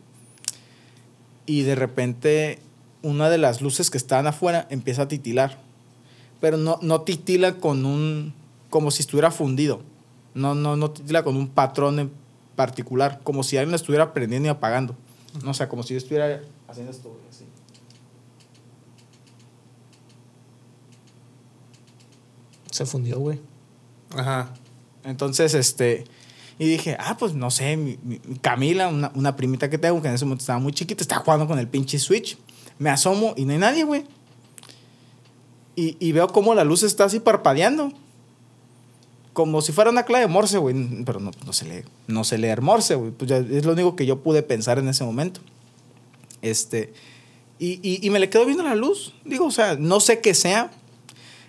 Y 1.44 1.62
de 1.62 1.74
repente, 1.74 2.60
una 3.02 3.28
de 3.28 3.38
las 3.38 3.60
luces 3.60 3.90
que 3.90 3.98
estaban 3.98 4.28
afuera 4.28 4.68
empieza 4.70 5.02
a 5.02 5.08
titilar. 5.08 5.58
Pero 6.40 6.58
no, 6.58 6.78
no 6.80 7.00
titila 7.00 7.56
con 7.56 7.84
un. 7.84 8.34
como 8.70 8.92
si 8.92 9.02
estuviera 9.02 9.32
fundido. 9.32 9.80
No, 10.34 10.54
no, 10.54 10.76
no 10.76 10.92
titila 10.92 11.24
con 11.24 11.36
un 11.36 11.48
patrón 11.48 12.12
particular. 12.58 13.20
Como 13.22 13.42
si 13.44 13.56
alguien 13.56 13.70
lo 13.70 13.76
estuviera 13.76 14.12
prendiendo 14.12 14.48
y 14.48 14.50
apagando. 14.50 14.96
No, 15.44 15.52
o 15.52 15.54
sea, 15.54 15.68
como 15.68 15.82
si 15.84 15.94
yo 15.94 15.98
estuviera 15.98 16.40
haciendo 16.68 16.90
esto, 16.92 17.16
así. 17.30 17.44
Se 22.70 22.84
fundió, 22.86 23.18
güey. 23.18 23.40
Ajá. 24.14 24.50
Entonces, 25.04 25.54
este. 25.54 26.04
Y 26.58 26.66
dije, 26.68 26.96
ah, 26.98 27.16
pues 27.18 27.34
no 27.34 27.50
sé, 27.52 27.76
mi, 27.76 27.98
mi- 28.02 28.20
mi 28.24 28.36
Camila, 28.36 28.88
una, 28.88 29.12
una 29.14 29.36
primita 29.36 29.70
que 29.70 29.78
tengo, 29.78 30.02
que 30.02 30.08
en 30.08 30.14
ese 30.14 30.24
momento 30.24 30.42
estaba 30.42 30.58
muy 30.58 30.72
chiquita, 30.72 31.02
está 31.02 31.16
jugando 31.18 31.46
con 31.46 31.58
el 31.58 31.68
pinche 31.68 31.98
Switch. 32.00 32.36
Me 32.80 32.90
asomo 32.90 33.32
y 33.36 33.44
no 33.44 33.52
hay 33.52 33.58
nadie, 33.58 33.84
güey. 33.84 34.04
Y, 35.76 35.96
y 36.00 36.10
veo 36.12 36.26
cómo 36.28 36.54
la 36.56 36.64
luz 36.64 36.82
está 36.82 37.04
así 37.04 37.20
parpadeando. 37.20 37.92
Como 39.38 39.62
si 39.62 39.70
fuera 39.70 39.88
una 39.92 40.02
clave 40.02 40.24
de 40.26 40.32
Morse, 40.32 40.58
güey. 40.58 40.74
Pero 41.04 41.20
no, 41.20 41.30
no 41.46 41.52
se 41.52 41.64
lee, 41.64 41.84
no 42.08 42.24
se 42.24 42.38
leer 42.38 42.60
Morse, 42.60 42.96
güey. 42.96 43.12
Pues 43.12 43.30
ya 43.30 43.36
es 43.36 43.64
lo 43.64 43.72
único 43.74 43.94
que 43.94 44.04
yo 44.04 44.18
pude 44.20 44.42
pensar 44.42 44.80
en 44.80 44.88
ese 44.88 45.04
momento. 45.04 45.38
Este. 46.42 46.92
Y, 47.60 47.78
y, 47.88 48.04
y 48.04 48.10
me 48.10 48.18
le 48.18 48.30
quedo 48.30 48.44
viendo 48.46 48.64
la 48.64 48.74
luz. 48.74 49.14
Digo, 49.24 49.46
o 49.46 49.52
sea, 49.52 49.76
no 49.76 50.00
sé 50.00 50.20
qué 50.20 50.34
sea. 50.34 50.72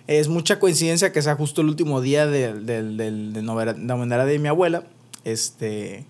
Es 0.06 0.28
mucha 0.28 0.60
coincidencia 0.60 1.10
que 1.10 1.20
sea 1.20 1.34
justo 1.34 1.62
el 1.62 1.66
último 1.68 2.00
día 2.00 2.28
del, 2.28 2.64
del- 2.64 3.32
de 3.32 3.42
novena- 3.42 3.72
novena 3.76 4.24
de 4.24 4.38
mi 4.38 4.46
abuela. 4.46 4.84
Este. 5.24 6.04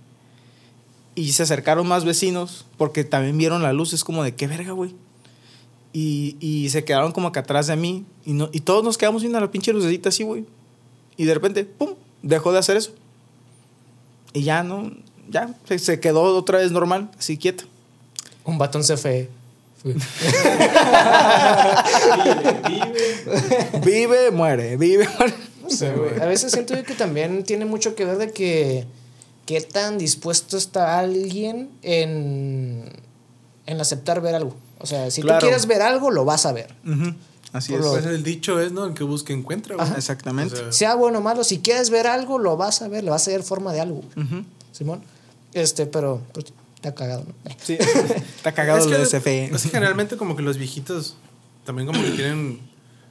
Y 1.14 1.32
se 1.32 1.44
acercaron 1.44 1.88
más 1.88 2.04
vecinos 2.04 2.66
porque 2.76 3.04
también 3.04 3.38
vieron 3.38 3.62
la 3.62 3.72
luz. 3.72 3.94
Es 3.94 4.04
como 4.04 4.22
de 4.22 4.34
qué 4.34 4.46
verga, 4.46 4.72
güey. 4.72 4.94
Y, 5.94 6.36
y 6.40 6.68
se 6.68 6.84
quedaron 6.84 7.12
como 7.12 7.32
que 7.32 7.38
atrás 7.38 7.68
de 7.68 7.76
mí. 7.76 8.04
Y, 8.26 8.34
no, 8.34 8.50
y 8.52 8.60
todos 8.60 8.84
nos 8.84 8.98
quedamos 8.98 9.22
viendo 9.22 9.40
la 9.40 9.50
pinche 9.50 9.72
lucecita 9.72 10.10
así, 10.10 10.24
güey. 10.24 10.44
Y 11.20 11.26
de 11.26 11.34
repente, 11.34 11.66
¡pum! 11.66 11.90
Dejó 12.22 12.50
de 12.50 12.60
hacer 12.60 12.78
eso. 12.78 12.92
Y 14.32 14.42
ya 14.42 14.62
no. 14.62 14.90
Ya 15.28 15.54
se, 15.68 15.78
se 15.78 16.00
quedó 16.00 16.22
otra 16.34 16.56
vez 16.58 16.72
normal, 16.72 17.10
así 17.18 17.36
quieto. 17.36 17.64
Un 18.44 18.56
batón 18.56 18.82
CFE. 18.82 19.28
Fui. 19.82 19.94
Vive, 23.84 24.30
muere, 24.30 24.76
vive, 24.76 25.08
muere. 25.18 25.34
No 25.62 25.70
sé, 25.70 25.92
güey. 25.92 26.20
A 26.20 26.26
veces 26.26 26.52
siento 26.52 26.74
yo 26.74 26.84
que 26.84 26.94
también 26.94 27.44
tiene 27.44 27.64
mucho 27.64 27.94
que 27.94 28.04
ver 28.04 28.18
de 28.18 28.32
que 28.32 28.86
qué 29.46 29.60
tan 29.60 29.98
dispuesto 29.98 30.56
está 30.56 30.98
alguien 30.98 31.70
en, 31.82 32.90
en 33.66 33.80
aceptar 33.80 34.20
ver 34.20 34.34
algo. 34.34 34.54
O 34.78 34.86
sea, 34.86 35.10
si 35.10 35.22
Claro. 35.22 35.40
tú 35.40 35.46
quieres 35.46 35.66
ver 35.66 35.82
algo, 35.82 36.10
lo 36.10 36.24
vas 36.24 36.46
a 36.46 36.52
ver. 36.52 36.74
Así 37.52 37.74
es. 37.74 37.84
Pues 37.84 38.06
el 38.06 38.22
dicho 38.22 38.60
es, 38.60 38.72
¿no? 38.72 38.84
El 38.84 38.94
que 38.94 39.04
busca 39.04 39.32
encuentra, 39.32 39.76
güey. 39.76 39.88
Exactamente. 39.96 40.54
O 40.54 40.56
sea, 40.56 40.72
Sea 40.72 40.94
bueno 40.94 41.18
o 41.18 41.20
malo, 41.20 41.42
si 41.44 41.58
quieres 41.58 41.90
ver 41.90 42.06
algo, 42.06 42.38
lo 42.38 42.56
vas 42.56 42.82
a 42.82 42.88
ver, 42.88 43.02
le 43.04 43.10
vas 43.10 43.26
a 43.26 43.30
ver 43.32 43.42
forma 43.42 43.72
de 43.72 43.80
algo. 43.80 44.02
güey. 44.14 44.26
Ujú. 44.26 44.44
Simón. 44.72 45.02
Este, 45.52 45.86
pero 45.86 46.22
pues, 46.32 46.46
está 46.76 46.94
cagado, 46.94 47.24
¿no? 47.24 47.54
Sí. 47.62 47.74
Está 48.36 48.52
cagado 48.52 48.78
es 48.78 48.86
lo 48.86 48.92
que, 48.92 48.98
de 48.98 49.06
CFE. 49.06 49.44
es 49.54 49.62
que 49.62 49.68
generalmente 49.68 50.16
como 50.16 50.36
que 50.36 50.42
los 50.42 50.56
viejitos 50.56 51.16
también 51.64 51.86
como 51.86 52.02
que 52.02 52.10
tienen 52.12 52.60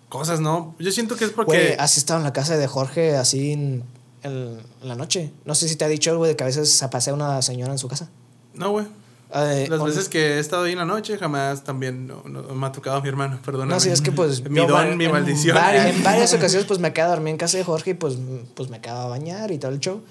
cosas, 0.07 0.39
¿no? 0.39 0.73
Yo 0.79 0.91
siento 0.91 1.15
que 1.15 1.25
es 1.25 1.31
porque... 1.31 1.51
Güey, 1.51 1.73
has 1.77 1.97
estado 1.97 2.19
en 2.19 2.23
la 2.23 2.33
casa 2.33 2.57
de 2.57 2.65
Jorge 2.65 3.15
así 3.15 3.51
en, 3.51 3.83
en 4.23 4.57
la 4.83 4.95
noche. 4.95 5.31
No 5.45 5.53
sé 5.53 5.67
si 5.69 5.75
te 5.75 5.85
ha 5.85 5.87
dicho, 5.87 6.17
güey, 6.17 6.31
de 6.31 6.35
que 6.35 6.43
a 6.43 6.47
veces 6.47 6.71
se 6.71 6.87
pasea 6.87 7.13
una 7.13 7.41
señora 7.41 7.71
en 7.71 7.77
su 7.77 7.87
casa. 7.87 8.09
No, 8.55 8.71
güey. 8.71 8.87
Eh, 9.32 9.67
Las 9.69 9.80
on- 9.80 9.86
veces 9.88 10.09
que 10.09 10.36
he 10.36 10.39
estado 10.39 10.63
ahí 10.63 10.71
en 10.71 10.80
la 10.80 10.86
noche 10.86 11.15
jamás 11.17 11.63
también 11.63 12.07
no, 12.07 12.23
no- 12.25 12.41
me 12.55 12.65
ha 12.67 12.71
tocado 12.71 12.99
mi 13.01 13.09
hermano, 13.09 13.39
perdóname. 13.45 13.73
No, 13.73 13.80
sí, 13.80 13.89
es 13.89 14.01
que 14.01 14.11
pues. 14.11 14.41
Mi 14.49 14.65
don, 14.65 14.97
mi 14.97 15.05
en 15.05 15.11
maldición. 15.11 15.55
en 15.57 16.03
varias 16.03 16.34
ocasiones, 16.34 16.65
pues 16.67 16.80
me 16.80 16.91
quedé 16.93 17.05
a 17.05 17.09
dormir 17.09 17.32
en 17.32 17.38
casa 17.38 17.57
de 17.57 17.63
Jorge 17.63 17.91
y 17.91 17.93
pues, 17.93 18.15
pues 18.55 18.69
me 18.69 18.82
quedaba 18.82 19.03
a 19.03 19.07
bañar 19.07 19.51
y 19.51 19.59
todo 19.59 19.71
el 19.71 19.80
show. 19.80 20.01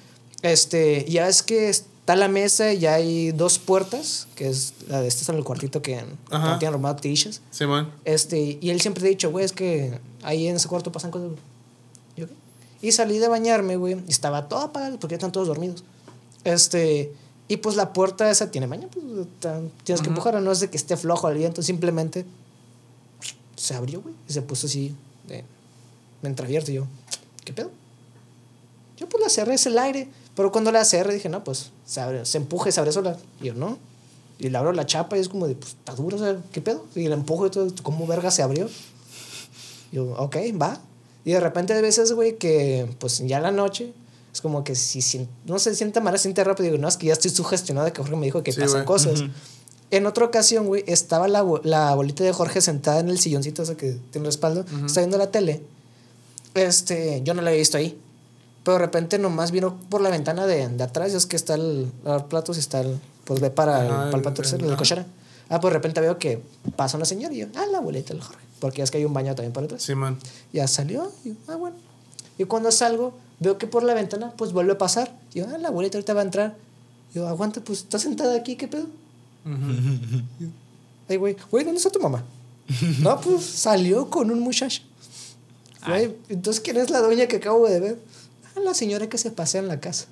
Este, 0.42 1.04
ya 1.08 1.26
es 1.26 1.42
que 1.42 1.68
está 1.68 2.14
la 2.14 2.28
mesa 2.28 2.72
y 2.72 2.78
ya 2.78 2.94
hay 2.94 3.32
dos 3.32 3.58
puertas, 3.58 4.28
que 4.36 4.48
es 4.48 4.74
la 4.86 5.00
de 5.00 5.08
este 5.08 5.22
es 5.22 5.28
el 5.30 5.42
cuartito 5.42 5.82
que 5.82 6.00
no 6.30 6.58
tienen 6.58 6.74
armado 6.74 6.94
tichas. 6.96 7.40
Simón. 7.50 7.90
Este, 8.04 8.56
y 8.60 8.70
él 8.70 8.80
siempre 8.80 9.04
ha 9.04 9.08
dicho, 9.08 9.30
güey, 9.32 9.44
es 9.44 9.52
que 9.52 9.98
ahí 10.22 10.46
en 10.46 10.54
ese 10.56 10.68
cuarto 10.68 10.92
pasan 10.92 11.10
cosas. 11.10 11.30
yo. 12.16 12.26
Y 12.80 12.92
salí 12.92 13.18
de 13.18 13.26
bañarme, 13.26 13.74
güey, 13.74 13.96
y 14.06 14.10
estaba 14.12 14.48
todo 14.48 14.60
apagado 14.60 14.96
porque 15.00 15.14
ya 15.14 15.16
están 15.16 15.32
todos 15.32 15.48
dormidos. 15.48 15.82
Este, 16.44 17.12
y 17.48 17.56
pues 17.56 17.76
la 17.76 17.92
puerta 17.94 18.30
esa 18.30 18.50
tiene 18.50 18.66
baño, 18.66 18.88
pues 18.92 19.26
tienes 19.82 20.02
que 20.02 20.08
empujarla, 20.08 20.40
no 20.40 20.52
es 20.52 20.60
de 20.60 20.68
que 20.68 20.76
esté 20.76 20.96
flojo 20.96 21.28
el 21.28 21.38
viento, 21.38 21.62
simplemente 21.62 22.26
se 23.56 23.74
abrió, 23.74 24.02
güey, 24.02 24.14
y 24.28 24.32
se 24.32 24.42
puso 24.42 24.66
así, 24.66 24.94
de, 25.26 25.44
me 26.22 26.28
entreabierto 26.28 26.70
y 26.70 26.74
yo, 26.74 26.86
¿qué 27.44 27.52
pedo? 27.52 27.70
Yo 28.98 29.08
pues 29.08 29.22
la 29.22 29.30
cerré, 29.30 29.54
es 29.54 29.66
el 29.66 29.78
aire, 29.78 30.08
pero 30.34 30.52
cuando 30.52 30.70
la 30.72 30.84
cerré 30.84 31.14
dije, 31.14 31.28
no, 31.28 31.42
pues 31.42 31.70
se 31.86 32.00
abre, 32.00 32.26
se 32.26 32.38
empuja 32.38 32.68
y 32.68 32.72
se 32.72 32.80
abre 32.80 32.92
sola. 32.92 33.16
Y 33.40 33.46
yo, 33.46 33.54
no. 33.54 33.78
Y 34.38 34.50
le 34.50 34.58
abro 34.58 34.72
la 34.72 34.86
chapa 34.86 35.16
y 35.16 35.20
es 35.20 35.28
como 35.28 35.48
de, 35.48 35.54
pues 35.54 35.72
está 35.72 35.94
duro, 35.94 36.16
o 36.16 36.20
sea, 36.20 36.36
¿qué 36.52 36.60
pedo? 36.60 36.84
Y 36.94 37.08
la 37.08 37.14
empujo 37.14 37.46
y 37.46 37.50
todo, 37.50 37.68
¿cómo 37.82 38.06
verga 38.06 38.30
se 38.30 38.42
abrió? 38.42 38.68
Y 39.90 39.96
yo, 39.96 40.12
ok, 40.16 40.36
va. 40.60 40.80
Y 41.24 41.32
de 41.32 41.40
repente 41.40 41.72
hay 41.72 41.82
veces, 41.82 42.12
güey, 42.12 42.36
que 42.36 42.88
pues 42.98 43.18
ya 43.18 43.40
la 43.40 43.50
noche 43.50 43.92
es 44.38 44.42
como 44.42 44.62
que 44.62 44.76
si, 44.76 45.00
sien- 45.02 45.26
no 45.46 45.58
se 45.58 45.74
siente 45.74 46.00
mal, 46.00 46.16
se 46.16 46.22
siente 46.22 46.44
rápido. 46.44 46.70
Digo, 46.70 46.78
no, 46.80 46.86
es 46.86 46.96
que 46.96 47.08
ya 47.08 47.12
estoy 47.12 47.32
sugestionado 47.32 47.86
de 47.86 47.92
que 47.92 48.00
Jorge 48.02 48.14
me 48.14 48.26
dijo 48.26 48.44
que 48.44 48.52
Sí, 48.52 48.60
pasan 48.60 48.84
güey. 48.84 48.86
cosas. 48.86 49.24
En 49.90 50.06
otra 50.06 50.24
ocasión, 50.26 50.66
güey, 50.68 50.84
estaba 50.86 51.26
la, 51.26 51.44
la 51.64 51.88
abuelita 51.88 52.22
de 52.22 52.32
Jorge 52.32 52.60
sentada 52.60 53.00
en 53.00 53.08
el 53.08 53.18
silloncito 53.18 53.64
ese 53.64 53.76
que 53.76 53.98
tiene 54.12 54.26
respaldo, 54.26 54.64
está 54.86 55.00
viendo 55.00 55.18
la 55.18 55.32
tele. 55.32 55.60
Este, 56.54 57.20
yo 57.24 57.34
no 57.34 57.42
la 57.42 57.50
había 57.50 57.58
visto 57.58 57.76
ahí. 57.78 57.98
Pero 58.62 58.74
de 58.78 58.84
repente 58.84 59.18
nomás 59.18 59.50
vino 59.50 59.76
por 59.88 60.00
la 60.00 60.10
ventana 60.10 60.46
de, 60.46 60.68
de 60.68 60.84
atrás, 60.84 61.14
es 61.14 61.26
que 61.26 61.36
está 61.36 61.54
el 61.54 61.90
lavar 62.04 62.28
platos 62.28 62.56
y 62.58 62.60
está 62.60 62.80
el, 62.80 63.00
pues 63.24 63.40
ve 63.40 63.50
para 63.50 63.80
el, 63.84 63.86
Ajá, 63.86 63.96
para 63.96 64.08
el 64.10 64.14
el- 64.16 64.22
patio 64.22 64.34
trasero, 64.42 64.64
el- 64.66 64.70
la 64.70 64.76
cochera. 64.76 65.06
Ah, 65.48 65.58
pues 65.60 65.72
de 65.72 65.78
repente 65.78 66.00
veo 66.00 66.18
que 66.18 66.42
pasa 66.76 66.96
una 66.96 67.06
señora 67.06 67.32
y 67.34 67.38
yo, 67.38 67.46
ah, 67.56 67.64
la 67.72 67.78
abuelita 67.78 68.12
del 68.12 68.22
Jorge. 68.22 68.44
Porque 68.60 68.82
es 68.82 68.90
que 68.90 68.98
hay 68.98 69.04
un 69.04 69.14
baño 69.14 69.34
también 69.34 69.52
para 69.52 69.64
atrás. 69.64 69.82
Simón. 69.82 70.18
Ya 70.52 70.68
salió, 70.68 71.10
y 71.24 71.30
yo, 71.30 71.34
ah, 71.48 71.56
bueno. 71.56 71.76
Y 72.36 72.44
cuando 72.44 72.70
salgo, 72.70 73.14
veo 73.40 73.58
que 73.58 73.66
por 73.66 73.82
la 73.82 73.94
ventana, 73.94 74.32
pues 74.36 74.52
vuelve 74.52 74.72
a 74.72 74.78
pasar. 74.78 75.14
Yo, 75.34 75.46
ah, 75.52 75.58
la 75.58 75.68
abuelita 75.68 75.98
ahorita 75.98 76.14
va 76.14 76.20
a 76.20 76.24
entrar. 76.24 76.56
Yo, 77.14 77.26
aguanta, 77.28 77.60
pues 77.60 77.80
está 77.80 77.98
sentada 77.98 78.36
aquí, 78.36 78.56
¿qué 78.56 78.68
pedo? 78.68 78.86
Ay, 81.08 81.16
güey, 81.16 81.36
güey, 81.50 81.64
¿dónde 81.64 81.78
está 81.78 81.90
tu 81.90 82.00
mamá? 82.00 82.24
no, 83.00 83.20
pues 83.20 83.44
salió 83.44 84.10
con 84.10 84.30
un 84.30 84.40
muchacho. 84.40 84.82
Güey, 85.86 86.14
entonces, 86.28 86.60
¿quién 86.60 86.76
es 86.76 86.90
la 86.90 87.00
doña 87.00 87.26
que 87.26 87.36
acabo 87.36 87.66
de 87.68 87.80
ver? 87.80 87.98
Ah, 88.56 88.60
la 88.60 88.74
señora 88.74 89.08
que 89.08 89.16
se 89.16 89.30
pasea 89.30 89.60
en 89.60 89.68
la 89.68 89.80
casa. 89.80 90.06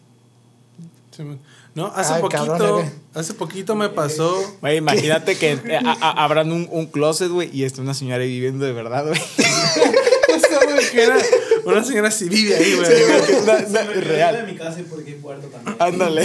Simón. 1.14 1.38
No, 1.74 1.86
hace 1.88 2.14
Ay, 2.14 2.22
poquito, 2.22 2.46
cabrón, 2.46 2.90
hace 3.12 3.34
poquito 3.34 3.74
me 3.74 3.90
pasó. 3.90 4.34
Güey, 4.62 4.78
imagínate 4.78 5.36
que 5.36 5.52
eh, 5.64 5.76
a- 5.76 5.92
a- 6.00 6.24
abran 6.24 6.50
un, 6.50 6.66
un 6.70 6.86
closet, 6.86 7.28
güey, 7.30 7.50
y 7.54 7.64
está 7.64 7.82
una 7.82 7.92
señora 7.92 8.22
ahí 8.22 8.30
viviendo 8.30 8.64
de 8.64 8.72
verdad, 8.72 9.06
güey. 9.06 9.20
Güey, 10.66 10.90
que 10.90 11.02
era 11.02 11.16
una 11.64 11.84
señora 11.84 12.10
sí 12.10 12.28
vive 12.28 12.56
ahí, 12.56 12.74
güey. 12.74 13.42
Una- 13.42 13.66
una- 13.66 13.82
real. 14.00 14.36
de 14.46 14.52
mi 14.52 14.58
casa 14.58 14.80
y 14.80 14.82
porque 14.84 15.10
hay 15.12 15.16
puerto 15.16 15.46
también. 15.48 15.76
Ándale. 15.78 16.22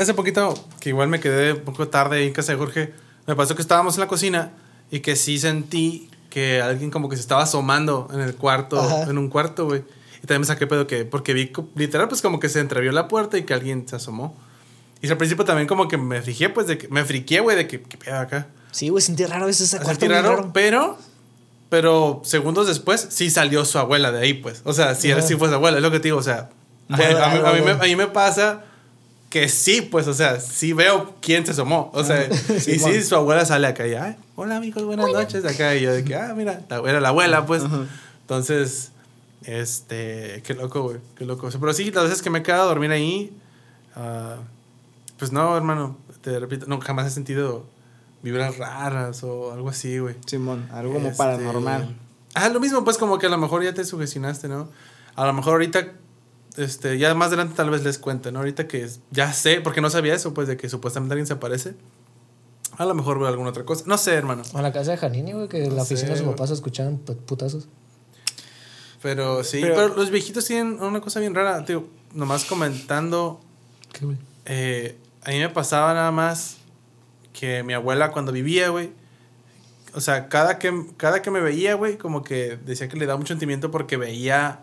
Hace 0.00 0.14
poquito, 0.14 0.54
que 0.80 0.90
igual 0.90 1.08
me 1.08 1.20
quedé 1.20 1.52
un 1.52 1.60
poco 1.60 1.88
tarde 1.88 2.18
ahí 2.18 2.26
en 2.26 2.32
casa 2.32 2.52
de 2.52 2.58
Jorge, 2.58 2.92
me 3.26 3.34
pasó 3.36 3.54
que 3.54 3.62
estábamos 3.62 3.94
en 3.96 4.00
la 4.00 4.08
cocina 4.08 4.52
y 4.90 5.00
que 5.00 5.16
sí 5.16 5.38
sentí 5.38 6.10
que 6.30 6.60
alguien 6.60 6.90
como 6.90 7.08
que 7.08 7.16
se 7.16 7.22
estaba 7.22 7.42
asomando 7.42 8.08
en 8.12 8.20
el 8.20 8.34
cuarto, 8.34 8.80
Ajá. 8.80 9.04
en 9.10 9.18
un 9.18 9.28
cuarto, 9.28 9.66
güey. 9.66 9.82
Y 10.22 10.26
también 10.26 10.40
me 10.40 10.46
saqué 10.46 10.66
pedo 10.66 10.86
que, 10.86 11.04
porque 11.04 11.32
vi 11.34 11.52
literal, 11.76 12.08
pues 12.08 12.22
como 12.22 12.40
que 12.40 12.48
se 12.48 12.60
entrevió 12.60 12.92
la 12.92 13.08
puerta 13.08 13.38
y 13.38 13.42
que 13.44 13.54
alguien 13.54 13.86
se 13.88 13.96
asomó. 13.96 14.36
Y 15.00 15.08
al 15.10 15.16
principio 15.18 15.44
también 15.44 15.68
como 15.68 15.86
que 15.86 15.96
me 15.98 16.22
fijé, 16.22 16.48
pues 16.48 16.66
de 16.66 16.78
que, 16.78 16.88
me 16.88 17.04
friqué, 17.04 17.40
güey, 17.40 17.56
de 17.56 17.66
que, 17.68 17.82
¿qué 17.82 17.96
pedo 17.98 18.16
acá? 18.18 18.46
Sí, 18.72 18.88
güey, 18.88 19.02
sentí 19.02 19.24
raro 19.26 19.48
ese 19.48 19.64
ese 19.64 19.72
Sentí 19.78 19.84
cuarto 19.84 20.06
muy 20.06 20.14
raro, 20.14 20.36
raro. 20.36 20.50
pero, 20.52 20.98
pero 21.74 22.20
segundos 22.22 22.68
después 22.68 23.04
sí 23.10 23.30
salió 23.30 23.64
su 23.64 23.80
abuela 23.80 24.12
de 24.12 24.20
ahí, 24.20 24.34
pues. 24.34 24.62
O 24.64 24.72
sea, 24.72 24.94
sí, 24.94 25.12
sí 25.26 25.34
fue 25.34 25.48
su 25.48 25.54
abuela, 25.54 25.78
es 25.78 25.82
lo 25.82 25.90
que 25.90 25.98
te 25.98 26.04
digo, 26.04 26.18
o 26.18 26.22
sea. 26.22 26.48
a, 26.88 26.96
Fue 26.96 27.04
a 27.20 27.28
mí, 27.30 27.40
a 27.44 27.52
mí 27.52 27.60
me, 27.62 27.70
a 27.72 27.82
mí 27.82 27.96
me 27.96 28.06
pasa 28.06 28.62
que 29.28 29.48
sí, 29.48 29.82
pues, 29.82 30.06
o 30.06 30.14
sea, 30.14 30.38
sí 30.38 30.72
veo 30.72 31.16
quién 31.20 31.44
se 31.44 31.50
asomó. 31.50 31.90
O 31.92 32.04
sea, 32.04 32.28
y 32.48 32.78
sí, 32.78 33.02
su 33.02 33.16
abuela 33.16 33.44
sale 33.44 33.66
acá 33.66 33.88
y, 33.88 33.94
ay, 33.94 34.14
hola 34.36 34.58
amigos, 34.58 34.84
buenas 34.84 35.10
noches. 35.10 35.44
Acá 35.44 35.74
y 35.74 35.80
yo 35.80 35.92
de 35.92 36.04
que, 36.04 36.14
ah, 36.14 36.32
mira, 36.36 36.60
la- 36.68 36.88
era 36.88 37.00
la 37.00 37.08
abuela, 37.08 37.44
pues. 37.44 37.64
Entonces, 38.20 38.92
este, 39.42 40.40
qué 40.46 40.54
loco, 40.54 40.82
güey, 40.82 40.98
qué 41.18 41.24
loco. 41.24 41.48
O 41.48 41.50
sea, 41.50 41.58
pero 41.58 41.72
sí, 41.72 41.90
las 41.90 42.04
veces 42.04 42.22
que 42.22 42.30
me 42.30 42.38
he 42.38 42.42
quedado 42.44 42.62
a 42.62 42.66
dormir 42.66 42.92
ahí, 42.92 43.36
ah, 43.96 44.36
pues 45.18 45.32
no, 45.32 45.56
hermano, 45.56 45.98
te 46.20 46.38
repito, 46.38 46.66
no, 46.68 46.80
jamás 46.80 47.08
he 47.08 47.10
sentido 47.10 47.66
vibras 48.24 48.56
raras 48.58 49.22
o 49.22 49.52
algo 49.52 49.68
así, 49.68 49.98
güey. 49.98 50.16
Simón, 50.26 50.66
algo 50.72 50.94
como 50.94 51.06
Este, 51.08 51.18
paranormal. 51.18 51.94
Ah, 52.34 52.48
lo 52.48 52.58
mismo, 52.58 52.82
pues 52.82 52.98
como 52.98 53.18
que 53.18 53.26
a 53.26 53.28
lo 53.28 53.38
mejor 53.38 53.62
ya 53.62 53.72
te 53.74 53.84
sugestionaste, 53.84 54.48
¿no? 54.48 54.68
A 55.14 55.24
lo 55.26 55.32
mejor 55.32 55.52
ahorita, 55.52 55.92
este, 56.56 56.98
ya 56.98 57.14
más 57.14 57.28
adelante 57.28 57.54
tal 57.54 57.70
vez 57.70 57.84
les 57.84 57.98
cuente, 57.98 58.32
¿no? 58.32 58.40
Ahorita 58.40 58.66
que 58.66 58.88
ya 59.12 59.32
sé, 59.32 59.60
porque 59.60 59.80
no 59.80 59.90
sabía 59.90 60.14
eso, 60.14 60.34
pues 60.34 60.48
de 60.48 60.56
que 60.56 60.68
supuestamente 60.68 61.12
alguien 61.12 61.26
se 61.28 61.34
aparece. 61.34 61.76
A 62.76 62.84
lo 62.86 62.94
mejor 62.94 63.20
veo 63.20 63.28
alguna 63.28 63.50
otra 63.50 63.64
cosa. 63.64 63.84
No 63.86 63.96
sé, 63.98 64.14
hermano. 64.14 64.42
A 64.54 64.62
la 64.62 64.72
casa 64.72 64.90
de 64.90 64.96
Janini, 64.96 65.32
güey, 65.32 65.46
que 65.48 65.62
en 65.62 65.68
la 65.70 65.76
No 65.76 65.82
oficina 65.82 66.10
de 66.10 66.16
sus 66.16 66.24
güey. 66.24 66.34
papás 66.36 66.50
escuchaban 66.50 66.98
put- 66.98 67.18
putazos. 67.20 67.68
Pero 69.02 69.44
sí, 69.44 69.58
Pero- 69.60 69.74
pero, 69.74 69.88
los 69.94 70.10
viejitos 70.10 70.44
tienen 70.46 70.82
una 70.82 71.00
cosa 71.00 71.20
bien 71.20 71.34
rara, 71.34 71.64
tío. 71.64 71.84
Nomás 72.14 72.44
comentando, 72.44 73.40
¿Qué, 73.92 74.06
güey? 74.06 74.16
eh, 74.46 74.96
a 75.22 75.30
mí 75.30 75.38
me 75.38 75.50
pasaba 75.50 75.92
nada 75.94 76.10
más 76.10 76.56
que 77.34 77.62
mi 77.62 77.74
abuela 77.74 78.10
cuando 78.12 78.32
vivía, 78.32 78.70
güey. 78.70 78.92
O 79.92 80.00
sea, 80.00 80.28
cada 80.30 80.58
que, 80.58 80.72
cada 80.96 81.20
que 81.20 81.30
me 81.30 81.40
veía, 81.40 81.74
güey, 81.74 81.98
como 81.98 82.22
que 82.24 82.56
decía 82.64 82.88
que 82.88 82.96
le 82.96 83.04
daba 83.06 83.18
mucho 83.18 83.34
sentimiento 83.34 83.70
porque 83.70 83.96
veía 83.98 84.60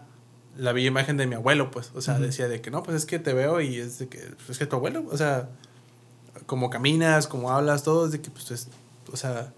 la 0.58 0.74
bella 0.74 0.88
imagen 0.88 1.16
de 1.18 1.28
mi 1.28 1.36
abuelo, 1.36 1.70
pues. 1.72 1.92
O 1.96 2.02
sea, 2.02 2.18
decía 2.20 2.48
de 2.48 2.60
que 2.62 2.72
no, 2.72 2.82
pues 2.84 2.98
es 2.98 3.06
que 3.06 3.20
te 3.20 3.34
veo 3.34 3.62
y 3.62 3.78
es 3.78 4.00
de 4.00 4.08
que, 4.10 4.18
pues, 4.38 4.50
es 4.50 4.58
que 4.58 4.66
tu 4.66 4.76
abuelo, 4.78 5.06
o 5.12 5.16
sea, 5.18 5.50
como 6.48 6.70
caminas, 6.70 7.28
como 7.28 7.52
hablas, 7.52 7.84
todo, 7.84 8.06
es 8.08 8.12
de 8.12 8.22
que, 8.22 8.30
pues, 8.30 8.52
es, 8.52 8.68
o 9.12 9.16
sea, 9.16 9.54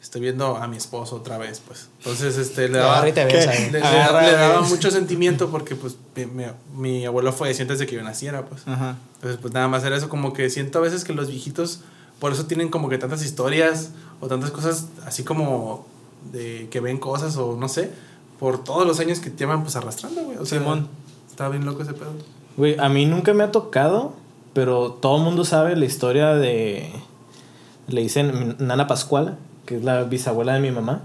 estoy 0.00 0.20
viendo 0.20 0.56
a 0.56 0.66
mi 0.68 0.76
esposo 0.76 1.16
otra 1.16 1.38
vez, 1.38 1.60
pues. 1.66 1.88
Entonces, 1.98 2.36
este, 2.38 2.68
le 2.68 2.78
daba, 2.78 3.00
le, 4.22 4.32
daba 4.32 4.60
mucho 4.62 4.90
sentimiento 4.92 5.50
porque, 5.50 5.74
pues, 5.74 5.96
mi, 6.14 6.26
mi- 6.26 6.44
mi 6.76 7.06
abuelo 7.06 7.32
falleció 7.32 7.62
antes 7.64 7.80
de 7.80 7.86
que 7.86 7.96
yo 7.96 8.02
naciera, 8.02 8.44
pues. 8.46 8.62
Ajá. 8.66 8.96
Entonces, 9.16 9.38
pues 9.42 9.52
nada 9.52 9.66
más 9.66 9.82
era 9.84 9.96
eso, 9.96 10.08
como 10.08 10.32
que 10.32 10.48
siento 10.50 10.78
a 10.78 10.82
veces 10.82 11.02
que 11.04 11.12
los 11.12 11.28
viejitos, 11.28 11.80
por 12.20 12.32
eso 12.32 12.46
tienen 12.46 12.68
como 12.68 12.88
que 12.88 12.98
tantas 12.98 13.24
historias 13.24 13.90
o 14.20 14.28
tantas 14.28 14.50
cosas 14.50 14.86
así 15.06 15.24
como 15.24 15.86
de 16.32 16.68
que 16.70 16.80
ven 16.80 16.98
cosas 16.98 17.36
o 17.36 17.56
no 17.56 17.68
sé, 17.68 17.90
por 18.38 18.62
todos 18.62 18.86
los 18.86 19.00
años 19.00 19.18
que 19.20 19.30
llevan 19.30 19.62
pues 19.62 19.74
arrastrando, 19.76 20.22
güey. 20.22 20.36
O 20.36 20.46
sea, 20.46 20.58
Simón. 20.58 20.88
está 21.30 21.48
bien 21.48 21.64
loco 21.64 21.82
ese 21.82 21.94
pedo. 21.94 22.12
Güey, 22.56 22.78
a 22.78 22.88
mí 22.88 23.06
nunca 23.06 23.32
me 23.32 23.42
ha 23.42 23.50
tocado, 23.50 24.12
pero 24.52 24.92
todo 24.92 25.16
el 25.16 25.24
mundo 25.24 25.44
sabe 25.44 25.76
la 25.76 25.86
historia 25.86 26.34
de. 26.34 26.92
Le 27.88 28.02
dicen 28.02 28.56
Nana 28.58 28.86
Pascuala, 28.86 29.36
que 29.66 29.76
es 29.76 29.84
la 29.84 30.04
bisabuela 30.04 30.54
de 30.54 30.60
mi 30.60 30.70
mamá, 30.70 31.00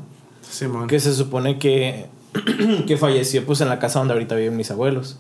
Simón. 0.47 0.87
que 0.87 0.99
se 0.99 1.13
supone 1.13 1.57
que, 1.57 2.07
que 2.87 2.97
falleció 2.97 3.45
pues 3.45 3.61
en 3.61 3.69
la 3.69 3.79
casa 3.79 3.99
donde 3.99 4.13
ahorita 4.13 4.35
viven 4.35 4.57
mis 4.57 4.69
abuelos. 4.69 5.17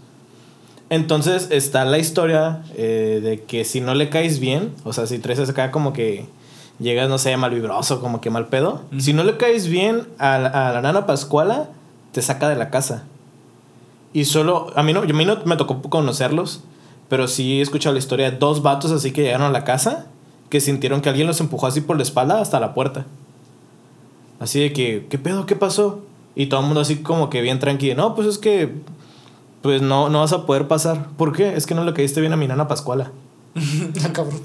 Entonces 0.89 1.47
está 1.51 1.83
la 1.85 1.97
historia 1.97 2.63
eh, 2.75 3.19
de 3.23 3.41
que 3.43 3.65
si 3.65 3.81
no 3.81 3.95
le 3.95 4.09
caes 4.09 4.39
bien, 4.39 4.71
o 4.83 4.93
sea, 4.93 5.07
si 5.07 5.17
traes 5.19 5.39
acá 5.49 5.71
como 5.71 5.93
que 5.93 6.25
llegas, 6.79 7.09
no 7.09 7.17
sé, 7.17 7.35
mal 7.37 7.51
vibroso, 7.53 8.01
como 8.01 8.21
que 8.21 8.29
mal 8.29 8.47
pedo, 8.47 8.81
si 8.99 9.13
no 9.13 9.23
le 9.23 9.37
caes 9.37 9.67
bien 9.67 10.07
a, 10.19 10.37
la- 10.37 10.69
a 10.69 10.73
la 10.73 10.81
nana 10.81 11.05
Pascuala, 11.07 11.69
te 12.11 12.21
saca 12.21 12.49
de 12.49 12.55
la 12.55 12.69
casa. 12.69 13.03
Y 14.13 14.25
solo, 14.25 14.71
a 14.75 14.83
mí 14.83 14.93
no, 14.93 15.03
yo- 15.05 15.15
a 15.15 15.17
mí 15.17 15.25
no 15.25 15.37
me 15.45 15.57
tocó 15.57 15.81
conocerlos, 15.81 16.61
pero 17.09 17.27
sí 17.27 17.59
he 17.59 17.61
escuchado 17.61 17.93
la 17.93 17.99
historia 17.99 18.29
de 18.31 18.37
dos 18.37 18.61
vatos 18.61 18.91
así 18.91 19.11
que 19.11 19.23
llegaron 19.23 19.47
a 19.47 19.51
la 19.51 19.63
casa, 19.63 20.05
que 20.49 20.61
sintieron 20.61 21.01
que 21.01 21.09
alguien 21.09 21.25
los 21.27 21.39
empujó 21.39 21.65
así 21.67 21.81
por 21.81 21.97
la 21.97 22.03
espalda 22.03 22.39
hasta 22.39 22.59
la 22.59 22.73
puerta. 22.75 23.05
Así 24.39 24.59
de 24.59 24.73
que, 24.73 25.07
¿qué 25.09 25.17
pedo? 25.17 25.45
¿Qué 25.45 25.55
pasó? 25.55 26.01
Y 26.35 26.47
todo 26.47 26.59
el 26.59 26.65
mundo 26.67 26.81
así 26.81 26.97
como 26.97 27.29
que 27.29 27.41
bien 27.41 27.59
tranquilo. 27.59 27.95
No, 27.95 28.15
pues 28.15 28.27
es 28.27 28.37
que, 28.37 28.73
pues 29.65 29.81
no, 29.81 30.09
no 30.09 30.19
vas 30.19 30.31
a 30.31 30.45
poder 30.45 30.67
pasar. 30.67 31.07
¿Por 31.17 31.33
qué? 31.33 31.55
Es 31.55 31.65
que 31.65 31.73
no 31.73 31.83
le 31.83 31.91
caíste 31.91 32.21
bien 32.21 32.31
a 32.31 32.37
mi 32.37 32.47
nana 32.47 32.67
Pascuala. 32.67 33.11
Ah, 34.05 34.13
cabrón. 34.13 34.39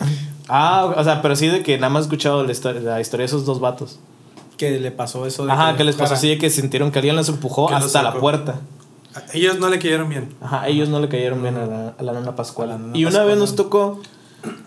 Ah, 0.48 0.94
o 0.96 1.04
sea, 1.04 1.20
pero 1.20 1.36
sí 1.36 1.46
de 1.48 1.62
que 1.62 1.76
nada 1.76 1.90
más 1.90 2.04
he 2.04 2.06
escuchado 2.06 2.42
la 2.42 2.52
historia, 2.52 2.80
la 2.80 3.02
historia 3.02 3.24
de 3.24 3.26
esos 3.26 3.44
dos 3.44 3.60
vatos. 3.60 3.98
Que 4.56 4.80
le 4.80 4.90
pasó 4.90 5.26
eso 5.26 5.44
de 5.44 5.52
Ajá, 5.52 5.76
que 5.76 5.84
les 5.84 5.94
pasó 5.94 6.14
así 6.14 6.30
de 6.30 6.38
que 6.38 6.48
sintieron 6.48 6.90
que 6.90 7.00
alguien 7.00 7.16
los 7.16 7.28
empujó 7.28 7.66
Que 7.68 7.74
hasta 7.74 8.02
la 8.02 8.14
puerta. 8.14 8.60
Ellos 9.34 9.58
no 9.58 9.68
le 9.68 9.78
cayeron 9.78 10.08
bien. 10.08 10.34
Ajá, 10.40 10.66
ellos 10.68 10.88
no 10.88 11.00
le 11.00 11.10
cayeron 11.10 11.42
bien 11.42 11.58
a 11.58 11.66
la, 11.66 11.88
a 11.98 12.02
la 12.02 12.12
nana 12.14 12.34
Pascuala. 12.34 12.76
A 12.76 12.78
la 12.78 12.84
nana 12.86 12.96
y 12.96 13.04
una 13.04 13.10
Pascuala. 13.10 13.28
vez 13.28 13.38
nos 13.38 13.54
tocó 13.56 14.00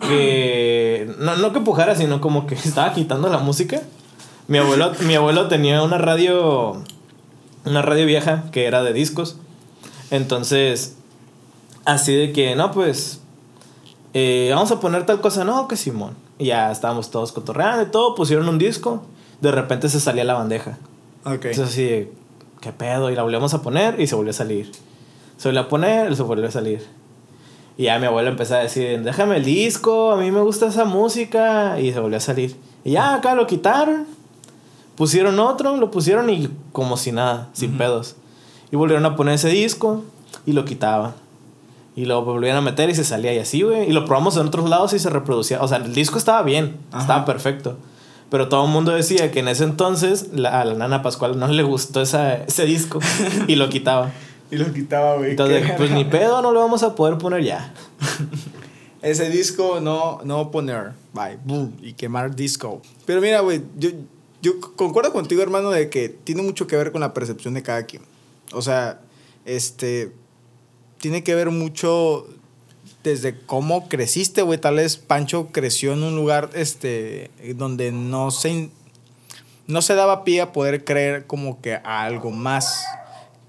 que. 0.02 1.12
No, 1.18 1.34
no 1.34 1.50
que 1.50 1.58
empujara, 1.58 1.96
sino 1.96 2.20
como 2.20 2.46
que 2.46 2.54
estaba 2.64 2.92
quitando 2.92 3.28
la 3.28 3.38
música. 3.38 3.82
Mi 4.46 4.58
abuelo, 4.58 4.92
mi 5.00 5.16
abuelo 5.16 5.48
tenía 5.48 5.82
una 5.82 5.98
radio. 5.98 6.80
Una 7.64 7.82
radio 7.82 8.06
vieja 8.06 8.44
que 8.52 8.66
era 8.66 8.84
de 8.84 8.92
discos. 8.92 9.36
Entonces. 10.10 10.96
Así 11.84 12.14
de 12.14 12.32
que, 12.32 12.56
no, 12.56 12.70
pues. 12.72 13.20
eh, 14.14 14.50
vamos 14.54 14.70
a 14.70 14.80
poner 14.80 15.04
tal 15.06 15.20
cosa, 15.20 15.44
no, 15.44 15.68
que 15.68 15.76
Simón. 15.76 16.14
Y 16.38 16.46
ya 16.46 16.70
estábamos 16.70 17.10
todos 17.10 17.32
cotorreando 17.32 17.82
y 17.82 17.86
todo, 17.90 18.14
pusieron 18.14 18.48
un 18.48 18.58
disco. 18.58 19.02
De 19.40 19.52
repente 19.52 19.88
se 19.88 20.00
salía 20.00 20.24
la 20.24 20.34
bandeja. 20.34 20.78
Ok. 21.24 21.46
Entonces 21.46 21.68
así, 21.68 22.08
¿qué 22.60 22.72
pedo? 22.72 23.10
Y 23.10 23.14
la 23.14 23.22
volvemos 23.22 23.52
a 23.54 23.62
poner 23.62 24.00
y 24.00 24.06
se 24.06 24.14
volvió 24.14 24.30
a 24.30 24.34
salir. 24.34 24.72
Se 25.36 25.48
volvió 25.48 25.60
a 25.62 25.68
poner 25.68 26.10
y 26.10 26.16
se 26.16 26.22
volvió 26.22 26.48
a 26.48 26.50
salir. 26.50 26.86
Y 27.76 27.84
ya 27.84 27.98
mi 27.98 28.06
abuelo 28.06 28.28
empezó 28.30 28.54
a 28.54 28.58
decir, 28.58 29.02
déjame 29.02 29.36
el 29.36 29.44
disco, 29.44 30.12
a 30.12 30.16
mí 30.16 30.30
me 30.30 30.40
gusta 30.40 30.68
esa 30.68 30.84
música. 30.84 31.78
Y 31.80 31.92
se 31.92 32.00
volvió 32.00 32.16
a 32.16 32.20
salir. 32.20 32.56
Y 32.84 32.92
ya 32.92 33.14
acá 33.14 33.34
lo 33.34 33.46
quitaron. 33.46 34.06
Pusieron 34.96 35.38
otro, 35.40 35.76
lo 35.76 35.90
pusieron 35.90 36.30
y 36.30 36.48
como 36.72 36.96
si 36.96 37.10
nada, 37.12 37.50
sin 37.52 37.76
pedos. 37.76 38.16
Y 38.70 38.76
volvieron 38.76 39.04
a 39.06 39.16
poner 39.16 39.34
ese 39.34 39.48
disco 39.48 40.04
y 40.46 40.52
lo 40.52 40.64
quitaban. 40.64 41.14
Y 41.96 42.06
lo 42.06 42.24
volvieron 42.24 42.58
a 42.58 42.60
meter 42.60 42.90
y 42.90 42.94
se 42.94 43.04
salía 43.04 43.32
y 43.34 43.38
así, 43.38 43.62
güey. 43.62 43.88
Y 43.88 43.92
lo 43.92 44.04
probamos 44.04 44.36
en 44.36 44.46
otros 44.46 44.68
lados 44.68 44.92
y 44.94 44.98
se 44.98 45.10
reproducía. 45.10 45.62
O 45.62 45.68
sea, 45.68 45.78
el 45.78 45.94
disco 45.94 46.18
estaba 46.18 46.42
bien, 46.42 46.76
Ajá. 46.90 47.00
estaba 47.02 47.24
perfecto. 47.24 47.76
Pero 48.30 48.48
todo 48.48 48.64
el 48.64 48.70
mundo 48.72 48.90
decía 48.92 49.30
que 49.30 49.40
en 49.40 49.48
ese 49.48 49.62
entonces 49.64 50.30
la- 50.32 50.60
a 50.60 50.64
la 50.64 50.74
nana 50.74 51.02
Pascual 51.02 51.38
no 51.38 51.46
le 51.46 51.62
gustó 51.62 52.00
esa, 52.02 52.34
ese 52.34 52.64
disco 52.64 52.98
y 53.46 53.54
lo 53.54 53.68
quitaba. 53.68 54.10
Y 54.50 54.56
lo 54.56 54.72
quitaba, 54.72 55.16
güey. 55.16 55.30
Entonces, 55.30 55.70
pues 55.76 55.90
ni 55.92 56.04
pedo, 56.04 56.42
no 56.42 56.50
lo 56.52 56.60
vamos 56.60 56.82
a 56.82 56.94
poder 56.94 57.16
poner 57.18 57.44
ya. 57.44 57.72
Ese 59.02 59.28
disco 59.28 59.80
no, 59.80 60.20
no 60.24 60.50
poner. 60.50 60.92
Bye. 61.12 61.38
Boom. 61.44 61.74
Y 61.82 61.92
quemar 61.92 62.34
disco. 62.34 62.80
Pero 63.04 63.20
mira, 63.20 63.40
güey, 63.40 63.62
yo, 63.76 63.90
yo 64.40 64.52
concuerdo 64.76 65.12
contigo, 65.12 65.42
hermano, 65.42 65.70
de 65.70 65.90
que 65.90 66.08
tiene 66.08 66.42
mucho 66.42 66.66
que 66.66 66.76
ver 66.76 66.90
con 66.90 67.02
la 67.02 67.12
percepción 67.12 67.52
de 67.54 67.62
cada 67.62 67.82
quien. 67.84 68.02
O 68.54 68.62
sea, 68.62 69.00
este. 69.44 70.12
Tiene 70.98 71.22
que 71.22 71.34
ver 71.34 71.50
mucho 71.50 72.26
desde 73.02 73.38
cómo 73.38 73.88
creciste, 73.88 74.40
güey. 74.42 74.58
Tal 74.58 74.76
vez 74.76 74.96
Pancho 74.96 75.48
creció 75.52 75.92
en 75.92 76.02
un 76.02 76.16
lugar 76.16 76.48
este, 76.54 77.30
donde 77.56 77.92
no 77.92 78.30
se, 78.30 78.48
in- 78.50 78.72
no 79.66 79.82
se 79.82 79.94
daba 79.94 80.24
pie 80.24 80.40
a 80.40 80.52
poder 80.52 80.84
creer 80.84 81.26
como 81.26 81.60
que 81.60 81.74
a 81.74 82.02
algo 82.04 82.30
más 82.30 82.84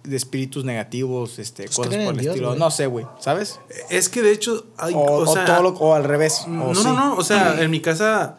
de 0.04 0.18
espíritus 0.18 0.66
negativos, 0.66 1.40
este, 1.40 1.64
Pues 1.64 1.78
cosas 1.78 1.96
por 2.04 2.14
el 2.14 2.20
Dios, 2.20 2.36
estilo. 2.36 2.56
No 2.56 2.70
sé, 2.72 2.88
güey, 2.88 3.06
¿sabes? 3.20 3.60
Es 3.90 4.10
que 4.10 4.22
de 4.22 4.32
hecho, 4.34 4.66
hay, 4.78 4.94
O, 4.94 4.98
o, 5.00 5.16
o 5.22 5.34
sea, 5.34 5.46
todo 5.46 5.64
lo- 5.64 5.70
o 5.70 5.96
al 5.96 6.04
revés. 6.04 6.44
o 6.46 6.50
no, 6.50 6.76
sí. 6.76 6.84
no, 6.84 6.94
no. 6.94 7.16
O 7.16 7.24
sea, 7.24 7.62
en 7.62 7.72
mi 7.72 7.80
casa 7.80 8.38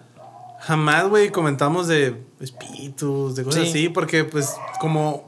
jamás, 0.61 1.09
güey, 1.09 1.31
comentamos 1.31 1.89
de 1.89 2.23
espíritus, 2.41 3.35
de 3.35 3.45
cosas 3.45 3.63
Sí. 3.65 3.71
así, 3.71 3.89
porque 3.89 4.25
pues 4.25 4.55
como... 4.79 5.25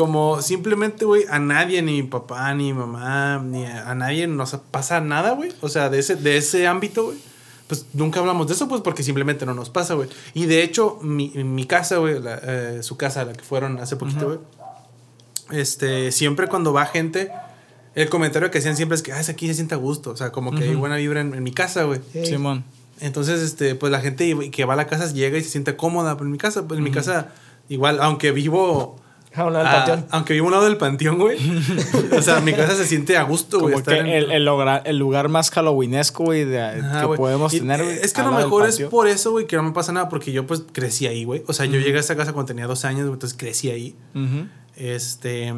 Como 0.00 0.40
simplemente, 0.40 1.04
güey, 1.04 1.26
a 1.28 1.38
nadie, 1.38 1.82
ni 1.82 2.00
mi 2.00 2.02
papá, 2.04 2.54
ni 2.54 2.72
mi 2.72 2.78
mamá, 2.78 3.38
ni 3.44 3.66
a, 3.66 3.90
a 3.90 3.94
nadie 3.94 4.26
nos 4.26 4.56
pasa 4.70 5.02
nada, 5.02 5.32
güey. 5.32 5.52
O 5.60 5.68
sea, 5.68 5.90
de 5.90 5.98
ese, 5.98 6.16
de 6.16 6.38
ese 6.38 6.66
ámbito, 6.66 7.04
güey. 7.04 7.18
Pues 7.66 7.84
nunca 7.92 8.18
hablamos 8.18 8.46
de 8.46 8.54
eso, 8.54 8.66
pues 8.66 8.80
porque 8.80 9.02
simplemente 9.02 9.44
no 9.44 9.52
nos 9.52 9.68
pasa, 9.68 9.92
güey. 9.92 10.08
Y 10.32 10.46
de 10.46 10.62
hecho, 10.62 10.98
mi, 11.02 11.28
mi 11.44 11.66
casa, 11.66 11.98
güey, 11.98 12.16
eh, 12.24 12.78
su 12.80 12.96
casa, 12.96 13.26
la 13.26 13.34
que 13.34 13.44
fueron 13.44 13.78
hace 13.78 13.96
poquito, 13.96 14.24
güey. 14.24 14.38
Este, 15.50 16.12
siempre 16.12 16.48
cuando 16.48 16.72
va 16.72 16.86
gente, 16.86 17.30
el 17.94 18.08
comentario 18.08 18.50
que 18.50 18.56
hacían 18.56 18.76
siempre 18.76 18.96
es 18.96 19.02
que, 19.02 19.12
ah, 19.12 19.20
es 19.20 19.28
aquí 19.28 19.48
se 19.48 19.52
siente 19.52 19.74
a 19.74 19.76
gusto. 19.76 20.12
O 20.12 20.16
sea, 20.16 20.32
como 20.32 20.52
que 20.52 20.64
hay 20.64 20.76
buena 20.76 20.96
vibra 20.96 21.20
en, 21.20 21.34
en 21.34 21.42
mi 21.42 21.52
casa, 21.52 21.84
güey. 21.84 22.00
Ey. 22.14 22.24
Simón. 22.24 22.64
Entonces, 23.00 23.42
este, 23.42 23.74
pues 23.74 23.92
la 23.92 24.00
gente 24.00 24.50
que 24.50 24.64
va 24.64 24.72
a 24.72 24.76
la 24.76 24.86
casa 24.86 25.12
llega 25.12 25.36
y 25.36 25.42
se 25.42 25.50
siente 25.50 25.76
cómoda. 25.76 26.14
Pero 26.14 26.24
en 26.24 26.32
mi 26.32 26.38
casa, 26.38 26.66
pues 26.66 26.78
en 26.78 26.84
mi 26.84 26.90
casa, 26.90 27.34
igual, 27.68 27.98
aunque 28.00 28.32
vivo. 28.32 28.96
A 29.34 29.44
un 29.44 29.52
lado 29.52 29.64
del 29.64 29.74
ah, 29.74 29.84
panteón. 29.84 30.06
aunque 30.10 30.32
vivo 30.32 30.46
a 30.46 30.48
un 30.48 30.52
lado 30.52 30.64
del 30.64 30.76
panteón, 30.76 31.18
güey. 31.18 31.38
o 32.18 32.20
sea, 32.22 32.40
mi 32.40 32.52
casa 32.52 32.74
se 32.74 32.84
siente 32.84 33.16
a 33.16 33.22
gusto, 33.22 33.60
güey. 33.60 33.74
Como 33.74 33.84
que 33.84 33.90
estar 33.92 34.06
en- 34.06 34.12
el, 34.12 34.30
el, 34.32 34.44
lugar, 34.44 34.82
el 34.84 34.98
lugar 34.98 35.28
más 35.28 35.50
halloweenesco, 35.50 36.24
güey, 36.24 36.44
de- 36.44 36.60
Ajá, 36.60 37.00
que 37.00 37.06
güey. 37.06 37.16
podemos 37.16 37.54
Y- 37.54 37.60
tener. 37.60 37.80
Es 37.80 38.12
que 38.12 38.20
a 38.20 38.24
lo 38.24 38.32
mejor 38.32 38.66
es 38.68 38.80
por 38.80 39.06
eso, 39.06 39.30
güey, 39.30 39.46
que 39.46 39.54
no 39.56 39.62
me 39.62 39.70
pasa 39.72 39.92
nada, 39.92 40.08
porque 40.08 40.32
yo 40.32 40.46
pues 40.46 40.64
crecí 40.72 41.06
ahí, 41.06 41.24
güey. 41.24 41.44
O 41.46 41.52
sea, 41.52 41.66
yo 41.66 41.78
llegué 41.78 41.96
a 41.98 42.00
esta 42.00 42.16
casa 42.16 42.32
cuando 42.32 42.48
tenía 42.48 42.66
dos 42.66 42.84
años, 42.84 43.02
güey, 43.02 43.12
entonces 43.12 43.38
crecí 43.38 43.70
ahí. 43.70 43.94
Este. 44.76 45.54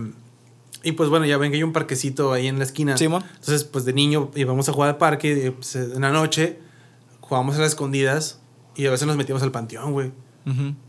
Y 0.85 0.93
pues 0.93 1.09
bueno, 1.09 1.25
ya 1.27 1.39
ven 1.39 1.51
que 1.53 1.57
hay 1.59 1.63
un 1.63 1.73
parquecito 1.73 2.33
ahí 2.33 2.49
en 2.49 2.59
la 2.59 2.65
esquina. 2.65 2.97
Simón. 2.97 3.23
Entonces, 3.37 3.65
pues 3.65 3.85
de 3.85 3.93
niño 3.93 4.31
íbamos 4.35 4.69
a 4.69 4.73
jugar 4.73 4.91
al 4.91 4.97
parque, 4.97 5.53
pues, 5.57 5.77
en 5.77 6.01
la 6.01 6.11
noche 6.11 6.59
jugábamos 7.21 7.57
a 7.57 7.61
las 7.61 7.69
escondidas 7.69 8.41
y 8.75 8.87
a 8.87 8.91
veces 8.91 9.07
nos 9.07 9.17
metíamos 9.17 9.43
al 9.43 9.53
panteón, 9.53 9.93
güey. 9.93 10.11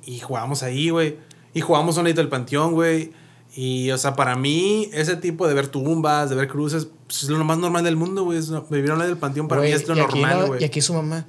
Y 0.05 0.19
jugábamos 0.19 0.63
ahí, 0.63 0.89
güey. 0.89 1.17
Y 1.53 1.61
jugábamos 1.61 1.97
un 1.97 2.05
del 2.05 2.29
panteón, 2.29 2.73
güey. 2.73 3.11
Y, 3.55 3.91
o 3.91 3.97
sea, 3.97 4.15
para 4.15 4.35
mí, 4.35 4.89
ese 4.93 5.15
tipo 5.15 5.47
de 5.47 5.53
ver 5.53 5.67
tumbas, 5.67 6.29
de 6.29 6.35
ver 6.35 6.47
cruces, 6.47 6.87
pues, 7.05 7.23
es 7.23 7.29
lo 7.29 7.43
más 7.43 7.57
normal 7.59 7.83
del 7.83 7.95
mundo, 7.95 8.23
güey. 8.23 8.39
Vivir 8.69 8.89
a 8.89 8.93
un 8.93 8.99
lado 8.99 9.09
del 9.09 9.19
panteón 9.19 9.47
para 9.47 9.61
Güey, 9.61 9.71
mí 9.71 9.75
es 9.75 9.87
lo 9.87 9.95
normal, 9.95 10.39
no- 10.39 10.47
güey. 10.47 10.61
Y 10.61 10.65
aquí 10.65 10.81
su 10.81 10.93
mamá, 10.93 11.27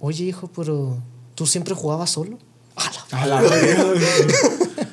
oye, 0.00 0.24
hijo, 0.24 0.50
pero 0.54 0.98
tú 1.34 1.46
siempre 1.46 1.74
jugabas 1.74 2.10
solo. 2.10 2.38
A 3.12 3.26
la 3.26 3.40
verga. 3.40 3.84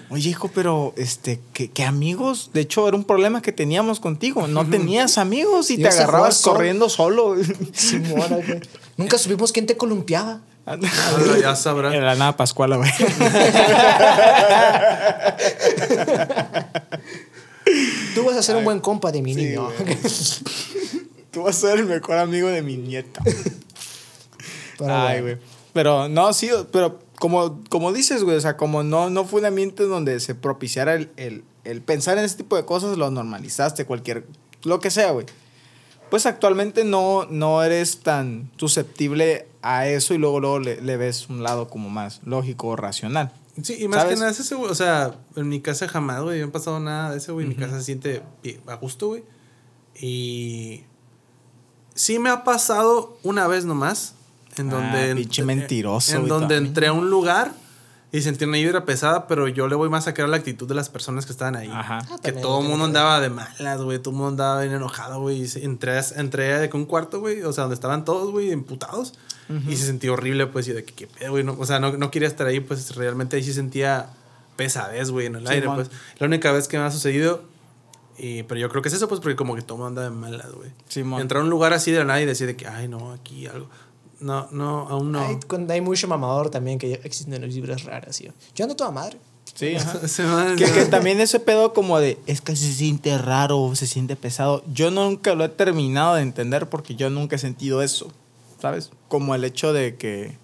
Oye, 0.09 0.29
hijo, 0.29 0.49
pero 0.53 0.93
este, 0.95 1.41
¿qué, 1.53 1.71
qué 1.71 1.83
amigos? 1.83 2.51
De 2.53 2.61
hecho, 2.61 2.87
era 2.87 2.95
un 2.95 3.03
problema 3.03 3.41
que 3.41 3.51
teníamos 3.51 3.99
contigo. 3.99 4.47
No 4.47 4.65
tenías 4.65 5.17
amigos 5.17 5.71
y 5.71 5.77
te 5.77 5.87
a 5.87 5.91
jugar 5.91 6.03
agarrabas 6.03 6.41
corriendo 6.43 6.87
solo. 6.87 7.35
Simona, 7.73 8.27
güey. 8.27 8.61
Nunca 8.95 9.17
supimos 9.17 9.51
quién 9.51 9.65
te 9.65 9.75
columpiaba. 9.75 10.39
Ah, 10.65 10.77
ya 11.41 11.55
sabrás. 11.55 11.93
Era 11.93 12.05
la 12.05 12.15
nada 12.15 12.37
Pascuala, 12.37 12.77
güey. 12.77 12.89
Tú 18.15 18.23
vas 18.23 18.37
a 18.37 18.43
ser 18.43 18.55
un 18.55 18.63
buen 18.63 18.79
compa 18.79 19.11
de 19.11 19.21
mi 19.21 19.35
niño. 19.35 19.69
Tú 21.31 21.43
vas 21.43 21.57
a 21.57 21.59
ser 21.67 21.79
el 21.79 21.85
mejor 21.85 22.17
amigo 22.17 22.47
de 22.47 22.61
mi 22.61 22.77
nieta. 22.77 23.21
Pero, 24.77 24.95
Ay, 24.95 25.21
güey. 25.21 25.35
güey. 25.35 25.45
Pero 25.73 26.07
no, 26.07 26.31
sí, 26.33 26.49
pero 26.71 26.99
como, 27.19 27.61
como 27.69 27.91
dices, 27.91 28.23
güey, 28.23 28.37
o 28.37 28.41
sea, 28.41 28.57
como 28.57 28.83
no, 28.83 29.09
no 29.09 29.25
fue 29.25 29.39
un 29.39 29.47
ambiente 29.47 29.83
donde 29.83 30.19
se 30.19 30.35
propiciara 30.35 30.93
el, 30.93 31.09
el, 31.17 31.43
el 31.63 31.81
pensar 31.81 32.17
en 32.17 32.25
ese 32.25 32.37
tipo 32.37 32.55
de 32.55 32.65
cosas 32.65 32.97
lo 32.97 33.09
normalizaste, 33.09 33.85
cualquier, 33.85 34.25
lo 34.63 34.79
que 34.79 34.91
sea, 34.91 35.11
güey. 35.11 35.25
Pues 36.13 36.27
actualmente 36.27 36.83
no, 36.83 37.25
no 37.27 37.63
eres 37.63 38.01
tan 38.01 38.51
susceptible 38.57 39.47
a 39.63 39.87
eso 39.87 40.13
y 40.13 40.19
luego, 40.19 40.39
luego 40.39 40.59
le, 40.59 40.79
le 40.79 40.95
ves 40.95 41.27
un 41.27 41.41
lado 41.41 41.69
como 41.71 41.89
más 41.89 42.21
lógico 42.23 42.67
o 42.67 42.75
racional. 42.75 43.31
Sí, 43.63 43.77
y 43.79 43.87
más 43.87 44.01
¿Sabes? 44.03 44.13
que 44.13 44.19
nada 44.19 44.31
es 44.31 44.39
ese, 44.39 44.53
güey. 44.53 44.69
O 44.69 44.75
sea, 44.75 45.15
en 45.35 45.49
mi 45.49 45.59
casa 45.59 45.87
jamás, 45.87 46.21
güey, 46.21 46.39
no 46.41 46.49
ha 46.49 46.51
pasado 46.51 46.79
nada 46.79 47.09
de 47.09 47.17
eso, 47.17 47.33
güey. 47.33 47.47
Mi 47.47 47.55
casa 47.55 47.79
se 47.79 47.85
siente 47.85 48.21
a 48.67 48.75
gusto, 48.75 49.07
güey. 49.07 49.23
Y. 49.99 50.83
Sí 51.95 52.19
me 52.19 52.29
ha 52.29 52.43
pasado 52.43 53.17
una 53.23 53.47
vez 53.47 53.65
nomás. 53.65 54.13
En 54.57 54.67
Ah, 54.69 54.73
donde. 54.75 55.15
pinche 55.15 55.43
mentiroso, 55.43 56.15
En 56.15 56.27
donde 56.27 56.53
también. 56.53 56.65
entré 56.67 56.87
a 56.89 56.93
un 56.93 57.09
lugar 57.09 57.53
y 58.13 58.21
sentí 58.21 58.45
una 58.45 58.57
vibra 58.57 58.85
pesada, 58.85 59.27
pero 59.27 59.49
yo 59.49 59.67
le 59.67 59.75
voy 59.75 59.89
más 59.89 60.07
a 60.07 60.13
creer 60.13 60.29
la 60.29 60.37
actitud 60.37 60.67
de 60.67 60.75
las 60.75 60.87
personas 60.87 61.25
que 61.25 61.31
estaban 61.33 61.55
ahí. 61.57 61.67
Ajá. 61.69 61.99
Ah, 62.09 62.17
Que 62.23 62.31
todo 62.31 62.61
el 62.61 62.67
mundo 62.69 62.85
andaba 62.85 63.19
de 63.19 63.29
malas, 63.29 63.81
güey. 63.81 63.97
Todo 63.99 64.11
el 64.11 64.17
mundo 64.17 64.29
andaba 64.29 64.61
bien 64.61 64.73
enojado, 64.73 65.19
güey. 65.19 65.45
Entré, 65.55 65.97
a- 65.99 66.05
entré 66.17 66.59
de 66.59 66.69
que 66.69 66.77
un 66.77 66.85
cuarto, 66.85 67.19
güey. 67.19 67.41
O 67.41 67.51
sea, 67.51 67.63
donde 67.63 67.73
estaban 67.73 68.05
todos, 68.05 68.31
güey, 68.31 68.51
emputados. 68.51 69.15
Y 69.67 69.75
se 69.75 69.85
sentía 69.87 70.13
horrible, 70.13 70.47
pues. 70.47 70.67
Y 70.69 70.73
de 70.73 70.85
que, 70.85 70.93
qué 70.93 71.07
pedo, 71.07 71.31
güey. 71.31 71.43
no- 71.43 71.57
o 71.59 71.65
sea, 71.65 71.79
no, 71.79 71.91
no 71.97 72.09
quería 72.11 72.27
estar 72.29 72.47
ahí, 72.47 72.59
pues 72.61 72.95
realmente 72.95 73.35
ahí 73.35 73.43
sí 73.43 73.51
sentía 73.51 74.07
pesadez, 74.55 75.09
güey, 75.11 75.25
en 75.25 75.35
el 75.35 75.47
aire, 75.47 75.61
Simón. 75.63 75.75
pues. 75.77 75.89
La 76.19 76.27
única 76.27 76.51
vez 76.51 76.67
que 76.67 76.77
me 76.77 76.83
ha 76.85 76.91
sucedido. 76.91 77.43
Y, 78.17 78.43
pero 78.43 78.59
yo 78.59 78.69
creo 78.69 78.83
que 78.83 78.89
es 78.89 78.93
eso, 78.95 79.07
pues, 79.07 79.19
porque 79.21 79.35
como 79.35 79.55
que 79.55 79.63
todo 79.63 79.79
mundo 79.79 79.87
anda 79.87 80.03
de 80.03 80.11
malas, 80.11 80.51
güey. 80.51 80.69
Simón. 80.87 81.19
Entrar 81.19 81.41
a 81.41 81.43
un 81.43 81.49
lugar 81.49 81.73
así 81.73 81.89
de 81.91 81.97
la 81.97 82.05
nada 82.05 82.21
y 82.21 82.25
decir 82.25 82.45
de 82.45 82.55
que, 82.55 82.67
ay, 82.67 82.87
no, 82.87 83.11
aquí 83.11 83.47
algo. 83.47 83.67
No, 84.23 84.47
no, 84.51 84.87
aún 84.89 85.11
no. 85.11 85.19
Hay, 85.19 85.37
cuando 85.47 85.73
hay 85.73 85.81
mucho 85.81 86.07
mamador 86.07 86.49
también 86.49 86.79
que 86.79 86.93
existen 87.03 87.41
las 87.41 87.53
vibras 87.53 87.83
raras, 87.83 88.17
tío. 88.17 88.31
Yo 88.55 88.63
ando 88.63 88.75
toda 88.75 88.89
madre. 88.91 89.17
Sí, 89.53 89.75
ajá. 89.75 90.07
Se 90.07 90.23
van- 90.23 90.55
Que, 90.55 90.65
que 90.65 90.85
también 90.85 91.19
ese 91.19 91.39
pedo 91.41 91.73
como 91.73 91.99
de, 91.99 92.17
es 92.25 92.39
que 92.41 92.55
se 92.55 92.71
siente 92.73 93.17
raro, 93.17 93.75
se 93.75 93.85
siente 93.85 94.15
pesado. 94.15 94.63
Yo 94.73 94.91
nunca 94.91 95.35
lo 95.35 95.43
he 95.43 95.49
terminado 95.49 96.15
de 96.15 96.21
entender 96.21 96.69
porque 96.69 96.95
yo 96.95 97.09
nunca 97.09 97.35
he 97.35 97.39
sentido 97.39 97.81
eso, 97.81 98.11
¿sabes? 98.61 98.91
Como 99.09 99.35
el 99.35 99.43
hecho 99.43 99.73
de 99.73 99.95
que, 99.97 100.37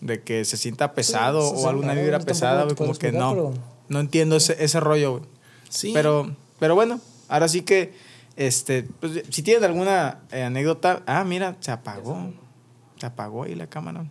de 0.00 0.22
que 0.22 0.44
se 0.44 0.56
sienta 0.56 0.92
pesado 0.94 1.42
Sí, 1.42 1.54
o 1.58 1.68
alguna 1.68 1.94
vibra 1.94 2.18
yo 2.18 2.24
pesada, 2.24 2.64
güey, 2.64 2.76
como 2.76 2.94
que 2.94 3.12
no. 3.12 3.30
pero- 3.30 3.54
No 3.88 4.00
entiendo 4.00 4.36
ese, 4.36 4.56
ese 4.64 4.80
rollo, 4.80 5.12
güey. 5.18 5.22
Sí. 5.68 5.90
Pero, 5.92 6.34
pero 6.58 6.74
bueno, 6.74 7.00
ahora 7.28 7.48
sí 7.48 7.60
que, 7.62 7.92
este, 8.36 8.84
pues, 9.00 9.22
si 9.30 9.42
tienen 9.42 9.64
alguna 9.64 10.20
eh, 10.32 10.42
anécdota, 10.42 11.02
ah, 11.06 11.24
mira, 11.24 11.56
se 11.60 11.70
apagó, 11.70 12.32
se 13.04 13.08
apagó 13.08 13.42
ahí 13.44 13.54
la 13.54 13.66
cámara. 13.66 14.04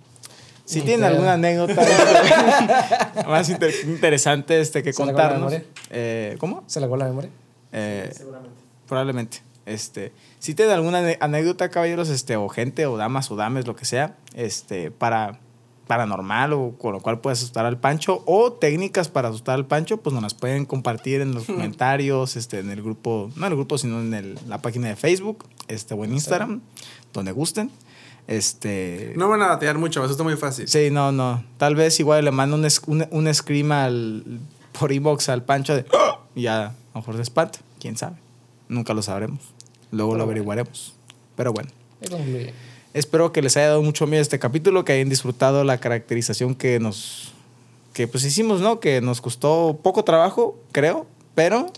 Si 0.65 0.80
Ni 0.80 0.86
tienen 0.86 1.03
alguna 1.06 1.34
anécdota 1.34 1.76
más 3.28 3.49
inter- 3.49 3.74
interesante 3.86 4.61
este, 4.61 4.82
que 4.84 4.94
¿Se 4.94 5.02
la 5.02 5.07
contarnos, 5.11 5.52
memoria? 5.52 5.65
eh, 5.90 6.36
¿cómo? 6.40 6.64
¿Se 6.68 6.80
le 6.80 6.88
la 6.88 7.06
memoria? 7.06 7.30
Eh, 7.72 8.14
Probablemente. 8.88 9.41
Este, 9.65 10.11
si 10.40 10.53
tienen 10.53 10.74
alguna 10.76 10.99
anécdota, 11.22 11.70
caballeros, 11.70 12.10
este, 12.10 12.36
o 12.38 12.48
gente, 12.49 12.86
o 12.86 12.98
damas, 12.98 13.32
o 13.32 13.36
dames, 13.36 13.65
lo 13.65 13.76
que 13.76 13.86
sea, 13.86 14.15
este, 14.36 14.91
para 14.91 15.40
paranormal 15.88 16.53
o 16.53 16.76
con 16.78 16.94
lo 16.94 17.02
cual 17.02 17.20
puedes 17.20 17.40
asustar 17.40 17.65
al 17.65 17.78
Pancho, 17.78 18.24
o 18.26 18.53
técnicas 18.53 19.10
para 19.10 19.30
asustar 19.30 19.56
al 19.56 19.65
Pancho, 19.65 19.98
pues 19.98 20.14
nos 20.14 20.22
las 20.24 20.34
pueden 20.34 20.65
compartir 20.65 21.20
en 21.22 21.34
los 21.34 21.45
comentarios, 21.48 22.36
este, 22.36 22.60
en 22.60 22.70
el 22.72 22.82
grupo, 22.84 23.30
no 23.36 23.45
en 23.48 23.52
el 23.53 23.57
grupo, 23.57 23.78
sino 23.78 23.99
en 24.02 24.14
el- 24.14 24.40
la 24.48 24.60
página 24.61 24.88
de 24.90 24.95
Facebook, 24.95 25.45
este, 25.68 25.94
o 25.94 26.03
en 26.06 26.14
Instagram, 26.14 26.61
donde 27.11 27.32
gusten. 27.32 27.70
Este, 28.28 29.14
No 29.18 29.28
van 29.30 29.41
a 29.41 29.48
batear 29.48 29.78
mucho, 29.78 30.00
me 30.00 30.06
asusta 30.06 30.24
muy 30.24 30.36
fácil. 30.38 30.68
Sí, 30.68 30.90
no, 30.91 31.12
no. 31.12 31.44
Tal 31.58 31.76
vez 31.76 32.00
igual 32.00 32.24
le 32.26 32.32
mando 32.32 32.56
un, 32.56 32.66
un, 32.88 33.08
un 33.12 33.34
scream 33.34 33.72
al, 33.72 34.24
por 34.78 34.91
inbox 34.91 35.30
al 35.30 35.44
Pancho 35.44 35.76
de... 35.76 35.86
"¡Ah!", 35.94 36.20
Y 36.36 36.44
ya 36.44 36.68
a 36.68 36.74
lo 36.94 37.02
mejor 37.02 37.16
se 37.16 37.22
espanta. 37.22 37.60
¿Quién 37.80 37.98
sabe? 37.98 38.16
Nunca 38.70 38.94
lo 38.94 39.02
sabremos. 39.02 39.40
Luego 39.91 40.16
lo 40.16 40.24
averiguaremos. 40.24 40.95
Pero 41.36 41.52
bueno. 41.54 41.70
Ahí 42.02 42.08
concluye. 42.10 42.54
Espero 42.94 43.32
que 43.32 43.41
les 43.41 43.58
haya 43.58 43.70
dado 43.70 43.82
mucho 43.82 44.08
miedo 44.08 44.22
este 44.22 44.40
capítulo, 44.40 44.86
que 44.86 44.94
hayan 44.94 45.10
disfrutado 45.10 45.64
la 45.64 45.80
caracterización 45.80 46.56
que 46.56 46.80
nos... 46.80 47.34
Que 47.94 48.08
pues 48.08 48.24
hicimos, 48.24 48.62
¿no? 48.62 48.80
Que 48.80 49.02
nos 49.02 49.20
costó 49.22 49.80
poco 49.84 50.04
trabajo, 50.04 50.58
creo. 50.72 51.06
Pero... 51.36 51.72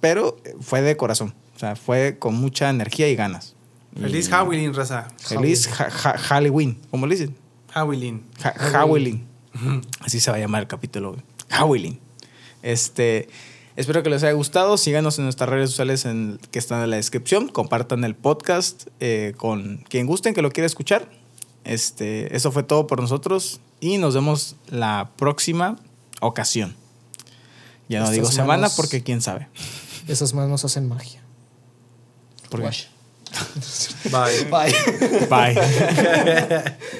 Pero 0.00 0.36
fue 0.60 0.82
de 0.82 0.96
corazón. 0.96 1.34
O 1.54 1.58
sea, 1.58 1.76
fue 1.76 2.16
con 2.18 2.34
mucha 2.34 2.68
energía 2.70 3.08
y 3.08 3.14
ganas. 3.14 3.54
Feliz 3.98 4.28
Halloween, 4.28 4.74
raza. 4.74 5.08
Feliz 5.18 5.68
Halloween. 5.68 6.78
¿Cómo 6.90 7.06
le 7.06 7.14
dicen? 7.16 7.36
Halloween. 7.70 8.24
Howling. 8.74 9.26
Así 10.00 10.18
se 10.20 10.30
va 10.30 10.36
a 10.38 10.40
llamar 10.40 10.62
el 10.62 10.68
capítulo. 10.68 11.16
Howling. 11.60 11.98
Este, 12.62 13.28
espero 13.76 14.02
que 14.02 14.10
les 14.10 14.22
haya 14.22 14.32
gustado. 14.32 14.76
Síganos 14.78 15.18
en 15.18 15.24
nuestras 15.24 15.48
redes 15.50 15.70
sociales 15.70 16.04
en- 16.06 16.38
que 16.50 16.58
están 16.58 16.82
en 16.82 16.90
la 16.90 16.96
descripción. 16.96 17.48
Compartan 17.48 18.04
el 18.04 18.14
podcast 18.14 18.86
eh, 19.00 19.34
con 19.36 19.84
quien 19.88 20.06
gusten 20.06 20.32
que 20.34 20.42
lo 20.42 20.50
quiera 20.50 20.66
escuchar. 20.66 21.10
Este, 21.64 22.34
eso 22.34 22.50
fue 22.50 22.62
todo 22.62 22.86
por 22.86 23.00
nosotros 23.00 23.60
y 23.80 23.98
nos 23.98 24.14
vemos 24.14 24.56
la 24.68 25.10
próxima 25.16 25.76
ocasión. 26.20 26.74
Ya 27.88 27.98
no 27.98 28.04
Estas 28.06 28.14
digo 28.16 28.30
semana 28.30 28.62
manos- 28.62 28.74
porque 28.76 29.02
quién 29.02 29.20
sabe. 29.20 29.48
Esas 30.08 30.32
manos 30.34 30.64
hacen 30.64 30.88
magia. 30.88 31.22
Porque- 32.48 32.66
Wash. 32.66 32.84
Bye. 34.10 34.44
Bye. 34.50 34.72
Bye. 35.30 36.74